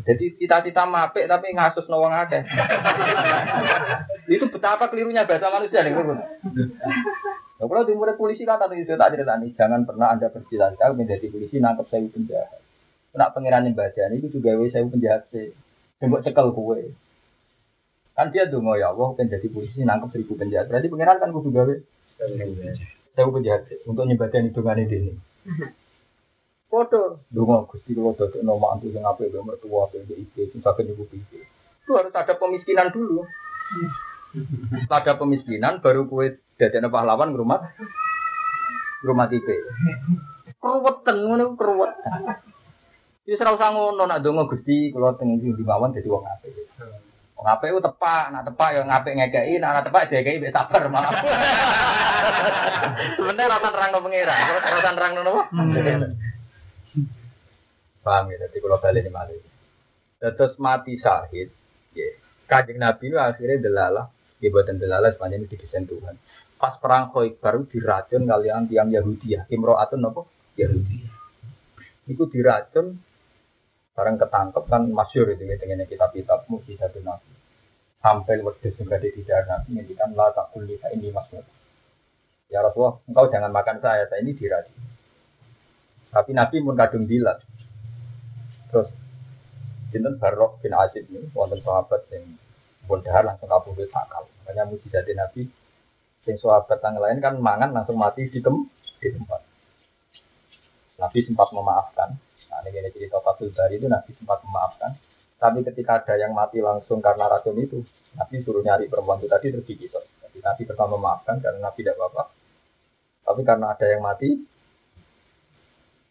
Jadi 0.06 0.38
cita-cita 0.38 0.86
mapek 0.86 1.26
tapi 1.26 1.50
ngasus 1.58 1.90
nawang 1.90 2.14
ada. 2.14 2.46
itu 4.30 4.46
betapa 4.46 4.86
kelirunya 4.86 5.26
bahasa 5.26 5.50
manusia 5.50 5.82
nih. 5.82 5.90
Nah, 5.90 7.66
kalau 7.66 7.82
di 7.82 7.98
polisi 8.14 8.46
kan 8.46 8.62
tadi 8.62 8.86
itu 8.86 8.94
tak 8.94 9.10
cerita 9.10 9.34
nih, 9.42 9.50
jangan 9.58 9.82
pernah 9.82 10.14
anda 10.14 10.30
bercita-cita 10.30 10.94
menjadi 10.94 11.26
polisi 11.34 11.58
nangkep 11.58 11.86
saya 11.90 12.06
penjahat. 12.06 12.62
Kena 13.10 13.34
pengiran 13.34 13.66
badan 13.74 14.14
itu 14.14 14.38
juga 14.38 14.54
saya 14.70 14.86
penjahat 14.86 15.26
sih. 15.34 15.50
Tembok 15.96 16.24
cekel 16.24 16.52
kue. 16.52 16.92
Kan 18.16 18.32
dia 18.32 18.48
dong 18.48 18.68
ya 18.76 18.92
Allah 18.92 19.12
kan 19.16 19.28
jadi 19.28 19.48
polisi 19.48 19.84
nangkep 19.84 20.12
seribu 20.12 20.36
penjahat. 20.36 20.68
Berarti 20.68 20.88
pengiran 20.88 21.20
kan 21.20 21.32
kudu 21.32 21.48
gawe 21.52 21.74
saya 23.16 23.24
penjahat 23.28 23.68
untuk 23.88 24.04
nyebadan 24.04 24.48
hitungan 24.48 24.80
ini. 24.80 25.16
Foto, 26.66 27.24
dong 27.32 27.68
gusti 27.70 27.94
kalau 27.94 28.12
dodok 28.18 28.42
nomor 28.42 28.76
antu 28.76 28.90
yang 28.90 29.06
apa 29.06 29.22
itu 29.24 29.38
mertua 29.38 29.86
apa 29.86 30.02
itu 30.02 30.18
itu 30.18 30.40
sing 30.50 30.60
sakit 30.60 30.92
ibu 30.92 31.06
itu. 31.14 31.40
Itu 31.86 31.94
harus 31.94 32.12
ada 32.12 32.34
pemiskinan 32.36 32.90
dulu. 32.92 33.24
Ada 34.92 35.16
pemiskinan 35.16 35.80
baru 35.80 36.04
kue 36.04 36.36
dadekno 36.60 36.92
pahlawan 36.92 37.32
rumah 37.32 37.72
rumah 39.00 39.32
tipe. 39.32 39.56
Keruwetan 40.60 41.16
ngono 41.24 41.56
keruwetan. 41.56 42.20
Wis 43.26 43.42
ora 43.42 43.58
usah 43.58 43.74
ngono 43.74 44.06
nak 44.06 44.22
donga 44.22 44.46
Gusti 44.46 44.94
kula 44.94 45.18
teng 45.18 45.42
di 45.42 45.50
mawon 45.66 45.90
dadi 45.90 46.06
wong 46.06 46.22
apik. 46.22 46.54
Wong 47.34 47.46
apik 47.50 47.74
ku 47.74 47.82
tepak, 47.82 48.30
nak 48.30 48.46
tepak 48.46 48.70
ya 48.70 48.86
ngapik 48.86 49.18
ngekeki, 49.18 49.58
nak 49.58 49.70
ora 49.74 49.82
tepak 49.82 50.06
dikeki 50.14 50.46
wis 50.46 50.54
sabar 50.54 50.86
malah. 50.86 51.10
Sebenarnya 53.18 53.50
rasa 53.50 53.68
terang 53.74 53.90
no 53.90 53.98
pengira, 54.06 54.30
rasa 54.30 54.90
terang 54.94 55.12
no 55.18 55.20
apa? 55.26 55.42
Paham 58.06 58.30
ya, 58.30 58.38
jadi 58.46 58.56
kalau 58.62 58.78
balik 58.78 59.02
ini. 59.10 59.50
Terus 60.22 60.54
mati 60.62 60.94
syahid, 61.02 61.50
ya. 61.98 62.06
Kajing 62.46 62.78
Nabi 62.78 63.10
itu 63.10 63.18
akhirnya 63.18 63.58
delalah, 63.58 64.06
ya 64.38 64.54
buatan 64.54 64.78
delalah 64.78 65.10
sepanjang 65.10 65.42
ini 65.42 65.50
didesain 65.50 65.90
Tuhan. 65.90 66.14
Pas 66.54 66.78
perang 66.78 67.10
baru 67.10 67.66
diracun 67.66 68.22
kalian 68.30 68.70
tiang 68.70 68.94
Yahudi 68.94 69.34
ya, 69.34 69.42
Imro'atun 69.50 70.06
apa? 70.06 70.22
Yahudi. 70.54 70.98
Itu 72.06 72.30
diracun 72.30 73.02
Barang 73.96 74.20
ketangkep 74.20 74.64
kan 74.68 74.82
masyur 74.92 75.32
itu 75.32 75.48
dengan 75.48 75.88
kitab-kitab 75.88 76.44
mukjizat 76.52 76.92
Nabi. 77.00 77.32
Sampai 78.04 78.44
yang 78.44 78.52
berada 78.84 79.08
di 79.08 79.22
dalam 79.24 79.48
Nabi 79.48 79.68
ngendikan 79.72 80.12
la 80.12 80.28
takul 80.36 80.68
lika 80.68 80.92
ini 80.92 81.08
masyur. 81.08 81.40
Ya 82.52 82.60
Rasulullah, 82.60 83.00
engkau 83.08 83.26
jangan 83.32 83.50
makan 83.50 83.80
saya, 83.80 84.04
saya 84.06 84.20
ini 84.20 84.36
diradi. 84.36 84.70
Tapi 86.12 86.30
Nabi 86.36 86.60
pun 86.60 86.76
kadung 86.76 87.08
bilang. 87.08 87.40
Terus 88.68 88.92
Jinten 89.90 90.20
Barok 90.20 90.60
bin 90.60 90.76
Azib 90.76 91.08
ini, 91.08 91.32
wonten 91.32 91.58
sahabat 91.64 92.04
yang 92.12 92.36
pun 92.84 93.00
langsung 93.00 93.48
kabur 93.48 93.80
sakal. 93.88 94.28
Makanya 94.44 94.68
mujizat 94.68 95.08
Nabi, 95.08 95.48
yang 96.28 96.36
sahabat 96.36 96.78
yang 96.84 97.00
lain 97.00 97.18
kan 97.18 97.34
mangan 97.40 97.72
langsung 97.72 97.96
mati 97.96 98.28
di 98.28 98.38
tempat. 98.44 99.40
Nabi 101.00 101.18
sempat 101.24 101.48
memaafkan, 101.50 102.20
Ini 102.66 102.90
cerita 102.90 103.22
Fatul 103.22 103.54
Bari 103.54 103.78
itu 103.78 103.86
Nabi 103.86 104.10
sempat 104.18 104.42
memaafkan. 104.42 104.98
Tapi 105.36 105.62
ketika 105.62 106.00
ada 106.02 106.14
yang 106.16 106.32
mati 106.32 106.58
langsung 106.64 106.98
karena 106.98 107.28
racun 107.28 107.60
itu, 107.60 107.84
Nabi 108.16 108.40
suruh 108.40 108.64
nyari 108.64 108.88
perempuan 108.88 109.20
itu 109.20 109.28
tadi 109.28 109.52
terus 109.52 109.66
digigit. 109.68 109.92
Jadi 109.92 110.38
Nabi 110.40 110.62
pertama 110.64 110.96
memaafkan 110.96 111.38
karena 111.38 111.60
Nabi 111.60 111.78
tidak 111.84 112.00
apa-apa. 112.00 112.22
Tapi 113.26 113.40
karena 113.44 113.66
ada 113.76 113.86
yang 113.86 114.02
mati, 114.02 114.32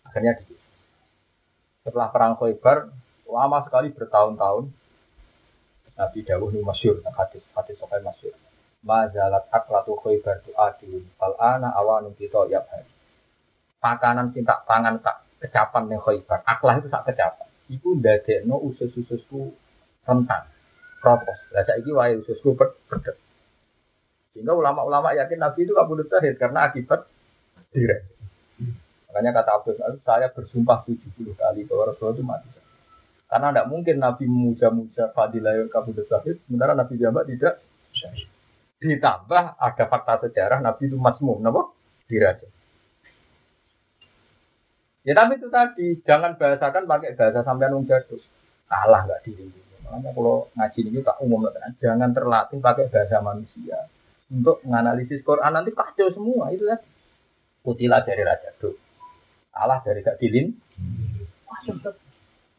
akhirnya 0.06 0.38
digigit. 0.38 0.62
Setelah 1.82 2.08
perang 2.14 2.38
Khaybar, 2.38 2.94
lama 3.26 3.60
sekali 3.66 3.90
bertahun-tahun, 3.92 4.70
Nabi 5.96 6.20
Dawuh 6.22 6.50
ini 6.54 6.62
masyur, 6.62 7.02
hadis, 7.02 7.42
hadis 7.58 7.76
sokai 7.82 8.04
masyur. 8.06 8.36
Mazalat 8.86 9.50
aklatu 9.50 9.98
Khaybar 9.98 10.46
tu 10.46 10.54
adil, 10.54 11.02
fal'ana 11.18 11.74
awanun 11.74 12.14
kita 12.14 12.46
yabhari. 12.46 12.90
Makanan 13.82 14.34
cinta 14.34 14.62
tangan 14.66 15.02
tak 15.02 15.25
kecapan 15.46 15.94
yang 15.94 16.02
khoibar. 16.02 16.42
Aklah 16.44 16.82
itu 16.82 16.90
sak 16.90 17.06
kecapan. 17.06 17.48
Iku 17.70 18.02
no 18.50 18.58
usus-ususku 18.66 19.54
rentan. 20.10 20.44
Propos. 21.00 21.38
Lah 21.54 21.62
saiki 21.62 21.94
wae 21.94 22.18
ususku 22.18 22.58
pedet. 22.58 23.22
Sehingga 24.34 24.52
ulama-ulama 24.58 25.14
yakin 25.14 25.40
Nabi 25.40 25.64
itu 25.64 25.78
kabudut 25.78 26.10
tahir 26.10 26.36
karena 26.36 26.68
akibat 26.68 27.08
direk. 27.72 28.04
Makanya 29.08 29.32
kata 29.32 29.52
Abdul 29.64 29.80
saya 30.04 30.28
bersumpah 30.28 30.84
70 30.84 31.40
kali 31.40 31.64
bahwa 31.64 31.94
Rasulullah 31.94 32.16
itu 32.20 32.26
mati. 32.26 32.50
Karena 33.32 33.48
tidak 33.56 33.68
mungkin 33.72 33.96
Nabi 34.04 34.28
memuja-muja 34.28 35.16
fadilah 35.16 35.56
kabudut 35.72 36.04
tahir, 36.12 36.36
sementara 36.44 36.76
Nabi 36.76 37.00
Jamak 37.00 37.24
tidak 37.32 37.64
Ditambah 38.76 39.44
ada 39.58 39.84
fakta 39.88 40.28
sejarah 40.28 40.60
Nabi 40.60 40.92
itu 40.92 40.98
masmum, 41.00 41.40
kenapa? 41.40 41.72
Dirajam. 42.06 42.52
Ya 45.06 45.14
tapi 45.14 45.38
itu 45.38 45.48
tadi, 45.54 46.02
jangan 46.02 46.34
bahasakan 46.34 46.90
pakai 46.90 47.14
bahasa 47.14 47.46
sampean 47.46 47.78
wong 47.78 47.86
jadul. 47.86 48.18
Kalah 48.66 49.06
nggak 49.06 49.22
diri. 49.22 49.46
Makanya 49.86 50.18
kalau 50.18 50.50
ngaji 50.58 50.80
ini 50.82 51.00
tak 51.06 51.22
umum 51.22 51.46
jangan 51.78 52.10
terlatih 52.10 52.58
pakai 52.58 52.90
bahasa 52.90 53.22
manusia 53.22 53.86
untuk 54.34 54.66
menganalisis 54.66 55.22
Quran 55.22 55.54
nanti 55.54 55.70
kacau 55.78 56.10
semua 56.10 56.50
itu 56.50 56.66
kan. 56.66 56.82
Kutilah 57.62 58.06
dari 58.06 58.22
raja 58.22 58.54
tuh, 58.62 58.78
kalah 59.50 59.82
dari 59.82 60.06
gak 60.06 60.22
dilin, 60.22 60.54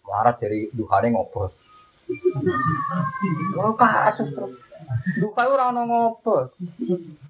marah 0.03 0.35
dari 0.35 0.67
duhane 0.75 1.15
ngobrol. 1.15 1.55
Kasus. 3.79 4.35
Duka 5.17 5.43
ora 5.47 5.71
ono 5.71 5.83
ngopo. 5.87 6.51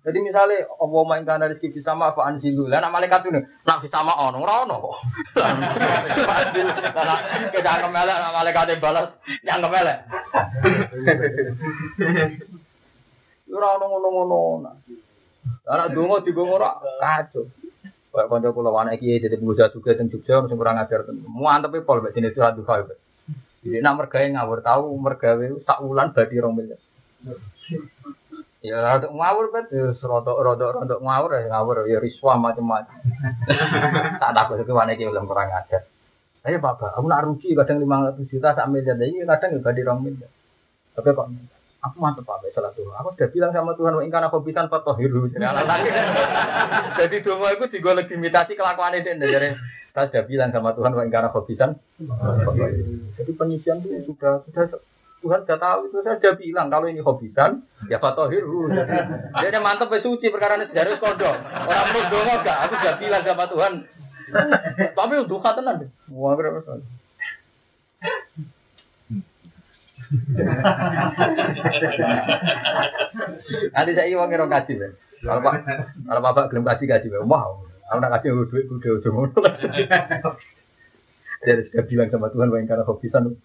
Jadi 0.07 0.19
misalnya 0.23 0.65
apa 0.67 0.99
main 1.05 1.27
kana 1.27 1.51
rezeki 1.51 1.83
sama 1.85 2.15
apa 2.15 2.25
anjilu. 2.25 2.67
Lah 2.67 2.81
nek 2.81 2.95
malaikat 2.95 3.27
itu 3.27 3.37
nak 3.37 3.85
sama 3.91 4.17
ono 4.17 4.43
ora 4.43 4.65
ono 4.65 4.75
kok. 4.81 4.97
Kita 7.53 7.69
anggap 7.69 7.91
melek 7.93 8.17
nak 8.17 8.35
malaikat 8.35 8.81
balas 8.81 9.09
yang 9.45 9.61
melek. 9.61 9.99
Ora 13.51 13.69
ono 13.79 13.85
ngono-ngono. 13.87 14.71
Anak 15.67 15.91
dongo 15.95 16.23
digongo 16.23 16.59
ora 16.59 16.79
kacau. 16.81 17.47
Kayak 18.17 18.33
kanca 18.33 18.49
kula 18.49 18.73
anak 18.73 18.97
iki 18.97 19.21
dadi 19.21 19.37
pengusaha 19.37 19.69
juga 19.77 19.93
teng 19.93 20.09
Jogja 20.09 20.41
sing 20.49 20.57
kurang 20.57 20.81
ajar. 20.81 21.05
Muantep 21.29 21.85
pol 21.85 22.01
mek 22.01 22.17
jenis 22.17 22.33
surat 22.33 22.57
duha. 22.57 22.89
Jadi 23.61 23.83
nak 23.83 23.99
mergawe 24.01 24.25
ngawur 24.25 24.65
tahu 24.65 24.95
mergawe 24.97 25.45
sak 25.67 25.85
wulan 25.85 26.17
badi 26.17 26.41
rong 26.41 26.57
miliar. 26.57 26.81
Ya 28.67 28.83
rodok 28.83 29.13
ngawur 29.15 29.47
bet, 29.55 29.71
rodok 30.03 30.39
rodok 30.43 30.71
rodok 30.83 31.01
ngawur 31.03 31.31
ya 31.39 31.47
ngawur 31.55 31.87
ya 31.87 31.99
riswa 32.03 32.35
macam-macam. 32.35 32.99
tak 34.23 34.33
takut 34.35 34.59
itu 34.59 34.73
mana 34.75 34.97
iki 34.97 35.07
belum 35.07 35.31
kurang 35.31 35.55
ajar. 35.55 35.87
Ayo 36.47 36.63
bapak, 36.63 36.95
aku 36.95 37.07
nak 37.11 37.27
rugi 37.27 37.59
kadang 37.59 37.83
lima 37.83 38.07
ratus 38.07 38.31
juta 38.31 38.55
sak 38.55 38.71
miliar, 38.71 38.95
ini 39.03 39.27
kadang 39.27 39.59
ya 39.59 39.63
badi 39.63 39.83
rong 39.83 39.99
miliar. 40.03 40.31
Tapi 40.95 41.11
kok 41.11 41.27
aku 41.83 41.97
mantep 41.99 42.23
pak 42.23 42.43
salah 42.55 42.71
tuh. 42.75 42.87
Aku 43.03 43.15
sudah 43.15 43.29
bilang 43.35 43.51
sama 43.51 43.75
Tuhan, 43.75 43.99
ingkar 44.07 44.23
aku 44.27 44.47
bisa 44.47 44.63
empat 44.63 44.83
tohiru. 44.87 45.27
Jadi 46.97 47.17
doa 47.27 47.49
itu 47.51 47.65
juga 47.79 47.91
legitimasi 47.99 48.55
kelakuan 48.55 48.95
itu 48.95 49.11
dari 49.19 49.59
saya 49.91 50.07
sudah 50.13 50.25
bilang 50.29 50.51
sama 50.55 50.71
Tuhan, 50.75 50.95
wa 50.95 51.03
ingkana 51.03 51.35
khobisan. 51.35 51.79
Jadi 53.19 53.31
penyisian 53.35 53.83
itu 53.83 54.15
sudah 54.15 54.43
sudah 54.47 54.71
Tuhan 55.27 55.43
sudah 55.43 55.59
tahu 55.59 55.81
itu 55.91 55.99
saya 56.07 56.23
sudah 56.23 56.35
bilang 56.39 56.71
kalau 56.71 56.87
ini 56.87 57.03
khobisan 57.03 57.67
ya 57.91 57.99
fatohiru. 57.99 58.71
Dia 58.71 59.59
mantap 59.59 59.91
suci 59.91 60.31
perkara 60.31 60.55
ini 60.55 60.71
sejarah 60.71 61.03
kondo. 61.03 61.27
Orang 61.67 61.91
menurut 61.91 62.39
enggak, 62.39 62.59
aku 62.63 62.75
sudah 62.79 62.95
bilang 63.03 63.23
sama 63.27 63.51
Tuhan 63.51 63.73
Tapi 64.95 65.15
duha 65.27 65.51
tenan. 65.55 65.91
Wah, 66.15 66.35
berapa 66.39 66.63
soal. 66.63 66.83
Nanti 73.75 73.91
saya 73.95 74.07
ingin 74.07 74.19
ngomong 74.23 74.51
kaji, 74.51 74.73
Ben. 74.79 74.93
Kalau 75.27 75.43
pak, 75.43 75.55
kalau 76.07 76.21
bapak 76.23 76.45
gelem 76.51 76.67
kaji 76.67 76.85
kaji, 76.87 77.07
Ben. 77.11 77.27
Wah, 77.27 77.55
aku 77.91 77.99
nak 77.99 78.13
kaji 78.19 78.27
duit 78.51 78.67
gue 78.67 78.79
udah 78.79 78.93
ujung 79.03 79.17
Dia 81.47 81.63
sudah 81.71 81.85
bilang 81.87 82.09
sama 82.11 82.31
Tuhan, 82.35 82.51
bayang 82.51 82.67
karena 82.67 82.87
hobisan. 82.87 83.39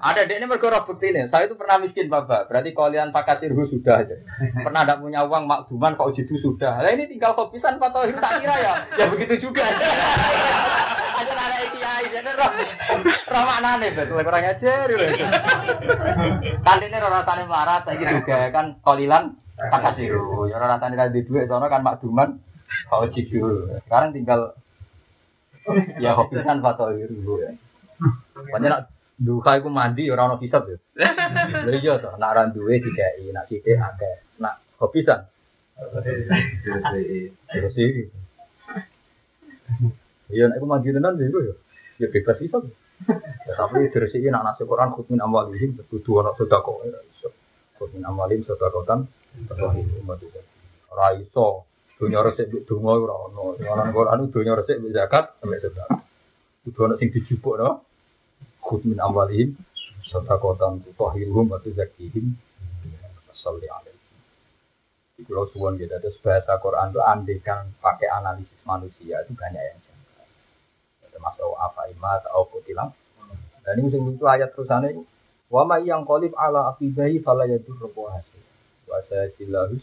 Ada 0.00 0.24
dek 0.24 0.40
ini 0.40 0.46
mereka 0.48 0.88
bukti 0.88 1.12
nih. 1.12 1.28
Saya 1.28 1.44
itu 1.46 1.54
pernah 1.58 1.76
miskin 1.76 2.08
bapak. 2.08 2.48
Berarti 2.48 2.72
kalian 2.72 3.12
pakai 3.12 3.44
sirhu 3.44 3.68
sudah 3.68 4.00
aja. 4.00 4.16
Pernah 4.64 4.88
tidak 4.88 5.00
punya 5.04 5.20
uang 5.28 5.44
makduman 5.44 6.00
kok 6.00 6.16
jitu 6.16 6.40
sudah. 6.40 6.80
Nah 6.80 6.90
ini 6.96 7.12
tinggal 7.12 7.36
hobisan 7.36 7.76
Pak 7.76 7.92
Tohir 7.92 8.16
tak 8.16 8.40
kira 8.40 8.56
ya. 8.56 8.72
Ya 8.96 9.04
begitu 9.12 9.48
juga. 9.48 9.68
Ada 9.68 11.32
ada 11.32 11.58
kiai 11.72 12.12
jadi 12.12 12.30
roh 12.36 12.50
roh 13.04 13.44
mana 13.44 13.80
nih 13.80 13.92
betul 13.92 14.20
kurang 14.24 14.48
ajar. 14.48 14.88
Kan 16.64 16.78
ini 16.80 16.96
roh 16.96 17.10
rasanya 17.12 17.44
melarat. 17.44 17.82
Saya 17.84 18.00
juga 18.00 18.48
kan 18.48 18.80
kolilan 18.80 19.36
pakai 19.60 19.92
sirhu. 20.00 20.48
Ya 20.48 20.56
roh 20.56 20.68
rasanya 20.72 21.12
di 21.12 21.20
duit 21.20 21.48
soalnya 21.52 21.68
kan 21.68 21.84
makduman 21.84 22.40
kok 22.88 23.12
jitu. 23.12 23.68
Sekarang 23.84 24.16
tinggal 24.16 24.56
ya 26.00 26.16
hobisan 26.16 26.64
Pak 26.64 26.80
Tohir. 26.80 27.12
Pokoknya 28.34 28.68
nak 28.68 28.82
duka 29.16 29.56
iku 29.56 29.72
mandi 29.72 30.12
ora 30.12 30.28
ono 30.28 30.36
hisab 30.36 30.68
ya. 30.68 30.76
Lha 31.64 31.72
iya 31.72 31.96
to, 31.96 32.12
nak 32.20 32.30
ora 32.36 32.52
duwe 32.52 32.76
dikai, 32.84 33.32
nak 33.32 33.48
sithik 33.48 33.80
akeh. 33.80 34.36
Nak 34.40 34.60
hobisan. 34.76 35.24
Terus 37.48 37.76
iki. 37.76 38.04
Iya 40.32 40.52
nek 40.52 40.60
aku 40.60 40.66
mandi 40.68 40.92
tenan 40.92 41.16
lho 41.16 41.40
ya. 41.40 41.54
Ya 41.96 42.06
bebas 42.12 42.40
hisab. 42.44 42.68
Ya, 43.48 43.52
tapi 43.56 43.88
terus 43.92 44.12
iki 44.12 44.28
nak 44.28 44.44
nasi 44.44 44.68
Quran 44.68 44.92
khutmin 44.92 45.20
amwalihim 45.20 45.80
kudu 45.88 46.20
ono 46.20 46.36
sedekah 46.36 46.64
ora 46.64 47.00
iso. 47.08 47.32
Khutmin 47.80 48.04
amwalihim 48.04 48.44
sedekatan 48.44 49.08
terus 49.48 49.72
umat 50.04 50.20
itu. 50.20 50.40
Ora 50.92 51.16
iso. 51.16 51.64
Dunia 51.96 52.20
resik 52.20 52.52
mbek 52.52 52.68
donga 52.68 52.92
ora. 53.00 53.16
Sing 53.56 53.64
ana 53.64 53.88
Quran 53.88 54.28
dunia 54.28 54.52
resik 54.60 54.76
mbek 54.76 54.92
zakat 54.92 55.24
sampai 55.40 55.60
sedekah. 55.64 56.00
Kudu 56.68 56.78
ono 56.84 56.94
sing 57.00 57.08
dijupuk 57.08 57.56
no. 57.56 57.85
Khud 58.66 58.82
min 58.82 58.98
amwalihim 58.98 59.54
sedekatan 60.10 60.82
tutahhiruhum 60.82 61.54
wa 61.54 61.62
tuzakkihim 61.62 62.34
salli 63.38 63.70
alaihi. 63.70 63.94
Pulau 65.22 65.46
Suwon 65.54 65.78
gitu, 65.78 65.94
terus 65.96 66.18
bahasa 66.20 66.58
Quran 66.60 66.92
itu 66.92 67.00
andekan 67.00 67.72
pakai 67.80 68.10
analisis 68.10 68.60
manusia 68.68 69.22
itu 69.24 69.32
banyak 69.32 69.62
yang 69.62 69.78
janggal. 69.80 70.26
Termasuk 71.08 71.56
apa 71.56 71.88
imat 71.94 72.20
atau 72.26 72.44
kutilang. 72.50 72.92
Dan 73.64 73.80
ini 73.80 73.96
itu 73.96 74.26
ayat 74.28 74.52
terusannya 74.52 75.02
Wa 75.46 75.62
ma 75.62 75.78
yang 75.78 76.02
qalib 76.02 76.34
ala 76.34 76.74
aqibahi 76.74 77.22
fala 77.22 77.46
yadur 77.46 77.78
hasil. 77.86 78.42
Wa 78.90 78.98
sajillahus 79.06 79.82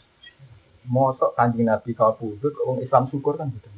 mosok 0.84 1.40
kanjeng 1.40 1.72
Nabi 1.72 1.96
kau 1.96 2.12
pudut 2.20 2.52
orang 2.60 2.84
Islam 2.84 3.08
syukur 3.08 3.40
kan 3.40 3.48
gitu. 3.48 3.72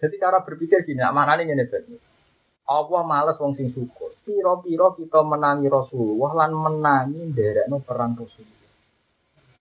Jadi 0.00 0.16
cara 0.16 0.40
berpikir 0.40 0.86
gini, 0.86 1.02
maknanya 1.02 1.52
ini 1.52 1.66
betul. 1.68 2.00
Allah 2.70 3.02
males 3.02 3.34
wong 3.42 3.58
sing 3.58 3.74
syukur. 3.74 4.14
Piro-piro 4.22 4.94
kita 4.94 5.26
menangi 5.26 5.66
Rasulullah 5.66 6.46
lan 6.46 6.54
menangi 6.54 7.34
nderekno 7.34 7.82
perang 7.82 8.14
Rasulullah. 8.14 8.70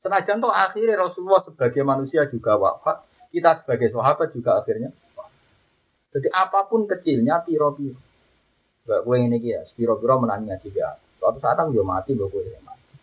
Senajan 0.06 0.38
toh 0.38 0.54
akhirnya 0.54 0.94
Rasulullah 0.94 1.42
sebagai 1.42 1.82
manusia 1.82 2.30
juga 2.30 2.56
wafat, 2.62 3.02
kita 3.34 3.66
sebagai 3.66 3.90
sahabat 3.90 4.30
juga 4.30 4.62
akhirnya 4.62 4.94
wafat. 4.94 5.34
Jadi 6.14 6.30
apa 6.30 6.70
pun 6.70 6.86
kecilnya 6.86 7.42
piro-piro. 7.42 7.98
Gak 8.86 9.02
gue 9.06 9.18
ini 9.18 9.38
ya, 9.42 9.66
piro-piro 9.74 10.22
menangi 10.22 10.54
ya. 10.70 10.94
Suatu 11.18 11.42
saat 11.42 11.58
aku 11.58 11.82
mati, 11.82 12.14
gue 12.14 12.30
gue 12.30 12.62
mati. 12.62 12.94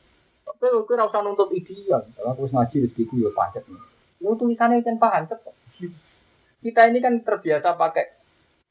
Tapi 0.46 0.66
gue 0.72 0.96
rasa 0.96 1.18
nuntut 1.20 1.50
ideal. 1.50 2.06
Kalau 2.14 2.30
aku 2.32 2.46
ngaji 2.48 2.88
rezeki 2.88 3.02
gue 3.10 3.26
ya 3.26 3.30
pancet 3.34 3.66
nih. 3.66 3.82
Lu 4.22 4.38
tulisannya 4.38 4.80
kan 4.86 4.96
paham 4.96 5.28
Kita 6.64 6.80
ini 6.88 6.98
kan 7.04 7.20
terbiasa 7.20 7.76
pakai 7.76 8.15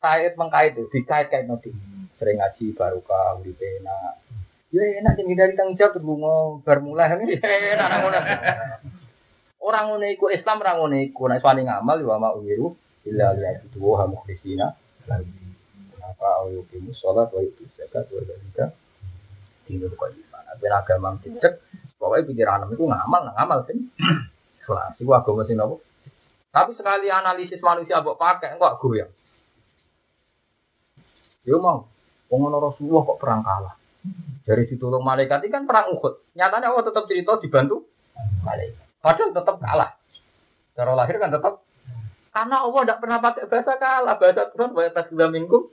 kait 0.06 0.34
mengkait 0.38 0.78
itu 0.78 0.86
dikait-kait 0.94 1.50
nanti. 1.50 1.74
Sering 2.22 2.38
ngaji 2.38 2.78
barokah 2.78 3.42
uripe 3.42 3.82
enak. 3.82 4.22
Ya 4.70 4.86
enak 5.02 5.18
sing 5.18 5.26
dari 5.34 5.58
tanggung 5.58 5.74
jawab 5.74 5.98
berbunga 5.98 6.34
bermula 6.62 7.06
ini 7.18 7.42
enak 7.74 7.90
ngono. 8.06 8.20
Orang 9.66 9.86
ngono 9.90 10.06
iku 10.14 10.30
Islam 10.30 10.62
orang 10.62 10.78
ngono 10.78 10.96
iku. 11.02 11.22
Nek 11.26 11.42
suami 11.42 11.66
ngamal 11.66 11.98
ya 12.06 12.16
ma 12.22 12.30
uwiru 12.38 12.78
illa 13.10 13.34
liya'budu 13.34 13.80
wa 13.82 14.06
mukhlisina. 14.06 14.78
Apa 16.06 16.28
ayo 16.46 16.62
kimu 16.70 16.94
sholat 16.94 17.34
wa 17.34 17.42
itu 17.42 17.66
zakat 17.74 18.06
wa 18.14 18.22
dalika 18.22 18.70
tinggal 19.66 19.90
kok 19.98 20.14
iman. 20.14 20.46
Ben 20.62 20.70
agama 20.70 21.18
cecek 21.18 21.54
pokoknya 21.98 22.30
pikiran 22.30 22.70
itu 22.70 22.86
ngamal 22.86 23.34
ngamal 23.34 23.60
sih. 23.66 23.82
Kelas 24.62 24.94
itu 25.02 25.10
agama 25.10 25.42
sing 25.50 25.58
nopo 25.58 25.82
tapi 26.56 26.72
sekali 26.80 27.12
analisis 27.12 27.60
manusia 27.60 28.00
mbok 28.00 28.16
pakai 28.16 28.56
enggak 28.56 28.80
goyang 28.80 29.12
Yo 31.46 31.62
mau, 31.62 31.86
pengono 32.28 32.58
Rasulullah 32.58 33.02
kok 33.06 33.20
perang 33.22 33.42
kalah. 33.46 33.76
Dari 34.46 34.70
ditolong 34.70 35.02
malaikat 35.02 35.42
ini 35.46 35.54
kan 35.54 35.66
perang 35.66 35.94
Uhud. 35.94 36.38
Nyatanya 36.38 36.70
Allah 36.70 36.86
tetap 36.86 37.10
cerita 37.10 37.38
dibantu 37.42 37.86
malaikat. 38.42 38.86
Padahal 39.02 39.34
tetap 39.34 39.56
kalah. 39.62 39.90
Cara 40.76 40.92
lahir 40.94 41.18
kan 41.22 41.32
tetap 41.34 41.66
karena 42.36 42.68
Allah 42.68 42.82
tidak 42.84 43.00
pernah 43.00 43.20
pakai 43.24 43.48
bahasa 43.48 43.74
kalah, 43.80 44.16
bahasa 44.20 44.44
Tuhan 44.52 44.76
bahasa 44.76 45.08
dua 45.08 45.32
minggu 45.32 45.72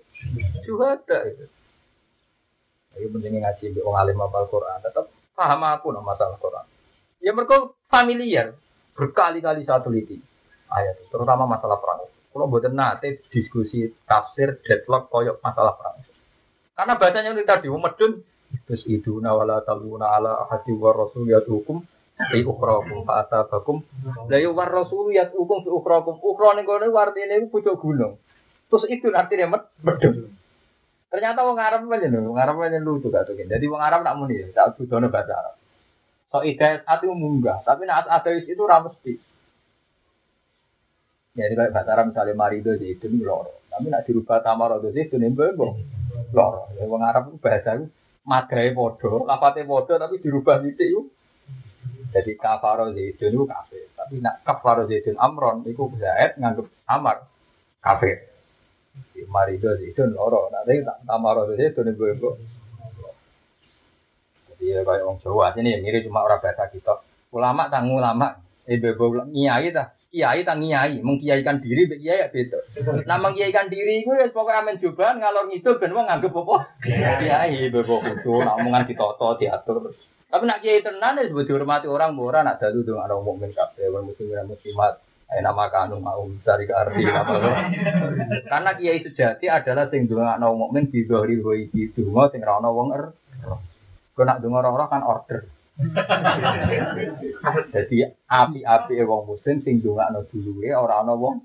ada 0.79 1.19
itu. 1.27 1.45
Ayo 2.95 3.07
pentingnya 3.11 3.51
ngaji 3.51 3.75
di 3.75 3.81
orang 3.83 4.07
alim 4.07 4.23
al 4.23 4.47
Quran, 4.47 4.79
tetap 4.79 5.11
paham 5.35 5.59
aku 5.67 5.91
nama 5.91 6.15
masalah 6.15 6.39
Quran. 6.39 6.67
Ya 7.19 7.35
mereka 7.35 7.75
familiar, 7.91 8.55
berkali-kali 8.95 9.67
satu 9.67 9.91
liti 9.91 10.23
ayat, 10.71 11.03
terutama 11.11 11.51
masalah 11.51 11.83
perang. 11.83 12.07
Kalau 12.33 12.49
buatan 12.49 12.73
nate 12.73 13.21
diskusi 13.29 13.93
tafsir 14.09 14.57
deadlock 14.65 15.13
koyok 15.13 15.45
masalah 15.45 15.77
perang. 15.77 16.01
Karena 16.73 16.95
bacanya 16.97 17.31
itu 17.37 17.45
tadi 17.45 17.69
medun 17.69 18.25
terus 18.65 18.83
itu 18.89 19.21
nawala 19.21 19.61
taluna 19.65 20.13
ala 20.17 20.49
hati 20.49 20.73
war 20.77 20.97
rasul 20.97 21.29
ya 21.29 21.41
hukum 21.45 21.85
fi 22.17 22.45
ukhrakum 22.45 23.05
fa 23.09 23.25
atabakum 23.25 23.81
la 24.29 24.37
yu 24.37 24.53
war 24.53 24.69
rasul 24.69 25.09
ya 25.13 25.29
hukum 25.33 25.65
fi 25.65 25.71
ukhrakum 25.73 26.21
ukhra 26.21 26.57
ning 26.57 26.69
kono 26.69 26.89
artine 26.97 27.37
iku 27.41 27.61
pucuk 27.61 27.77
gunung. 27.81 28.17
Terus 28.73 28.85
itu 28.89 29.13
artinya 29.13 29.61
medun. 29.85 30.33
Ternyata 31.13 31.45
wong 31.45 31.61
Arab 31.61 31.85
aja 31.93 32.09
nih, 32.09 32.25
wong 32.25 32.41
Arab 32.41 32.57
aja 32.65 32.81
lucu 32.81 33.13
gak 33.13 33.29
tuh. 33.29 33.37
Jadi 33.37 33.69
wong 33.69 33.85
Arab 33.85 34.01
nak 34.01 34.17
muni, 34.17 34.49
tak 34.57 34.81
butuh 34.81 34.97
bahasa 35.13 35.37
Arab. 35.37 35.55
So 36.33 36.41
ide 36.41 36.81
hati 36.89 37.05
munggah, 37.05 37.61
tapi 37.69 37.85
nak 37.85 38.09
ada 38.09 38.33
itu 38.33 38.65
ramesti. 38.65 39.21
Ya 41.33 41.49
ini 41.49 41.57
kayak 41.57 41.73
bahasa 41.73 41.97
Arab 41.97 42.13
misalnya 42.13 42.37
marido 42.37 42.77
sih 42.77 42.93
itu 42.93 43.09
loro. 43.09 43.65
Tapi 43.73 43.89
nak 43.89 44.05
dirubah 44.05 44.45
tamaro 44.45 44.85
itu 44.85 44.93
sih 44.93 45.09
itu 45.09 45.17
nih 45.17 45.33
loro. 46.37 46.69
Ya 46.77 46.85
orang 46.85 47.09
Arab 47.09 47.23
itu 47.33 47.41
bahasa 47.41 47.81
itu 47.81 47.89
madai 48.29 48.77
podo, 48.77 49.25
lapate 49.25 49.65
podo 49.65 49.97
tapi 49.97 50.21
dirubah 50.21 50.61
titik 50.61 50.93
itu. 50.93 51.09
Jadi 52.13 52.37
kafaro 52.37 52.93
zaitun 52.93 53.33
itu 53.33 53.45
kafir. 53.49 53.89
Tapi 53.97 54.21
nak 54.21 54.45
kafaro 54.45 54.85
zaitun 54.85 55.17
amron 55.17 55.65
itu 55.65 55.89
zaid 55.97 56.37
nganggep 56.37 56.69
amar 56.85 57.25
kafir. 57.81 58.29
Marido 59.25 59.73
zaitun 59.81 60.13
loro. 60.13 60.53
Nanti 60.53 60.85
tamaro 60.85 61.49
zaitun 61.49 61.97
itu 61.97 62.13
gue 62.13 62.33
Jadi 64.53 64.65
ya 64.69 64.85
kayak 64.85 65.01
orang 65.09 65.17
Jawa 65.25 65.57
sini 65.57 65.81
mirip 65.81 66.05
cuma 66.05 66.29
orang 66.29 66.45
bahasa 66.45 66.69
kita. 66.69 67.01
Ulama 67.33 67.73
tang 67.73 67.89
ulama, 67.89 68.37
eh 68.69 68.77
bebo 68.77 69.25
nyai 69.33 69.73
dah 69.73 69.89
kiai 70.13 70.45
tak 70.45 70.61
kiai, 70.61 71.01
mengkiaikan 71.01 71.65
diri 71.65 71.89
mbek 71.89 72.01
kiai 72.05 72.21
ya 72.21 72.29
beda. 72.29 72.61
Nah 73.09 73.17
mengkiaikan 73.17 73.73
diri 73.73 74.05
iku 74.05 74.13
ya 74.13 74.29
pokoke 74.29 74.53
amen 74.53 74.77
coba 74.77 75.17
ngalor 75.17 75.49
ngidul 75.49 75.81
ben 75.81 75.97
wong 75.97 76.05
nganggep 76.05 76.37
apa? 76.37 76.57
Kiai 76.85 77.73
bebo 77.73 77.97
kudu 78.05 78.45
nak 78.45 78.61
omongan 78.61 78.85
ditoto 78.85 79.41
diatur. 79.41 79.97
Tapi 80.29 80.45
nak 80.45 80.61
kiai 80.61 80.85
tenan 80.85 81.17
ya 81.17 81.33
sebut 81.33 81.49
dihormati 81.49 81.89
orang 81.89 82.13
ora 82.21 82.45
nak 82.45 82.61
dalu 82.61 82.85
dong 82.85 83.01
ana 83.01 83.17
mukmin 83.17 83.57
kabeh 83.57 83.89
wong 83.89 84.13
muslim 84.13 84.37
dan 84.37 84.53
muslimat. 84.53 85.01
Eh 85.33 85.41
nama 85.41 85.73
kanu 85.73 85.97
mau 85.97 86.29
cari 86.45 86.69
ke 86.69 86.77
arti 86.77 87.09
apa 87.09 87.33
Karena 88.53 88.71
kiai 88.77 89.01
sejati 89.01 89.49
adalah 89.49 89.89
sing 89.89 90.05
ndongakno 90.05 90.53
mukmin 90.61 90.93
di 90.93 91.09
zahiri 91.09 91.41
wa 91.41 91.57
iki 91.57 91.89
donga 91.97 92.29
sing 92.29 92.45
ra 92.45 92.61
ono 92.61 92.69
wong 92.69 92.89
er. 92.93 93.05
Kok 94.13 94.25
nak 94.29 94.45
donga 94.45 94.61
ora 94.61 94.93
kan 94.93 95.09
order. 95.09 95.62
Jadi 97.75 97.97
api-api 98.29 98.95
wong 99.03 99.23
muslim 99.27 99.57
sing 99.63 99.83
ndongakno 99.83 100.23
duluwe 100.31 100.71
ora 100.75 101.03
ana 101.03 101.15
wong 101.19 101.43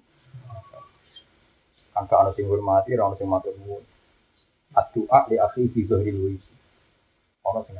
angka 1.97 2.15
ana 2.21 2.31
sing 2.37 2.45
hormati 2.45 2.93
ora 2.93 3.09
ana 3.09 3.15
sing 3.17 3.27
matur 3.29 3.53
nuwun. 3.57 3.83
Addu'a 4.77 5.25
li 5.31 5.37
akhi 5.41 5.65
fi 5.73 5.79
dhahril 5.89 6.17
wajh. 6.21 6.45
Ana 7.49 7.59
sing 7.65 7.75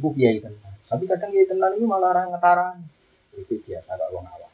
iku 0.00 0.08
kiai 0.16 0.40
tenan. 0.40 0.72
Tapi 0.88 1.04
kadang 1.04 1.30
kiai 1.32 1.48
tenan 1.48 1.76
itu 1.76 1.84
malah 1.84 2.16
ora 2.16 2.22
ngetaran. 2.32 2.76
Itu 3.36 3.60
biasa 3.60 3.90
kok 3.96 4.10
wong 4.12 4.24
awam. 4.28 4.52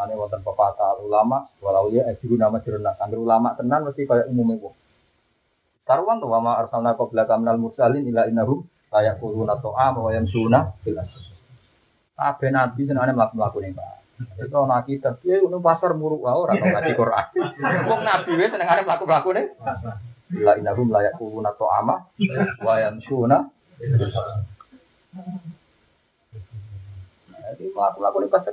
Ane 0.00 0.16
wonten 0.16 0.40
pepatah 0.40 0.96
ulama, 1.04 1.44
walau 1.60 1.92
ya 1.92 2.08
eh 2.08 2.16
guna 2.24 2.48
majruna. 2.48 2.96
Angger 2.96 3.20
ulama 3.20 3.52
tenan 3.52 3.84
mesti 3.84 4.08
kaya 4.08 4.24
umumnya 4.32 4.56
wong. 4.56 4.74
Karuan 5.84 6.22
tuh 6.22 6.30
wama 6.30 6.56
arsalna 6.56 6.96
qabla 6.96 7.28
kamnal 7.28 7.58
mursalin 7.60 8.06
ila 8.08 8.24
innahum 8.30 8.64
la 8.90 9.00
yaquluna 9.06 9.54
ta'am 9.62 9.94
wa 10.02 10.10
yamsuna 10.10 10.74
fil 10.82 10.98
asr. 10.98 11.22
Kabeh 12.18 12.50
nabi 12.52 12.84
senengane 12.84 13.14
mlaku-mlaku 13.14 13.62
ning 13.62 13.72
Pak. 13.72 14.02
Itu 14.36 14.52
ana 14.52 14.84
kita, 14.84 15.16
piye 15.16 15.40
ngono 15.40 15.64
pasar 15.64 15.96
muruk 15.96 16.20
wae 16.26 16.36
ora 16.36 16.52
tau 16.58 16.68
ngaji 16.68 16.92
Quran. 16.98 17.26
Wong 17.88 18.00
nabi 18.04 18.30
wis 18.36 18.50
senengane 18.50 18.82
mlaku-mlaku 18.84 19.30
ning 19.32 19.46
ila 20.36 20.52
innahum 20.60 20.90
la 20.90 21.00
yaquluna 21.06 21.54
ta'ama 21.54 21.94
wa 22.60 22.74
yamsuna 22.82 23.36
fil 23.78 23.94
asr. 23.94 24.26
Jadi 27.50 27.64
mlaku-mlaku 27.70 28.16
ning 28.20 28.30
pasar. 28.34 28.52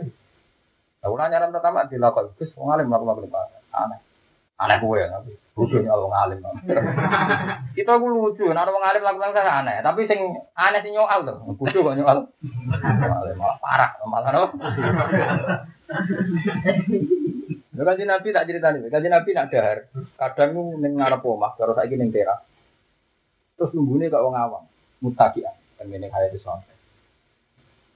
Aku 1.06 1.14
nanya 1.14 1.38
orang 1.40 1.54
pertama 1.54 1.86
dilakukan, 1.86 2.34
terus 2.38 2.54
wong 2.58 2.72
alim 2.72 2.88
mlaku-mlaku 2.88 3.26
ning 3.26 3.34
pasar. 3.34 3.62
Aneh. 3.74 4.00
Aneh 4.58 4.78
kowe 4.82 4.98
ya, 4.98 5.10
tapi 5.14 5.47
bodoh 5.58 5.82
nyol 5.82 6.06
wong 6.06 6.14
alim. 6.14 6.38
Kita 7.78 7.98
ku 7.98 8.06
lucu, 8.06 8.46
nek 8.46 8.70
wong 8.70 8.86
alim 8.86 9.02
lakukan 9.02 9.34
kan 9.34 9.66
aneh, 9.66 9.82
tapi 9.82 10.06
sing 10.06 10.22
aneh 10.54 10.86
sing 10.86 10.94
nyoal 10.94 11.26
to. 11.26 11.34
Bodoh 11.58 11.82
kok 11.82 11.98
nyoal. 11.98 12.30
Alim 12.30 13.36
malah 13.42 13.58
parah, 13.58 13.92
malah 14.06 14.30
no. 14.30 14.44
Kan 17.78 18.06
Nabi 18.06 18.30
tak 18.30 18.46
ceritani, 18.46 18.86
kan 18.86 19.02
Nabi 19.02 19.30
nak 19.34 19.50
dahar. 19.50 19.90
Kadang 20.14 20.54
ku 20.54 20.62
ning 20.78 21.02
ngarep 21.02 21.26
omah, 21.26 21.58
karo 21.58 21.74
saiki 21.74 21.98
ning 21.98 22.14
teras. 22.14 22.46
Terus 23.58 23.74
nunggune 23.74 24.14
kok 24.14 24.22
wong 24.22 24.38
awam, 24.38 24.64
mutakian, 25.02 25.58
kan 25.82 25.90
ngene 25.90 26.14
kaya 26.14 26.30
di 26.30 26.38
sana. 26.38 26.62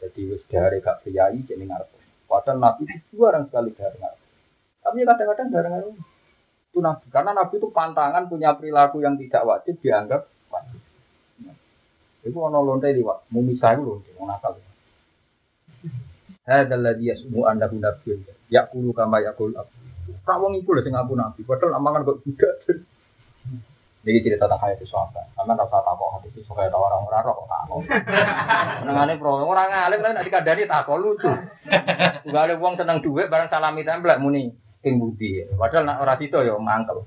Jadi 0.02 0.34
wis 0.34 0.42
dahare 0.50 0.82
gak 0.82 1.06
priyayi 1.06 1.46
jadi 1.46 1.62
ngarep. 1.62 1.94
Padahal 2.26 2.58
Nabi 2.58 2.90
itu 2.90 3.22
jarang 3.22 3.46
sekali 3.46 3.70
dahar 3.78 3.94
ngarep. 4.02 4.20
Tapi 4.82 4.98
kadang-kadang 5.06 5.48
dahar 5.54 5.68
ngarep 5.70 5.94
itu 6.72 6.80
nabi. 6.80 7.06
Karena 7.12 7.36
nabi 7.36 7.60
itu 7.60 7.68
pantangan 7.68 8.32
punya 8.32 8.56
perilaku 8.56 9.04
yang 9.04 9.20
tidak 9.20 9.44
wajib 9.44 9.76
dianggap 9.84 10.24
wajib. 10.48 10.80
Itu 12.24 12.38
ono 12.40 12.64
lonte 12.64 12.96
di 12.96 13.04
wak 13.04 13.28
mumisah 13.28 13.76
itu 13.76 13.84
lonte 13.84 14.10
mau 14.16 14.32
nakal. 14.32 14.56
Hada 16.48 16.76
ladhi 16.80 17.12
yasmu 17.12 17.44
annahu 17.44 17.76
nabiyyun 17.76 18.24
yakulu 18.48 18.96
kama 18.96 19.20
yakul 19.22 19.52
abu 19.54 19.72
tak 20.22 20.38
wong 20.42 20.58
iku 20.58 20.76
lho 20.76 20.82
sing 20.84 20.94
ngaku 20.96 21.14
nabi 21.14 21.42
padahal 21.44 21.76
amangan 21.78 22.08
kok 22.08 22.24
tidak. 22.24 22.56
Jadi 24.02 24.18
cerita 24.26 24.50
tentang 24.50 24.66
hayat 24.66 24.82
sahabat 24.82 25.30
sama 25.38 25.54
rasa 25.54 25.78
takut 25.78 26.10
hati 26.18 26.34
itu 26.34 26.42
tahu 26.42 26.82
orang 26.82 27.06
orang 27.06 27.22
kok. 27.22 27.38
Takut 27.46 27.84
menengane 28.82 29.14
pro 29.22 29.46
orang 29.46 29.70
ngalim 29.70 30.00
kan 30.02 30.12
nek 30.18 30.26
dikandani 30.26 30.66
takut 30.66 30.98
lucu. 30.98 31.30
Gak 32.26 32.44
ada 32.50 32.58
uang 32.58 32.82
seneng 32.82 33.06
duit 33.06 33.30
barang 33.30 33.54
salami 33.54 33.86
templek 33.86 34.18
muni 34.18 34.50
ing 34.82 34.94
budi. 34.98 35.46
Padahal 35.54 35.86
nak 35.86 36.02
ora 36.02 36.18
sito 36.18 36.42
ya 36.42 36.58
mangkel. 36.58 37.06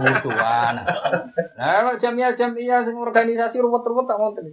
Lucuan. 0.00 0.74
Nah, 1.58 1.94
jamiah 2.00 2.32
jamiah 2.38 2.86
sing 2.86 2.96
organisasi 2.96 3.56
ruwet-ruwet 3.60 4.06
tak 4.06 4.18
ngoten. 4.18 4.46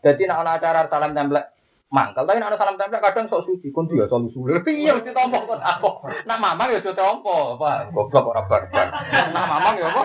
Jadi 0.00 0.22
nak 0.24 0.40
ana 0.42 0.56
acara 0.56 0.88
salam 0.88 1.12
templek 1.12 1.52
mangkel, 1.92 2.24
tapi 2.24 2.40
ana 2.40 2.56
salam 2.56 2.80
templek 2.80 3.04
kadang 3.04 3.28
sok 3.28 3.44
suci, 3.44 3.68
kon 3.68 3.84
dia 3.84 4.08
selalu 4.08 4.32
sulit. 4.32 4.62
Piye 4.66 4.88
mesti 4.96 5.12
tompo 5.12 5.44
kok 5.44 5.60
aku. 5.60 6.08
Nak 6.24 6.40
mamang 6.40 6.72
ya 6.72 6.80
aja 6.80 6.96
tompo, 6.96 7.60
Pak. 7.60 7.92
Goblok 7.92 8.32
ora 8.32 8.42
barbar. 8.48 8.88
Nak 9.12 9.44
mamang 9.46 9.76
ya 9.76 9.92
apa? 9.92 10.02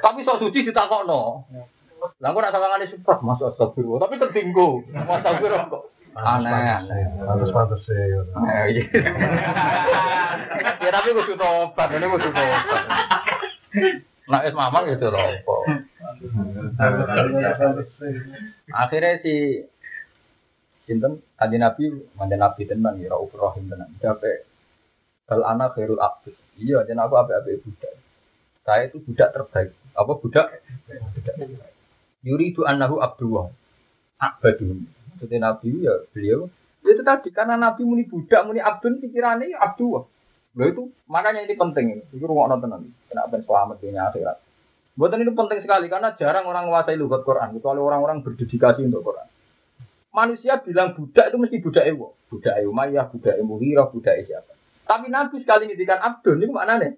Tapi 0.00 0.24
sok 0.24 0.40
suci 0.48 0.64
ditakokno. 0.64 1.44
Lah 2.18 2.28
kok 2.32 2.40
nak 2.40 2.52
sawangane 2.56 2.88
super, 2.88 3.20
masuk 3.20 3.52
astagfirullah, 3.52 4.00
tapi 4.08 4.16
tertinggu. 4.16 4.80
Astagfirullah 4.96 5.68
kok. 5.68 5.84
Aneh. 6.16 6.82
Harus 7.24 7.50
pantas 7.52 7.80
sih. 7.88 7.96
Ya 10.82 10.90
tapi 10.90 11.08
kudu 11.14 11.34
tobat, 11.38 11.88
ini 11.94 12.06
kudu 12.10 12.28
tobat. 12.28 12.62
Nah, 14.28 14.40
es 14.46 14.54
mamang 14.54 14.86
itu 14.92 15.08
apa? 15.08 15.56
Akhirnya 18.72 19.18
si 19.24 19.64
Sinten 20.86 21.22
kanji 21.38 21.56
Nabi, 21.62 21.84
mantan 22.18 22.42
Nabi 22.42 22.66
tenan 22.66 22.98
ya, 22.98 23.14
Rauf 23.14 23.32
Rahim 23.34 23.70
tenan. 23.70 23.90
Sampai 24.02 24.44
kalau 25.30 25.46
anak 25.46 25.78
khairul 25.78 26.02
abdus. 26.02 26.34
Iya, 26.58 26.84
jadi 26.84 26.98
aku 27.00 27.16
apa-apa 27.16 27.48
budak. 27.62 27.94
Saya 28.62 28.90
itu 28.90 29.00
budak 29.02 29.32
terbaik. 29.32 29.72
Apa 29.96 30.12
budak? 30.18 30.60
Yuri 32.22 32.54
itu 32.54 32.62
anahu 32.62 33.02
abdullah. 33.02 33.50
Abadun. 34.20 34.86
Maksudnya 35.22 35.54
Nabi 35.54 35.86
ya 35.86 35.94
beliau. 36.10 36.50
Ya 36.82 36.98
itu 36.98 37.02
tadi 37.06 37.30
karena 37.30 37.54
Nabi 37.54 37.86
muni 37.86 38.10
budak, 38.10 38.42
muni 38.42 38.58
abdun 38.58 38.98
pikirannya 38.98 39.54
ya 39.54 39.62
abdullah. 39.62 40.02
Loh 40.58 40.66
itu 40.66 40.82
makanya 41.06 41.46
ini 41.46 41.54
penting 41.54 41.86
ini. 41.94 42.02
Itu 42.10 42.26
ruang 42.26 42.50
nonton 42.50 42.90
Kenapa 43.06 43.38
selamat 43.38 43.78
dunia 43.78 44.10
akhirat. 44.10 44.42
Buatan 44.98 45.22
itu 45.22 45.30
penting 45.30 45.62
sekali 45.62 45.86
karena 45.86 46.10
jarang 46.18 46.44
orang 46.50 46.66
menguasai 46.66 46.98
lugat 46.98 47.22
Quran 47.22 47.54
kecuali 47.54 47.78
orang-orang 47.78 48.26
berdedikasi 48.26 48.82
untuk 48.82 49.06
Quran. 49.06 49.30
Manusia 50.10 50.58
bilang 50.60 50.92
budak 50.98 51.30
itu 51.30 51.36
mesti 51.38 51.56
budak 51.62 51.84
ewo, 51.88 52.12
budak 52.28 52.60
Umayyah, 52.66 53.08
budak 53.08 53.38
Muhirah, 53.46 53.88
budak 53.88 54.26
siapa. 54.26 54.52
Tapi 54.84 55.06
Nabi 55.08 55.40
sekali 55.40 55.70
ngedikan 55.70 56.02
abdun 56.02 56.42
ini 56.42 56.52
mana 56.52 56.82
nih? 56.82 56.92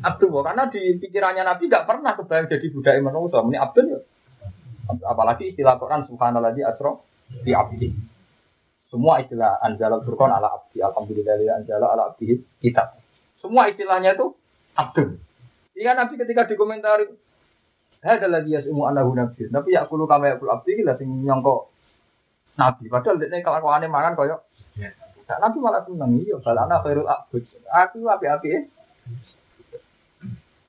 Abdul 0.00 0.40
karena 0.40 0.70
di 0.70 0.96
pikirannya 1.02 1.44
Nabi 1.44 1.66
gak 1.68 1.84
pernah 1.84 2.14
kebayang 2.14 2.46
jadi 2.46 2.66
budak 2.72 2.94
manusia. 3.02 3.42
Ini 3.42 3.58
abdun 3.58 3.90
ya. 3.90 4.00
Apalagi 5.04 5.52
istilah 5.52 5.76
Quran 5.76 6.08
Subhanallah 6.08 6.56
di 6.56 6.64
asro 6.64 7.09
di 7.42 7.52
abdi. 7.54 7.88
Semua 8.90 9.22
istilah 9.22 9.62
anjala 9.62 10.02
furqan 10.02 10.34
ala 10.34 10.50
abdi. 10.50 10.82
Alhamdulillah 10.82 11.62
anjala 11.62 11.94
ala 11.94 12.02
abdi 12.10 12.42
kitab. 12.58 12.98
Semua 13.38 13.70
istilahnya 13.70 14.18
itu 14.18 14.34
abdul. 14.74 15.16
Jika 15.78 15.94
Nabi 15.96 16.14
ketika 16.18 16.50
dikomentari 16.50 17.06
ada 18.00 18.28
lagi 18.32 18.56
ya 18.56 18.64
semua 18.64 18.90
anahu 18.90 19.12
nabi. 19.12 19.46
Tapi 19.52 19.76
ya 19.76 19.84
kulo 19.84 20.08
kama 20.08 20.32
ya 20.32 20.40
kulo 20.40 20.56
abdi 20.56 20.80
lah 20.82 20.96
sing 20.96 21.08
nyongko 21.22 21.68
nabi. 22.56 22.88
Padahal 22.88 23.20
dia 23.20 23.38
kelakuannya 23.44 23.92
mangan 23.92 24.16
koyo. 24.16 24.40
Nah, 25.30 25.46
Nabi 25.46 25.62
malah 25.62 25.86
seneng 25.86 26.18
iya. 26.18 26.34
Kalau 26.42 26.66
anak 26.66 26.82
khairul 26.82 27.06
abud. 27.06 27.46
Aku 27.70 28.02
api-api 28.02 28.48
ya. 28.50 28.60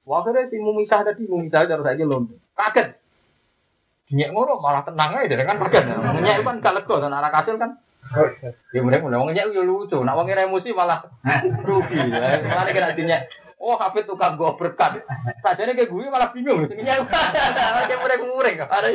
Wakilnya 0.05 0.53
si 0.53 0.61
mumisah 0.61 1.01
tadi 1.01 1.25
mumisah 1.25 1.65
harus 1.65 1.81
saja 1.81 2.05
lonte. 2.05 2.37
Kaget. 2.53 3.00
Nyek 4.11 4.29
ngono 4.35 4.59
malah 4.59 4.83
tenang 4.83 5.15
aja 5.15 5.43
kan 5.47 5.59
kaget. 5.67 5.83
Nyek 6.19 6.43
kan 6.43 6.59
gak 6.59 6.75
lega 6.75 6.95
dan 6.99 7.15
anak 7.15 7.35
hasil 7.35 7.55
kan. 7.55 7.79
Ya 8.75 8.79
mereka 8.83 9.07
mulai 9.07 9.19
wong 9.23 9.31
nyek 9.31 9.55
yo 9.55 9.63
lucu. 9.63 9.97
Nak 10.03 10.15
wong 10.19 10.27
emosi 10.27 10.75
malah 10.75 10.99
rugi. 11.67 11.95
Malah 11.95 12.71
kena 12.71 12.95
dinyek. 12.95 13.21
Oh, 13.61 13.77
hafid 13.77 14.09
tukang 14.09 14.41
gue 14.41 14.57
berkat. 14.57 15.05
Sajane 15.45 15.77
kayak 15.77 15.93
gue 15.93 16.09
malah 16.09 16.33
bingung. 16.33 16.65
Nyek 16.65 17.05
kayak 17.85 18.01
mureng-mureng. 18.01 18.57
Ada. 18.57 18.89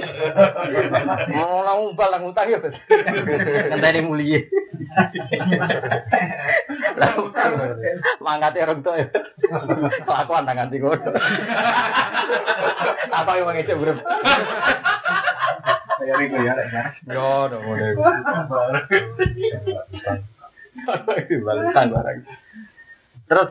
Mau 1.31 1.63
langsung 1.63 1.95
bal 1.95 2.11
langsung 2.11 2.35
utang 2.35 2.51
ya. 2.51 2.59
Ngenteni 2.59 4.03
mulia. 4.03 4.43
Mangkate 8.19 8.59
orang 8.67 8.83
tua 8.83 8.99
ya. 8.99 9.07
Kelakuan 10.03 10.51
tangan 10.51 10.75
gue. 10.75 10.97
Apa 13.15 13.39
yang 13.39 13.47
mengecek 13.47 13.79
bro? 13.79 13.95
Ya 16.03 16.15
ribu 16.19 16.43
ya. 16.43 16.55
Yo, 17.07 17.27
udah 17.55 17.61
mulai. 17.63 17.95
Balikan 21.39 21.87
barang. 21.95 22.19
Terus 23.31 23.51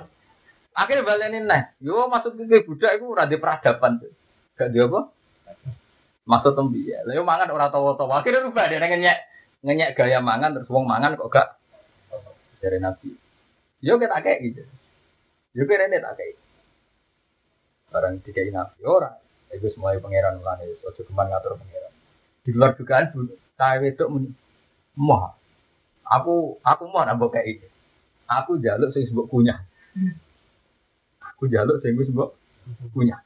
akhirnya 0.75 1.07
balenin 1.07 1.47
nah, 1.47 1.71
yo 1.79 2.11
maksud 2.11 2.35
ke 2.35 2.67
budak 2.67 2.99
itu 2.99 3.05
rada 3.15 3.35
peradaban 3.39 4.03
tuh. 4.03 4.11
Gak 4.59 4.75
dia 4.75 4.87
apa? 4.87 5.11
Maksud 6.27 6.53
tembi 6.53 6.91
ya. 6.91 6.99
Lalu 7.07 7.23
mangan 7.23 7.49
orang 7.55 7.71
tawa-tawa. 7.71 8.19
Akhirnya 8.19 8.43
rubah 8.43 8.67
dia 8.67 8.83
ngenyek 8.83 9.17
ngenyek 9.65 9.89
gaya 9.97 10.19
mangan 10.19 10.53
terus 10.53 10.69
wong 10.69 10.85
mangan 10.85 11.15
kok 11.15 11.31
gak 11.31 11.47
dari 12.59 12.77
nabi. 12.83 13.15
Yo 13.79 13.95
kita 13.95 14.19
kayak 14.19 14.39
gitu. 14.43 14.63
Yo 15.55 15.63
kita 15.63 15.87
ini 15.87 16.03
tak 16.03 16.13
kayak. 16.19 16.35
Barang 17.93 18.19
dikai 18.19 18.51
nabi 18.51 18.81
ora. 18.83 19.15
Itu 19.55 19.71
semuanya 19.71 20.03
pangeran 20.03 20.43
mulane. 20.43 20.75
Ojo 20.83 21.01
keman 21.07 21.31
ngatur 21.31 21.55
pangeran. 21.55 21.93
Di 22.43 22.51
luar 22.51 22.75
dugaan 22.75 23.11
saya 23.55 23.79
muni. 24.11 24.33
Moh. 24.99 25.31
Aku 26.05 26.59
aku 26.61 26.83
mau 26.91 27.05
nambah 27.07 27.31
kayak 27.31 27.47
ini. 27.47 27.67
Aku 28.25 28.57
jaluk 28.59 28.91
sing 28.91 29.05
sebut 29.05 29.29
kunyah. 29.29 29.61
Aku 31.35 31.51
jaluk 31.51 31.83
sing 31.83 31.99
sebut 31.99 32.31
kunyah. 32.95 33.19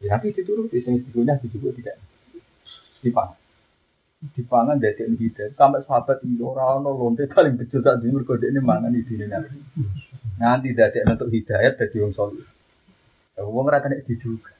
Ya 0.00 0.16
tapi 0.16 0.30
dituruti 0.30 0.80
sing 0.80 1.02
kunyah 1.10 1.36
disebut 1.42 1.74
tidak. 1.76 1.98
Dipangan. 3.02 3.36
Dipangan 4.36 4.76
dari 4.78 5.02
hidayah. 5.16 5.52
Sampai 5.58 5.82
sahabat 5.84 6.22
ini 6.22 6.38
orang 6.38 6.86
orang 6.86 6.94
lonte 6.94 7.24
paling 7.26 7.58
kecil 7.58 7.82
saat 7.82 8.04
ini 8.04 8.14
berkode 8.14 8.46
ini 8.46 8.60
mangan 8.62 8.92
di 8.92 9.02
nanti. 9.26 9.58
Nanti 10.38 10.68
dari 10.76 11.02
untuk 11.04 11.32
hidayat 11.32 11.76
dari 11.76 11.96
wong 11.98 12.12
soleh. 12.14 12.46
Wong 13.40 13.66
rata 13.66 13.88
nek 13.88 14.04
dijuga. 14.04 14.52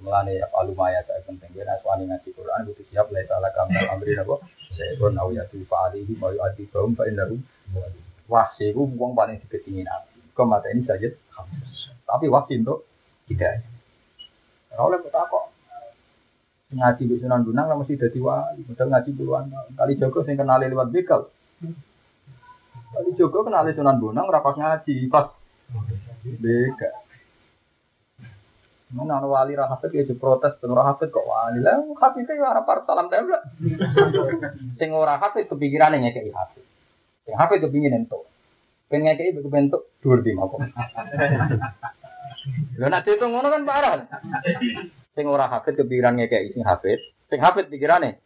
Melane 0.00 0.40
ya 0.40 0.48
alumaya 0.56 1.04
saya 1.04 1.20
penting 1.28 1.52
ya 1.52 1.68
aswani 1.76 2.08
ngaji 2.08 2.32
Quran 2.32 2.64
butuh 2.64 2.86
siap 2.88 3.12
lah 3.12 3.20
salah 3.28 3.52
kamu 3.52 3.78
amri 3.92 4.16
nabo. 4.16 4.40
Syaiton 4.72 5.14
au 5.20 5.28
ya 5.30 5.44
tu 5.52 5.60
fa'alihi 5.68 6.16
mau 6.16 6.32
adi 6.32 6.64
kaum 6.72 6.96
fa 6.96 7.04
innahu 7.04 7.36
wahsi 8.24 8.72
ku 8.72 8.88
wong 8.96 9.12
paling 9.12 9.36
diketingin 9.44 9.84
nabi. 9.84 10.09
Kok 10.40 10.48
mata 10.48 10.72
ini 10.72 10.88
saja 10.88 11.04
Tapi 12.08 12.26
wahsi 12.32 12.56
untuk 12.56 12.88
hidayah. 13.28 13.60
Ora 14.72 14.82
oleh 14.88 14.98
kok 15.04 15.12
kok 15.12 15.44
ngaji 16.70 17.02
di 17.04 17.16
Sunan 17.20 17.44
Gunung 17.44 17.66
lah 17.68 17.76
mesti 17.76 18.00
dadi 18.00 18.16
wali. 18.22 18.64
Padahal 18.64 18.88
ngaji 18.96 19.10
puluhan. 19.12 19.52
Kali 19.76 19.94
Joko 20.00 20.24
sing 20.24 20.40
kenali 20.40 20.72
lewat 20.72 20.88
bekal. 20.88 21.28
Kali 22.72 23.10
Joko 23.20 23.44
kenali 23.44 23.76
Sunan 23.76 24.00
Gunung 24.00 24.24
ora 24.24 24.40
pas 24.40 24.56
ngaji, 24.56 25.12
pas 25.12 25.28
bekal. 26.40 26.94
Mana 28.90 29.22
ana 29.22 29.28
wali 29.30 29.54
ra 29.54 29.70
hafid 29.70 29.94
ya 29.94 30.02
diprotes 30.02 30.58
ben 30.58 30.74
ora 30.74 30.90
hafid 30.90 31.14
kok 31.14 31.22
wali. 31.22 31.62
Lah 31.62 31.78
hafid 31.78 32.26
itu 32.26 32.42
ora 32.42 32.64
par 32.66 32.82
salam 32.88 33.06
tempel. 33.06 33.38
Sing 34.80 34.90
ora 34.90 35.14
hafid 35.20 35.46
kepikirane 35.46 36.02
ngekeki 36.02 36.34
hafid. 36.34 36.64
Sing 37.22 37.34
hafid 37.38 37.62
kepingin 37.62 38.02
entuk. 38.02 38.26
Ben 38.90 39.06
ngekeki 39.06 39.46
bentuk 39.46 39.86
dhuwur 40.02 40.18
di 40.26 40.34
mako. 40.34 40.58
Lha 42.74 42.86
nek 42.90 43.06
diitung 43.06 43.30
ngono 43.30 43.54
kan 43.54 43.62
parah. 43.62 44.02
Sing 45.14 45.30
ora 45.30 45.46
hafid 45.46 45.78
kepikiran 45.78 46.18
ngekeki 46.18 46.58
sing 46.58 46.66
hafid, 46.66 46.98
sing 47.30 47.38
hafid 47.38 47.70
pikirane 47.70 48.18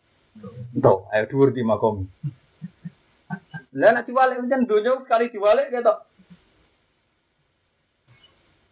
entuk, 0.73 1.05
ayo 1.12 1.28
dhuwur 1.28 1.53
di 1.53 1.61
makom. 1.61 2.09
Lah 3.77 3.91
nek 3.93 4.09
diwalik 4.09 4.41
pancen 4.41 4.65
donya 4.65 5.05
sekali 5.05 5.28
diwalik 5.28 5.69
ketok. 5.69 5.99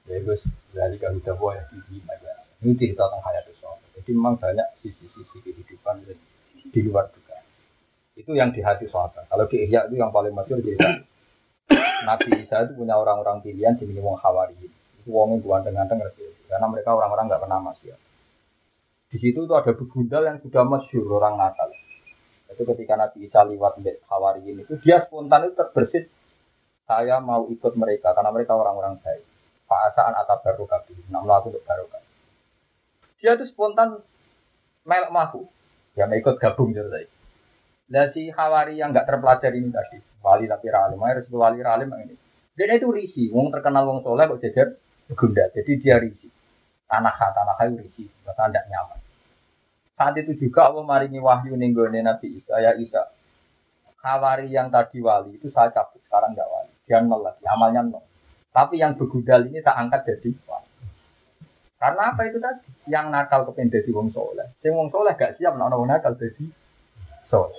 Ya 0.09 0.19
Gus, 0.25 0.43
dari 0.73 0.97
kalau 0.97 1.21
kita 1.21 1.37
buat 1.37 1.61
yang 1.61 1.69
tinggi 1.71 2.03
aja. 2.09 2.33
Ini 2.63 2.75
cerita 2.75 3.07
tentang 3.07 3.23
hayat 3.27 3.45
Rasul. 3.53 3.79
Jadi 3.99 4.11
memang 4.15 4.35
banyak 4.39 4.67
sisi-sisi 4.83 5.39
kehidupan 5.43 6.07
di 6.73 6.81
luar 6.87 7.11
juga. 7.15 7.39
Itu 8.15 8.35
yang 8.35 8.51
di 8.55 8.63
hati 8.63 8.87
sahabat. 8.91 9.31
Kalau 9.31 9.47
di 9.47 9.67
Ihya 9.67 9.87
itu 9.91 9.99
yang 9.99 10.11
paling 10.11 10.35
masyur 10.35 10.63
cerita. 10.63 11.07
Nabi 12.03 12.43
Isa 12.43 12.67
itu 12.67 12.73
punya 12.77 12.99
orang-orang 12.99 13.43
pilihan 13.43 13.79
di 13.79 13.87
wong 13.99 14.19
Hawari. 14.19 14.55
Itu 15.03 15.09
wongnya 15.11 15.67
dengan 15.67 15.87
karena 16.53 16.67
mereka 16.69 16.93
orang-orang 16.93 17.33
nggak 17.33 17.43
pernah 17.43 17.59
masih. 17.65 17.97
Di 19.13 19.17
situ 19.21 19.45
tuh 19.45 19.57
ada 19.57 19.73
begundal 19.77 20.25
yang 20.25 20.39
sudah 20.41 20.65
masyur 20.65 21.05
orang 21.17 21.37
Natal. 21.41 21.69
Itu 22.53 22.69
ketika 22.69 22.97
Nabi 23.01 23.29
Isa 23.29 23.45
lewat 23.49 23.81
di 23.81 23.93
Hawariin 24.09 24.65
itu 24.65 24.77
dia 24.85 25.05
spontan 25.09 25.49
itu 25.49 25.57
terbersit 25.57 26.13
saya 26.85 27.23
mau 27.25 27.49
ikut 27.49 27.73
mereka 27.79 28.13
karena 28.13 28.29
mereka 28.29 28.53
orang-orang 28.53 29.01
baik. 29.01 29.25
Fa'asaan 29.65 30.13
atau 30.13 30.37
baru 30.45 30.65
kabi. 30.69 30.93
Nak 31.09 31.25
melaku 31.25 31.49
untuk 31.49 31.65
baru 31.65 31.89
Dia 33.17 33.41
tuh 33.41 33.49
spontan 33.49 34.05
melek 34.85 35.09
mahu. 35.09 35.49
Ya 35.97 36.05
ikut 36.09 36.37
gabung 36.37 36.77
jadi 36.77 36.89
saya. 36.93 37.09
Dan 37.89 38.09
si 38.13 38.29
Hawari 38.33 38.81
yang 38.81 38.93
nggak 38.93 39.05
terpelajar 39.05 39.53
ini 39.53 39.69
tadi, 39.69 40.01
wali 40.23 40.47
tapi 40.47 40.67
ralim, 40.71 41.03
harus 41.03 41.27
wali 41.29 41.59
ralim 41.61 41.91
ini. 41.99 42.15
Dan 42.55 42.79
itu 42.79 42.89
risi, 42.95 43.29
wong 43.29 43.51
terkenal 43.51 43.85
wong 43.89 44.01
soleh 44.07 44.25
kok 44.31 44.41
jajar 44.41 44.69
gunda. 45.13 45.51
Jadi 45.51 45.73
dia 45.83 45.99
risi. 45.99 46.29
Tanah 46.87 47.13
tanah 47.13 47.55
kayu 47.59 47.81
risi, 47.81 48.07
bahkan 48.23 48.53
tidak 48.53 48.69
nyaman. 48.71 48.99
Saat 49.97 50.15
itu 50.21 50.37
juga 50.37 50.71
Allah 50.71 50.85
maringi 50.85 51.21
wahyu 51.21 51.57
ninggone 51.57 52.01
Nabi 52.01 52.39
Isa 52.41 52.61
ya 52.61 52.73
Isa. 52.77 53.13
Hawari 54.03 54.51
yang 54.51 54.67
tadi 54.71 54.99
wali 54.99 55.39
itu 55.39 55.47
saya 55.55 55.71
cabut, 55.71 56.03
sekarang 56.07 56.35
nggak 56.35 56.49
wali. 56.49 56.73
Dia 56.87 56.99
nol 57.03 57.23
amalnya 57.47 57.87
nol. 57.87 58.03
Tapi 58.53 58.83
yang 58.83 58.99
begudal 58.99 59.49
ini 59.49 59.63
tak 59.63 59.79
angkat 59.79 60.05
jadi 60.05 60.35
wali. 60.45 60.73
Karena 61.83 62.15
apa 62.15 62.23
itu 62.31 62.39
tadi? 62.39 62.71
Yang 62.87 63.07
nakal 63.11 63.41
kepengen 63.51 63.75
jadi 63.75 63.91
wong 63.91 64.15
soleh. 64.15 64.47
Yang 64.63 64.75
wong 64.79 64.89
soleh 64.95 65.19
gak 65.19 65.35
siap 65.35 65.59
nak 65.59 65.75
nakal 65.75 66.15
jadi 66.15 66.47
soleh. 67.27 67.59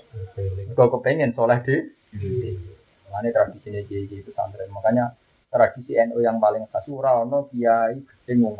Kau 0.79 0.87
kepengen 0.95 1.35
soleh 1.35 1.59
di 1.67 1.75
Makanya 2.13 3.29
tradisi 3.33 3.69
ini 3.69 3.81
kiai 3.85 4.05
itu 4.09 4.31
santri. 4.33 4.65
Makanya 4.69 5.13
tradisi 5.53 5.93
NU 6.09 6.21
yang 6.21 6.41
paling 6.41 6.65
khas 6.69 6.85
no 6.89 7.49
kiai 7.49 7.97
gedeng 8.01 8.49
wong. 8.49 8.57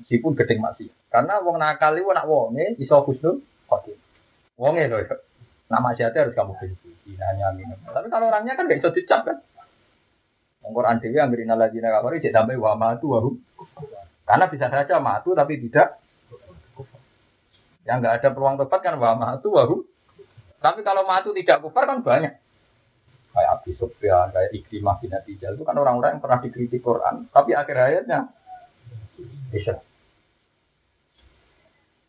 Meskipun 0.00 0.32
gedeng 0.36 0.60
masih. 0.64 0.88
Karena 1.12 1.42
wong 1.42 1.60
nakal 1.60 1.96
itu 1.98 2.08
nak 2.08 2.24
wonge 2.28 2.78
iso 2.80 2.96
khusnul 3.04 3.44
khotim. 3.68 3.98
Wonge 4.56 4.88
loh. 4.88 5.00
Nama 5.70 5.88
siapa 5.94 6.16
harus 6.26 6.34
kamu 6.34 6.52
benci. 6.56 6.90
Hanya 7.20 7.52
minum. 7.52 7.76
Tapi 7.84 8.08
kalau 8.08 8.30
orangnya 8.30 8.56
kan 8.56 8.70
gak 8.70 8.80
iso 8.80 8.90
dicap 8.94 9.26
kan. 9.26 9.38
Quran 10.60 11.00
dewi 11.02 11.16
yang 11.18 11.32
berina 11.32 11.56
lagi 11.56 11.80
kafir 11.80 12.20
jadi 12.20 12.36
sampai 12.36 12.60
wa 12.60 12.76
matu 12.76 13.10
wahum. 13.16 13.34
Karena 14.28 14.46
bisa 14.46 14.70
saja 14.70 15.02
matu 15.02 15.34
tapi 15.34 15.58
tidak 15.58 15.98
yang 17.88 18.04
nggak 18.04 18.22
ada 18.22 18.28
peluang 18.30 18.60
tepat 18.60 18.80
kan 18.84 18.94
wa 19.00 19.18
matu 19.18 19.50
wahum. 19.50 19.80
Tapi 20.60 20.84
kalau 20.84 21.08
matu 21.08 21.32
tidak 21.32 21.64
kufar 21.64 21.88
kan 21.88 22.04
banyak. 22.04 22.36
Kayak 23.30 23.50
Abi 23.62 23.72
Sufyan, 23.78 24.34
kayak 24.34 24.50
Ikrimah 24.50 24.98
bin 24.98 25.14
Atijal 25.14 25.54
itu 25.54 25.62
kan 25.62 25.78
orang-orang 25.78 26.18
yang 26.18 26.22
pernah 26.22 26.42
dikritik 26.42 26.82
Quran, 26.82 27.30
tapi 27.30 27.54
akhir 27.54 27.78
ayatnya 27.78 28.26
bisa. 29.54 29.78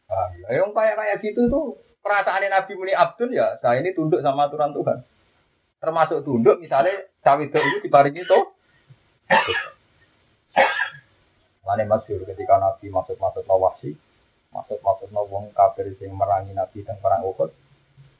Nah, 0.10 0.34
yang 0.50 0.74
kayak 0.74 0.98
kayak 0.98 1.18
gitu 1.22 1.46
tuh 1.46 1.78
perasaan 2.02 2.42
Nabi 2.50 2.74
Muni 2.74 2.98
Abdul 2.98 3.38
ya, 3.38 3.62
saya 3.62 3.86
ini 3.86 3.94
tunduk 3.94 4.26
sama 4.26 4.50
aturan 4.50 4.74
Tuhan. 4.74 5.06
Termasuk 5.78 6.26
tunduk 6.26 6.58
misalnya 6.58 7.06
cawe 7.22 7.42
itu 7.42 7.58
diparingi 7.86 8.26
tuh. 8.26 8.54
Lane 11.62 11.86
masyur 11.86 12.26
ketika 12.26 12.58
Nabi 12.58 12.90
masuk-masuk 12.90 13.46
nawasi, 13.46 13.94
masuk-masuk 14.50 15.08
wong 15.14 15.54
kafir 15.54 15.94
sing 16.02 16.12
merangi 16.18 16.52
Nabi 16.52 16.82
dan 16.82 16.98
perang 16.98 17.24
Uhud, 17.24 17.54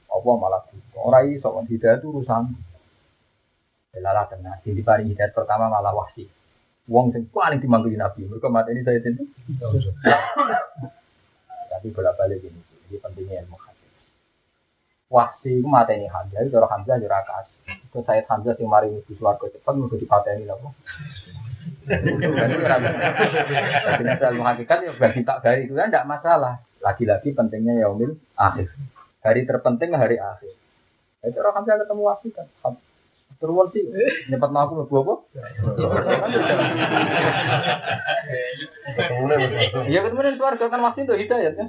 apa 0.08 0.30
malah 0.38 0.64
ora 0.96 1.26
iso 1.26 1.50
hidayah 1.50 2.00
itu 2.00 2.08
urusan. 2.14 2.71
Lala 4.00 4.24
tenang, 4.32 4.56
sing 4.64 4.72
diparingi 4.72 5.12
hidayah 5.12 5.36
pertama 5.36 5.68
malah 5.68 5.92
wasi. 5.92 6.24
Wong 6.88 7.12
sing 7.12 7.28
paling 7.28 7.60
dimanggil 7.60 8.00
Nabi, 8.00 8.24
mereka 8.24 8.48
mati 8.48 8.72
ini 8.72 8.88
saya 8.88 9.04
tentu. 9.04 9.28
Tapi 11.68 11.88
bolak-balik 11.92 12.40
ini, 12.40 12.56
ini 12.88 12.98
pentingnya 13.04 13.44
ilmu 13.44 13.60
hadis. 13.60 13.92
Wasi 15.12 15.60
itu 15.60 15.68
mati 15.68 16.00
ini 16.00 16.08
Hamzah, 16.08 16.40
itu 16.40 16.56
orang 16.56 16.72
Hamzah 16.72 17.04
jurah 17.04 17.20
kasih. 17.20 17.60
Ke 17.92 18.00
saya 18.08 18.24
Hamzah 18.32 18.56
sing 18.56 18.72
mari 18.72 18.96
di 18.96 19.14
suarga 19.20 19.52
cepat, 19.52 19.76
mesti 19.76 20.00
dipateni 20.00 20.48
lho. 20.48 20.72
Jadi 21.84 22.16
ilmu 24.32 24.44
hakikat 24.48 24.78
ya 24.88 24.92
bagi 24.96 25.28
tak 25.28 25.44
dari 25.44 25.68
itu 25.68 25.76
kan 25.76 25.92
tidak 25.92 26.08
masalah. 26.08 26.64
Lagi-lagi 26.80 27.36
pentingnya 27.36 27.84
yaumil 27.84 28.16
akhir. 28.40 28.72
Hari 29.20 29.44
terpenting 29.44 29.92
hari 30.00 30.16
akhir. 30.16 30.56
Itu 31.28 31.44
orang 31.44 31.60
Hamzah 31.60 31.76
ketemu 31.84 32.02
wasi 32.08 32.32
kan. 32.32 32.48
Turun 33.42 33.74
sih, 33.74 33.82
aku 34.30 34.74
mau 34.86 35.02
apa? 35.02 35.14
Iya 39.90 40.00
kemudian 40.06 40.38
keluarga 40.38 40.66
kan 40.70 40.82
masih 40.86 41.10
itu 41.10 41.14
hidayat 41.18 41.58
ya. 41.58 41.66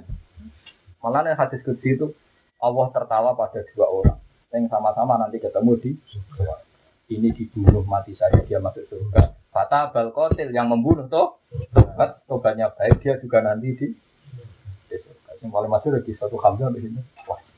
Malah 1.01 1.32
yang 1.32 1.40
hadis 1.40 1.65
kudsi 1.65 1.97
itu 1.97 2.12
Allah 2.61 2.93
tertawa 2.93 3.32
pada 3.32 3.65
dua 3.73 3.89
orang 3.89 4.20
yang 4.53 4.69
sama-sama 4.69 5.16
nanti 5.16 5.40
ketemu 5.40 5.73
di 5.81 5.90
ini 7.09 7.32
dibunuh 7.32 7.82
mati 7.89 8.12
saja 8.20 8.44
dia 8.44 8.61
masuk 8.61 8.85
surga. 8.93 9.32
Fata 9.49 9.89
balkotil 9.97 10.53
yang 10.53 10.69
membunuh 10.69 11.09
toh 11.09 11.40
tobat 11.73 12.20
tobatnya 12.28 12.69
baik 12.77 13.01
dia 13.01 13.16
juga 13.16 13.40
nanti 13.40 13.73
di 13.81 13.89
Yang 15.43 15.51
paling 15.51 15.73
masuk 15.73 15.90
lagi 15.90 16.12
satu 16.20 16.36
hamzah 16.39 16.70
di 16.77 16.86
sini. 16.86 17.01
Wah. 17.27 17.51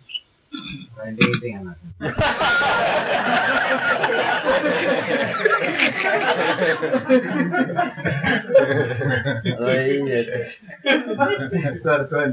Oh 9.55 9.73
iya. 9.73 10.21
Suara-suara 11.85 12.33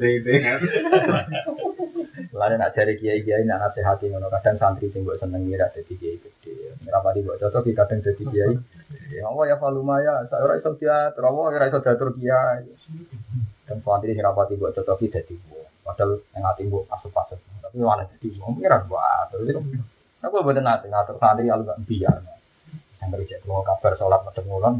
Lalu 2.31 2.55
nak 2.55 2.71
cari 2.71 2.95
kiai 2.95 3.21
kiai 3.27 3.43
nak 3.43 3.59
nasihati 3.59 4.07
ngono 4.07 4.31
kadang 4.31 4.55
santri 4.55 4.87
sing 4.95 5.03
buat 5.03 5.19
seneng 5.19 5.43
ngira 5.45 5.67
jadi 5.75 5.93
kiai 5.99 6.17
gede. 6.23 6.79
Buat 7.27 7.37
cocok 7.43 7.67
di 7.67 7.75
kadang 7.75 7.99
jadi 7.99 8.23
kiai. 8.23 8.55
Ya 9.11 9.27
Allah 9.27 9.45
ya 9.51 9.55
faluma 9.59 9.99
ya, 9.99 10.23
saya 10.31 10.47
ora 10.47 10.55
iso 10.55 10.71
dia, 10.79 11.11
terus 11.11 11.35
ora 11.35 11.67
iso 11.67 11.83
diatur 11.83 12.15
kiai. 12.15 12.63
Dan 13.67 13.83
santri 13.83 14.15
sing 14.15 14.23
rapati 14.23 14.55
buat 14.55 14.71
cocok 14.71 15.03
jadi 15.11 15.35
buat. 15.51 15.67
Padahal 15.83 16.23
yang 16.31 16.43
hati 16.47 16.63
buat 16.71 16.87
asup-asup. 16.87 17.50
Tapi 17.71 17.79
malah 17.79 18.03
jadi 18.03 18.27
buat. 18.35 18.59
Ngira 18.59 18.83
buat. 18.91 19.31
Aku 20.27 20.43
buat 20.43 20.59
nanti 20.59 20.91
ngatur 20.91 21.15
santri 21.23 21.47
alu 21.47 21.63
gak 21.63 21.79
biar. 21.87 22.19
Yang 22.99 23.09
kerja 23.15 23.35
keluar 23.41 23.63
kabar 23.63 23.95
sholat 23.95 24.21
macam 24.27 24.43
ngulang. 24.45 24.75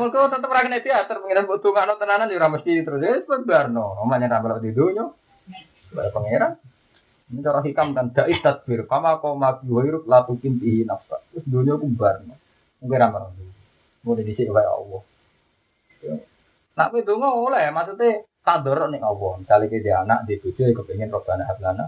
Mereka 0.00 0.20
tetap 0.32 0.50
rakyat 0.50 0.82
teater, 0.82 1.16
pengiran 1.20 1.46
buat 1.46 1.60
tukang 1.60 1.86
no 1.86 1.94
tenanan 2.00 2.32
juga 2.32 2.50
mesti 2.50 2.82
terus 2.82 3.04
ya 3.04 3.20
sebentar 3.22 3.68
no. 3.68 4.00
Omanya 4.02 4.32
tambah 4.32 4.58
di 4.58 4.74
dunia, 4.74 5.12
pada 5.94 6.10
pengiran. 6.10 6.58
Ini 7.30 7.46
cara 7.46 7.62
hikam 7.62 7.94
kan 7.94 8.10
dai 8.10 8.34
tadbir, 8.42 8.90
kama 8.90 9.22
kau 9.22 9.38
mabi 9.38 9.70
wairuk 9.70 10.10
latu 10.10 10.34
kimpihi 10.40 10.82
nafsa. 10.82 11.22
Terus 11.30 11.46
dunia 11.46 11.78
kumbar 11.78 12.26
no. 12.26 12.34
Mungkin 12.82 12.98
ramah. 12.98 13.30
Mau 14.02 14.16
di 14.16 14.26
sini 14.32 14.50
kayak 14.50 14.72
Allah. 14.74 15.02
Nak 16.74 16.96
itu 16.96 17.12
oleh, 17.12 17.68
maksudnya 17.70 18.24
tador 18.44 18.88
ning 18.88 19.02
Allah. 19.04 19.32
Misale 19.40 19.68
ke 19.68 19.84
dia 19.84 20.00
anak, 20.02 20.24
di 20.26 20.40
bojo 20.40 20.60
ya 20.64 20.72
kepengin 20.72 21.12
robana 21.12 21.44
hablana. 21.46 21.84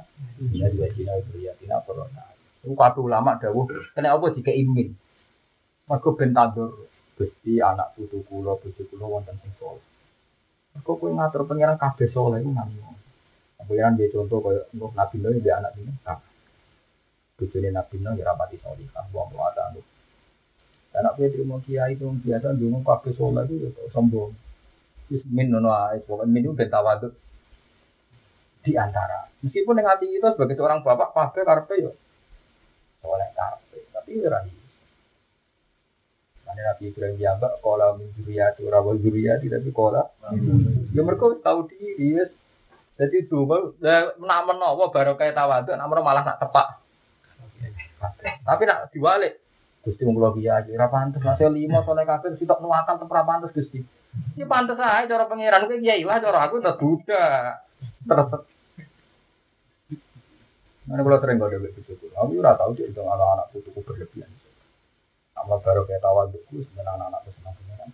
Ya 0.53 0.69
juga 0.69 0.89
Cina 0.93 1.17
itu 1.19 1.41
ya 1.41 1.53
Cina 1.59 1.81
corona. 1.85 2.23
Kabeh 2.63 3.03
ulama 3.03 3.35
dawuh 3.43 3.67
kena 3.97 4.15
apa 4.15 4.31
jika 4.37 4.55
imin. 4.55 4.95
Mergo 5.91 6.15
ben 6.15 6.31
tador 6.31 6.87
Gusti 7.19 7.59
anak 7.59 7.93
putu 7.99 8.23
kula 8.25 8.55
bojo 8.57 8.83
kula 8.87 9.05
wonten 9.05 9.35
sing 9.43 9.53
saleh. 9.59 9.83
Mergo 10.73 10.93
kowe 10.97 11.11
ngatur 11.11 11.43
pengiran 11.45 11.77
kabeh 11.77 12.09
saleh 12.15 12.39
iku 12.39 12.51
nang. 12.55 12.71
Pengiran 13.63 13.99
dia 13.99 14.11
contoh 14.15 14.43
untuk 14.75 14.93
Nabi 14.95 15.17
Nuh 15.19 15.39
dia 15.43 15.59
anak 15.59 15.75
ini. 15.79 15.93
Bojone 17.39 17.69
Nabi 17.75 17.97
Nuh 17.99 18.15
ya 18.15 18.25
rapati 18.31 18.57
saleh. 18.63 18.87
Wong 19.11 19.35
ada 19.35 19.75
anu. 19.75 19.83
Anak 20.95 21.19
kowe 21.19 21.27
terima 21.27 21.59
kiai 21.67 21.99
itu 21.99 22.07
biasa 22.07 22.55
dulu 22.55 22.79
kabeh 22.87 23.13
saleh 23.19 23.43
itu 23.51 23.67
ya 23.67 23.71
sombong. 23.91 24.31
Wis 25.13 25.23
min 25.29 25.53
nono 25.53 25.69
ae, 25.77 26.01
pokoke 26.01 26.25
min 26.25 26.49
itu 26.49 26.57
tawaduk 26.57 27.13
di 28.65 28.73
antara. 28.81 29.29
Meskipun 29.45 29.77
dengan 29.77 29.99
hati 29.99 30.09
kita 30.09 30.33
sebagai 30.33 30.57
seorang 30.57 30.81
bapak 30.81 31.13
kabeh 31.13 31.43
karepe 31.45 31.75
yo 31.85 31.93
oleh 33.05 33.29
karepe, 33.37 33.79
tapi 33.93 34.23
ora 34.25 34.41
Karena 36.43 36.69
Nabi 36.69 36.85
Ibrahim 36.93 37.17
diambak, 37.17 37.65
kola 37.65 37.97
min 37.97 38.13
juriyati, 38.13 38.69
rawal 38.69 39.01
juriyati, 39.01 39.49
tapi 39.49 39.73
kola. 39.73 40.05
Ya 40.93 41.01
mereka 41.01 41.33
tahu 41.41 41.65
diri, 41.65 42.21
yes. 42.21 42.29
Jadi 43.01 43.25
itu, 43.25 43.41
nak 44.21 44.43
menawa 44.45 44.93
baru 44.93 45.17
kayak 45.17 45.33
tawadu, 45.33 45.73
nak 45.73 45.89
malah 45.89 46.23
nak 46.23 46.37
tepak. 46.37 46.77
Tapi 48.45 48.63
nak 48.69 48.93
diwalik, 48.93 49.41
Gusti 49.83 50.07
mung 50.07 50.15
kula 50.15 50.31
kiai, 50.37 50.71
ora 50.77 50.87
pantes 50.87 51.25
masih 51.25 51.51
lima 51.51 51.83
soleh 51.83 52.07
kabeh 52.07 52.39
sitok 52.39 52.63
nuwakal 52.63 53.03
tempat 53.03 53.25
pantes 53.27 53.51
Gusti. 53.51 53.83
Ini 54.13 54.45
pantes 54.45 54.77
aja 54.77 55.09
cara 55.09 55.25
pangeran 55.29 55.69
kowe 55.69 55.77
kiai 55.81 56.05
lah 56.05 56.21
cara 56.21 56.45
aku 56.45 56.61
tetep 56.61 56.77
Buddha. 56.81 57.25
Terus 58.05 58.45
Mana 60.83 61.07
kalau 61.07 61.19
sering 61.23 61.39
gak 61.39 61.55
ada 61.55 61.63
begitu, 61.63 61.95
aku 62.11 62.43
ora 62.43 62.59
tahu 62.59 62.75
sih 62.75 62.91
itu 62.91 62.99
anak-anak 62.99 63.55
putuku 63.55 63.87
berlebihan. 63.87 64.27
Amal 65.39 65.63
baru 65.63 65.87
kayak 65.87 66.03
tawa 66.03 66.27
buku, 66.27 66.59
sebenarnya 66.67 66.99
anak-anak 66.99 67.21
itu 67.23 67.31
senang 67.39 67.55
pengiran. 67.55 67.89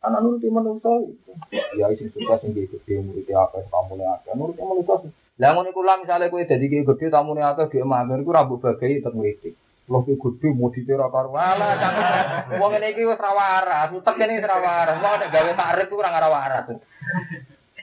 Anak 0.00 0.20
nuruti 0.24 0.48
manusia 0.48 0.92
itu. 1.12 1.32
Ya 1.76 1.92
isi 1.92 2.08
suka 2.08 2.40
sing 2.40 2.56
gede 2.56 3.04
murid 3.04 3.28
apa 3.36 3.60
kamu 3.68 4.00
nih 4.00 4.08
ada 4.08 4.30
nuruti 4.32 4.64
manusia. 4.64 5.12
Lah 5.38 5.50
ngono 5.54 5.70
lah 5.84 5.96
misale 6.00 6.32
kowe 6.32 6.40
dadi 6.40 6.66
gede 6.72 7.06
tamu 7.12 7.36
nih 7.36 7.44
akeh 7.44 7.68
di 7.68 7.84
emah, 7.84 8.08
iku 8.16 8.32
rambut 8.32 8.64
bagai 8.64 9.04
tetep 9.04 9.12
ngritik. 9.12 9.54
Loh 9.88 10.04
gede 10.04 10.48
mau 10.52 10.68
ditera 10.68 11.08
karo 11.08 11.32
wala 11.32 11.68
cangkem. 11.80 12.60
Wong 12.60 12.70
ngene 12.76 12.92
iki 12.92 13.08
wis 13.08 13.16
ra 13.16 13.32
waras, 13.32 13.88
utek 13.96 14.14
kene 14.20 14.36
wis 14.36 14.44
ra 14.44 14.60
waras. 14.60 15.00
Wong 15.00 15.14
nek 15.16 15.32
gawe 15.32 15.52
takrif 15.56 15.88
ora 15.96 16.12
ora 16.12 16.28
waras. 16.28 16.64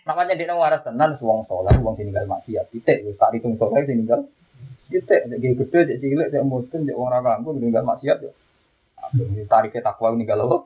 Namanya 0.06 0.38
dia 0.38 0.54
waras 0.54 0.86
tenan 0.86 1.18
wong 1.18 1.50
saleh, 1.50 1.74
wong 1.82 1.98
tinggal 1.98 2.30
maksiat. 2.30 2.70
Titik 2.70 3.10
wis 3.10 3.18
tak 3.18 3.34
hitung 3.34 3.58
saleh 3.58 3.90
tinggal 3.90 4.30
Kita 4.86 5.26
nek 5.26 5.42
gede 5.42 5.66
cek 5.66 5.98
cilik 5.98 6.30
cek 6.30 6.46
mungkin 6.46 6.86
cek 6.86 6.94
wong 6.94 7.10
ora 7.10 7.26
kanggo 7.26 7.58
ninggal 7.58 7.82
maksiat 7.82 8.22
yo. 8.22 8.32
Tarike 9.50 9.82
takwa 9.82 10.14
ninggal 10.14 10.46
apa? 10.46 10.58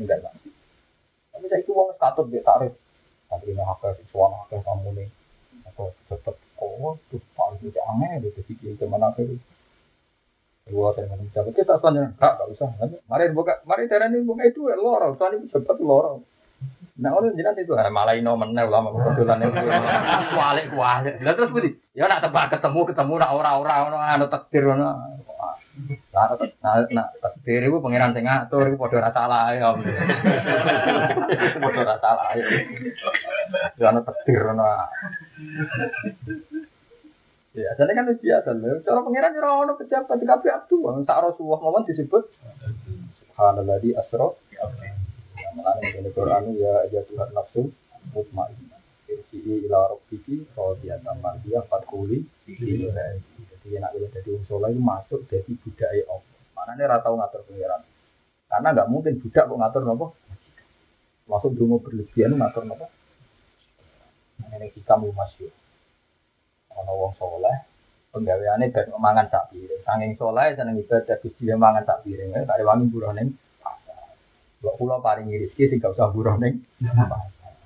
Ninggal 0.00 0.24
maksiat. 0.24 0.54
Tapi 1.36 1.46
itu 1.52 1.70
wong 1.76 1.92
katut 2.00 2.32
dia 2.32 2.40
tarik. 2.40 2.72
Tapi 3.28 3.52
haknya 3.52 3.92
suara 4.08 4.40
haknya 4.40 4.64
kamu 4.64 4.88
nih. 4.96 5.08
Atau 5.68 5.92
tetap 6.08 6.40
kok 6.56 6.96
tuh 7.12 7.20
paling 7.36 7.60
aneh 7.60 8.24
gitu 8.24 8.40
sih 8.48 8.56
gimana 8.56 9.12
itu. 9.20 9.36
Dua 10.64 10.96
dengan 10.96 11.20
mencapai 11.20 11.52
kita 11.52 11.76
tanya, 11.76 12.08
kak, 12.16 12.40
gak 12.40 12.48
usah. 12.56 12.72
Mari 13.04 13.36
buka, 13.36 13.60
mari 13.68 13.84
cara 13.84 14.08
ini 14.08 14.24
buka 14.24 14.48
itu 14.48 14.64
lorong, 14.64 15.12
soalnya 15.20 15.44
cepat 15.52 15.76
lorong. 15.76 16.24
Nah, 16.94 17.10
orang 17.12 17.36
jelas 17.36 17.58
itu, 17.60 17.76
eh, 17.76 17.92
malah 17.92 18.16
ino 18.16 18.32
menel 18.32 18.72
lama 18.72 18.88
kebetulan 18.96 19.44
itu. 19.44 19.60
Kualik, 20.38 20.66
kualik. 20.72 21.14
Lah 21.20 21.32
terus 21.36 21.52
budi, 21.52 21.70
ya 21.92 22.08
nak 22.08 22.24
tebak 22.24 22.48
ketemu, 22.56 22.80
ketemu 22.88 23.12
nak 23.20 23.34
ora-ora, 23.36 23.92
ono 23.92 23.98
anu 24.00 24.24
takdir 24.32 24.64
ono. 24.72 24.88
Nah, 26.14 26.30
nah, 26.62 26.86
nah, 26.94 27.06
takdir 27.18 27.66
itu 27.66 27.82
pangeran 27.82 28.14
sing 28.14 28.24
ngatur, 28.24 28.70
itu 28.70 28.78
podo 28.78 28.96
rasa 29.02 29.26
lah 29.26 29.52
ya. 29.52 29.74
Podo 31.60 31.82
rasa 31.82 32.10
lah 32.14 32.28
ya. 32.40 32.46
Ya 33.76 33.86
ono 33.92 34.00
takdir 34.00 34.40
ono. 34.48 34.64
Ya, 37.54 37.70
jadi 37.78 37.94
kan 37.94 38.10
biasa. 38.10 38.50
Cara 38.82 38.98
pangeran 38.98 39.38
ora 39.38 39.50
ono 39.62 39.72
pejabat 39.78 40.18
di 40.18 40.26
kabeh 40.26 40.50
abdu, 40.50 40.90
tak 41.06 41.22
Rasulullah 41.22 41.62
mawon 41.62 41.86
disebut 41.86 42.26
Subhanallah 43.22 43.78
di 43.78 43.94
asro. 43.94 44.42
Mengenai 45.54 45.90
dari 45.90 46.10
Quran 46.10 46.50
ya 46.58 46.82
ya 46.90 47.06
Tuhan 47.06 47.30
nafsu 47.30 47.70
mutmainnah. 48.10 48.82
Irji'i 49.06 49.70
ila 49.70 49.86
rabbiki 49.94 50.50
radiyatan 50.50 51.22
mardiyah 51.22 51.62
fatkuli 51.70 52.26
Jadi 52.42 53.70
enak 53.78 53.90
boleh 53.94 54.10
jadi 54.10 54.28
wong 54.34 54.44
saleh 54.50 54.74
masuk 54.74 55.26
jadi 55.30 55.50
budaya 55.62 56.02
Allah. 56.10 56.38
Mana 56.58 56.72
nih 56.74 56.86
ratau 56.90 57.14
ngatur 57.14 57.42
pengiran. 57.46 57.86
Karena 58.50 58.68
nggak 58.74 58.90
mungkin 58.90 59.22
budak 59.22 59.44
kok 59.46 59.58
ngatur 59.62 59.82
nopo. 59.86 60.06
Masuk 61.30 61.54
dungo 61.54 61.78
berlebihan 61.86 62.34
ngatur 62.34 62.66
nopo. 62.66 62.86
Ini 64.42 64.68
kita 64.74 64.98
mau 64.98 65.14
masuk. 65.14 65.63
Ono 66.82 66.92
wong 66.94 67.12
saleh 67.18 67.56
penggaweane 68.10 68.70
ben 68.70 68.90
mangan 68.98 69.26
sak 69.30 69.50
piring. 69.50 69.82
Sanging 69.86 70.12
saleh 70.18 70.54
seneng 70.54 70.78
ibadah 70.78 71.16
Gusti 71.22 71.50
mangan 71.54 71.84
sak 71.86 72.02
piring. 72.02 72.34
Tak 72.46 72.62
wangi 72.62 72.90
burane 72.90 73.24
Mbok 74.64 74.80
kula 74.80 74.96
paringi 75.04 75.36
rezeki 75.44 75.76
sing 75.76 75.78
gak 75.78 75.92
usah 75.92 76.08
buruh 76.08 76.40
ning 76.40 76.64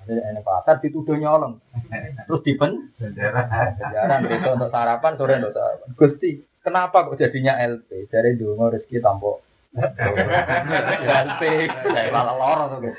Ini 0.09 0.41
pasar 0.41 0.83
dituduh 0.83 1.15
nyolong. 1.15 1.61
Terus 2.27 2.41
dipen 2.41 2.89
jaran 3.93 4.25
besok 4.25 4.57
untuk 4.57 4.73
sarapan, 4.73 5.13
sore 5.15 5.37
untuk 5.37 5.53
sarapan. 5.53 5.89
Gusti, 5.93 6.29
kenapa 6.65 7.05
kok 7.05 7.21
jadinya 7.21 7.61
LP? 7.61 8.09
Dari 8.09 8.33
dulu 8.33 8.73
rezeki 8.73 9.05
tampok 9.05 9.48
LP, 9.69 11.41
saya 11.69 12.09
malah 12.09 12.33
loro 12.33 12.65
tuh. 12.73 12.89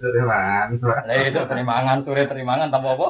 Sore 0.00 0.22
mangan. 0.24 0.80
Lah 0.80 1.16
itu 1.28 1.40
terimangan, 1.44 2.08
sore 2.08 2.24
terimangan 2.24 2.72
tanpa 2.72 2.96
apa? 2.96 3.08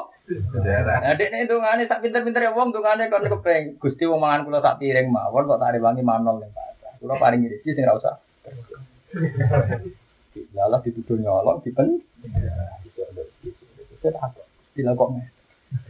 Nah, 0.58 1.14
dek 1.14 1.30
nek 1.30 1.46
ndongane 1.46 1.86
sak 1.86 2.02
pinter-pinter 2.02 2.50
wong 2.50 2.74
ndongane 2.74 3.06
kon 3.06 3.30
kepeng. 3.30 3.78
Gusti 3.78 4.10
wong 4.10 4.18
mangan 4.18 4.42
kula 4.42 4.58
sak 4.58 4.82
piring 4.82 5.06
mawon 5.06 5.46
kok 5.46 5.62
tak 5.62 5.78
rewangi 5.78 6.02
manol 6.02 6.42
ning 6.42 6.50
pasar. 6.50 6.98
Kula 6.98 7.14
paringi 7.14 7.46
rezeki 7.54 7.78
sing 7.78 7.86
ora 7.86 8.02
usah. 8.02 8.14
Lalah 10.58 10.82
dituduh 10.82 11.14
nyolong, 11.14 11.62
dipen. 11.62 12.02
Tidak 14.74 14.94
kok 14.98 15.10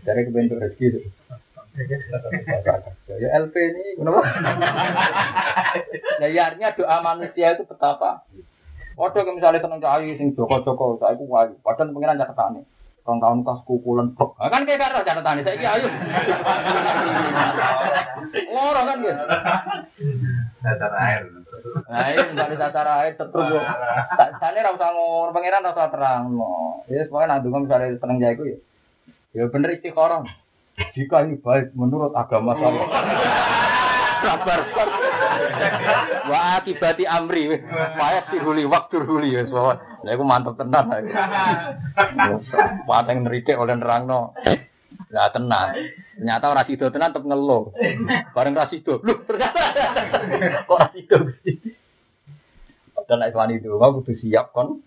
Dari 0.05 0.21
kebentuk 0.29 0.61
rezeki. 0.61 1.01
Ya 1.75 3.29
LP 3.35 3.55
ini 3.59 3.99
kenapa? 3.99 4.23
Nah, 6.23 6.29
ya 6.31 6.43
artinya 6.47 6.71
doa 6.79 6.97
manusia 7.03 7.59
itu 7.59 7.67
betapa. 7.67 8.23
Waduh, 8.95 9.27
misalnya 9.35 9.59
seneng 9.59 9.83
cahayu 9.83 10.15
sing 10.15 10.39
joko-joko, 10.39 11.03
saya 11.03 11.19
ku 11.19 11.27
wayu. 11.27 11.59
Padahal 11.67 11.91
pengiran 11.91 12.15
catatan 12.15 12.63
nih. 12.63 12.65
Rong 13.05 13.21
tahun 13.21 13.45
kas 13.45 13.61
kukulan 13.69 14.17
bek. 14.17 14.31
Nah, 14.39 14.49
kan 14.49 14.65
kayak 14.65 14.81
karo 14.81 15.03
catatan 15.03 15.43
saya 15.43 15.61
ki 15.61 15.67
ayo. 15.67 15.89
Loro 18.55 18.81
kan 18.87 18.97
gitu. 19.03 19.25
Dasar 20.63 20.93
air. 20.95 21.23
Nah, 21.91 22.07
ini 22.09 22.23
misalnya 22.33 22.71
tata 22.71 22.95
air 23.03 23.13
terus 23.19 23.35
yo. 23.35 23.61
Sane 24.41 24.63
ra 24.63 24.73
usah 24.73 24.89
ngomong 24.95 25.35
pangeran 25.35 25.67
ra 25.67 25.75
usah 25.75 25.91
terang. 25.91 26.39
Ya 26.87 27.05
pokoknya 27.11 27.29
nak 27.29 27.43
donga 27.43 27.59
misalnya 27.67 27.99
seneng 27.99 28.23
jaiku 28.23 28.47
ya. 28.47 28.59
Ya 29.35 29.45
bener 29.51 29.75
istikharah. 29.75 30.25
Jika 30.75 31.23
ini 31.23 31.39
baik 31.39 31.71
menurut 31.79 32.11
agama 32.19 32.59
saya. 32.59 32.83
Sabar. 34.25 34.61
Wa 36.27 36.39
akibati 36.59 37.07
amri. 37.07 37.63
Payah 37.71 38.25
siruli 38.33 38.67
waktu 38.67 38.97
ruli 39.07 39.39
ya. 39.39 39.47
Lah 39.47 40.11
iku 40.11 40.25
mantep 40.27 40.59
tenan. 40.59 40.91
Pateng 42.89 43.23
neritik 43.23 43.55
oleh 43.55 43.79
nerangno. 43.79 44.35
Lah 45.15 45.31
tenan. 45.31 45.79
Ternyata 46.19 46.51
ora 46.51 46.67
sido 46.67 46.91
tenan 46.91 47.15
tetep 47.15 47.23
ngeluh. 47.23 47.71
Bareng 48.35 48.59
ra 48.59 48.67
sido. 48.67 48.99
Lho 48.99 49.23
ternyata 49.31 49.63
kok 50.67 50.79
ra 50.79 50.89
sido. 50.91 51.19
Dan 53.05 53.21
nek 53.21 53.37
wani 53.37 53.61
itu 53.61 53.69
mau 53.77 53.93
kudu 54.01 54.17
siap 54.17 54.57
kon. 54.57 54.81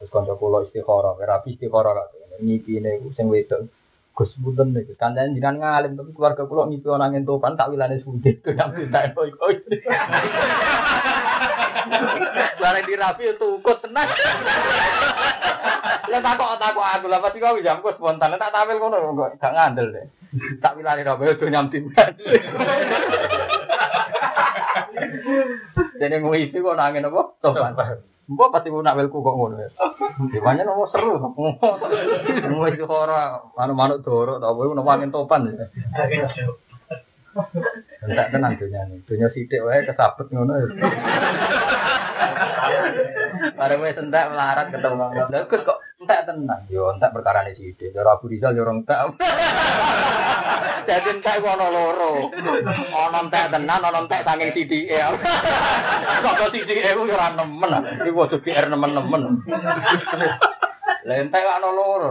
Terus 0.00 0.08
kanca 0.08 0.32
kula 0.40 0.64
istikharah, 0.64 1.12
rapi 1.20 1.52
istikharah 1.52 1.92
kok. 1.92 2.40
Ngipine 2.40 3.04
sing 3.12 3.28
wedok. 3.28 3.68
Gus 4.20 4.36
Bunten 4.36 4.76
nih, 4.76 4.84
kancan 5.00 5.32
jiran 5.32 5.56
ngalim 5.56 5.96
tapi 5.96 6.12
keluarga 6.12 6.44
kulo 6.44 6.68
ngipi 6.68 6.92
orang 6.92 7.16
yang 7.16 7.24
topan 7.24 7.56
tak 7.56 7.72
wilane 7.72 8.04
sulit 8.04 8.44
tuh 8.44 8.52
yang 8.52 8.68
minta 8.76 9.08
koi 9.16 9.32
koi. 9.32 9.56
Barang 12.60 12.84
di 12.84 13.00
rapi 13.00 13.32
itu 13.32 13.46
ukut 13.56 13.80
tenang. 13.80 14.12
Ya 16.12 16.20
takut 16.20 16.60
takut 16.60 16.84
aku 16.84 17.08
lah 17.08 17.24
pasti 17.24 17.40
kau 17.40 17.56
bisa 17.56 17.80
aku 17.80 17.96
spontan 17.96 18.36
tak 18.36 18.52
tampil 18.52 18.76
kono 18.76 19.16
kok 19.16 19.40
gak 19.40 19.56
ngandel 19.56 19.88
deh. 19.88 20.04
Tak 20.60 20.76
wilane 20.76 21.00
rapi 21.00 21.24
itu 21.24 21.48
nyamtin. 21.48 21.88
Dene 25.96 26.20
ngisi 26.20 26.60
kok 26.60 26.76
nangin 26.76 27.08
apa? 27.08 27.40
Topan. 27.40 27.72
Mbok 28.30 28.54
pasti 28.54 28.70
mau 28.70 28.78
nawelku 28.78 29.18
kok 29.26 29.34
ngono 29.34 29.58
ya. 29.58 29.70
Di 30.32 30.38
mana 30.38 30.62
nopo 30.62 30.86
seru. 30.94 31.18
Ngisi 32.50 32.82
ora 32.86 33.42
manuk-manuk 33.58 34.06
doro 34.06 34.38
ta 34.38 34.54
apa 34.54 34.70
ono 34.70 34.86
angin 34.86 35.10
topan. 35.10 35.50
Ya. 37.54 38.06
Entak 38.06 38.28
tenan 38.32 38.56
dunia. 38.56 38.82
Dunia 39.04 39.28
sidik 39.32 39.60
wae 39.64 39.84
kesabet 39.84 40.26
ngono 40.32 40.52
ya. 40.56 40.66
Bareng 43.56 43.80
wis 43.84 44.00
entak 44.00 44.30
melarat 44.32 44.66
ketemu. 44.72 45.06
Lha 45.30 45.48
Gus 45.48 45.64
kok 45.64 45.78
entak 46.00 46.24
tenan. 46.28 46.60
Yo 46.72 46.88
entak 46.92 47.12
perkara 47.12 47.44
ne 47.44 47.52
sidik. 47.56 47.92
Abu 47.96 48.28
Rizal 48.28 48.56
yo 48.56 48.64
orang 48.64 48.84
entak. 48.84 49.16
Jadi 50.88 51.08
entak 51.20 51.44
ku 51.44 51.46
ono 51.46 51.66
loro. 51.70 52.12
Ono 52.90 53.18
entak 53.28 53.52
tenan, 53.52 53.84
ono 53.84 54.08
entak 54.08 54.24
saking 54.24 54.50
sidike. 54.56 54.96
Kok 56.24 56.50
sidike 56.52 56.96
ku 56.96 57.04
yo 57.04 57.14
ora 57.14 57.36
nemen. 57.36 58.04
Iku 58.04 58.26
ojo 58.26 58.36
GR 58.40 58.66
nemen-nemen. 58.68 59.22
Lah 61.04 61.16
entek 61.16 61.40
kok 61.44 61.58
ono 61.60 61.68
loro. 61.72 62.08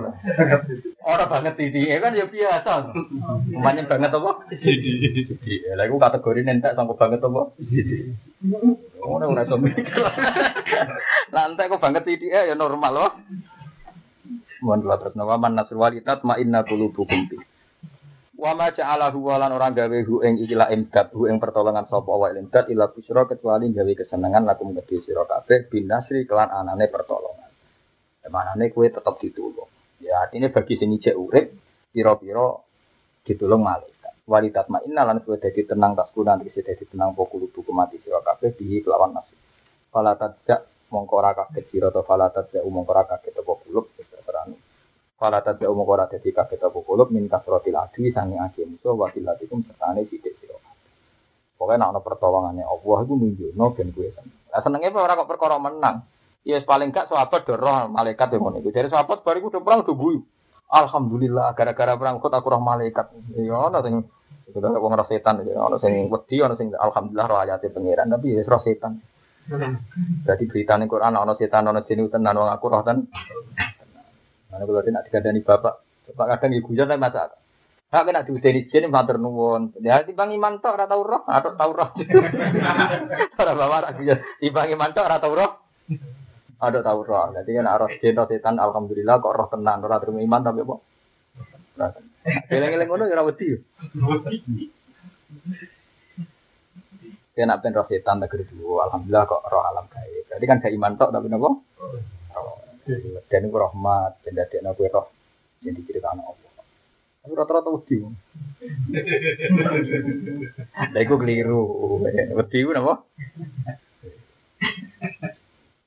Ora 1.00 1.32
banget 1.32 1.56
sidike 1.56 1.96
kan 2.04 2.12
ya 2.12 2.28
biasa. 2.28 2.92
Umpamanya 2.92 3.88
banget 3.88 4.12
apa? 4.12 4.32
Sidike. 4.52 5.72
Lah 5.72 5.88
iku 5.88 5.96
kategori 5.96 6.44
entek 6.44 6.76
sangko 6.76 7.00
banget 7.00 7.24
apa? 7.24 7.56
Sidike. 7.56 8.20
Ngono 9.00 9.32
ora 9.32 9.48
iso 9.48 9.56
mikir. 9.56 9.88
Lah 11.32 11.44
entek 11.48 11.72
kok 11.72 11.80
banget 11.80 12.04
sidike 12.04 12.36
ya 12.36 12.52
normal 12.52 12.92
loh. 12.92 13.12
Mohon 14.60 14.84
kula 14.84 15.00
terus 15.00 15.16
nama 15.16 15.40
man 15.40 15.56
nasr 15.56 15.80
walitat 15.80 16.28
ma 16.28 16.36
inna 16.36 16.68
qulubukum 16.68 17.32
fi. 17.32 17.40
Wa 18.36 18.52
ma 18.60 18.76
ja'alahu 18.76 19.24
walan 19.24 19.56
orang 19.56 19.72
gawe 19.72 20.00
hu 20.04 20.20
ing 20.20 20.44
ikilah 20.44 20.68
imdad 20.76 21.16
hu 21.16 21.32
ing 21.32 21.40
pertolongan 21.40 21.88
sapa 21.88 22.12
wa 22.12 22.28
imdad 22.28 22.68
ila 22.68 22.92
busra 22.92 23.24
kecuali 23.24 23.72
gawe 23.72 23.94
kesenengan 23.96 24.44
lakum 24.44 24.76
kedhe 24.76 25.00
sira 25.08 25.24
kabeh 25.24 25.72
binasri 25.72 26.28
kelan 26.28 26.52
anane 26.52 26.92
pertolongan. 26.92 27.48
Manane 28.28 28.70
kue 28.76 28.92
tetap 28.92 29.16
ditulung. 29.24 29.78
Ya 30.00 30.24
artinya 30.24 30.48
bagi 30.52 30.80
sing 30.80 30.96
ijek 30.96 31.16
urip 31.16 31.52
pira-pira 31.92 32.56
ditulung 33.28 33.68
malaikat. 33.68 34.26
Walitat 34.30 34.70
ma'inna 34.70 35.04
lan 35.04 35.26
kowe 35.26 35.36
dadi 35.36 35.66
tenang 35.66 35.98
tak 35.98 36.14
guna 36.14 36.38
tegese 36.38 36.62
dadi 36.62 36.86
tenang 36.86 37.18
pokok 37.18 37.50
kudu 37.50 37.72
mati 37.74 37.98
sira 38.00 38.22
kabeh 38.22 38.54
bihi 38.56 38.86
kelawan 38.86 39.18
nasib. 39.18 39.36
Fala 39.90 40.14
tajak 40.16 40.70
mongko 40.94 41.14
ora 41.18 41.34
kaget 41.34 41.66
sira 41.74 41.90
to 41.90 42.06
fala 42.06 42.30
tajak 42.30 42.62
mongko 42.62 42.94
ora 42.94 43.04
kaget 43.10 43.42
apa 43.42 43.54
kulub 43.66 43.86
terang. 43.98 44.54
Fala 45.18 45.42
tajak 45.42 45.68
mongko 45.68 45.92
ora 45.98 46.06
dadi 46.06 46.30
kaget 46.30 46.62
apa 46.62 46.80
kulub 46.80 47.10
min 47.10 47.26
kasratil 47.26 47.76
adi 47.76 48.14
sange 48.14 48.38
ake 48.38 48.70
musuh 48.70 48.94
wa 48.94 49.10
tilatikum 49.10 49.66
sertane 49.66 50.06
sithik 50.06 50.38
sira. 50.38 50.58
Pokoknya 51.58 51.90
nak 51.90 51.90
ana 51.98 52.00
pertolongane 52.00 52.64
Allah 52.64 52.98
iku 53.04 53.14
nunjukno 53.18 53.66
ben 53.76 53.90
kowe 53.92 54.08
seneng. 54.14 54.38
Lah 54.54 54.62
senenge 54.62 54.88
ora 54.94 55.18
kok 55.18 55.28
perkara 55.28 55.58
menang. 55.58 56.06
Ya 56.48 56.64
paling 56.64 56.95
gak 56.95 57.11
sahabat 57.11 57.44
do 57.44 57.60
roh 57.60 57.91
malaikat 57.91 58.32
yang 58.32 58.48
ngono 58.48 58.64
iku. 58.64 58.72
Jadi 58.72 58.88
sahabat 58.90 59.22
bariku 59.28 59.52
udah 59.52 59.61
perang 59.61 59.84
udah 59.84 59.95
guyu. 59.95 60.24
Alhamdulillah 60.70 61.57
gara-gara 61.57 61.98
perang 61.99 62.22
kok 62.22 62.32
aku 62.32 62.48
roh 62.48 62.61
malaikat. 62.64 63.11
Ya 63.36 63.57
ono 63.57 63.80
sing 63.84 64.07
sudah 64.49 64.74
wong 64.82 64.98
roh 64.98 65.07
setan 65.10 65.45
ya 65.45 65.61
ono 65.61 65.78
sing 65.78 66.10
wedi 66.10 66.41
ono 66.41 66.56
sing 66.57 66.74
alhamdulillah 66.74 67.28
roh 67.28 67.40
ayate 67.44 67.70
pangeran 67.70 68.10
tapi 68.10 68.34
ya 68.34 68.41
roh 68.48 68.61
setan. 68.64 69.03
Jadi 70.26 70.44
berita 70.45 70.78
ning 70.78 70.88
Quran 70.88 71.18
ono 71.18 71.34
setan 71.36 71.68
ono 71.68 71.82
jin 71.84 72.07
tenan 72.07 72.38
wong 72.38 72.49
aku 72.49 72.66
roh 72.72 72.82
ten. 72.86 73.03
Mana 74.49 74.66
kalau 74.66 74.82
tidak 74.82 75.06
dikandani 75.06 75.45
bapak, 75.45 75.74
bapak 76.10 76.26
kadang 76.38 76.57
ibu 76.57 76.74
jangan 76.74 76.98
masak. 76.98 77.38
Hak 77.90 78.06
kena 78.06 78.22
diudeni 78.22 78.70
jin 78.70 78.90
matur 78.94 79.18
nuwun. 79.18 79.74
Ya 79.82 80.06
timbang 80.06 80.30
iman 80.34 80.61
tok 80.61 80.78
ora 80.78 80.86
tau 80.86 81.02
roh, 81.02 81.26
atau 81.26 81.57
tau 81.57 81.74
roh. 81.74 81.90
Ora 83.41 83.52
bawa 83.57 83.82
ora 83.82 83.98
guyon. 83.98 84.22
Timbang 84.38 84.70
iman 84.78 84.94
tok 84.94 85.10
ora 85.10 85.18
tau 85.18 85.34
roh. 85.34 85.52
Ada 86.60 86.84
tahu 86.84 86.99
roh. 87.07 87.31
Jadi 87.31 87.56
kan 87.56 87.68
arah 87.72 87.88
jin 88.03 88.19
setan 88.19 88.60
alhamdulillah 88.60 89.23
kok 89.23 89.31
roh 89.31 89.48
tenan 89.48 89.80
ora 89.80 89.95
terima 90.03 90.19
iman 90.19 90.44
tapi 90.44 90.60
apa? 90.68 90.76
Eleng-eleng 92.52 92.88
ngono 92.91 93.03
ya 93.07 93.15
ora 93.15 93.23
wedi. 93.31 93.56
Ya 97.40 97.44
nak 97.48 97.64
ben 97.64 97.72
roh 97.72 97.88
setan 97.88 98.19
negeri 98.19 98.44
dulu 98.52 98.84
alhamdulillah 98.84 99.23
kok 99.23 99.48
roh 99.48 99.64
alam 99.64 99.88
gaib. 99.88 100.27
Jadi 100.27 100.44
kan 100.44 100.60
gak 100.60 100.76
iman 100.76 100.99
tok 100.99 101.15
tapi 101.15 101.27
napa? 101.31 101.49
Roh. 102.36 102.60
Dan 103.31 103.48
itu 103.48 103.56
rahmat 103.56 104.19
dan 104.27 104.34
dadekno 104.36 104.76
kowe 104.76 104.88
roh 104.91 105.07
yang 105.64 105.80
diceritakan 105.80 106.19
Allah. 106.19 106.52
Tapi 107.23 107.34
rata-rata 107.40 107.72
wedi. 107.72 108.03
Lah 110.91 111.02
iku 111.07 111.15
keliru. 111.15 111.64
Wedi 112.36 112.68
ku 112.68 112.76
napa? 112.76 113.07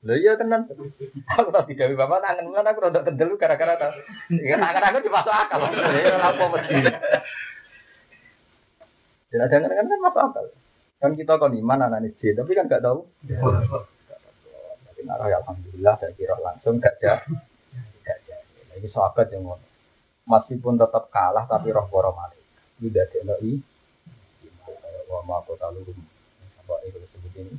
Lho 0.03 0.13
iya 0.19 0.35
tenan. 0.35 0.67
Aku 1.39 1.49
tak 1.55 1.63
digawe 1.71 1.95
bapak 1.95 2.19
tangan 2.19 2.43
mulan 2.43 2.67
aku 2.67 2.83
rada 2.83 3.07
kendel 3.07 3.39
gara-gara 3.39 3.79
ta. 3.79 3.87
Ya 4.35 4.59
tangan 4.59 4.83
aku 4.91 4.99
dimasuk 5.07 5.31
akal. 5.31 5.63
Ya 5.71 6.11
ora 6.11 6.27
apa 6.35 6.43
mesti. 6.51 6.75
Ya 9.31 9.47
jangan 9.47 9.71
kan 9.71 9.87
kan 9.87 9.99
masuk 10.03 10.21
akal. 10.27 10.45
Kan 10.99 11.15
kita 11.15 11.39
kon 11.39 11.55
iman 11.55 11.87
anak 11.87 12.15
J, 12.19 12.35
tapi 12.35 12.51
kan 12.55 12.67
gak 12.71 12.83
tahu. 12.83 13.03
Tapi 14.87 15.01
narah 15.03 15.27
ya 15.27 15.39
alhamdulillah 15.43 15.99
saya 15.99 16.11
kira 16.15 16.35
langsung 16.39 16.83
gak 16.83 16.99
jah. 16.99 17.23
Gak 18.03 18.19
jah. 18.27 18.39
Ini 18.75 18.87
sahabat 18.91 19.31
yang 19.31 19.47
ngono. 19.47 19.67
Meskipun 20.23 20.79
tetap 20.79 21.11
kalah 21.11 21.47
tapi 21.47 21.71
roh 21.71 21.87
para 21.87 22.11
malaikat. 22.11 22.59
Ini 22.79 22.87
dari 22.91 23.19
i. 23.39 23.53
Wa 25.07 25.23
ma 25.27 25.43
qataluhum. 25.43 25.95
Apa 26.63 26.79
itu 26.87 26.99
disebut 26.99 27.35
ini? 27.39 27.55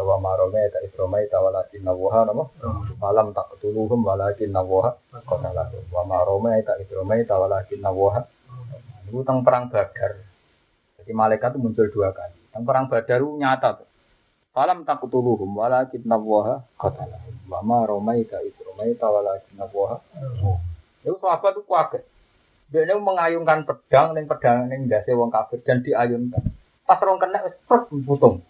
Wa 0.00 0.16
marome 0.16 0.72
ta 0.72 0.80
isromai 0.80 1.28
ta 1.28 1.44
walakin 1.44 1.84
nawaha 1.84 2.24
nama? 2.24 2.48
Malam 2.96 3.36
tak 3.36 3.52
ketuluhum 3.52 4.00
walakin 4.00 4.48
nawaha 4.48 4.96
qatala 5.28 5.68
wa 5.92 6.02
marome 6.08 6.64
ta 6.64 6.80
isromai 6.80 7.28
ta 7.28 7.36
walakin 7.36 7.84
nawaha 7.84 8.24
itu 9.04 9.20
tentang 9.20 9.44
perang 9.44 9.68
badar. 9.68 10.24
Jadi 10.96 11.12
malaikat 11.12 11.52
itu 11.52 11.58
muncul 11.60 11.86
dua 11.92 12.16
kali. 12.16 12.40
Tentang 12.48 12.64
perang 12.64 12.86
badar 12.88 13.20
nyata 13.20 13.84
tuh. 13.84 13.88
Falam 14.56 14.88
tak 14.88 15.04
ketuluhum 15.04 15.52
walakin 15.52 16.00
nawaha 16.08 16.64
qatala 16.80 17.20
wa 17.52 17.60
marome 17.60 18.24
ta 18.24 18.40
isromai 18.40 18.96
ta 18.96 19.12
walakin 19.12 19.60
nawaha 19.60 20.00
itu 21.02 21.18
sahabat 21.18 21.58
itu 21.58 21.66
kuaget 21.66 22.04
dia 22.72 22.88
ini 22.88 22.96
mengayunkan 22.96 23.68
pedang 23.68 24.16
ning 24.16 24.24
pedang 24.24 24.70
ning 24.72 24.88
dasi 24.88 25.12
wong 25.12 25.28
kafir 25.28 25.60
dan 25.60 25.84
diayunkan. 25.84 26.40
Pas 26.88 26.96
rong 27.04 27.20
kena 27.20 27.44
wis 27.44 27.52
putung 28.08 28.40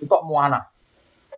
itu 0.00 0.16
muana. 0.26 0.74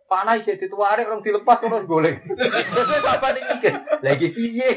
Panah 0.07 0.39
isi 0.39 0.55
dituare 0.55 1.03
orang 1.03 1.19
dilepas 1.19 1.59
terus 1.59 1.83
golek. 1.83 2.23
Terus 2.23 3.03
apa 3.11 3.27
nih 3.35 3.43
mikir? 3.43 3.73
Lagi 3.99 4.27
piye? 4.31 4.69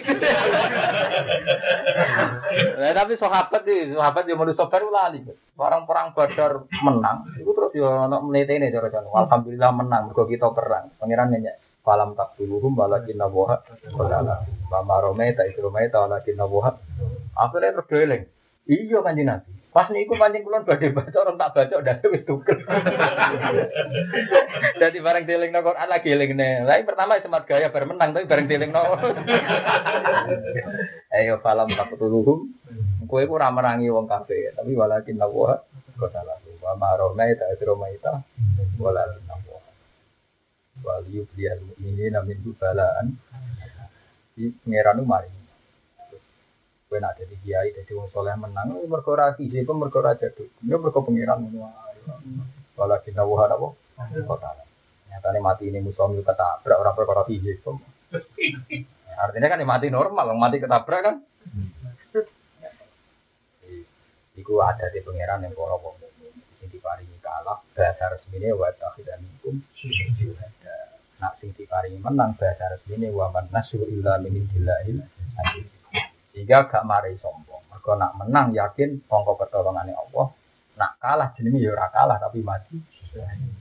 Nah, 2.74 2.90
tapi 2.98 3.15
sahabat 3.15 3.62
nih, 3.62 3.94
sahabat 3.94 4.27
yang 4.27 4.43
manusia 4.43 4.66
baru 4.66 4.90
lali. 4.90 5.23
Orang 5.55 5.86
perang 5.86 6.19
Badar 6.19 6.66
menang, 6.82 7.31
itu 7.39 7.47
terus 7.47 7.70
ya 7.78 8.11
nak 8.11 8.27
menit 8.27 8.51
ini 8.51 8.74
cara 8.74 8.90
cara. 8.90 9.07
Alhamdulillah 9.07 9.70
menang, 9.70 10.11
mergo 10.11 10.27
kita 10.27 10.51
perang. 10.51 10.90
Pangeran 10.98 11.31
nanya, 11.31 11.55
falam 11.86 12.19
tak 12.19 12.35
duluhum 12.35 12.74
walakin 12.74 13.15
nawaha 13.15 13.62
kolala. 13.94 14.43
Mama 14.66 14.98
Rome 14.98 15.31
tak 15.39 15.55
isromai 15.55 15.94
tak 15.94 16.11
walakin 16.11 16.43
nawaha. 16.43 16.74
Akhirnya 17.39 17.78
terus 17.78 17.86
geleng. 17.86 18.24
Iya 18.66 18.98
kan 18.98 19.15
Nabi. 19.15 19.59
Pas 19.70 19.86
niku 19.86 20.18
pancing 20.18 20.42
kulon 20.42 20.66
badhe 20.66 20.90
baca 20.90 21.14
orang 21.22 21.38
tak 21.38 21.55
baca 21.55 21.74
udah 21.78 21.94
wis 22.12 22.26
tukel. 22.26 22.59
Jadi 24.82 24.98
bareng 24.98 25.24
dieling 25.30 25.55
no 25.55 25.62
Quran 25.62 25.86
lagi 25.86 26.10
eling 26.10 26.34
ne. 26.34 26.66
Lah 26.66 26.82
pertama 26.82 27.22
semat 27.22 27.47
gaya 27.47 27.70
bar 27.70 27.86
menang 27.86 28.10
tapi 28.10 28.26
bareng 28.26 28.51
dieling 28.51 28.74
no. 28.74 28.82
Ayo 31.14 31.38
falam 31.38 31.70
taqtuluhum. 31.70 32.51
Kowe 33.06 33.22
ku 33.26 33.38
ora 33.38 33.51
merangi 33.51 33.90
wong 33.90 34.06
kafir, 34.10 34.55
tapi 34.59 34.74
walakin 34.74 35.18
lawa 35.18 35.62
qatala. 35.98 36.38
Wa 36.59 36.74
ma 36.74 36.94
rona 36.98 37.30
ta 37.38 37.47
roma 37.62 37.86
ita 37.94 38.26
walakin 38.74 39.22
lawa. 39.30 39.59
Wal 40.82 41.06
yubliyal 41.06 41.62
mu'minina 41.62 42.26
min 42.26 42.42
balaan. 42.59 43.14
Di 44.34 44.51
pangeran 44.66 45.02
mari 45.06 45.39
Kue 46.90 46.98
nak 46.98 47.14
jadi 47.22 47.38
kiai, 47.38 47.70
jadi 47.70 47.94
wong 47.94 48.10
soleh 48.10 48.34
menang, 48.34 48.74
mergo 48.90 49.14
ora 49.14 49.30
siji, 49.38 49.62
itu 49.62 49.70
mergo 49.70 50.02
ora 50.02 50.18
jadu. 50.18 50.42
Ini 50.58 50.74
mergo 50.74 51.06
pengiran 51.06 51.38
ngono. 51.38 51.70
Wala 52.74 52.98
kita 52.98 53.22
wuha 53.22 53.46
apa? 53.46 53.70
Kota. 54.26 54.58
Nyatane 55.06 55.38
mati 55.38 55.70
ini 55.70 55.78
musuh 55.86 56.10
itu 56.10 56.26
ketabrak 56.26 56.82
orang 56.82 56.98
perkara 56.98 57.22
siji 57.30 57.62
itu. 57.62 57.78
Artinya 59.14 59.54
kan 59.54 59.62
mati 59.62 59.86
normal, 59.86 60.34
mati 60.34 60.58
ketabrak 60.58 61.00
kan. 61.06 61.16
Iku 64.34 64.58
ada 64.58 64.90
di 64.90 64.98
pangeran 64.98 65.46
yang 65.46 65.54
para 65.54 65.78
wong 65.78 65.94
sing 66.58 66.74
diparingi 66.74 67.22
kalah 67.22 67.62
bahasa 67.70 68.18
resmine 68.18 68.50
wa 68.50 68.66
takhidanikum 68.74 69.62
syuhada. 69.78 70.98
Nak 71.22 71.38
sing 71.38 71.54
diparingi 71.54 72.02
menang 72.02 72.34
bahasa 72.34 72.66
resmine 72.74 73.14
wa 73.14 73.30
man 73.30 73.46
nasru 73.54 73.86
illa 73.86 74.18
min 74.18 74.42
indillahil 74.42 75.06
aziz 75.38 75.80
sehingga 76.32 76.70
gak 76.70 76.86
mari 76.86 77.19
sombong. 77.19 77.62
Mereka 77.70 77.93
nak 77.98 78.12
menang 78.19 78.55
yakin 78.55 79.02
songko 79.07 79.35
pertolongannya 79.39 79.94
Allah. 79.94 80.31
Nak 80.78 80.93
kalah 81.02 81.28
jenenge 81.36 81.61
ya 81.61 81.77
kalah 81.93 82.16
tapi 82.16 82.40
mati 82.40 82.78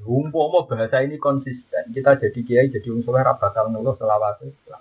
Umpama 0.05 0.65
bahasa 0.69 1.01
ini 1.01 1.17
konsisten, 1.17 1.89
kita 1.89 2.21
jadi 2.21 2.39
kiai 2.45 2.69
jadi 2.69 2.85
wong 2.93 3.01
soleh 3.01 3.21
ra 3.25 3.33
bakal 3.33 3.69
ngeluh 3.69 3.97
selawase. 3.97 4.53
Kita 4.65 4.77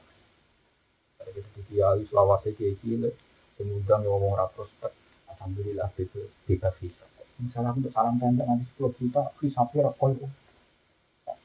jadi 1.32 1.60
kiai 1.68 2.04
selawase 2.08 2.52
kiai 2.52 2.76
cilik, 2.80 3.16
kemudian 3.56 4.04
ngomong 4.04 4.36
ra 4.36 4.48
prospek, 4.52 4.92
alhamdulillah 5.32 5.88
bebas 5.96 6.28
bebas 6.44 6.74
bisa. 6.80 7.04
Misalnya 7.40 7.76
untuk 7.76 7.92
salam 7.96 8.20
tanda 8.20 8.44
nanti 8.44 8.68
10 8.76 8.92
juta, 9.00 9.32
hisapnya 9.40 9.88
ra 9.88 9.92
koyo. 9.96 10.28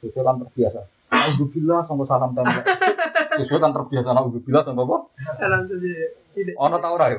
Sesuai 0.03 0.24
kan 0.24 0.44
terbiasa. 0.44 0.82
Alhamdulillah 1.11 1.80
sampai 1.88 2.07
salam 2.07 2.32
tanda. 2.36 2.61
Sesuai 3.41 3.61
kan 3.64 3.73
terbiasa. 3.73 4.10
Alhamdulillah 4.14 4.61
sampai 4.68 4.85
apa? 4.85 4.97
Salam 5.41 5.61
sendiri. 5.65 6.14
Tidak. 6.34 6.57
Ono 6.57 6.77
tau 6.81 6.97
ora 6.97 7.14
ya? 7.14 7.18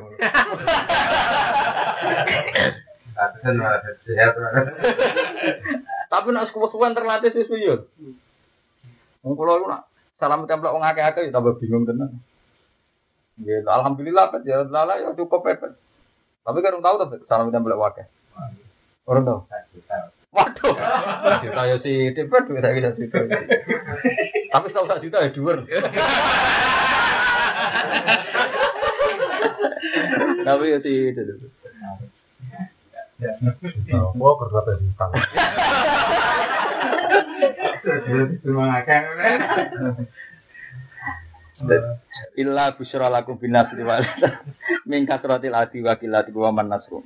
Tapi 6.11 6.29
nak 6.35 6.51
suwe-suwen 6.51 6.95
terlatih 6.95 7.31
susu 7.31 7.55
yo. 7.59 7.87
Wong 9.23 9.39
kula 9.39 9.59
iku 9.59 9.67
nak 9.71 9.87
salam 10.19 10.47
templek 10.51 10.75
wong 10.75 10.83
akeh-akeh 10.83 11.31
ya 11.31 11.35
tambah 11.35 11.59
bingung 11.63 11.87
tenan. 11.87 12.19
Ya 13.39 13.63
alhamdulillah 13.67 14.31
pet 14.35 14.43
ya 14.47 14.67
lala 14.67 14.99
ya 14.99 15.15
cukup 15.15 15.47
pet. 15.47 15.63
Tapi 16.45 16.59
kan 16.61 16.83
tahu 16.83 16.97
tapi 17.03 17.23
salam 17.31 17.55
templek 17.55 17.79
akeh. 17.79 18.07
Orang 19.07 19.27
tahu. 19.27 19.47
Waduh. 20.35 20.75
Juta 21.47 21.63
ya 21.71 21.77
si 21.79 22.11
tipe 22.19 22.37
duit 22.51 22.63
saya 22.63 22.75
bisa 22.75 22.99
juta. 22.99 23.19
Tapi 24.55 24.71
setahu 24.71 24.87
sak 24.87 25.03
juta 25.03 25.19
ya 25.19 25.35
dhuwur. 25.35 25.67
Tapi 30.47 30.65
ya 30.71 30.79
itu. 30.79 31.23
Gua 34.15 34.33
kerja 34.39 34.61
utang. 34.79 35.11
Terima 38.47 38.79
kasih. 38.87 40.07
Illa 42.39 42.79
busyra 42.79 43.11
lakum 43.11 43.35
bin 43.43 43.59
nasri 43.59 43.83
wal 43.83 44.07
min 44.87 45.03
kasratil 45.03 45.55
adi 45.55 45.83
wa 45.83 45.99
qillati 45.99 46.31
wa 46.31 46.55
man 46.55 46.71
nasru. 46.71 47.03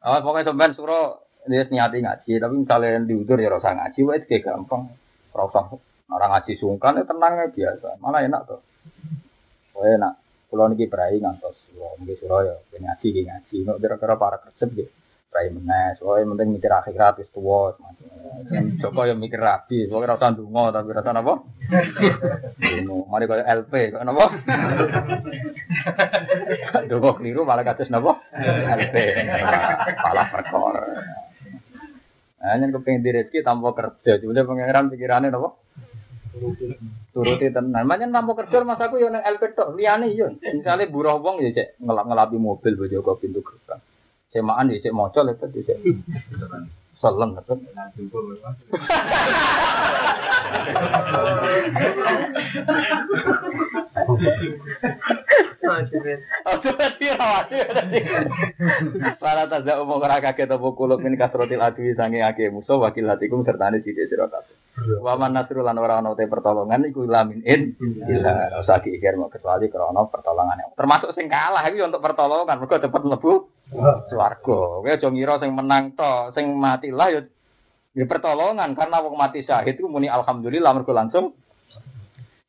Awas 0.00 0.24
pokoknya 0.24 0.48
sampean 0.48 0.72
suro 0.72 1.20
dia 1.44 1.68
niati 1.68 2.00
ngaji, 2.00 2.32
tapi 2.40 2.54
misalnya 2.64 3.04
diudur 3.04 3.36
ya 3.36 3.52
rasa 3.52 3.76
ngaji, 3.76 4.00
itu 4.24 4.40
gampang. 4.40 4.92
Rasa 5.36 5.76
orang 6.10 6.30
ngaji 6.34 6.52
sungkan 6.58 6.98
ya 6.98 7.04
tenang 7.06 7.32
ya 7.38 7.46
biasa. 7.48 7.88
Malah 8.02 8.20
enak 8.26 8.42
tuh. 8.46 8.60
Oh 9.78 9.86
enak. 9.86 10.18
Kalau 10.50 10.66
niki 10.66 10.90
berai 10.90 11.22
ngantos, 11.22 11.54
wah 11.78 11.94
mungkin 11.94 12.18
suro 12.18 12.42
ya 12.42 12.58
ben 12.74 12.82
ngaji 12.82 13.06
ki 13.14 13.22
ngaji. 13.22 13.56
Nek 13.70 13.78
kira-kira 13.78 14.18
para 14.18 14.42
kerja 14.42 14.66
gitu. 14.66 14.90
Berai 15.30 15.54
menes, 15.54 16.02
wah 16.02 16.18
yang 16.18 16.34
penting 16.34 16.58
mikir 16.58 16.74
akhirat 16.74 17.22
wis 17.22 17.30
tuwa. 17.30 17.70
Joko 18.82 19.06
ya 19.06 19.14
mikir 19.14 19.38
rapi, 19.38 19.86
pokoknya 19.86 20.18
rasa 20.18 20.34
ndonga 20.34 20.74
tapi 20.74 20.90
rasa 20.90 21.14
apa? 21.14 21.34
Dungo, 22.58 23.06
mari 23.06 23.30
kaya 23.30 23.46
LP, 23.46 23.94
kaya 23.94 24.02
napa? 24.02 24.26
Dungo 26.90 27.14
keliru 27.14 27.46
malah 27.46 27.62
kados 27.62 27.86
napa? 27.94 28.18
LP. 28.74 28.94
Malah 30.02 30.26
perkara. 30.34 30.82
Hanya 32.40 32.74
kepengen 32.74 33.06
direzeki 33.06 33.46
tanpa 33.46 33.70
kerja, 33.70 34.18
cuma 34.18 34.34
pengiran 34.34 34.90
pikirannya 34.90 35.30
napa? 35.30 35.54
Turuti 37.10 37.46
tenan. 37.50 37.84
Manyen 37.86 38.14
tanpa 38.14 38.38
kerja 38.38 38.62
mas 38.62 38.78
aku 38.78 39.02
yo 39.02 39.10
nang 39.10 39.26
LP 39.26 39.50
tok, 39.58 39.74
liyane 39.74 40.14
yo. 40.14 40.30
Misale 40.38 40.86
buruh 40.86 41.18
wong 41.18 41.42
ya 41.42 41.50
cek 41.50 41.82
ngelap-ngelapi 41.82 42.38
mobil 42.38 42.78
bojo 42.78 43.18
pintu 43.18 43.42
gerbang. 43.42 43.82
Semaan 44.30 44.70
ya 44.70 44.78
cek 44.78 44.94
moco 44.94 45.20
lepet 45.26 45.50
ya 45.58 45.74
cek. 45.74 45.78
Seleng 47.02 47.34
lepet. 47.34 47.58
Para 59.20 59.46
taza 59.46 59.82
umum 59.82 60.02
ora 60.02 60.22
kaget 60.22 60.50
apa 60.50 60.68
kuluk 60.74 61.02
min 61.02 61.18
kasrotil 61.18 61.62
adwi 61.62 61.94
sange 61.94 62.22
ake 62.22 62.50
musuh 62.50 62.78
wakil 62.78 63.06
hatikum 63.10 63.46
serta 63.46 63.70
ne 63.70 63.82
sithik 63.82 64.10
sira 64.10 64.26
kabeh. 64.26 64.56
Wa 64.80 65.14
man 65.20 65.36
nasrul 65.36 65.66
lan 65.66 65.76
ora 65.76 66.00
ana 66.00 66.16
pertolongan 66.16 66.88
iku 66.88 67.04
lamin 67.04 67.44
in 67.44 67.76
ila 68.08 68.64
usah 68.64 68.80
diikir 68.80 69.16
mau 69.20 69.28
kecuali 69.28 69.68
krana 69.68 70.08
pertolongan. 70.08 70.72
Termasuk 70.72 71.12
sing 71.12 71.28
kalah 71.28 71.64
iki 71.68 71.84
untuk 71.84 72.00
pertolongan 72.00 72.56
mergo 72.56 72.80
cepet 72.80 73.02
mlebu 73.04 73.32
swarga. 74.08 74.60
Kowe 74.80 74.88
aja 74.88 75.08
ngira 75.08 75.36
sing 75.38 75.52
menang 75.52 75.92
to, 75.92 76.32
sing 76.32 76.56
mati 76.56 76.88
lah 76.88 77.12
ya 77.12 77.20
ya 77.92 78.04
pertolongan 78.06 78.72
karena 78.72 79.02
wong 79.04 79.18
mati 79.18 79.44
syahid 79.44 79.76
itu 79.76 79.90
muni 79.90 80.08
alhamdulillah 80.08 80.70
mergo 80.72 80.94
langsung 80.96 81.36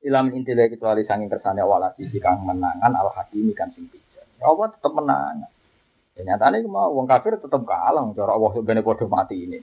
Ilam 0.02 0.34
intile 0.34 0.66
kecuali 0.66 1.06
sanging 1.06 1.30
kersane 1.30 1.62
wala 1.62 1.94
sisi 1.94 2.18
kang 2.18 2.42
menangan 2.42 2.90
al 2.98 3.14
hakimi 3.14 3.54
kan 3.54 3.70
sing 3.70 3.86
bijak. 3.86 4.26
Ya 4.42 4.50
Allah 4.50 4.74
tetep 4.74 4.98
menangan. 4.98 5.46
Ya 6.18 6.22
nyatane 6.26 6.66
mau 6.66 6.90
wong 6.90 7.06
kafir 7.06 7.38
tetep 7.38 7.62
kalah 7.62 8.02
cara 8.18 8.32
Allah 8.34 8.50
sebenarnya 8.58 8.82
padha 8.82 9.06
mati 9.06 9.46
ini. 9.46 9.62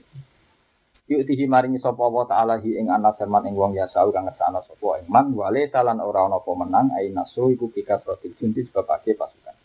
Yuk 1.09 1.25
tihi 1.25 1.49
maringi 1.49 1.81
sapa 1.81 2.05
Allah 2.05 2.25
taala 2.29 2.55
hi 2.61 2.77
ing 2.77 2.93
anak 2.93 3.17
firman 3.17 3.41
ing 3.49 3.57
wong 3.57 3.73
yasau 3.73 4.13
kang 4.13 4.29
ngersana 4.29 4.61
sapa 4.61 5.01
ing 5.01 5.09
wale 5.33 5.65
talan 5.73 5.97
ora 6.05 6.29
ana 6.29 6.37
apa 6.37 6.51
menang 6.53 6.93
ai 6.93 7.09
nasu 7.09 7.49
iku 7.49 7.73
pika 7.73 7.97
protil 7.97 8.37
junti 8.37 8.61
sebabake 8.69 9.17
pasukan. 9.17 9.57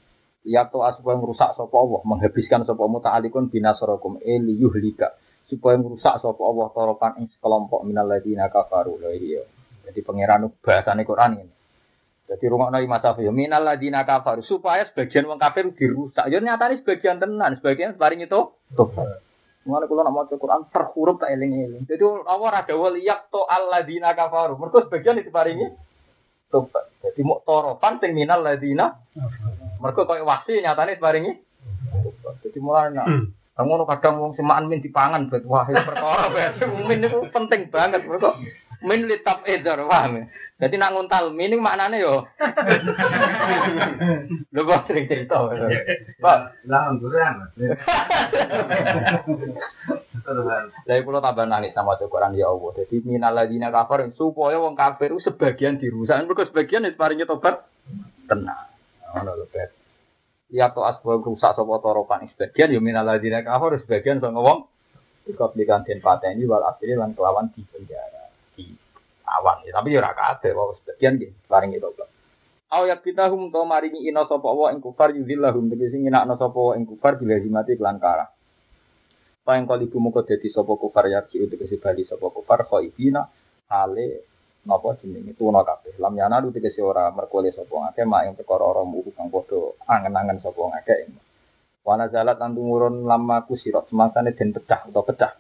Lihat 0.49 0.73
to 0.73 0.81
asupaya 0.81 1.21
merusak 1.21 1.53
sapa 1.53 1.77
Allah 1.77 2.01
menghabiskan 2.09 2.65
sapa 2.65 2.89
muta'alikun 2.89 3.53
binasarakum 3.53 4.25
eli 4.25 4.57
yuhlika 4.57 5.21
supaya 5.45 5.77
merusak 5.77 6.17
sapa 6.25 6.41
Allah 6.41 6.73
toropan 6.73 7.13
ing 7.21 7.29
sekelompok 7.37 7.85
minal 7.85 8.09
ladina 8.09 8.49
kafaru 8.49 8.97
lha 9.05 9.13
iya. 9.13 9.45
Jadi 9.85 10.01
pangeran 10.01 10.49
bahasane 10.65 11.05
Quran 11.05 11.45
ini. 11.45 11.53
Jadi 12.25 12.45
rumah 12.49 12.73
nabi 12.73 12.89
masa 12.89 13.13
ya 13.21 13.29
minal 13.29 13.69
ladina 13.69 14.09
kafar 14.09 14.41
supaya 14.49 14.89
sebagian 14.89 15.29
wong 15.29 15.37
kafir 15.37 15.69
dirusak. 15.77 16.25
Ya 16.33 16.41
nyatane 16.41 16.81
sebagian 16.81 17.21
tenan, 17.21 17.61
sebagian 17.61 18.01
paling 18.01 18.25
itu 18.25 18.49
tobat. 18.73 19.21
Mulane 19.65 19.89
kula 19.89 20.05
nak 20.05 20.13
maca 20.13 20.35
Quran 20.37 20.69
terhuruf 20.69 21.17
tak 21.17 21.33
eling-eling. 21.33 21.89
Jadi 21.89 22.05
Allah 22.05 22.49
ra 22.53 22.61
dawuh 22.69 22.93
liyak 22.93 23.33
to 23.33 23.41
alladina 23.49 24.13
kafaru. 24.13 24.61
Mergo 24.61 24.85
sebagian 24.85 25.17
diparingi 25.25 25.73
tobat. 26.53 26.93
Jadi 27.01 27.21
mau 27.25 27.41
toropan 27.41 27.97
sing 27.97 28.13
minal 28.13 28.45
ladina. 28.45 28.93
Mergo 29.81 30.05
koyo 30.05 30.29
wasi 30.29 30.61
nyatane 30.61 31.01
diparingi 31.01 31.33
tobat. 31.97 32.35
Jadi 32.45 32.59
mulane 32.61 32.93
nak 32.93 33.09
Kamu 33.55 33.87
kadang 33.87 34.19
wong 34.19 34.33
semaan 34.35 34.67
min 34.67 34.83
dipangan 34.83 35.31
bet 35.31 35.47
wah 35.47 35.63
itu 35.71 35.79
perkara. 35.79 36.27
Min 36.91 37.07
itu 37.07 37.23
penting 37.31 37.71
banget 37.71 38.03
mergo 38.03 38.35
min 38.85 39.09
litap 39.09 39.49
edar 39.49 39.81
paham 39.89 40.21
ya. 40.21 40.25
Jadi 40.55 40.79
nak 40.79 40.95
nguntal 40.95 41.35
min 41.35 41.51
ini 41.51 41.59
maknane 41.59 41.99
yo. 41.99 42.23
Lho 44.55 44.61
kok 44.63 44.87
sering 44.87 45.11
cerita. 45.11 45.51
Pak, 46.23 46.39
Lah, 46.71 46.95
angguran. 46.95 47.51
Lah 50.87 50.95
kula 51.03 51.19
tambah 51.19 51.51
nangis 51.51 51.75
sama 51.75 51.99
Quran 51.99 52.39
ya 52.39 52.55
Allah. 52.55 52.71
Jadi 52.81 53.03
minal 53.03 53.35
ladina 53.35 53.75
kafir 53.75 54.15
supaya 54.15 54.63
wong 54.63 54.79
kafir 54.79 55.11
itu 55.11 55.27
sebagian 55.27 55.83
dirusak. 55.83 56.23
Mergo 56.23 56.47
sebagian 56.47 56.87
itu 56.87 56.97
paringi 56.97 57.27
tobat 57.27 57.67
tenang. 58.31 58.71
Ngono 59.11 59.43
lho, 59.43 59.47
Bet. 59.51 59.75
Ya 60.55 60.71
to 60.71 60.87
asbab 60.87 61.27
rusak 61.27 61.59
sapa 61.59 61.75
toropan 61.83 62.31
sebagian 62.31 62.71
ya 62.71 62.79
minal 62.79 63.05
ladina 63.05 63.43
kafir 63.43 63.83
sebagian 63.83 64.23
sing 64.23 64.39
wong 64.39 64.71
dikoplikan 65.27 65.83
den 65.83 66.05
pateni 66.05 66.45
wal 66.45 66.63
asli 66.63 66.95
lan 66.95 67.17
kelawan 67.17 67.49
di 67.57 67.65
penjara 67.65 68.24
awan. 69.25 69.65
Ya, 69.65 69.73
tapi 69.77 69.97
ya 69.97 70.05
ora 70.05 70.13
kabeh 70.13 70.53
wae 70.53 70.77
sebagian 70.81 71.17
nggih 71.19 71.31
paringi 71.49 71.81
tobat. 71.81 72.09
Aw 72.75 72.83
ya 72.91 72.99
kita 72.99 73.31
hum 73.31 73.55
to 73.55 73.63
maringi 73.63 74.03
ina 74.03 74.27
sapa 74.27 74.51
wa 74.51 74.73
ing 74.75 74.83
kufar 74.83 75.15
yuzillahum 75.15 75.71
tegese 75.71 75.95
nginakno 75.95 76.35
sapa 76.35 76.59
wa 76.59 76.73
ing 76.75 76.89
kufar 76.89 77.21
dilazimati 77.23 77.79
kelan 77.79 78.03
kara. 78.03 78.27
Paing 79.45 79.69
kali 79.69 79.87
ibu 79.87 80.03
muka 80.03 80.27
dadi 80.27 80.51
sapa 80.51 80.75
kufar 80.75 81.07
ya 81.07 81.23
ki 81.23 81.47
tegese 81.47 81.79
bali 81.79 82.03
sapa 82.03 82.35
kufar 82.35 82.67
khaifina 82.67 83.31
ale 83.71 84.27
napa 84.67 84.99
jenenge 84.99 85.39
tuna 85.39 85.63
kabeh. 85.63 85.95
Lam 86.03 86.19
yana 86.19 86.43
lu 86.43 86.51
tegese 86.51 86.83
ora 86.83 87.15
merkole 87.15 87.55
sapa 87.55 87.71
ngake 87.71 88.03
mak 88.09 88.23
ing 88.27 88.35
perkara 88.35 88.65
ora 88.67 88.83
muku 88.83 89.15
kang 89.15 89.31
padha 89.31 89.79
angen-angen 89.87 90.43
sapa 90.43 90.59
ngake. 90.59 91.15
Wana 91.85 92.09
zalat 92.09 92.41
lan 92.41 92.57
tumurun 92.57 93.05
lama 93.05 93.45
kusirat 93.45 93.87
semangsane 93.93 94.33
den 94.33 94.57
pecah 94.57 94.89
utawa 94.89 95.05
pecah. 95.05 95.37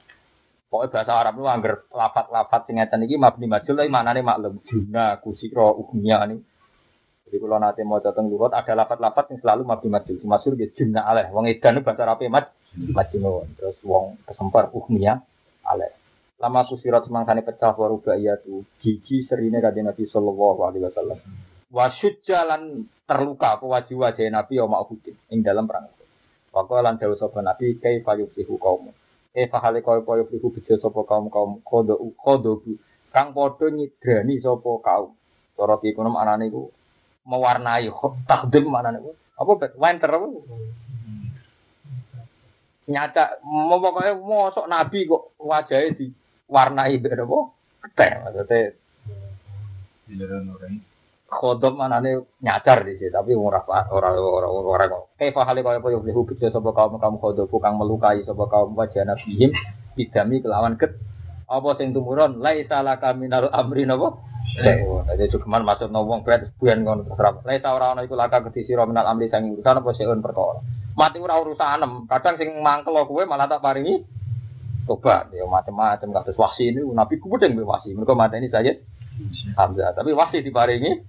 Pokoknya 0.68 0.90
bahasa 0.90 1.12
Arab 1.14 1.34
itu 1.38 1.46
anggar 1.46 1.74
lafat-lafat 1.92 2.60
sing 2.66 2.82
ngeten 2.82 3.06
iki 3.06 3.14
mabni 3.14 3.46
majul 3.46 3.78
tapi 3.78 3.90
maknane 3.92 4.20
maklum. 4.26 4.58
Juna 4.66 5.22
kusira 5.22 5.70
ugnya 5.70 6.24
ini. 6.26 6.42
Jadi 7.24 7.36
kalau 7.40 7.58
nanti 7.62 7.82
mau 7.86 8.02
datang 8.02 8.28
lugat 8.28 8.52
ada 8.52 8.72
lapat-lapat 8.84 9.24
yang 9.32 9.38
selalu 9.40 9.62
mabdi 9.64 9.88
majul. 9.88 10.16
Masuk 10.26 10.58
dia 10.58 10.68
jumna 10.74 11.06
aleh. 11.06 11.30
Wong 11.30 11.46
edan 11.46 11.80
bahasa 11.86 12.02
Arab 12.04 12.20
maj 12.26 12.50
majnun. 12.74 13.54
Terus 13.54 13.78
wong 13.86 14.18
kesempar 14.26 14.74
uhmiya 14.74 15.22
aleh. 15.62 15.94
Lama 16.42 16.66
aku 16.66 16.76
sirat 16.82 17.06
semangsane 17.06 17.46
pecah 17.46 17.72
waruba 17.78 18.18
iya 18.18 18.36
gigi 18.82 19.24
serine 19.30 19.62
kanjeng 19.62 19.86
Nabi 19.86 20.04
sallallahu 20.10 20.60
alaihi 20.66 20.84
wasallam. 20.90 21.18
Wasyud 21.70 22.22
jalan 22.26 22.90
terluka 23.06 23.58
apa 23.58 23.64
wajib 23.66 24.02
wajah 24.02 24.26
Nabi 24.30 24.58
ya 24.58 24.66
ma'hudin 24.66 25.14
ing 25.30 25.40
dalam 25.46 25.66
perang. 25.70 25.88
Waktu 26.54 26.86
lan 26.86 27.02
dawuh 27.02 27.18
sapa 27.18 27.42
Nabi 27.42 27.82
kai 27.82 28.02
fayusihu 28.02 28.58
kaum. 28.62 28.94
Eh 29.34 29.50
fahale 29.50 29.82
kaya 29.82 30.06
kaya 30.06 30.22
iku 30.30 30.54
bejo 30.54 30.78
sapa 30.78 31.02
kaum 31.10 31.26
kaum 31.26 31.58
kodo 31.66 31.98
kodo 32.14 32.62
kang 33.10 33.34
padha 33.34 33.66
nyidrani 33.66 34.38
sapa 34.38 34.70
kaum. 34.78 35.10
Cara 35.58 35.74
ki 35.82 35.90
kono 35.90 36.14
anane 36.14 36.46
iku 36.46 36.70
mewarnai 37.26 37.90
takdim 38.30 38.70
manane 38.70 39.02
iku. 39.02 39.10
Apa 39.34 39.50
bet 39.58 39.72
winter 39.74 40.10
apa? 40.14 40.26
Nyata 42.84 43.42
mau 43.42 43.80
pokoknya 43.82 44.12
mosok 44.22 44.70
nabi 44.70 45.08
kok 45.10 45.34
wajahnya 45.42 45.98
diwarnai 45.98 47.02
bet 47.02 47.18
apa? 47.18 47.38
Teh 47.98 48.10
maksudnya 48.22 48.70
mana 51.74 51.98
nih 51.98 52.22
nyadar 52.42 52.86
di 52.86 52.98
sini 52.98 53.10
tapi 53.10 53.34
orang 53.34 53.66
orang 53.66 54.14
orang 54.18 54.50
orang 54.50 55.02
kayak 55.18 55.34
fahali 55.34 55.64
kau 55.64 55.74
apa 55.74 55.88
yang 55.90 56.02
beli 56.04 56.14
bejo 56.14 56.46
sopo 56.52 56.70
kaum 56.70 57.00
kaum 57.00 57.18
kodok 57.18 57.50
kang 57.58 57.80
melukai 57.80 58.22
sopo 58.22 58.46
kaum 58.46 58.76
wajah 58.78 59.02
nabiyim 59.08 59.50
bidami 59.94 60.42
kelawan 60.42 60.74
ket. 60.74 60.94
Apa 61.44 61.76
sing 61.76 61.92
tumurun? 61.94 62.40
Salah 62.66 62.96
kami 62.98 63.28
naruh 63.28 63.52
amri 63.52 63.86
nopo 63.86 64.24
jadi 64.54 65.26
cuman 65.34 65.66
masuk 65.66 65.90
nobong 65.90 66.22
berat 66.22 66.54
buan 66.62 66.86
ngono 66.86 67.02
terserap 67.02 67.42
lai 67.42 67.58
ta 67.58 67.74
ora 67.74 67.90
ono 67.90 68.06
iku 68.06 68.14
laka 68.14 68.38
kedisi 68.46 68.70
sira 68.70 68.86
minal 68.86 69.02
amri 69.10 69.26
sang 69.26 69.50
urusan 69.50 69.82
apa 69.82 69.90
seun 69.98 70.22
perkara. 70.22 70.62
Mati 70.94 71.18
ora 71.18 71.42
urusanem 71.42 72.06
kadang 72.06 72.38
sing 72.38 72.62
mangkel 72.62 72.94
kowe 73.02 73.26
malah 73.26 73.50
tak 73.50 73.58
paringi 73.58 74.06
tobat 74.86 75.32
ya 75.34 75.42
macam-macam 75.48 76.22
kados 76.22 76.38
wasi 76.38 76.70
ini 76.70 76.86
nabi 76.94 77.18
kubedeng 77.18 77.58
wasi. 77.66 77.98
Mereka 77.98 78.14
mati 78.14 78.38
ini 78.38 78.46
saja 78.46 78.70
Hamzah. 79.58 79.90
Tapi 79.98 80.14
wasi 80.14 80.38
diparingi 80.46 81.02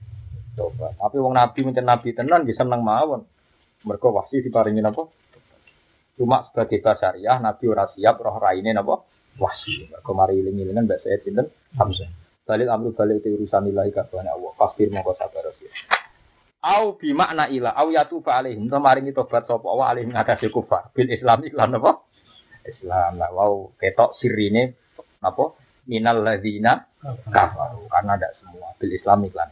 Coba. 0.56 0.96
Tapi 0.96 1.18
wong 1.20 1.36
nabi 1.36 1.60
mencen 1.68 1.84
nabi 1.84 2.16
tenan 2.16 2.48
bisa 2.48 2.64
seneng 2.64 2.82
mawon. 2.82 3.28
Mereka 3.86 4.08
wasi 4.10 4.42
diparingi 4.42 4.82
napa? 4.82 5.06
Cuma 6.16 6.48
sebagai 6.50 6.80
basariah 6.80 7.38
nabi 7.44 7.68
ora 7.68 7.92
siap 7.92 8.18
roh 8.24 8.40
raine 8.40 8.72
napa? 8.72 9.04
Wasi. 9.36 9.92
Mereka 9.92 10.12
mari 10.16 10.40
iling-ilingan 10.40 10.88
mbak 10.88 11.04
saya 11.04 11.20
pinten 11.20 11.52
Hamzah. 11.76 12.08
Balik 12.46 12.70
amru 12.72 12.96
balik 12.96 13.26
itu 13.26 13.36
urusan 13.36 13.68
ilahi 13.68 13.92
kabehane 13.92 14.32
Allah. 14.32 14.52
Fasbir 14.56 14.94
mongko 14.94 15.18
sabar 15.18 15.50
sih. 15.60 15.68
Au 16.66 16.94
bi 16.98 17.14
makna 17.14 17.50
ila 17.52 17.74
au 17.78 17.90
yatu 17.94 18.22
fa 18.26 18.42
alaihim 18.42 18.70
to 18.72 18.78
maringi 18.82 19.14
tobat 19.14 19.46
sapa 19.46 19.66
wa 19.66 19.86
alaihim 19.86 20.14
ngatasi 20.14 20.50
kufar 20.50 20.90
bil 20.94 21.10
islam 21.10 21.42
iklan 21.46 21.74
napa? 21.74 22.06
Islam 22.66 23.22
lah 23.22 23.30
wow 23.34 23.70
ketok 23.78 24.18
sirine 24.18 24.78
napa? 25.22 25.58
Minal 25.86 26.26
ladzina 26.26 26.86
kafaru 27.30 27.86
karena 27.86 28.18
ada 28.18 28.30
semua 28.42 28.74
bil 28.82 28.94
islam 28.94 29.26
iklan 29.30 29.50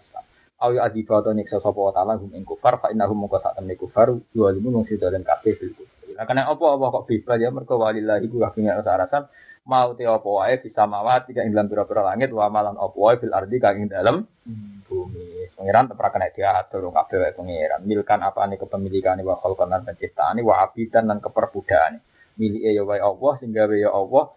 awi 0.64 0.80
adiba 0.80 1.20
atau 1.20 1.36
nyiksa 1.36 1.60
wa 1.60 1.92
taala 1.92 2.16
hum 2.16 2.32
ing 2.32 2.48
kufar 2.48 2.80
fa 2.80 2.88
innahum 2.88 3.28
mongko 3.28 3.44
sak 3.44 3.60
temne 3.60 3.76
kufar 3.76 4.16
dua 4.32 4.56
limu 4.56 4.72
wong 4.72 4.88
sida 4.88 5.12
dan 5.12 5.28
kabeh 5.28 5.60
fil 5.60 5.76
kufar. 5.76 6.16
Nah 6.16 6.24
karena 6.24 6.48
apa 6.48 6.64
apa 6.64 6.86
kok 6.94 7.06
bebas 7.10 7.38
ya 7.42 7.50
mergo 7.52 7.76
walillahi 7.76 8.32
ku 8.32 8.40
kabeh 8.40 8.72
arasan 8.72 9.28
mau 9.68 9.92
te 9.96 10.08
apa 10.08 10.24
wae 10.24 10.56
bisa 10.60 10.84
mawat 10.88 11.28
tidak 11.28 11.48
ing 11.48 11.56
dalam 11.56 11.68
pira-pira 11.68 12.04
langit 12.04 12.32
wa 12.32 12.48
malan 12.48 12.76
apa 12.80 12.96
wae 12.96 13.16
fil 13.20 13.36
ardi 13.36 13.58
kang 13.60 13.84
ing 13.84 13.92
dalam 13.92 14.24
bumi. 14.88 15.52
Pangeran 15.54 15.92
tetep 15.92 16.08
kena 16.08 16.28
diatur 16.32 16.84
kabeh 16.92 17.18
wae 17.20 17.32
pangeran. 17.36 17.82
Milkan 17.84 18.20
apa 18.24 18.48
nih 18.48 18.58
kepemilikan 18.60 19.20
wa 19.24 19.36
khalqan 19.40 19.68
lan 19.68 19.82
penciptaan 19.84 20.40
wa 20.44 20.64
abidan 20.64 21.12
lan 21.12 21.20
keperbudakan. 21.20 22.00
Milike 22.40 22.72
ya 22.72 22.84
wae 22.88 23.04
Allah 23.04 23.34
sehingga 23.40 23.68
ya 23.76 23.92
Allah 23.92 24.32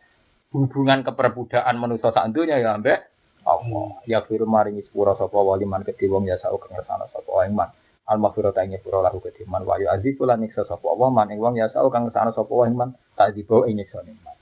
hubungan 0.55 1.03
keperbudakan 1.03 1.75
manusia 1.77 2.15
sak 2.15 2.31
ya 2.33 2.73
ambek 2.79 2.99
Allah. 3.47 4.03
Ya 4.11 4.27
firu 4.27 4.45
maringi 4.45 4.83
sepura 4.83 5.15
sapa 5.15 5.39
waliman 5.39 5.87
kedhi 5.87 6.11
wong 6.11 6.27
ya 6.27 6.35
sau 6.43 6.59
kang 6.59 6.75
ngersano 6.75 7.07
sapa 7.15 7.31
wae 7.31 7.51
man. 7.55 7.71
Al 8.07 8.19
maghfirah 8.19 8.51
ta 8.51 8.67
nyepura 8.67 9.07
lahu 9.07 9.23
kedhi 9.23 9.47
man 9.47 9.63
wa 9.63 9.79
yu 9.79 9.87
azifu 9.87 10.27
lan 10.27 10.43
nyiksa 10.43 10.67
sapa 10.67 10.83
wa 10.83 11.09
man 11.15 11.31
ing 11.31 11.39
wong 11.39 11.55
ya 11.55 11.71
sau 11.71 11.87
kang 11.89 12.11
ngersano 12.11 12.35
sapa 12.35 12.51
wae 12.51 12.75
man. 12.75 12.99
Tak 13.15 13.39
dibawa 13.39 13.71
ing 13.71 13.79
nyiksa 13.79 14.03
man. 14.03 14.37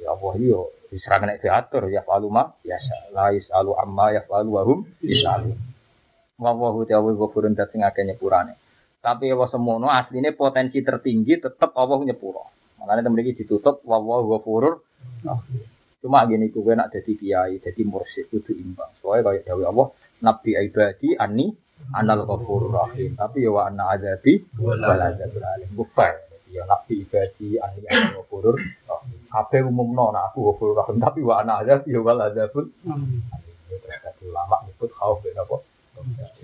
Ya 0.00 0.16
Allah 0.16 0.32
yo 0.40 0.72
diserang 0.88 1.28
nek 1.28 1.44
diatur 1.44 1.92
ya 1.92 2.00
falu 2.00 2.32
ma 2.32 2.48
ya 2.64 2.80
la 3.12 3.28
yasalu 3.36 3.76
amma 3.76 4.16
ya 4.16 4.24
falu 4.24 4.56
wa 4.56 4.62
hum 4.64 4.88
yasalu. 5.04 5.52
Wa 6.40 6.56
wa 6.56 6.72
hu 6.72 6.88
ta'ala 6.88 7.12
ghafurun 7.12 7.52
dat 7.52 7.68
sing 7.74 7.84
akeh 7.84 8.08
nyepurane. 8.08 8.56
Tapi 9.04 9.30
wa 9.36 9.46
semono 9.52 9.92
asline 9.92 10.32
potensi 10.32 10.80
tertinggi 10.80 11.44
tetep 11.44 11.76
Allah 11.76 11.98
nyepuro. 12.02 12.46
Makanya 12.78 13.10
temen 13.10 13.20
iki 13.26 13.42
ditutup 13.42 13.82
wa 13.84 13.98
wa 13.98 14.38
Cuma 15.98 16.22
gini 16.30 16.46
gue 16.54 16.74
nak 16.78 16.94
jadi 16.94 17.12
kiai, 17.18 17.54
jadi 17.58 17.82
mursyid 17.82 18.30
itu 18.30 18.54
imbang. 18.54 18.94
Soalnya 19.02 19.34
kayak 19.34 19.50
Dawi 19.50 19.64
Allah, 19.66 19.90
Nabi 20.22 20.50
ibadi 20.54 21.18
ani 21.18 21.50
anal 21.94 22.22
ghafurur 22.22 22.70
rahim. 22.70 23.18
Tapi 23.18 23.42
ya 23.42 23.50
wa 23.50 23.66
anna 23.66 23.98
azabi 23.98 24.46
wal 24.62 24.78
azabul 24.78 25.42
alim. 25.42 25.68
Bufar. 25.74 26.14
Ya 26.54 26.62
Nabi 26.70 27.02
ibadi 27.02 27.58
ani 27.58 27.82
anal 27.90 28.22
ghafurur 28.22 28.54
rahim. 28.62 29.18
Kabeh 29.26 29.66
umumno 29.66 30.14
nah 30.14 30.30
aku 30.30 30.54
ghafurur 30.54 30.86
rahim, 30.86 31.02
tapi 31.02 31.18
wa 31.26 31.42
anna 31.42 31.66
azabi 31.66 31.90
wal 31.98 32.22
azabul 32.22 32.66
alim. 32.86 33.56
Terus 33.66 33.98
kata 33.98 34.22
ulama 34.22 34.62
nyebut 34.70 34.90
khauf 34.94 35.18
ben 35.26 35.34
apa? 35.34 35.56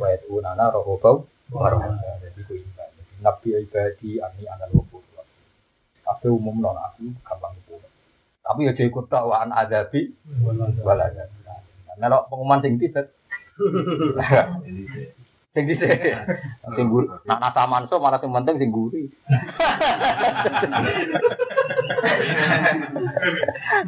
Wa 0.02 0.06
yadunana 0.10 0.74
rohobau 0.74 1.30
warahmah. 1.54 2.26
Jadi 2.26 2.42
ku 2.42 2.58
imbang. 2.58 2.90
Nabi 3.22 3.54
ibadi 3.54 4.18
ani 4.18 4.50
anal 4.50 4.82
ghafurur 4.82 5.14
rahim. 5.14 5.46
Kabeh 6.02 6.30
umumno 6.34 6.74
nah 6.74 6.90
aku 6.90 7.06
gampang 7.22 7.54
tapi 8.44 8.68
ya 8.68 8.76
jadi 8.76 8.92
ikut 8.92 9.08
takwaan 9.08 9.56
azabi 9.56 10.12
wala 10.84 11.08
azabi. 11.08 11.36
Melok 11.96 12.28
pengumuman 12.28 12.60
sing 12.60 12.76
tidak. 12.76 13.16
Sing 15.54 15.70
dhisik. 15.70 16.02
Sing 16.74 16.86
guru, 16.90 17.06
nak 17.24 17.38
nasa 17.38 17.70
manso 17.70 18.02
malah 18.02 18.18
sing 18.18 18.34
penting 18.34 18.58
sing 18.58 18.74
guri. 18.74 19.06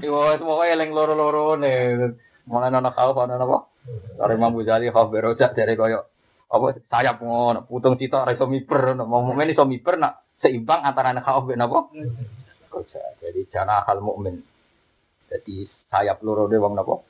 Iwo 0.06 0.38
semoga 0.38 0.64
eling 0.70 0.94
loro-loro 0.94 1.58
ne. 1.58 1.72
Mulai 2.46 2.70
ana 2.70 2.94
khauf 2.94 3.18
ana 3.18 3.42
apa? 3.42 3.66
Dari 3.90 4.38
Imam 4.38 4.54
Ghazali 4.54 4.94
khauf 4.94 5.10
berojak 5.10 5.58
dari 5.58 5.74
koyo 5.74 6.06
apa 6.46 6.78
sayap 6.86 7.18
ngono, 7.18 7.66
putung 7.66 7.98
cita 7.98 8.22
ora 8.22 8.30
iso 8.30 8.46
miber, 8.46 8.94
mau 9.02 9.18
mukmin 9.18 9.50
iso 9.50 9.66
miber 9.66 9.98
nak 9.98 10.22
seimbang 10.38 10.86
antara 10.86 11.10
khauf 11.18 11.50
ben 11.50 11.58
apa? 11.58 11.90
kerja. 12.70 13.02
Jadi 13.26 13.50
jana 13.50 13.82
hal 13.82 13.98
mukmin. 13.98 14.38
Jadi 15.26 15.66
sayap 15.90 16.22
loro 16.22 16.46
de 16.46 16.62
wong 16.62 16.78
napa? 16.78 17.02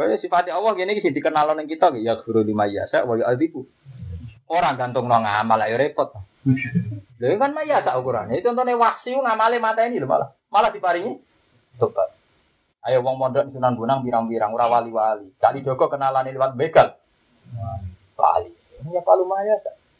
Kaya 0.00 0.16
sifatnya 0.16 0.56
Allah 0.56 0.72
gini 0.72 0.96
sih 1.04 1.12
dikenal 1.12 1.52
nang 1.52 1.68
kita 1.68 1.92
ya 2.00 2.16
guru 2.24 2.40
lima 2.40 2.64
yasa 2.64 3.04
wa 3.04 3.20
yu'adzibu. 3.20 3.60
Orang 4.48 4.80
gantung 4.80 5.10
nang 5.12 5.28
ngamal 5.28 5.60
ayo 5.68 5.76
repot. 5.76 6.16
Lha 7.20 7.36
kan 7.36 7.52
maya 7.52 7.84
tak 7.84 7.98
ukuran. 8.00 8.32
Itu 8.32 8.48
contohnya 8.48 8.78
wahsi 8.78 9.12
ngamale 9.12 9.60
mata 9.60 9.84
ini 9.84 10.00
lho 10.00 10.08
malah. 10.08 10.32
Malah 10.48 10.70
diparingi 10.72 11.18
tobat. 11.76 12.14
Ayo 12.86 13.02
wong 13.02 13.18
mondok 13.18 13.50
Sunan 13.50 13.74
Bonang 13.74 14.06
birang-birang 14.06 14.54
ora 14.54 14.70
wali-wali. 14.70 15.34
Kali 15.42 15.60
Joko 15.66 15.90
kenalane 15.90 16.30
liwat 16.30 16.54
begal. 16.54 16.94
Wali. 18.14 18.54
Ya 18.88 19.02
palu 19.02 19.26
maya. 19.26 19.58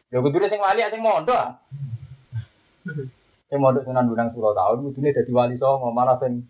Ya 0.09 0.23
kudu 0.23 0.41
sing 0.47 0.63
wali 0.63 0.87
sing 0.89 1.03
mondok. 1.03 1.59
Sing 3.47 3.63
mondok 3.63 3.87
Sunan 3.87 4.11
Bonang 4.11 4.35
tahun 4.35 4.83
kudune 4.91 5.15
dadi 5.15 5.31
wali 5.31 5.55
songo 5.55 5.95
malah 5.95 6.19
sing 6.19 6.43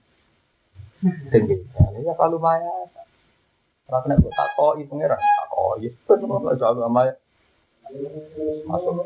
sing 1.29 1.43
ya 2.01 2.13
palu 2.17 2.41
maya. 2.41 2.89
Ora 3.87 4.01
kena 4.01 4.17
kok 4.17 4.33
takoki 4.33 4.89
pangeran. 4.89 5.21
Takoki. 5.21 5.89
Bener 6.09 6.57
soal 6.57 6.81
maya. 6.89 7.13
Masuk. 8.65 9.05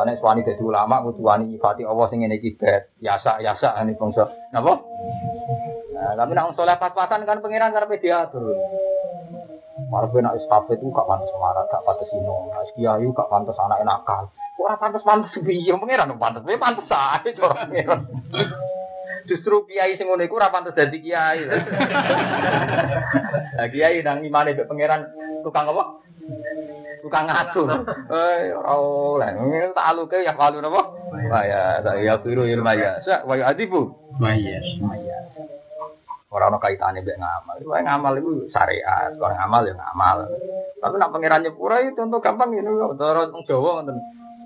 Ane 0.00 0.16
suwani 0.16 0.48
dadi 0.48 0.64
ulama 0.64 1.04
kudu 1.04 1.20
wani 1.20 1.52
nyifati 1.52 1.84
Allah 1.84 2.08
sing 2.08 2.24
ngene 2.24 2.40
iki 2.40 2.56
bet. 2.56 2.88
Yasa 3.04 3.44
yasa 3.44 3.76
ane 3.76 3.92
bangsa. 4.00 4.32
Napa? 4.56 4.80
Nah, 5.96 6.12
tapi 6.12 6.32
nak 6.36 6.52
soleh 6.56 6.76
pas-pasan 6.76 7.24
kan 7.24 7.40
pangeran 7.40 7.72
karepe 7.72 8.00
diatur. 8.00 8.52
Malah 9.92 10.08
nak 10.08 10.36
istafet 10.40 10.80
itu 10.80 10.88
gak 10.88 11.08
pantas 11.08 11.32
marah, 11.36 11.64
gak 11.68 11.84
pantas 11.84 12.08
ino. 12.16 12.48
Nah, 12.48 12.64
kiai 12.76 13.08
gak 13.12 13.28
pantas 13.28 13.56
anak 13.60 13.80
nakal. 13.84 14.24
Ora 14.56 14.80
pantas-pantas 14.80 15.36
piye 15.44 15.72
pangeran 15.76 16.16
pantas. 16.16 16.42
Piye 16.42 16.56
pantas 16.56 16.88
ae 16.88 17.36
cara 17.36 17.68
pangeran. 17.68 18.00
Justru 19.26 19.66
kiai 19.66 19.98
sing 19.98 20.06
ngono 20.08 20.22
iku 20.24 20.40
ora 20.40 20.48
dadi 20.50 20.98
kiai. 21.02 21.44
Kiai 23.72 24.00
nang 24.00 24.24
imane 24.24 24.56
mbek 24.56 24.68
pangeran 24.70 25.02
tukang 25.44 25.68
apa? 25.68 26.00
Tukang 27.04 27.26
ngatur. 27.28 27.68
Eh 28.08 28.56
ora 28.56 28.72
oleh. 28.80 29.30
Tak 29.76 29.86
aluke 29.92 30.24
ya 30.24 30.32
kalu 30.32 30.64
napa? 30.64 30.82
Wah 31.26 31.42
ya, 31.44 31.82
tak 31.84 32.00
ya 32.00 32.16
kiro 32.24 32.48
ilmu 32.48 32.72
ya. 32.80 33.02
Sa 33.04 33.26
wa 33.28 33.36
adibu. 33.36 33.92
Mayas. 34.16 34.64
Ora 36.32 36.48
ono 36.48 36.56
kaitane 36.56 37.04
mbek 37.04 37.20
ngamal. 37.20 37.60
Wae 37.60 37.82
ngamal 37.84 38.14
iku 38.18 38.48
syariat, 38.50 39.12
kalau 39.20 39.36
ngamal 39.36 39.62
ya 39.68 39.74
ngamal. 39.76 40.18
Tapi 40.80 40.94
nak 40.96 41.12
pangeran 41.12 41.44
nyepura 41.44 41.82
itu 41.84 41.98
contoh 41.98 42.24
gampang 42.24 42.56
ini 42.56 42.72
cara 42.96 43.28
wong 43.28 43.44
Jawa 43.44 43.84
ngoten. 43.84 43.96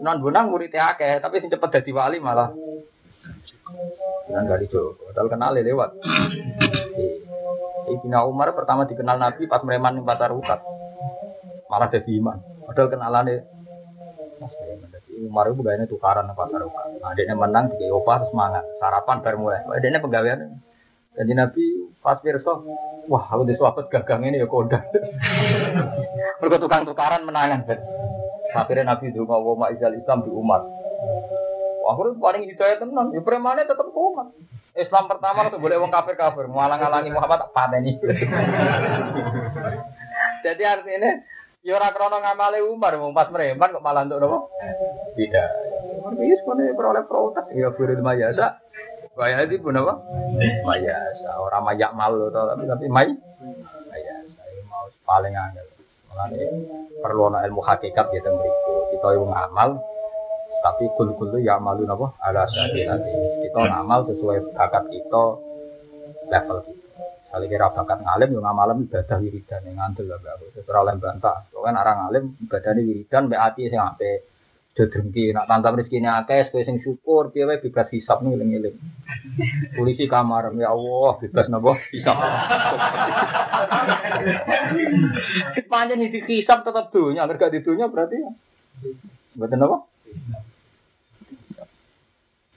Sunan 0.00 0.24
Bonang 0.24 0.48
murid 0.48 0.72
akeh, 0.72 1.20
tapi 1.20 1.44
sing 1.44 1.52
cepet 1.52 1.68
dadi 1.68 1.92
wali 1.92 2.16
malah 2.24 2.48
Sunan 4.24 4.48
Kalijogo. 4.48 4.96
Padahal 5.12 5.28
kenal 5.28 5.52
lewat. 5.52 5.92
Sayyidina 7.84 8.24
Umar 8.24 8.56
pertama 8.56 8.88
dikenal 8.88 9.20
Nabi 9.20 9.44
pas 9.44 9.60
mereman 9.60 10.00
ning 10.00 10.08
pasar 10.08 10.32
ukat. 10.32 10.56
Malah 11.68 11.92
jadi 11.92 12.16
iman. 12.16 12.40
Padahal 12.64 12.88
kenalane 12.88 13.44
Mas 14.40 14.56
Umar 15.20 15.52
itu 15.52 15.60
gayanya 15.60 15.84
tukaran 15.84 16.24
apa 16.32 16.48
pasar. 16.48 16.64
Nah, 16.64 17.12
dia 17.12 17.36
menang 17.36 17.68
di 17.76 17.84
Eropa 17.84 18.24
semangat 18.32 18.64
sarapan 18.80 19.20
baru 19.20 19.36
mulai. 19.36 19.60
Dia 19.84 20.00
pegawaian. 20.00 20.48
Jadi 21.12 21.32
Nabi 21.36 21.64
pas 22.00 22.16
pirsa, 22.24 22.56
wah 23.04 23.24
aku 23.28 23.44
di 23.44 23.58
sahabat 23.58 23.92
gagang 23.92 24.24
ini 24.24 24.40
ya 24.40 24.48
koda. 24.48 24.80
Mereka 26.40 26.56
tukang 26.56 26.88
tukaran 26.88 27.28
menangan. 27.28 27.68
Akhirnya 28.54 28.94
Nabi 28.94 29.14
itu 29.14 29.22
mau 29.26 29.42
wa 29.42 29.70
izal 29.70 29.94
Islam 29.94 30.26
di 30.26 30.30
umat. 30.30 30.62
Aku 31.90 32.06
paling 32.22 32.46
hidayah 32.46 32.78
tenan, 32.78 33.10
ya 33.10 33.18
premane 33.18 33.66
tetap 33.66 33.90
umat. 33.90 34.30
Islam 34.78 35.10
pertama 35.10 35.50
itu 35.50 35.58
boleh 35.58 35.82
wong 35.82 35.90
kafir 35.90 36.14
kafir, 36.14 36.46
ngalang-ngalangi 36.46 37.10
Muhammad 37.10 37.42
tak 37.42 37.50
pateni. 37.50 37.98
Jadi 40.46 40.62
artinya 40.62 41.10
Ya 41.60 41.76
ora 41.76 41.92
krana 41.92 42.24
ngamale 42.24 42.64
Umar 42.64 42.96
pas 43.12 43.28
mereman 43.28 43.68
kok 43.68 43.84
malah 43.84 44.08
untuk 44.08 44.16
nopo? 44.16 44.48
Tidak. 45.12 45.48
Wis 46.16 46.40
kene 46.40 46.72
peroleh 46.72 47.04
protes 47.04 47.52
ya 47.52 47.68
firul 47.76 48.00
mayasa. 48.00 48.64
Kaya 49.12 49.44
di 49.44 49.60
pun 49.60 49.76
apa? 49.76 50.00
Mayasa. 50.64 51.36
Ora 51.36 51.60
mayak 51.60 51.92
mal 51.92 52.16
to 52.16 52.32
tapi 52.32 52.64
tapi 52.64 52.88
may 52.88 53.12
mayasa. 53.92 54.40
Ini 54.40 54.64
mau 54.72 54.88
paling 55.04 55.36
angel. 55.36 55.79
Mulane 56.10 56.42
perlu 56.98 57.30
ana 57.30 57.46
ilmu 57.46 57.62
hakikat 57.62 58.06
ya 58.10 58.20
teng 58.20 58.34
mriku. 58.34 58.90
Kita 58.90 59.14
wong 59.14 59.30
amal 59.30 59.78
tapi 60.60 60.84
kul-kul 60.92 61.40
ya 61.40 61.56
malu 61.56 61.88
napa 61.88 62.12
ala 62.20 62.44
sadiyati. 62.50 63.12
Kita 63.48 63.58
ngamal 63.58 64.04
sesuai 64.12 64.52
bakat 64.52 64.84
kita 64.92 65.24
level 66.28 66.58
kita. 66.68 66.88
Kali 67.30 67.46
kira 67.46 67.70
bakat 67.70 68.02
ngalim, 68.02 68.34
yang 68.34 68.42
ngamalem 68.42 68.90
ibadah 68.90 69.22
wiridan 69.22 69.62
yang 69.62 69.78
ngandel 69.78 70.10
lah 70.10 70.18
gak 70.18 70.50
Setelah 70.50 70.82
oleh 70.82 70.98
bantah, 70.98 71.46
kan 71.46 71.78
orang 71.78 71.96
ngalim 72.02 72.24
ibadah 72.42 72.72
wiridan, 72.74 73.30
mbak 73.30 73.38
hati 73.38 73.70
sing 73.70 73.78
ape. 73.78 74.29
Sudah 74.70 74.86
drengki, 74.86 75.34
nak 75.34 75.50
tantang 75.50 75.82
rezeki 75.82 75.98
ini 75.98 76.06
akeh, 76.06 76.46
sesuai 76.46 76.62
sing 76.62 76.78
syukur, 76.78 77.34
dia 77.34 77.42
bebas 77.44 77.90
hisap 77.90 78.22
nih 78.22 78.38
ngiling-ngiling. 78.38 78.76
Polisi 79.74 80.06
kamar, 80.06 80.54
ya 80.54 80.70
Allah, 80.70 81.18
bebas 81.18 81.46
nopo 81.50 81.74
hisap. 81.90 82.16
Panjang 85.66 85.98
nih 85.98 86.22
hisap 86.22 86.62
tetap 86.62 86.94
dunia, 86.94 87.26
agar 87.26 87.34
gak 87.34 87.52
di 87.58 87.66
dunia 87.66 87.90
berarti 87.90 88.14
ya. 88.22 88.30
Betul 89.34 89.58
nopo? 89.58 89.90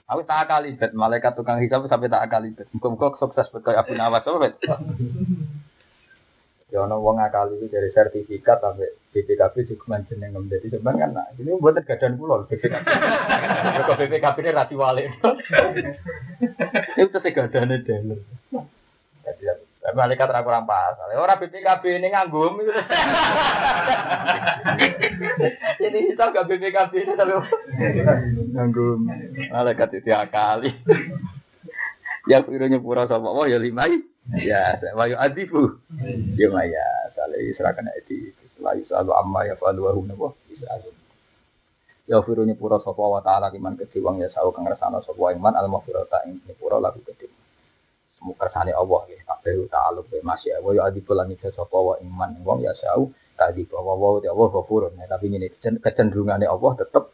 Aku 0.04 0.20
tak 0.28 0.46
kali 0.52 0.76
bet 0.76 0.92
malaikat 0.92 1.32
tukang 1.32 1.58
hisap 1.64 1.88
sampai 1.90 2.12
tak 2.12 2.30
kali 2.30 2.54
bet. 2.54 2.70
Muka-muka 2.76 3.18
sukses 3.18 3.48
betul 3.50 3.74
Abu 3.74 3.96
Nawas 3.96 4.22
apa 4.22 4.38
bet? 4.38 4.54
Ya 6.74 6.82
ono 6.82 6.98
wong 6.98 7.22
akali 7.22 7.62
itu 7.62 7.70
dari 7.70 7.86
sertifikat 7.94 8.58
sampai 8.58 8.90
BPKB 9.14 9.62
juga 9.62 10.02
jeneng 10.10 10.34
ngem 10.34 10.50
jadi 10.50 10.74
cuman 10.74 10.98
kan 10.98 11.14
nah, 11.14 11.30
ini 11.38 11.54
buat 11.54 11.78
tergadan 11.78 12.18
pulau 12.18 12.42
BPKB. 12.50 12.82
Kok 13.86 13.98
BPKB 14.02 14.36
ini 14.42 14.50
rati 14.50 14.74
wale. 14.74 15.06
Itu 16.98 17.14
tergadane 17.14 17.78
dhewe. 17.86 18.18
Jadi 19.22 19.44
malaikat 19.94 20.26
ora 20.26 20.42
kurang 20.42 20.66
pas. 20.66 20.98
Ora 21.14 21.38
BPKB 21.38 22.02
ini 22.02 22.10
nganggo 22.10 22.42
Ini 25.78 25.98
hisap 26.10 26.34
gak 26.34 26.50
BPKB 26.50 26.92
ini 27.06 27.14
tapi 27.14 27.38
nganggo 28.50 28.98
malaikat 29.54 29.94
itu 30.02 30.10
akali. 30.10 30.74
Ya 32.26 32.42
kira 32.42 32.66
nyepura 32.66 33.06
sama 33.06 33.30
Allah 33.30 33.46
ya 33.54 33.62
lima 33.62 33.86
Ya, 34.32 34.80
saya 34.80 35.04
yo 35.12 35.16
adifu. 35.20 35.76
Ya 36.32 36.48
maya, 36.48 37.12
saleh 37.12 37.52
serahkan 37.60 37.92
itu. 38.00 38.32
Setelah 38.56 38.80
selalu 38.88 39.12
amma 39.12 39.40
ya 39.44 39.54
falu 39.60 39.84
wa 39.84 39.92
hum 39.92 40.08
bisa 40.48 40.80
Ya 42.08 42.20
firu 42.24 42.44
nyepura 42.44 42.80
sapa 42.84 43.00
wa 43.00 43.20
taala 43.20 43.48
kiman 43.52 43.76
kediwang 43.80 44.20
ya 44.20 44.28
sau 44.32 44.52
kang 44.52 44.68
rasana 44.68 45.00
sapa 45.04 45.32
iman 45.36 45.56
al 45.56 45.68
maghfirata 45.72 46.24
ing 46.28 46.40
nyepura 46.48 46.80
lagu 46.80 47.00
kedhi. 47.04 47.28
Mukersane 48.24 48.72
Allah 48.72 49.04
ya 49.12 49.20
kabeh 49.28 49.68
ta'aluk 49.68 50.08
be 50.08 50.24
masih 50.24 50.56
wa 50.64 50.72
ya 50.72 50.88
adifu 50.88 51.12
lan 51.12 51.28
isa 51.28 51.52
sapa 51.52 51.76
wa 51.76 51.96
iman 52.00 52.40
wong 52.40 52.64
ya 52.64 52.72
sau 52.80 53.12
tadi 53.36 53.68
bahwa 53.68 53.96
wa 53.96 54.20
ya 54.24 54.32
Allah 54.32 54.48
ghafurun 54.52 54.96
ya 54.96 55.04
tapi 55.08 55.28
ini 55.28 55.48
kecenderungane 55.80 56.48
Allah 56.48 56.72
tetep 56.80 57.12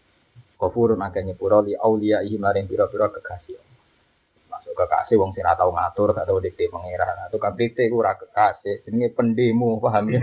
ghafurun 0.58 1.02
akeh 1.02 1.22
nyepura 1.26 1.62
li 1.66 1.74
auliya 1.74 2.22
maring 2.22 2.70
pira-pira 2.70 3.10
kekasih. 3.14 3.69
Kekasih 4.70 5.18
wong 5.20 5.34
sing 5.36 5.44
tau 5.44 5.70
ngatur, 5.74 6.14
gak 6.16 6.24
tau 6.24 6.40
dikte 6.40 6.70
pangeran. 6.70 7.14
Nah, 7.18 7.28
tukang 7.28 7.58
dikte 7.58 7.90
ku 7.90 8.00
ora 8.00 8.16
kekasih, 8.16 8.86
jenenge 8.86 9.12
pendemo, 9.12 9.76
paham 9.82 10.08
ya? 10.08 10.20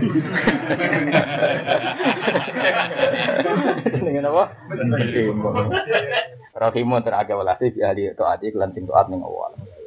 Jenenge 3.92 4.20
apa? 4.24 4.44
Pendemo. 4.66 5.50
Rahimun 6.58 7.06
teragak 7.06 7.38
walasi 7.38 7.70
bi 7.70 7.86
ahli 7.86 8.10
taati 8.18 8.50
lan 8.56 8.74
sing 8.74 8.88
taat 8.90 9.06
ning 9.06 9.22
Allah. 9.22 9.77